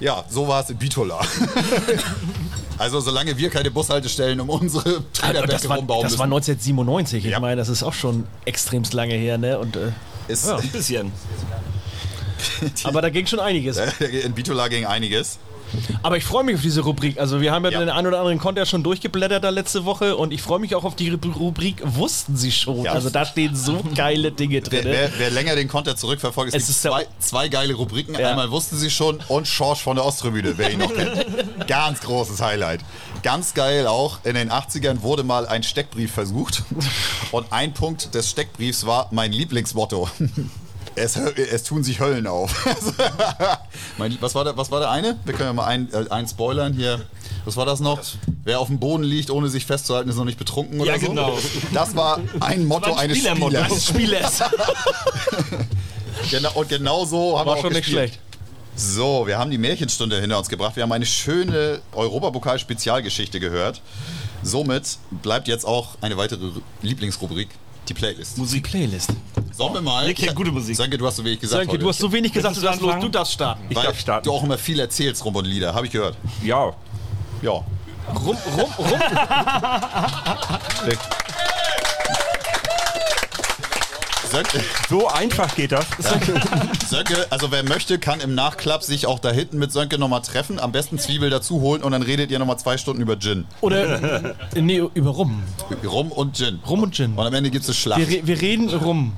Ja, 0.00 0.24
so 0.28 0.48
war 0.48 0.62
es 0.62 0.70
in 0.70 0.76
Bitola. 0.78 1.20
also 2.78 3.00
solange 3.00 3.36
wir 3.38 3.50
keine 3.50 3.70
Bushaltestellen 3.70 4.40
um 4.40 4.48
unsere 4.50 5.02
Trainerbänke 5.12 5.52
das 5.52 5.68
war, 5.68 5.76
rumbauen 5.78 6.02
das 6.02 6.18
war 6.18 6.26
müssen. 6.26 6.34
1997. 6.54 7.24
Ich 7.24 7.30
Ja. 7.30 7.40
meine, 7.40 7.56
das 7.56 7.68
ist 7.68 7.82
auch 7.82 7.94
schon 7.94 8.26
extremst 8.44 8.92
lange 8.94 9.14
her, 9.14 9.38
ne? 9.38 9.58
Und, 9.58 9.76
äh, 9.76 9.92
Ist, 10.28 10.48
Ein 10.48 10.68
bisschen. 10.68 11.12
aber 12.84 13.02
da 13.02 13.10
ging 13.10 13.26
schon 13.26 13.40
einiges. 13.40 13.76
in 14.24 14.32
Bitola 14.32 14.68
ging 14.68 14.86
einiges. 14.86 15.38
Aber 16.02 16.16
ich 16.16 16.24
freue 16.24 16.44
mich 16.44 16.56
auf 16.56 16.62
diese 16.62 16.80
Rubrik. 16.82 17.18
Also 17.18 17.40
wir 17.40 17.52
haben 17.52 17.64
ja, 17.64 17.70
Ja. 17.70 17.80
den 17.80 17.88
einen 17.88 18.06
oder 18.06 18.18
anderen 18.18 18.38
Konter 18.38 18.66
schon 18.66 18.82
durchgeblättert 18.82 19.42
da 19.44 19.48
letzte 19.50 19.84
Woche 19.84 20.16
und 20.16 20.32
ich 20.32 20.42
freue 20.42 20.58
mich 20.58 20.74
auch 20.74 20.84
auf 20.84 20.96
die 20.96 21.10
Rubrik 21.10 21.82
Wussten 21.84 22.36
Sie 22.36 22.52
schon. 22.52 22.84
Ja. 22.84 22.92
Also 22.92 23.10
da 23.10 23.24
stehen 23.24 23.54
so 23.56 23.80
geile 23.94 24.32
Dinge 24.32 24.62
Wer, 24.68 24.82
drin. 24.82 24.92
wer, 24.92 25.10
wer 25.18 25.30
länger 25.30 25.54
den 25.56 25.68
Konter 25.68 25.96
zurückverfolgt, 25.96 26.54
es, 26.54 26.64
Es 26.64 26.68
ist 26.70 26.82
zwei, 26.82 27.06
zwei 27.18 27.48
geile 27.48 27.74
Rubriken. 27.74 28.14
Ja. 28.18 28.30
Einmal 28.30 28.50
wussten 28.50 28.76
sie 28.76 28.90
schon 28.90 29.20
und 29.28 29.46
Schorsch 29.48 29.80
von 29.82 29.96
der 29.96 30.04
Osttribüne, 30.04 30.54
wer 30.56 30.70
ihn 30.72 30.78
noch 30.78 30.94
kennt. 30.94 31.26
Ganz 31.66 32.00
großes 32.00 32.40
Highlight. 32.40 32.80
Ganz 33.22 33.54
geil 33.54 33.86
auch, 33.86 34.18
in 34.24 34.34
den 34.34 34.50
80ern 34.50 35.02
wurde 35.02 35.22
mal 35.22 35.46
ein 35.46 35.62
Steckbrief 35.62 36.12
versucht 36.12 36.62
und 37.32 37.46
ein 37.52 37.72
Punkt 37.72 38.14
des 38.14 38.30
Steckbriefs 38.30 38.84
war 38.86 39.08
mein 39.12 39.32
Lieblingsmotto. 39.32 40.08
Es, 40.94 41.16
es 41.16 41.62
tun 41.64 41.82
sich 41.84 42.00
Höllen 42.00 42.26
auf. 42.26 42.66
was, 44.20 44.34
war 44.34 44.44
der, 44.44 44.56
was 44.56 44.70
war 44.70 44.80
der 44.80 44.90
eine? 44.90 45.18
Wir 45.24 45.34
können 45.34 45.48
ja 45.48 45.52
mal 45.52 45.64
einen, 45.66 45.92
äh, 45.92 46.08
einen 46.10 46.28
spoilern 46.28 46.72
hier. 46.74 47.00
Was 47.44 47.56
war 47.56 47.64
das 47.66 47.80
noch? 47.80 48.00
Wer 48.44 48.60
auf 48.60 48.68
dem 48.68 48.78
Boden 48.78 49.02
liegt, 49.02 49.30
ohne 49.30 49.48
sich 49.48 49.64
festzuhalten, 49.66 50.08
ist 50.10 50.16
noch 50.16 50.24
nicht 50.24 50.38
betrunken 50.38 50.80
oder 50.80 50.92
Ja, 50.94 51.00
so. 51.00 51.06
genau. 51.08 51.38
Das 51.72 51.96
war 51.96 52.20
ein 52.40 52.66
Motto 52.66 52.90
war 52.90 52.98
ein 52.98 53.04
eines 53.10 53.18
Spielermotto. 53.18 53.56
Spielers. 53.78 54.38
Spielers. 54.38 54.42
Genau, 56.30 56.52
und 56.54 56.68
genau 56.68 57.04
so 57.04 57.36
haben 57.38 57.46
wir 57.46 57.50
War 57.50 57.56
auch 57.58 57.62
schon 57.62 57.72
nicht 57.72 57.84
gespielt. 57.84 58.10
schlecht. 58.10 58.20
So, 58.76 59.26
wir 59.26 59.38
haben 59.38 59.50
die 59.50 59.58
Märchenstunde 59.58 60.20
hinter 60.20 60.38
uns 60.38 60.48
gebracht. 60.48 60.76
Wir 60.76 60.82
haben 60.84 60.92
eine 60.92 61.04
schöne 61.04 61.80
Europapokal-Spezialgeschichte 61.92 63.40
gehört. 63.40 63.82
Somit 64.42 64.98
bleibt 65.10 65.48
jetzt 65.48 65.66
auch 65.66 65.88
eine 66.00 66.16
weitere 66.16 66.50
Lieblingsrubrik, 66.80 67.48
die 67.88 67.94
Playlist. 67.94 68.38
Musik 68.38 68.64
Playlist. 68.70 69.10
Sollen 69.52 69.74
wir 69.74 69.80
mal? 69.82 70.04
Rick 70.06 70.16
kennt 70.18 70.34
gute 70.34 70.50
Musik. 70.50 70.76
Danke, 70.78 70.96
du 70.98 71.06
hast 71.06 71.16
so 71.16 71.24
wenig 71.24 71.40
gesagt. 71.40 71.62
Danke, 71.66 71.78
du 71.78 71.88
hast 71.88 71.98
so 71.98 72.10
wenig 72.12 72.32
gesagt, 72.32 72.56
du 72.56 72.60
darfst, 72.60 72.80
los, 72.80 72.94
du 73.00 73.08
darfst 73.08 73.32
starten. 73.34 73.62
Ich 73.68 73.76
Weil 73.76 73.84
darf 73.84 73.98
starten. 74.00 74.24
du 74.24 74.32
auch 74.32 74.42
immer 74.42 74.58
viel 74.58 74.80
erzählst 74.80 75.24
rum 75.24 75.36
und 75.36 75.44
Lieder, 75.46 75.74
habe 75.74 75.86
ich 75.86 75.92
gehört. 75.92 76.16
Ja, 76.42 76.72
Ja. 77.42 77.62
Rum, 78.14 78.36
rum, 78.56 78.70
rum. 78.78 79.00
Sönke, 84.30 84.60
so 84.88 85.08
einfach 85.08 85.54
geht 85.54 85.72
das. 85.72 85.84
Sönke, 86.88 87.26
also 87.28 87.50
wer 87.52 87.62
möchte, 87.64 87.98
kann 87.98 88.20
im 88.20 88.34
Nachklapp 88.34 88.82
sich 88.82 89.04
auch 89.06 89.18
da 89.18 89.30
hinten 89.30 89.58
mit 89.58 89.72
Sönke 89.72 89.98
nochmal 89.98 90.22
treffen. 90.22 90.58
Am 90.58 90.72
besten 90.72 90.98
Zwiebel 90.98 91.28
dazu 91.28 91.60
holen 91.60 91.82
und 91.82 91.92
dann 91.92 92.02
redet 92.02 92.30
ihr 92.30 92.38
nochmal 92.38 92.58
zwei 92.58 92.78
Stunden 92.78 93.02
über 93.02 93.18
Gin. 93.18 93.46
Oder, 93.60 94.34
nee, 94.54 94.82
über 94.94 95.10
Rum. 95.10 95.42
Rum 95.86 96.10
und 96.12 96.36
Gin. 96.36 96.60
Rum 96.66 96.82
und 96.82 96.94
Gin. 96.94 97.12
Und 97.14 97.26
am 97.26 97.34
Ende 97.34 97.50
gibt 97.50 97.64
es 97.64 97.68
eine 97.68 97.74
Schlacht. 97.74 98.08
Wir, 98.08 98.26
wir 98.26 98.40
reden 98.40 98.70
Rum. 98.70 99.12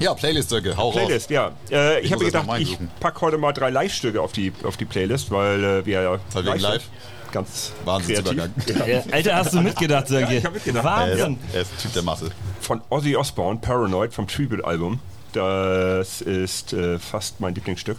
Ja, 0.00 0.14
Playlist, 0.14 0.48
Sönke, 0.48 0.76
hau 0.76 0.88
raus. 0.88 0.96
Playlist, 0.96 1.30
ja. 1.30 1.52
Äh, 1.70 2.00
ich 2.00 2.06
Ich 2.06 2.12
habe 2.12 2.24
gedacht, 2.24 2.48
ich 2.58 2.78
packe 3.00 3.20
heute 3.20 3.38
mal 3.38 3.52
drei 3.52 3.70
Live-Stücke 3.70 4.20
auf 4.20 4.32
die, 4.32 4.52
auf 4.64 4.76
die 4.76 4.86
Playlist, 4.86 5.30
weil 5.30 5.62
äh, 5.62 5.86
wir 5.86 6.02
ja 6.02 6.18
Weil 6.32 6.44
wegen 6.46 6.58
live? 6.58 6.82
sind. 6.82 6.90
Ganz 7.32 7.72
Wahnsinnsübergang. 7.84 8.52
kreativ. 8.66 8.86
Ja, 9.06 9.12
Alter, 9.12 9.36
hast 9.36 9.52
du 9.54 9.60
mitgedacht, 9.60 10.08
Sergej? 10.08 10.38
ich 10.38 10.44
hab 10.44 10.54
mitgedacht. 10.54 10.84
Er 10.84 11.12
ist, 11.12 11.18
Wahnsinn. 11.20 11.38
er 11.52 11.60
ist 11.60 11.78
Typ 11.80 11.92
der 11.92 12.02
Masse. 12.02 12.30
Von 12.60 12.80
Ozzy 12.88 13.14
Osbourne, 13.14 13.60
Paranoid, 13.60 14.12
vom 14.14 14.26
Tribute-Album. 14.26 14.98
Das 15.32 16.22
ist 16.22 16.72
äh, 16.72 16.98
fast 16.98 17.38
mein 17.40 17.54
Lieblingsstück. 17.54 17.98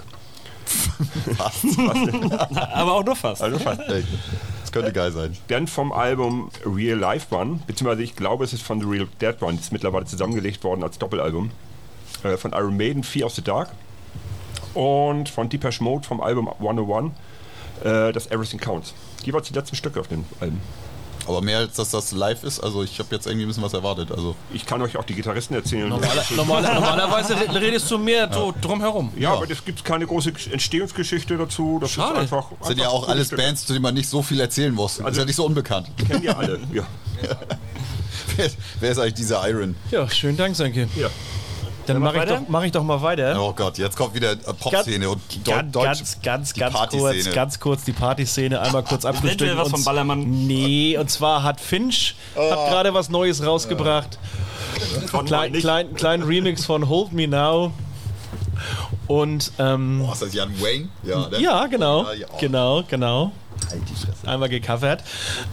Aber 2.73 2.93
auch 2.93 3.05
nur 3.05 3.15
fast. 3.15 3.41
Also 3.41 3.59
fast. 3.59 3.81
Ey, 3.81 4.03
Das 4.61 4.71
könnte 4.71 4.91
geil 4.91 5.11
sein. 5.11 5.37
Dann 5.47 5.67
vom 5.67 5.91
Album 5.91 6.49
Real 6.65 6.97
Life 6.97 7.33
One, 7.33 7.59
beziehungsweise 7.67 8.03
ich 8.03 8.15
glaube, 8.15 8.43
es 8.43 8.53
ist 8.53 8.63
von 8.63 8.79
The 8.79 8.85
Real 8.87 9.07
Dead 9.21 9.41
One, 9.41 9.53
das 9.55 9.65
ist 9.65 9.71
mittlerweile 9.71 10.05
zusammengelegt 10.05 10.63
worden 10.63 10.83
als 10.83 10.97
Doppelalbum. 10.97 11.51
Äh, 12.23 12.37
von 12.37 12.51
Iron 12.53 12.75
Maiden, 12.77 13.03
Fear 13.03 13.25
of 13.27 13.33
the 13.33 13.41
Dark. 13.41 13.69
Und 14.73 15.27
von 15.29 15.49
Deepesh 15.49 15.81
Mode 15.81 16.07
vom 16.07 16.21
Album 16.21 16.47
101, 16.47 17.11
äh, 17.83 18.11
das 18.13 18.27
Everything 18.31 18.59
Counts. 18.59 18.93
Jeweils 19.23 19.47
die 19.47 19.53
letzten 19.53 19.75
Stücke 19.75 19.99
auf 19.99 20.07
den 20.07 20.25
Alben. 20.39 20.61
Aber 21.27 21.41
mehr 21.41 21.59
als 21.59 21.75
dass 21.75 21.91
das 21.91 22.11
live 22.13 22.43
ist, 22.43 22.59
also 22.61 22.81
ich 22.83 22.97
habe 22.97 23.13
jetzt 23.13 23.27
irgendwie 23.27 23.45
ein 23.45 23.47
bisschen 23.49 23.61
was 23.63 23.73
erwartet. 23.73 24.11
Also 24.11 24.35
Ich 24.53 24.65
kann 24.65 24.81
euch 24.81 24.97
auch 24.97 25.03
die 25.03 25.13
Gitarristen 25.13 25.53
erzählen. 25.53 25.87
Normaler, 25.87 26.23
normaler, 26.35 26.73
normalerweise 26.73 27.35
re- 27.35 27.61
redest 27.61 27.91
du 27.91 27.99
mehr 27.99 28.27
so 28.33 28.51
drumherum. 28.59 29.11
Ja, 29.15 29.33
aber 29.33 29.47
es 29.49 29.63
gibt 29.63 29.85
keine 29.85 30.07
große 30.07 30.31
Entstehungsgeschichte 30.51 31.37
dazu. 31.37 31.77
Das 31.79 31.91
Schade. 31.91 32.13
ist 32.13 32.19
einfach. 32.21 32.47
das 32.57 32.69
sind 32.69 32.79
ja 32.79 32.87
auch 32.89 33.07
alles 33.07 33.27
Stücke. 33.27 33.43
Bands, 33.43 33.65
zu 33.67 33.73
denen 33.73 33.83
man 33.83 33.93
nicht 33.93 34.09
so 34.09 34.23
viel 34.23 34.39
erzählen 34.39 34.73
muss. 34.73 34.97
Das 34.97 35.11
ist 35.11 35.17
ja 35.17 35.25
nicht 35.25 35.35
so 35.35 35.45
unbekannt. 35.45 35.89
Kennen 36.07 36.23
ja 36.23 36.35
alle. 36.35 36.59
Ja. 36.73 36.83
Wer, 38.37 38.49
wer 38.79 38.91
ist 38.91 38.97
eigentlich 38.97 39.13
dieser 39.15 39.47
Iron? 39.49 39.75
Ja, 39.91 40.09
schönen 40.09 40.37
Dank, 40.37 40.55
Sönke. 40.55 40.87
ja. 40.95 41.09
Dann 41.87 41.99
mache 41.99 42.17
ich, 42.19 42.25
doch- 42.25 42.41
mach 42.47 42.63
ich 42.63 42.71
doch 42.71 42.83
mal 42.83 43.01
weiter. 43.01 43.35
Oh 43.41 43.53
Gott, 43.53 43.77
jetzt 43.77 43.97
kommt 43.97 44.13
wieder 44.13 44.35
Popszene 44.35 45.09
und 45.09 45.21
Deu 45.45 45.51
Ganz, 45.51 45.71
Deutsch. 45.71 45.85
ganz, 45.85 46.21
ganz, 46.21 46.53
die 46.53 46.59
ganz 46.59 46.73
kurz, 46.73 46.91
Partyszene. 46.91 47.35
ganz 47.35 47.59
kurz 47.59 47.83
die 47.83 47.91
Partyszene 47.91 48.61
einmal 48.61 48.83
kurz. 48.83 49.03
Eventuell 49.05 49.57
was 49.57 49.69
von 49.69 49.83
Ballermann. 49.83 50.47
Nee, 50.47 50.97
und 50.97 51.09
zwar 51.09 51.43
hat 51.43 51.59
Finch 51.59 52.15
hat 52.35 52.69
gerade 52.69 52.93
was 52.93 53.09
Neues 53.09 53.45
rausgebracht. 53.45 54.17
Klein, 55.25 55.51
nicht. 55.51 55.61
klein, 55.61 55.93
kleinen 55.95 56.23
Remix 56.23 56.65
von 56.65 56.87
Hold 56.87 57.11
Me 57.13 57.27
Now. 57.27 57.71
Und 59.07 59.51
ähm, 59.59 60.05
Oh, 60.07 60.13
ist 60.13 60.21
das 60.21 60.33
Jan 60.33 60.49
Wayne? 60.61 60.87
Ja, 61.03 61.27
ne? 61.29 61.39
ja, 61.41 61.65
genau, 61.67 62.03
Ja, 62.03 62.13
ja. 62.13 62.27
genau, 62.39 62.83
genau. 62.87 63.31
Halt 63.71 63.81
die 63.89 63.95
Fresse. 63.95 64.27
Einmal 64.27 64.49
gecovert. 64.49 65.03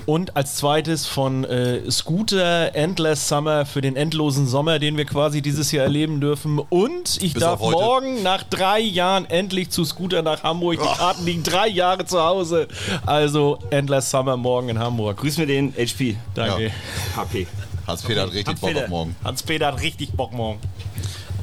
Und 0.06 0.36
als 0.36 0.56
zweites 0.56 1.06
von 1.06 1.44
äh, 1.44 1.90
Scooter 1.90 2.74
Endless 2.74 3.28
Summer 3.28 3.66
für 3.66 3.80
den 3.80 3.96
endlosen 3.96 4.46
Sommer, 4.46 4.78
den 4.78 4.96
wir 4.96 5.04
quasi 5.04 5.42
dieses 5.42 5.72
Jahr 5.72 5.84
erleben 5.84 6.20
dürfen. 6.20 6.58
Und 6.58 7.22
ich 7.22 7.34
Bis 7.34 7.42
darf 7.42 7.60
morgen 7.60 8.22
nach 8.22 8.42
drei 8.42 8.80
Jahren 8.80 9.24
endlich 9.26 9.70
zu 9.70 9.84
Scooter 9.84 10.22
nach 10.22 10.42
Hamburg. 10.42 10.80
Die 10.80 10.98
Karten 10.98 11.24
liegen 11.24 11.42
drei 11.42 11.68
Jahre 11.68 12.04
zu 12.04 12.20
Hause. 12.20 12.68
Also 13.06 13.58
Endless 13.70 14.10
Summer 14.10 14.36
morgen 14.36 14.68
in 14.70 14.78
Hamburg. 14.78 15.18
Grüß 15.18 15.38
mir 15.38 15.46
den 15.46 15.72
HP. 15.74 16.16
Danke. 16.34 16.64
Ja. 16.64 16.70
HP. 17.16 17.46
Hans-Peter 17.86 18.22
hat 18.22 18.32
richtig 18.32 18.44
Bock 18.44 18.62
Hans-Peter. 18.68 18.84
auf 18.84 18.90
morgen. 18.90 19.16
Hans-Peter 19.24 19.66
hat 19.68 19.80
richtig 19.80 20.12
Bock 20.12 20.32
morgen. 20.32 20.60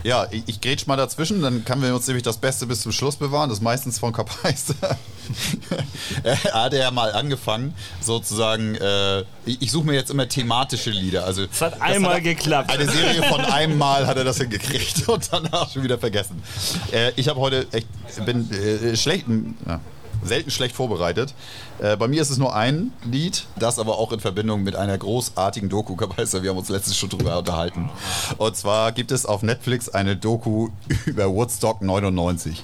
Ja, 0.05 0.27
ich, 0.29 0.43
ich 0.45 0.61
grätsch 0.61 0.85
mal 0.85 0.97
dazwischen, 0.97 1.41
dann 1.41 1.65
können 1.65 1.81
wir 1.81 1.95
uns 1.95 2.05
nämlich 2.05 2.21
das 2.21 2.37
Beste 2.37 2.67
bis 2.67 2.81
zum 2.81 2.91
Schluss 2.91 3.15
bewahren. 3.15 3.49
Das 3.49 3.57
ist 3.57 3.63
meistens 3.63 3.97
von 3.97 4.13
Kapaiser. 4.13 4.75
er 6.23 6.37
hat 6.53 6.73
ja 6.73 6.91
mal 6.91 7.11
angefangen, 7.11 7.73
sozusagen, 8.01 8.75
äh, 8.75 9.21
ich, 9.47 9.63
ich 9.63 9.71
suche 9.71 9.87
mir 9.87 9.93
jetzt 9.93 10.11
immer 10.11 10.29
thematische 10.29 10.91
Lieder. 10.91 11.25
Also, 11.25 11.47
Es 11.51 11.59
hat 11.59 11.81
einmal 11.81 12.21
geklappt. 12.21 12.69
Eine 12.69 12.87
Serie 12.87 13.23
von 13.23 13.43
einem 13.45 13.79
Mal 13.79 14.05
hat 14.05 14.17
er 14.17 14.23
das 14.23 14.37
hingekriegt 14.37 15.09
und 15.09 15.27
danach 15.31 15.71
schon 15.71 15.81
wieder 15.81 15.97
vergessen. 15.97 16.39
Äh, 16.91 17.11
ich 17.15 17.27
habe 17.27 17.39
heute 17.39 17.65
echt, 17.71 17.87
bin 18.27 18.51
äh, 18.51 18.95
schlecht, 18.95 19.25
selten 20.21 20.51
schlecht 20.51 20.75
vorbereitet. 20.75 21.33
Äh, 21.79 21.97
bei 21.97 22.07
mir 22.07 22.21
ist 22.21 22.29
es 22.29 22.37
nur 22.37 22.55
ein 22.55 22.91
Lied, 23.09 23.45
das 23.57 23.79
aber 23.79 23.97
auch 23.97 24.11
in 24.11 24.19
Verbindung 24.19 24.63
mit 24.63 24.75
einer 24.75 24.97
großartigen 24.97 25.69
Doku, 25.69 25.95
Kapaiser, 25.97 26.43
wir 26.43 26.51
haben 26.51 26.57
uns 26.57 26.69
letztens 26.69 26.97
schon 26.97 27.09
drüber 27.09 27.37
unterhalten. 27.37 27.89
Und 28.37 28.55
zwar 28.55 28.91
gibt 28.91 29.11
es 29.11 29.25
auf 29.25 29.43
Netflix 29.43 29.89
eine 29.89 30.15
Doku 30.15 30.69
über 31.05 31.29
Woodstock 31.29 31.81
99. 31.81 32.63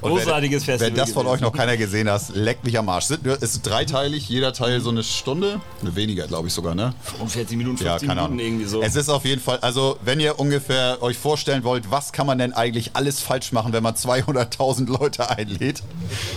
Und 0.00 0.10
Großartiges 0.10 0.66
wenn, 0.66 0.78
Festival 0.78 0.90
Wenn 0.90 0.96
das 0.96 1.12
von 1.12 1.26
euch 1.26 1.40
noch 1.40 1.52
keiner 1.52 1.76
gesehen 1.76 2.10
hat, 2.10 2.22
leckt 2.34 2.64
mich 2.64 2.78
am 2.78 2.88
Arsch. 2.88 3.10
Es 3.10 3.42
ist 3.42 3.66
dreiteilig, 3.66 4.28
jeder 4.28 4.52
Teil 4.52 4.80
so 4.80 4.90
eine 4.90 5.02
Stunde, 5.02 5.60
eine 5.80 5.96
weniger 5.96 6.26
glaube 6.26 6.48
ich 6.48 6.54
sogar, 6.54 6.74
ne? 6.74 6.94
45 7.04 7.56
Minuten, 7.56 7.78
50 7.78 7.86
Ja, 7.86 7.98
keine 7.98 8.20
Minuten 8.20 8.34
Ahnung. 8.34 8.38
irgendwie 8.38 8.64
so. 8.66 8.82
Es 8.82 8.96
ist 8.96 9.08
auf 9.08 9.24
jeden 9.24 9.40
Fall, 9.40 9.58
also 9.60 9.98
wenn 10.04 10.20
ihr 10.20 10.38
ungefähr 10.38 11.02
euch 11.02 11.18
vorstellen 11.18 11.64
wollt, 11.64 11.90
was 11.90 12.12
kann 12.12 12.26
man 12.26 12.38
denn 12.38 12.52
eigentlich 12.52 12.90
alles 12.94 13.20
falsch 13.20 13.52
machen, 13.52 13.72
wenn 13.72 13.82
man 13.82 13.94
200.000 13.94 14.88
Leute 14.88 15.30
einlädt, 15.30 15.82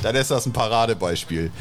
dann 0.01 0.15
ist 0.15 0.31
das 0.31 0.45
ein 0.45 0.53
Paradebeispiel. 0.53 1.51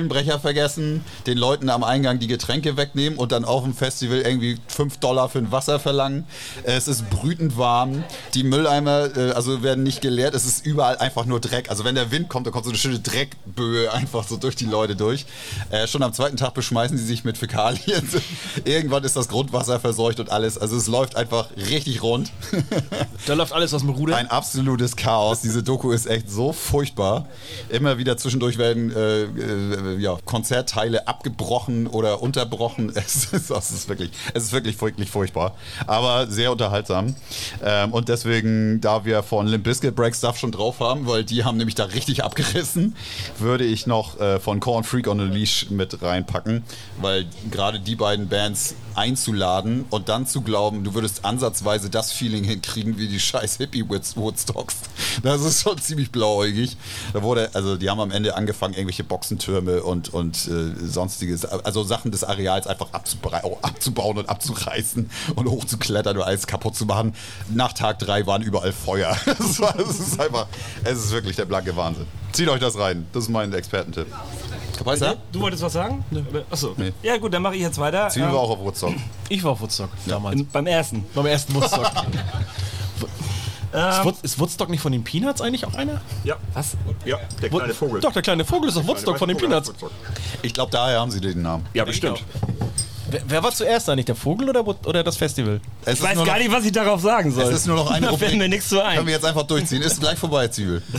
Wellenbrecher 0.00 0.40
vergessen, 0.40 1.04
den 1.26 1.36
Leuten 1.36 1.68
am 1.68 1.84
Eingang 1.84 2.18
die 2.18 2.26
Getränke 2.26 2.76
wegnehmen 2.78 3.18
und 3.18 3.32
dann 3.32 3.44
auf 3.44 3.64
dem 3.64 3.74
Festival 3.74 4.20
irgendwie 4.20 4.56
5 4.68 4.96
Dollar 4.98 5.28
für 5.28 5.38
ein 5.38 5.52
Wasser 5.52 5.78
verlangen. 5.78 6.24
Es 6.62 6.88
ist 6.88 7.10
brütend 7.10 7.58
warm, 7.58 8.04
die 8.34 8.42
Mülleimer 8.44 9.14
äh, 9.14 9.32
also 9.32 9.62
werden 9.62 9.82
nicht 9.84 10.00
geleert, 10.00 10.34
es 10.34 10.46
ist 10.46 10.64
überall 10.64 10.96
einfach 10.96 11.26
nur 11.26 11.38
Dreck. 11.40 11.68
Also 11.68 11.84
wenn 11.84 11.94
der 11.94 12.10
Wind 12.10 12.30
kommt, 12.30 12.46
dann 12.46 12.52
kommt 12.52 12.64
so 12.64 12.70
eine 12.70 12.78
schöne 12.78 12.98
Dreckböe 12.98 13.92
einfach 13.92 14.26
so 14.26 14.36
durch 14.36 14.56
die 14.56 14.64
Leute 14.64 14.96
durch. 14.96 15.26
Äh, 15.70 15.86
schon 15.86 16.02
am 16.02 16.14
zweiten 16.14 16.38
Tag 16.38 16.54
beschmeißen 16.54 16.96
sie 16.96 17.04
sich 17.04 17.24
mit 17.24 17.36
Fäkalien. 17.36 18.08
Irgendwann 18.64 19.04
ist 19.04 19.16
das 19.16 19.28
Grundwasser 19.28 19.80
verseucht 19.80 20.18
und 20.20 20.30
alles. 20.30 20.56
Also 20.56 20.76
es 20.76 20.86
läuft 20.86 21.16
einfach 21.16 21.48
richtig 21.56 22.02
rund. 22.02 22.30
Da 23.26 23.34
läuft 23.34 23.52
alles 23.52 23.74
aus 23.74 23.82
dem 23.82 23.90
Ruder. 23.90 24.16
Ein 24.16 24.28
absolutes 24.28 24.96
Chaos. 24.96 25.42
Diese 25.42 25.62
Doku 25.62 25.92
ist 25.92 26.06
echt 26.06 26.30
so 26.30 26.52
furchtbar. 26.52 27.26
Immer 27.68 27.98
wieder 27.98 28.16
zwischendurch 28.16 28.56
werden 28.56 28.90
äh, 28.90 29.24
äh, 29.24 29.89
ja, 29.98 30.18
Konzertteile 30.24 31.06
abgebrochen 31.08 31.86
oder 31.86 32.22
unterbrochen. 32.22 32.92
Es 33.00 33.32
ist, 33.32 33.50
es 33.50 33.70
ist 33.70 33.88
wirklich, 33.88 34.10
es 34.34 34.44
ist 34.44 34.52
wirklich, 34.52 34.80
wirklich 34.80 35.10
furchtbar. 35.10 35.54
Aber 35.86 36.26
sehr 36.26 36.52
unterhaltsam. 36.52 37.14
Ähm, 37.64 37.92
und 37.92 38.08
deswegen, 38.08 38.80
da 38.80 39.04
wir 39.04 39.22
von 39.22 39.46
Limp 39.46 39.64
Bizkit 39.64 39.96
Break 39.96 40.14
Stuff 40.14 40.38
schon 40.38 40.52
drauf 40.52 40.80
haben, 40.80 41.06
weil 41.06 41.24
die 41.24 41.44
haben 41.44 41.56
nämlich 41.56 41.74
da 41.74 41.84
richtig 41.84 42.22
abgerissen, 42.22 42.94
würde 43.38 43.64
ich 43.64 43.86
noch 43.86 44.20
äh, 44.20 44.38
von 44.38 44.60
Corn 44.60 44.84
Freak 44.84 45.08
on 45.08 45.20
a 45.20 45.24
Leash 45.24 45.70
mit 45.70 46.02
reinpacken, 46.02 46.62
weil 47.00 47.26
gerade 47.50 47.80
die 47.80 47.96
beiden 47.96 48.28
Bands 48.28 48.74
einzuladen 48.94 49.84
und 49.90 50.08
dann 50.08 50.26
zu 50.26 50.42
glauben, 50.42 50.84
du 50.84 50.94
würdest 50.94 51.24
ansatzweise 51.24 51.90
das 51.90 52.12
Feeling 52.12 52.44
hinkriegen 52.44 52.98
wie 52.98 53.08
die 53.08 53.20
scheiß 53.20 53.56
Hippie 53.56 53.88
Woods- 53.88 54.16
Woodstocks. 54.16 54.76
Das 55.22 55.42
ist 55.42 55.62
schon 55.62 55.78
ziemlich 55.78 56.10
blauäugig. 56.10 56.76
Da 57.12 57.22
wurde, 57.22 57.50
also 57.54 57.76
die 57.76 57.88
haben 57.88 58.00
am 58.00 58.10
Ende 58.10 58.34
angefangen, 58.36 58.74
irgendwelche 58.74 59.04
Boxentürme 59.04 59.79
und, 59.80 60.08
und 60.14 60.46
äh, 60.48 60.74
sonstiges, 60.86 61.44
also 61.44 61.82
Sachen 61.82 62.10
des 62.10 62.24
Areals 62.24 62.66
einfach 62.66 62.88
oh, 63.42 63.58
abzubauen 63.62 64.18
und 64.18 64.28
abzureißen 64.28 65.10
und 65.36 65.48
hochzuklettern 65.48 66.16
und 66.16 66.22
alles 66.22 66.46
kaputt 66.46 66.76
zu 66.76 66.86
machen. 66.86 67.14
Nach 67.48 67.72
Tag 67.72 67.98
drei 67.98 68.26
waren 68.26 68.42
überall 68.42 68.72
Feuer. 68.72 69.16
Es 69.40 69.60
war- 69.60 69.78
ist 69.78 70.20
einfach, 70.20 70.46
es 70.84 70.98
ist 71.04 71.10
wirklich 71.12 71.36
der 71.36 71.44
blanke 71.46 71.74
Wahnsinn. 71.76 72.06
Zieht 72.32 72.48
euch 72.48 72.60
das 72.60 72.78
rein. 72.78 73.06
Das 73.12 73.24
ist 73.24 73.28
mein 73.30 73.52
Expertentipp. 73.52 74.06
Weißt 74.84 75.02
du? 75.02 75.16
Du 75.32 75.40
wolltest 75.40 75.62
was 75.62 75.72
sagen? 75.72 76.04
Oder- 76.10 76.44
Achso. 76.50 76.74
Nee. 76.76 76.92
Ja 77.02 77.16
gut, 77.18 77.34
dann 77.34 77.42
mache 77.42 77.56
ich 77.56 77.62
jetzt 77.62 77.78
weiter. 77.78 78.08
Ziehen 78.08 78.22
wir 78.22 78.28
Ähm, 78.30 78.34
auch 78.36 78.50
auf 78.50 78.58
Woodstock. 78.60 78.94
Ich 79.28 79.42
war 79.42 79.52
auf 79.52 79.60
Woodstock 79.60 79.90
damals. 80.06 80.36
in- 80.40 80.46
beim 80.48 80.66
ersten. 80.66 81.04
Beim 81.14 81.26
ersten 81.26 81.54
Woodstock. 81.54 81.90
Ähm, 83.72 83.90
ist, 83.90 84.04
Wood, 84.04 84.14
ist 84.22 84.38
Woodstock 84.38 84.68
nicht 84.68 84.80
von 84.80 84.92
den 84.92 85.04
Peanuts 85.04 85.40
eigentlich 85.40 85.64
auch 85.64 85.74
einer? 85.74 86.00
Ja. 86.24 86.36
Was? 86.54 86.76
Ja, 87.04 87.18
der 87.40 87.50
kleine 87.50 87.74
Vogel. 87.74 88.00
Doch, 88.00 88.12
der 88.12 88.22
kleine 88.22 88.44
Vogel 88.44 88.68
ist 88.68 88.76
auf 88.76 88.86
Woodstock 88.86 89.18
von 89.18 89.28
den 89.28 89.36
Peanuts. 89.36 89.72
Ich 90.42 90.54
glaube, 90.54 90.72
daher 90.72 91.00
haben 91.00 91.10
sie 91.10 91.20
den 91.20 91.42
Namen. 91.42 91.66
Ja, 91.74 91.84
bestimmt. 91.84 92.22
Wer, 93.10 93.22
wer 93.26 93.42
war 93.42 93.52
zuerst 93.52 93.88
eigentlich, 93.88 94.06
der 94.06 94.14
Vogel 94.14 94.48
oder, 94.48 94.66
oder 94.66 95.02
das 95.02 95.16
Festival? 95.16 95.60
Es 95.84 95.98
Ich 95.98 96.02
weiß 96.02 96.24
gar 96.24 96.38
nicht, 96.38 96.52
was 96.52 96.64
ich 96.64 96.72
darauf 96.72 97.00
sagen 97.00 97.32
soll. 97.32 97.44
Es 97.44 97.60
ist 97.60 97.66
nur 97.66 97.76
noch 97.76 97.90
eine 97.90 98.06
Da 98.06 98.12
Rubrik. 98.12 98.36
mir 98.36 98.48
nichts 98.48 98.68
so 98.68 98.80
ein. 98.80 98.94
Können 98.94 99.06
wir 99.06 99.14
jetzt 99.14 99.24
einfach 99.24 99.42
durchziehen. 99.42 99.82
Ist 99.82 100.00
gleich 100.00 100.18
vorbei, 100.18 100.48
Zwiebel. 100.48 100.82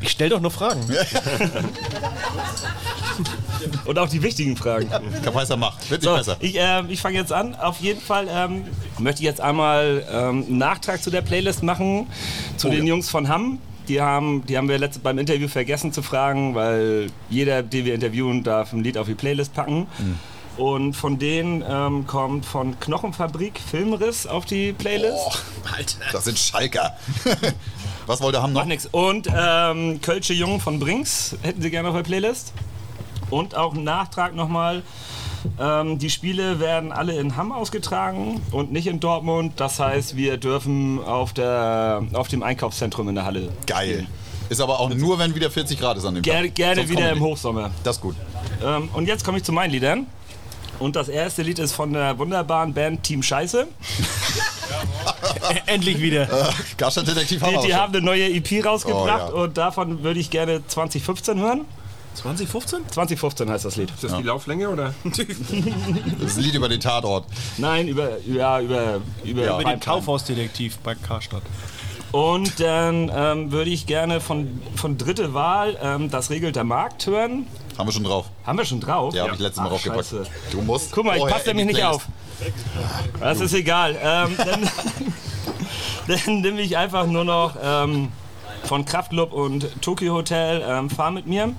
Ich 0.00 0.10
stell 0.10 0.28
doch 0.28 0.40
nur 0.40 0.50
Fragen. 0.50 0.80
Und 3.84 3.98
auch 3.98 4.08
die 4.08 4.22
wichtigen 4.22 4.56
Fragen. 4.56 4.88
Kapaiser 5.24 5.56
macht. 5.56 5.88
Wird 5.90 6.02
nicht 6.02 6.10
So, 6.10 6.16
besser. 6.16 6.36
ich, 6.40 6.54
ähm, 6.56 6.86
ich 6.88 7.00
fange 7.00 7.16
jetzt 7.18 7.32
an. 7.32 7.54
Auf 7.54 7.80
jeden 7.80 8.00
Fall 8.00 8.26
ähm, 8.30 8.64
möchte 8.98 9.20
ich 9.22 9.26
jetzt 9.26 9.40
einmal 9.40 10.04
ähm, 10.10 10.44
einen 10.48 10.58
Nachtrag 10.58 11.02
zu 11.02 11.10
der 11.10 11.22
Playlist 11.22 11.62
machen, 11.62 12.06
zu 12.56 12.68
Oh, 12.68 12.70
den 12.70 12.80
ja. 12.86 12.90
Jungs 12.94 13.10
von 13.10 13.28
Hamm. 13.28 13.58
Die 13.88 14.00
haben, 14.00 14.46
die 14.46 14.56
haben 14.56 14.68
wir 14.68 14.78
letzte, 14.78 15.00
beim 15.00 15.18
Interview 15.18 15.48
vergessen 15.48 15.92
zu 15.92 16.02
fragen, 16.02 16.54
weil 16.54 17.08
jeder, 17.28 17.62
den 17.62 17.84
wir 17.84 17.94
interviewen, 17.94 18.44
darf 18.44 18.72
ein 18.72 18.82
Lied 18.84 18.96
auf 18.96 19.06
die 19.08 19.14
Playlist 19.14 19.52
packen. 19.54 19.86
Hm. 19.98 20.18
Und 20.56 20.94
von 20.94 21.18
denen 21.18 21.64
ähm, 21.68 22.06
kommt 22.06 22.44
von 22.46 22.78
Knochenfabrik 22.78 23.58
Filmriss 23.58 24.26
auf 24.26 24.44
die 24.44 24.72
Playlist. 24.72 25.42
Das 26.12 26.24
sind 26.24 26.38
Schalker. 26.38 26.94
Was 28.06 28.20
wollte 28.20 28.42
haben 28.42 28.52
noch? 28.52 28.60
Macht 28.60 28.68
nix. 28.68 28.86
Und 28.90 29.28
ähm, 29.34 30.00
Kölsche 30.00 30.32
Jungen 30.34 30.60
von 30.60 30.78
Brinks 30.78 31.36
hätten 31.42 31.62
sie 31.62 31.70
gerne 31.70 31.88
auf 31.88 31.94
der 31.94 32.02
Playlist. 32.02 32.52
Und 33.30 33.54
auch 33.56 33.74
ein 33.74 33.84
Nachtrag 33.84 34.34
nochmal. 34.34 34.82
Ähm, 35.58 35.98
die 35.98 36.10
Spiele 36.10 36.60
werden 36.60 36.92
alle 36.92 37.18
in 37.18 37.36
Hamm 37.36 37.52
ausgetragen 37.52 38.40
und 38.52 38.72
nicht 38.72 38.86
in 38.86 39.00
Dortmund. 39.00 39.54
Das 39.56 39.80
heißt, 39.80 40.16
wir 40.16 40.36
dürfen 40.36 41.02
auf, 41.02 41.32
der, 41.32 42.02
auf 42.12 42.28
dem 42.28 42.42
Einkaufszentrum 42.42 43.08
in 43.08 43.14
der 43.14 43.24
Halle. 43.24 43.48
Geil. 43.66 44.06
Ist 44.48 44.60
aber 44.60 44.80
auch 44.80 44.90
nur, 44.90 45.18
wenn 45.18 45.34
wieder 45.34 45.50
40 45.50 45.80
Grad 45.80 45.96
ist 45.96 46.04
an 46.04 46.14
dem 46.14 46.22
Gerne, 46.22 46.48
Tag. 46.48 46.54
gerne 46.54 46.76
Sonst 46.76 46.90
wieder 46.90 47.10
im. 47.10 47.20
Hochsommer. 47.20 47.70
Das 47.84 47.96
ist 47.96 48.02
gut. 48.02 48.16
Ähm, 48.64 48.90
und 48.92 49.06
jetzt 49.08 49.24
komme 49.24 49.38
ich 49.38 49.44
zu 49.44 49.52
meinen 49.52 49.70
Liedern. 49.70 50.06
Und 50.82 50.96
das 50.96 51.08
erste 51.08 51.42
Lied 51.42 51.60
ist 51.60 51.72
von 51.72 51.92
der 51.92 52.18
wunderbaren 52.18 52.74
Band 52.74 53.04
Team 53.04 53.22
Scheiße. 53.22 53.68
Endlich 55.66 56.00
wieder. 56.00 56.26
Garstadt-Detektiv 56.76 57.38
Die, 57.38 57.44
haben 57.46 57.54
wir 57.54 57.62
die 57.62 57.74
auch 57.74 57.78
haben 57.78 57.94
eine 57.94 58.04
neue 58.04 58.28
EP 58.28 58.64
rausgebracht 58.64 59.32
Oh, 59.32 59.36
ja. 59.36 59.42
und 59.44 59.56
davon 59.56 60.02
würde 60.02 60.18
ich 60.18 60.30
gerne 60.30 60.66
2015 60.66 61.38
hören. 61.38 61.60
2015? 62.14 62.80
2015 62.90 63.48
heißt 63.48 63.64
das 63.64 63.76
Lied. 63.76 63.90
Ist 63.90 64.02
das 64.02 64.16
die 64.16 64.24
Lauflänge 64.24 64.68
oder? 64.68 64.92
Das 65.04 65.18
ist 66.32 66.38
ein 66.38 66.42
Lied 66.42 66.54
über 66.54 66.68
den 66.68 66.80
Tatort. 66.80 67.26
Nein, 67.58 67.86
über, 67.86 68.18
ja, 68.26 68.60
über, 68.60 69.00
über, 69.22 69.60
Über 69.60 69.64
den. 69.64 69.78
Kaufhausdetektiv 69.78 70.78
bei 70.78 70.96
Karstadt. 70.96 71.42
Und 72.10 72.60
dann 72.60 73.10
ähm, 73.14 73.52
würde 73.52 73.70
ich 73.70 73.86
gerne 73.86 74.20
von, 74.20 74.60
von 74.74 74.98
dritte 74.98 75.32
Wahl 75.32 75.78
ähm, 75.80 76.10
das 76.10 76.28
regelt 76.28 76.56
der 76.56 76.64
Markt 76.64 77.06
hören. 77.06 77.46
Haben 77.78 77.88
wir 77.88 77.92
schon 77.92 78.04
drauf. 78.04 78.26
Haben 78.44 78.58
wir 78.58 78.64
schon 78.64 78.80
drauf? 78.80 79.14
Ja, 79.14 79.24
habe 79.24 79.34
ich 79.34 79.40
letztes 79.40 79.58
Mal 79.58 79.66
Ach, 79.66 79.70
draufgepackt. 79.70 80.04
scheiße. 80.04 80.26
Du 80.50 80.62
musst. 80.62 80.92
Guck 80.92 81.04
mal, 81.04 81.16
ich 81.16 81.26
passe 81.26 81.48
nämlich 81.48 81.66
nicht 81.66 81.82
auf. 81.82 82.06
Das 83.20 83.40
ist 83.40 83.54
egal. 83.54 83.96
Ähm, 84.02 84.36
dann, 84.36 84.68
dann 86.06 86.40
nehme 86.40 86.60
ich 86.60 86.76
einfach 86.76 87.06
nur 87.06 87.24
noch 87.24 87.56
ähm, 87.62 88.10
von 88.64 88.84
Kraftclub 88.84 89.32
und 89.32 89.68
Tokyo 89.80 90.14
Hotel 90.14 90.62
ähm, 90.66 90.90
Fahr 90.90 91.10
mit 91.10 91.26
mir. 91.26 91.54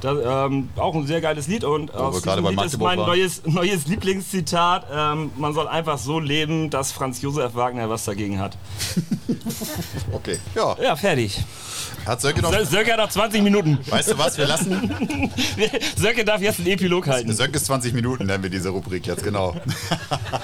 Das, 0.00 0.16
ähm, 0.24 0.68
auch 0.76 0.94
ein 0.94 1.06
sehr 1.06 1.20
geiles 1.20 1.48
Lied 1.48 1.64
und 1.64 1.92
aus 1.92 2.22
diesem 2.22 2.46
Lied 2.46 2.62
ist 2.62 2.78
mein 2.78 2.98
neues, 2.98 3.42
neues 3.44 3.86
Lieblingszitat. 3.88 4.86
Ähm, 4.94 5.30
man 5.36 5.54
soll 5.54 5.66
einfach 5.66 5.98
so 5.98 6.20
leben, 6.20 6.70
dass 6.70 6.92
Franz 6.92 7.20
Josef 7.20 7.54
Wagner 7.54 7.90
was 7.90 8.04
dagegen 8.04 8.38
hat. 8.40 8.56
Okay. 10.12 10.38
Ja. 10.54 10.76
Ja, 10.82 10.96
fertig. 10.96 11.38
Hat 12.04 12.20
Sönke 12.20 12.42
noch. 12.42 12.52
Sö- 12.52 12.64
Sönke 12.64 12.92
hat 12.92 12.98
noch 12.98 13.08
20 13.08 13.42
Minuten. 13.42 13.78
Weißt 13.88 14.10
du 14.10 14.18
was? 14.18 14.36
Wir 14.38 14.46
lassen. 14.46 15.30
Sönke 15.96 16.24
darf 16.24 16.40
jetzt 16.40 16.58
einen 16.58 16.68
Epilog 16.68 17.06
halten. 17.06 17.32
Sönke 17.34 17.56
ist 17.56 17.66
20 17.66 17.92
Minuten, 17.92 18.26
nennen 18.26 18.42
wir 18.42 18.50
diese 18.50 18.70
Rubrik 18.70 19.06
jetzt, 19.06 19.22
genau. 19.22 19.54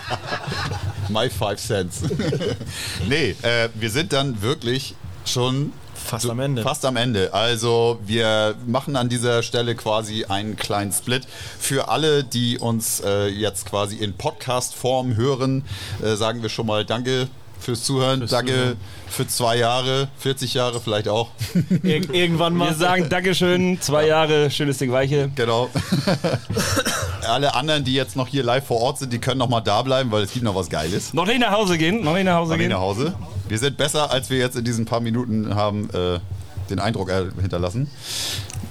My 1.09 1.29
Five 1.31 1.59
Cents. 1.61 2.03
nee, 3.09 3.35
äh, 3.43 3.69
wir 3.75 3.91
sind 3.91 4.13
dann 4.13 4.41
wirklich 4.43 4.95
schon 5.25 5.73
Fast 6.15 6.31
am 6.31 6.41
Ende. 6.41 6.63
Fast 6.63 6.85
am 6.85 6.97
Ende. 6.97 7.35
Also 7.35 7.99
wir 8.07 8.55
machen 8.67 8.97
an 8.97 9.09
dieser 9.09 9.43
Stelle 9.43 9.75
quasi 9.75 10.25
einen 10.25 10.57
kleinen 10.57 10.93
Split. 10.93 11.27
Für 11.59 11.89
alle, 11.89 12.25
die 12.25 12.59
uns 12.59 13.01
äh, 13.01 13.27
jetzt 13.27 13.67
quasi 13.67 13.97
in 13.97 14.15
Podcast-Form 14.15 15.17
hören, 15.17 15.65
äh, 16.03 16.15
sagen 16.15 16.43
wir 16.43 16.49
schon 16.49 16.67
mal 16.67 16.85
Danke 16.85 17.29
fürs 17.61 17.85
Zuhören. 17.85 18.21
Fürs 18.21 18.31
Danke 18.31 18.53
Zuhören. 18.53 18.77
für 19.09 19.27
zwei 19.27 19.57
Jahre, 19.57 20.09
40 20.19 20.55
Jahre 20.55 20.81
vielleicht 20.81 21.09
auch. 21.09 21.29
Ir 21.83 22.13
irgendwann 22.15 22.55
mal. 22.55 22.69
Wir 22.71 22.75
sagen 22.75 23.09
Dankeschön, 23.09 23.81
zwei 23.81 24.07
Jahre, 24.07 24.51
schönes 24.51 24.79
Ding 24.79 24.93
Weiche. 24.93 25.31
Genau. 25.35 25.71
Alle 27.29 27.55
anderen, 27.55 27.85
die 27.85 27.95
jetzt 27.95 28.17
noch 28.17 28.29
hier 28.29 28.43
live 28.43 28.67
vor 28.67 28.81
Ort 28.81 28.99
sind, 28.99 29.13
die 29.13 29.19
können 29.19 29.39
noch 29.39 29.49
mal 29.49 29.61
da 29.63 29.81
bleiben, 29.83 30.11
weil 30.11 30.23
es 30.23 30.33
gibt 30.33 30.45
noch 30.45 30.55
was 30.55 30.69
Geiles. 30.69 31.15
Noch 31.15 31.27
nicht 31.27 31.41
nach 31.41 31.53
Hause 31.53 31.79
gehen, 31.79 32.05
noch 32.05 32.15
nicht 32.15 32.25
nach 32.25 32.37
Hause 32.37 32.51
wir 32.53 32.59
gehen. 32.59 32.71
nach 32.71 32.81
Hause. 32.81 33.15
Wir 33.49 33.59
sind 33.59 33.77
besser, 33.77 34.11
als 34.11 34.29
wir 34.31 34.39
jetzt 34.39 34.57
in 34.57 34.65
diesen 34.65 34.85
paar 34.85 35.01
Minuten 35.01 35.55
haben 35.55 35.89
äh, 35.91 36.19
den 36.69 36.81
Eindruck 36.81 37.11
äh, 37.11 37.25
hinterlassen. 37.41 37.91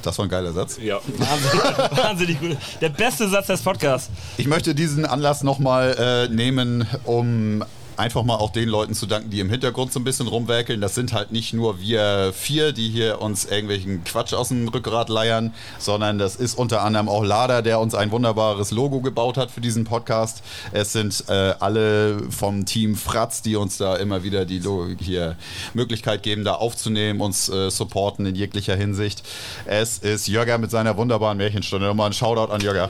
Das 0.04 0.18
war 0.18 0.26
ein 0.26 0.30
geiler 0.30 0.52
Satz. 0.54 0.78
Ja. 0.82 1.00
Wahnsinnig, 1.18 1.98
wahnsinnig 2.04 2.40
gut. 2.40 2.58
Der 2.82 2.90
beste 2.90 3.28
Satz 3.30 3.48
des 3.48 3.62
Podcasts. 3.62 4.10
Ich 4.38 4.48
möchte 4.48 4.76
diesen 4.76 5.06
Anlass 5.06 5.44
nochmal 5.44 6.28
äh, 6.30 6.34
nehmen, 6.34 6.86
um 7.06 7.64
einfach 7.98 8.24
mal 8.24 8.36
auch 8.36 8.52
den 8.52 8.70
Leuten 8.70 8.94
zu 8.94 9.06
danken, 9.06 9.30
die 9.30 9.40
im 9.40 9.50
Hintergrund 9.50 9.94
so 9.94 10.00
ein 10.00 10.04
bisschen 10.04 10.28
rumwerkeln. 10.28 10.82
Das 10.82 10.96
sind 10.96 11.14
halt 11.14 11.32
nicht 11.32 11.54
nur 11.54 11.80
wir 11.80 12.34
vier, 12.34 12.72
die 12.72 12.90
hier 12.90 13.22
uns 13.22 13.46
irgendwelchen 13.46 14.04
Quatsch 14.04 14.34
aus 14.34 14.50
dem 14.50 14.68
Rückgrat 14.68 15.10
leiern, 15.10 15.54
sondern 15.80 16.18
das 16.18 16.36
ist 16.36 16.56
unter 16.58 16.82
anderem 16.82 17.10
auch 17.10 17.24
Lada, 17.24 17.62
der 17.62 17.80
uns 17.80 17.96
ein 17.96 18.12
wunderbares 18.12 18.72
Logo 18.72 19.02
gebaut 19.02 19.38
hat 19.38 19.52
für 19.52 19.62
diesen 19.62 19.84
Podcast. 19.84 20.44
Es 20.72 20.94
sind 20.94 21.26
äh, 21.28 21.54
alle 21.60 22.30
vom 22.30 22.66
Team 22.66 22.96
Fratz, 22.96 23.42
die 23.42 23.56
uns 23.56 23.78
da 23.78 23.96
immer 23.96 24.24
wieder 24.24 24.46
die 24.46 24.60
Lo 24.60 24.88
hier 25.00 25.36
Möglichkeit 25.74 26.24
geben, 26.24 26.44
da 26.44 26.56
aufzunehmen, 26.56 27.22
uns 27.22 27.50
äh, 27.50 27.70
supporten 27.70 28.26
in 28.26 28.36
jeglicher 28.36 28.76
Hinsicht. 28.76 29.24
Es 29.66 30.00
ist 30.00 30.28
Jörger 30.28 30.58
mit 30.58 30.72
seiner 30.72 30.98
wunderbaren 30.98 31.38
Märchenstunde. 31.38 31.88
Nochmal 31.88 32.08
ein 32.08 32.14
Shoutout 32.14 32.52
an 32.52 32.62
Jörger. 32.62 32.90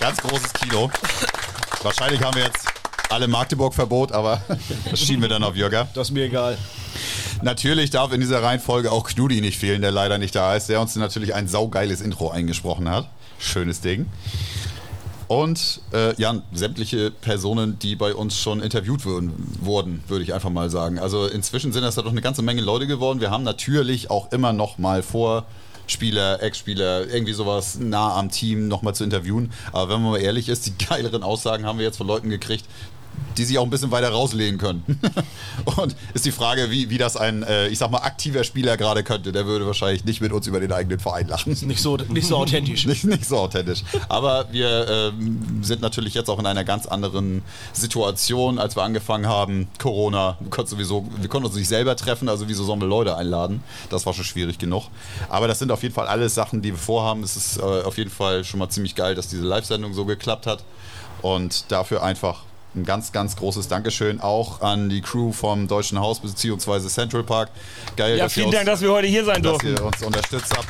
Ganz 0.00 0.18
großes 0.18 0.52
Kino. 0.52 0.90
Wahrscheinlich 1.82 2.22
haben 2.22 2.36
wir 2.36 2.44
jetzt 2.44 2.75
alle 3.10 3.28
Magdeburg-Verbot, 3.28 4.12
aber 4.12 4.40
das 4.90 5.00
schieben 5.00 5.22
wir 5.22 5.28
dann 5.28 5.42
auf 5.42 5.56
Jörger. 5.56 5.88
Das 5.94 6.08
ist 6.08 6.14
mir 6.14 6.24
egal. 6.24 6.56
Natürlich 7.42 7.90
darf 7.90 8.12
in 8.12 8.20
dieser 8.20 8.42
Reihenfolge 8.42 8.90
auch 8.90 9.04
Knudi 9.06 9.40
nicht 9.40 9.58
fehlen, 9.58 9.82
der 9.82 9.90
leider 9.90 10.18
nicht 10.18 10.34
da 10.34 10.56
ist, 10.56 10.68
der 10.68 10.80
uns 10.80 10.96
natürlich 10.96 11.34
ein 11.34 11.48
saugeiles 11.48 12.00
Intro 12.00 12.30
eingesprochen 12.30 12.88
hat. 12.88 13.08
Schönes 13.38 13.80
Ding. 13.80 14.06
Und 15.28 15.80
äh, 15.92 16.14
ja, 16.20 16.40
sämtliche 16.52 17.10
Personen, 17.10 17.78
die 17.80 17.96
bei 17.96 18.14
uns 18.14 18.38
schon 18.38 18.60
interviewt 18.60 19.04
wurden, 19.04 19.56
wurden, 19.60 20.04
würde 20.06 20.22
ich 20.22 20.32
einfach 20.32 20.50
mal 20.50 20.70
sagen. 20.70 20.98
Also 20.98 21.26
inzwischen 21.26 21.72
sind 21.72 21.82
das 21.82 21.96
ja 21.96 22.02
doch 22.02 22.12
eine 22.12 22.20
ganze 22.20 22.42
Menge 22.42 22.62
Leute 22.62 22.86
geworden. 22.86 23.20
Wir 23.20 23.30
haben 23.30 23.42
natürlich 23.42 24.08
auch 24.10 24.30
immer 24.32 24.52
noch 24.52 24.78
mal 24.78 25.02
vor, 25.02 25.44
Spieler, 25.88 26.42
Ex-Spieler, 26.42 27.06
irgendwie 27.06 27.32
sowas 27.32 27.78
nah 27.78 28.16
am 28.16 28.30
Team 28.30 28.68
nochmal 28.68 28.94
zu 28.94 29.04
interviewen. 29.04 29.52
Aber 29.72 29.94
wenn 29.94 30.02
man 30.02 30.12
mal 30.12 30.20
ehrlich 30.20 30.48
ist, 30.48 30.66
die 30.66 30.84
geileren 30.88 31.22
Aussagen 31.22 31.64
haben 31.64 31.78
wir 31.78 31.86
jetzt 31.86 31.96
von 31.96 32.06
Leuten 32.06 32.28
gekriegt, 32.28 32.64
die 33.36 33.44
sich 33.44 33.58
auch 33.58 33.64
ein 33.64 33.70
bisschen 33.70 33.90
weiter 33.90 34.10
rauslehnen 34.10 34.58
können. 34.58 34.82
Und 35.76 35.94
ist 36.14 36.24
die 36.24 36.32
Frage, 36.32 36.70
wie, 36.70 36.90
wie 36.90 36.98
das 36.98 37.16
ein, 37.16 37.42
äh, 37.42 37.68
ich 37.68 37.78
sag 37.78 37.90
mal, 37.90 37.98
aktiver 37.98 38.44
Spieler 38.44 38.76
gerade 38.76 39.02
könnte. 39.02 39.32
Der 39.32 39.46
würde 39.46 39.66
wahrscheinlich 39.66 40.04
nicht 40.04 40.20
mit 40.20 40.32
uns 40.32 40.46
über 40.46 40.60
den 40.60 40.72
eigenen 40.72 40.98
Verein 40.98 41.28
lachen. 41.28 41.56
Nicht 41.66 41.82
so, 41.82 41.96
nicht 41.96 42.26
so 42.26 42.36
authentisch. 42.38 42.86
Nicht, 42.86 43.04
nicht 43.04 43.26
so 43.26 43.38
authentisch. 43.38 43.82
Aber 44.08 44.46
wir 44.52 45.12
ähm, 45.12 45.62
sind 45.62 45.82
natürlich 45.82 46.14
jetzt 46.14 46.30
auch 46.30 46.38
in 46.38 46.46
einer 46.46 46.64
ganz 46.64 46.86
anderen 46.86 47.42
Situation, 47.72 48.58
als 48.58 48.76
wir 48.76 48.82
angefangen 48.82 49.26
haben. 49.26 49.68
Corona, 49.78 50.36
wir 50.40 50.50
konnten, 50.50 50.70
sowieso, 50.70 51.06
wir 51.18 51.28
konnten 51.28 51.46
uns 51.46 51.56
nicht 51.56 51.68
selber 51.68 51.96
treffen, 51.96 52.28
also 52.28 52.48
wieso 52.48 52.64
sollen 52.64 52.80
wir 52.80 52.88
Leute 52.88 53.16
einladen? 53.16 53.62
Das 53.90 54.06
war 54.06 54.14
schon 54.14 54.24
schwierig 54.24 54.58
genug. 54.58 54.84
Aber 55.28 55.48
das 55.48 55.58
sind 55.58 55.70
auf 55.70 55.82
jeden 55.82 55.94
Fall 55.94 56.06
alles 56.06 56.34
Sachen, 56.34 56.62
die 56.62 56.70
wir 56.72 56.78
vorhaben. 56.78 57.22
Es 57.22 57.36
ist 57.36 57.58
äh, 57.58 57.62
auf 57.62 57.98
jeden 57.98 58.10
Fall 58.10 58.44
schon 58.44 58.58
mal 58.58 58.68
ziemlich 58.68 58.94
geil, 58.94 59.14
dass 59.14 59.28
diese 59.28 59.42
Live-Sendung 59.42 59.92
so 59.94 60.04
geklappt 60.04 60.46
hat. 60.46 60.64
Und 61.22 61.64
dafür 61.72 62.02
einfach 62.02 62.45
ein 62.76 62.84
ganz, 62.84 63.12
ganz 63.12 63.36
großes 63.36 63.68
Dankeschön 63.68 64.20
auch 64.20 64.60
an 64.60 64.88
die 64.88 65.00
Crew 65.00 65.32
vom 65.32 65.66
Deutschen 65.68 65.98
Haus 65.98 66.20
bzw. 66.20 66.88
Central 66.88 67.22
Park. 67.24 67.50
Geil, 67.96 68.16
Ja, 68.18 68.24
dass 68.24 68.34
vielen 68.34 68.50
Dank, 68.50 68.66
dass 68.66 68.80
wir 68.80 68.90
heute 68.92 69.06
hier 69.06 69.24
sein 69.24 69.42
dass 69.42 69.52
durften. 69.58 69.74
ihr 69.76 69.84
uns 69.84 70.02
unterstützt 70.02 70.52
habt. 70.56 70.68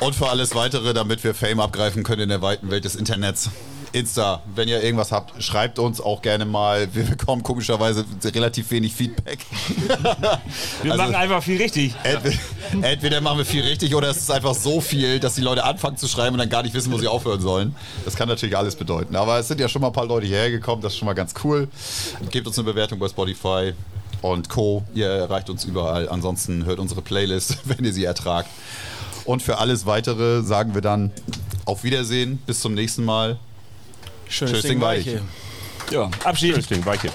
Und 0.00 0.14
für 0.16 0.28
alles 0.28 0.54
weitere, 0.54 0.94
damit 0.94 1.22
wir 1.22 1.32
Fame 1.34 1.60
abgreifen 1.60 2.02
können 2.02 2.22
in 2.22 2.28
der 2.28 2.42
weiten 2.42 2.70
Welt 2.70 2.84
des 2.84 2.96
Internets. 2.96 3.50
Insta, 3.92 4.42
wenn 4.54 4.68
ihr 4.68 4.82
irgendwas 4.82 5.12
habt, 5.12 5.42
schreibt 5.42 5.78
uns 5.78 6.00
auch 6.00 6.22
gerne 6.22 6.44
mal. 6.44 6.88
Wir 6.94 7.04
bekommen 7.04 7.42
komischerweise 7.42 8.04
relativ 8.24 8.70
wenig 8.70 8.94
Feedback. 8.94 9.40
Wir 10.82 10.92
Also- 10.92 11.02
machen 11.02 11.14
einfach 11.14 11.42
viel 11.42 11.60
richtig. 11.60 11.94
Entweder, 12.02 12.36
entweder 12.82 13.20
machen 13.20 13.38
wir 13.38 13.44
viel 13.44 13.62
richtig 13.62 13.94
oder 13.94 14.08
es 14.08 14.16
ist 14.18 14.30
einfach 14.30 14.54
so 14.54 14.80
viel, 14.80 15.20
dass 15.20 15.34
die 15.34 15.40
Leute 15.42 15.64
anfangen 15.64 15.96
zu 15.96 16.08
schreiben 16.08 16.34
und 16.34 16.38
dann 16.38 16.48
gar 16.48 16.62
nicht 16.62 16.74
wissen, 16.74 16.92
wo 16.92 16.98
sie 16.98 17.06
aufhören 17.08 17.40
sollen. 17.40 17.76
Das 18.04 18.16
kann 18.16 18.28
natürlich 18.28 18.56
alles 18.56 18.76
bedeuten. 18.76 19.14
Aber 19.16 19.38
es 19.38 19.48
sind 19.48 19.60
ja 19.60 19.68
schon 19.68 19.82
mal 19.82 19.88
ein 19.88 19.92
paar 19.92 20.06
Leute 20.06 20.26
hierher 20.26 20.50
gekommen, 20.50 20.80
das 20.82 20.92
ist 20.94 20.98
schon 20.98 21.06
mal 21.06 21.14
ganz 21.14 21.34
cool. 21.44 21.68
Gebt 22.30 22.46
uns 22.46 22.58
eine 22.58 22.64
Bewertung 22.64 22.98
bei 22.98 23.08
Spotify 23.08 23.72
und 24.22 24.48
Co. 24.48 24.84
Ihr 24.94 25.08
erreicht 25.08 25.50
uns 25.50 25.64
überall. 25.64 26.08
Ansonsten 26.08 26.64
hört 26.64 26.78
unsere 26.78 27.02
Playlist, 27.02 27.58
wenn 27.64 27.84
ihr 27.84 27.92
sie 27.92 28.04
ertragt. 28.04 28.48
Und 29.24 29.42
für 29.42 29.58
alles 29.58 29.86
weitere 29.86 30.42
sagen 30.42 30.74
wir 30.74 30.80
dann 30.80 31.12
auf 31.64 31.84
Wiedersehen, 31.84 32.38
bis 32.46 32.60
zum 32.60 32.74
nächsten 32.74 33.04
Mal. 33.04 33.38
Schönes 34.32 34.62
Ding, 34.62 34.70
Ding, 34.72 34.80
Weich. 34.80 35.06
Weiche. 35.06 35.22
Ja, 35.90 36.10
Abschied. 36.24 36.52
Schönes 36.52 36.66
Ding, 36.66 36.86
Weiche. 36.86 37.10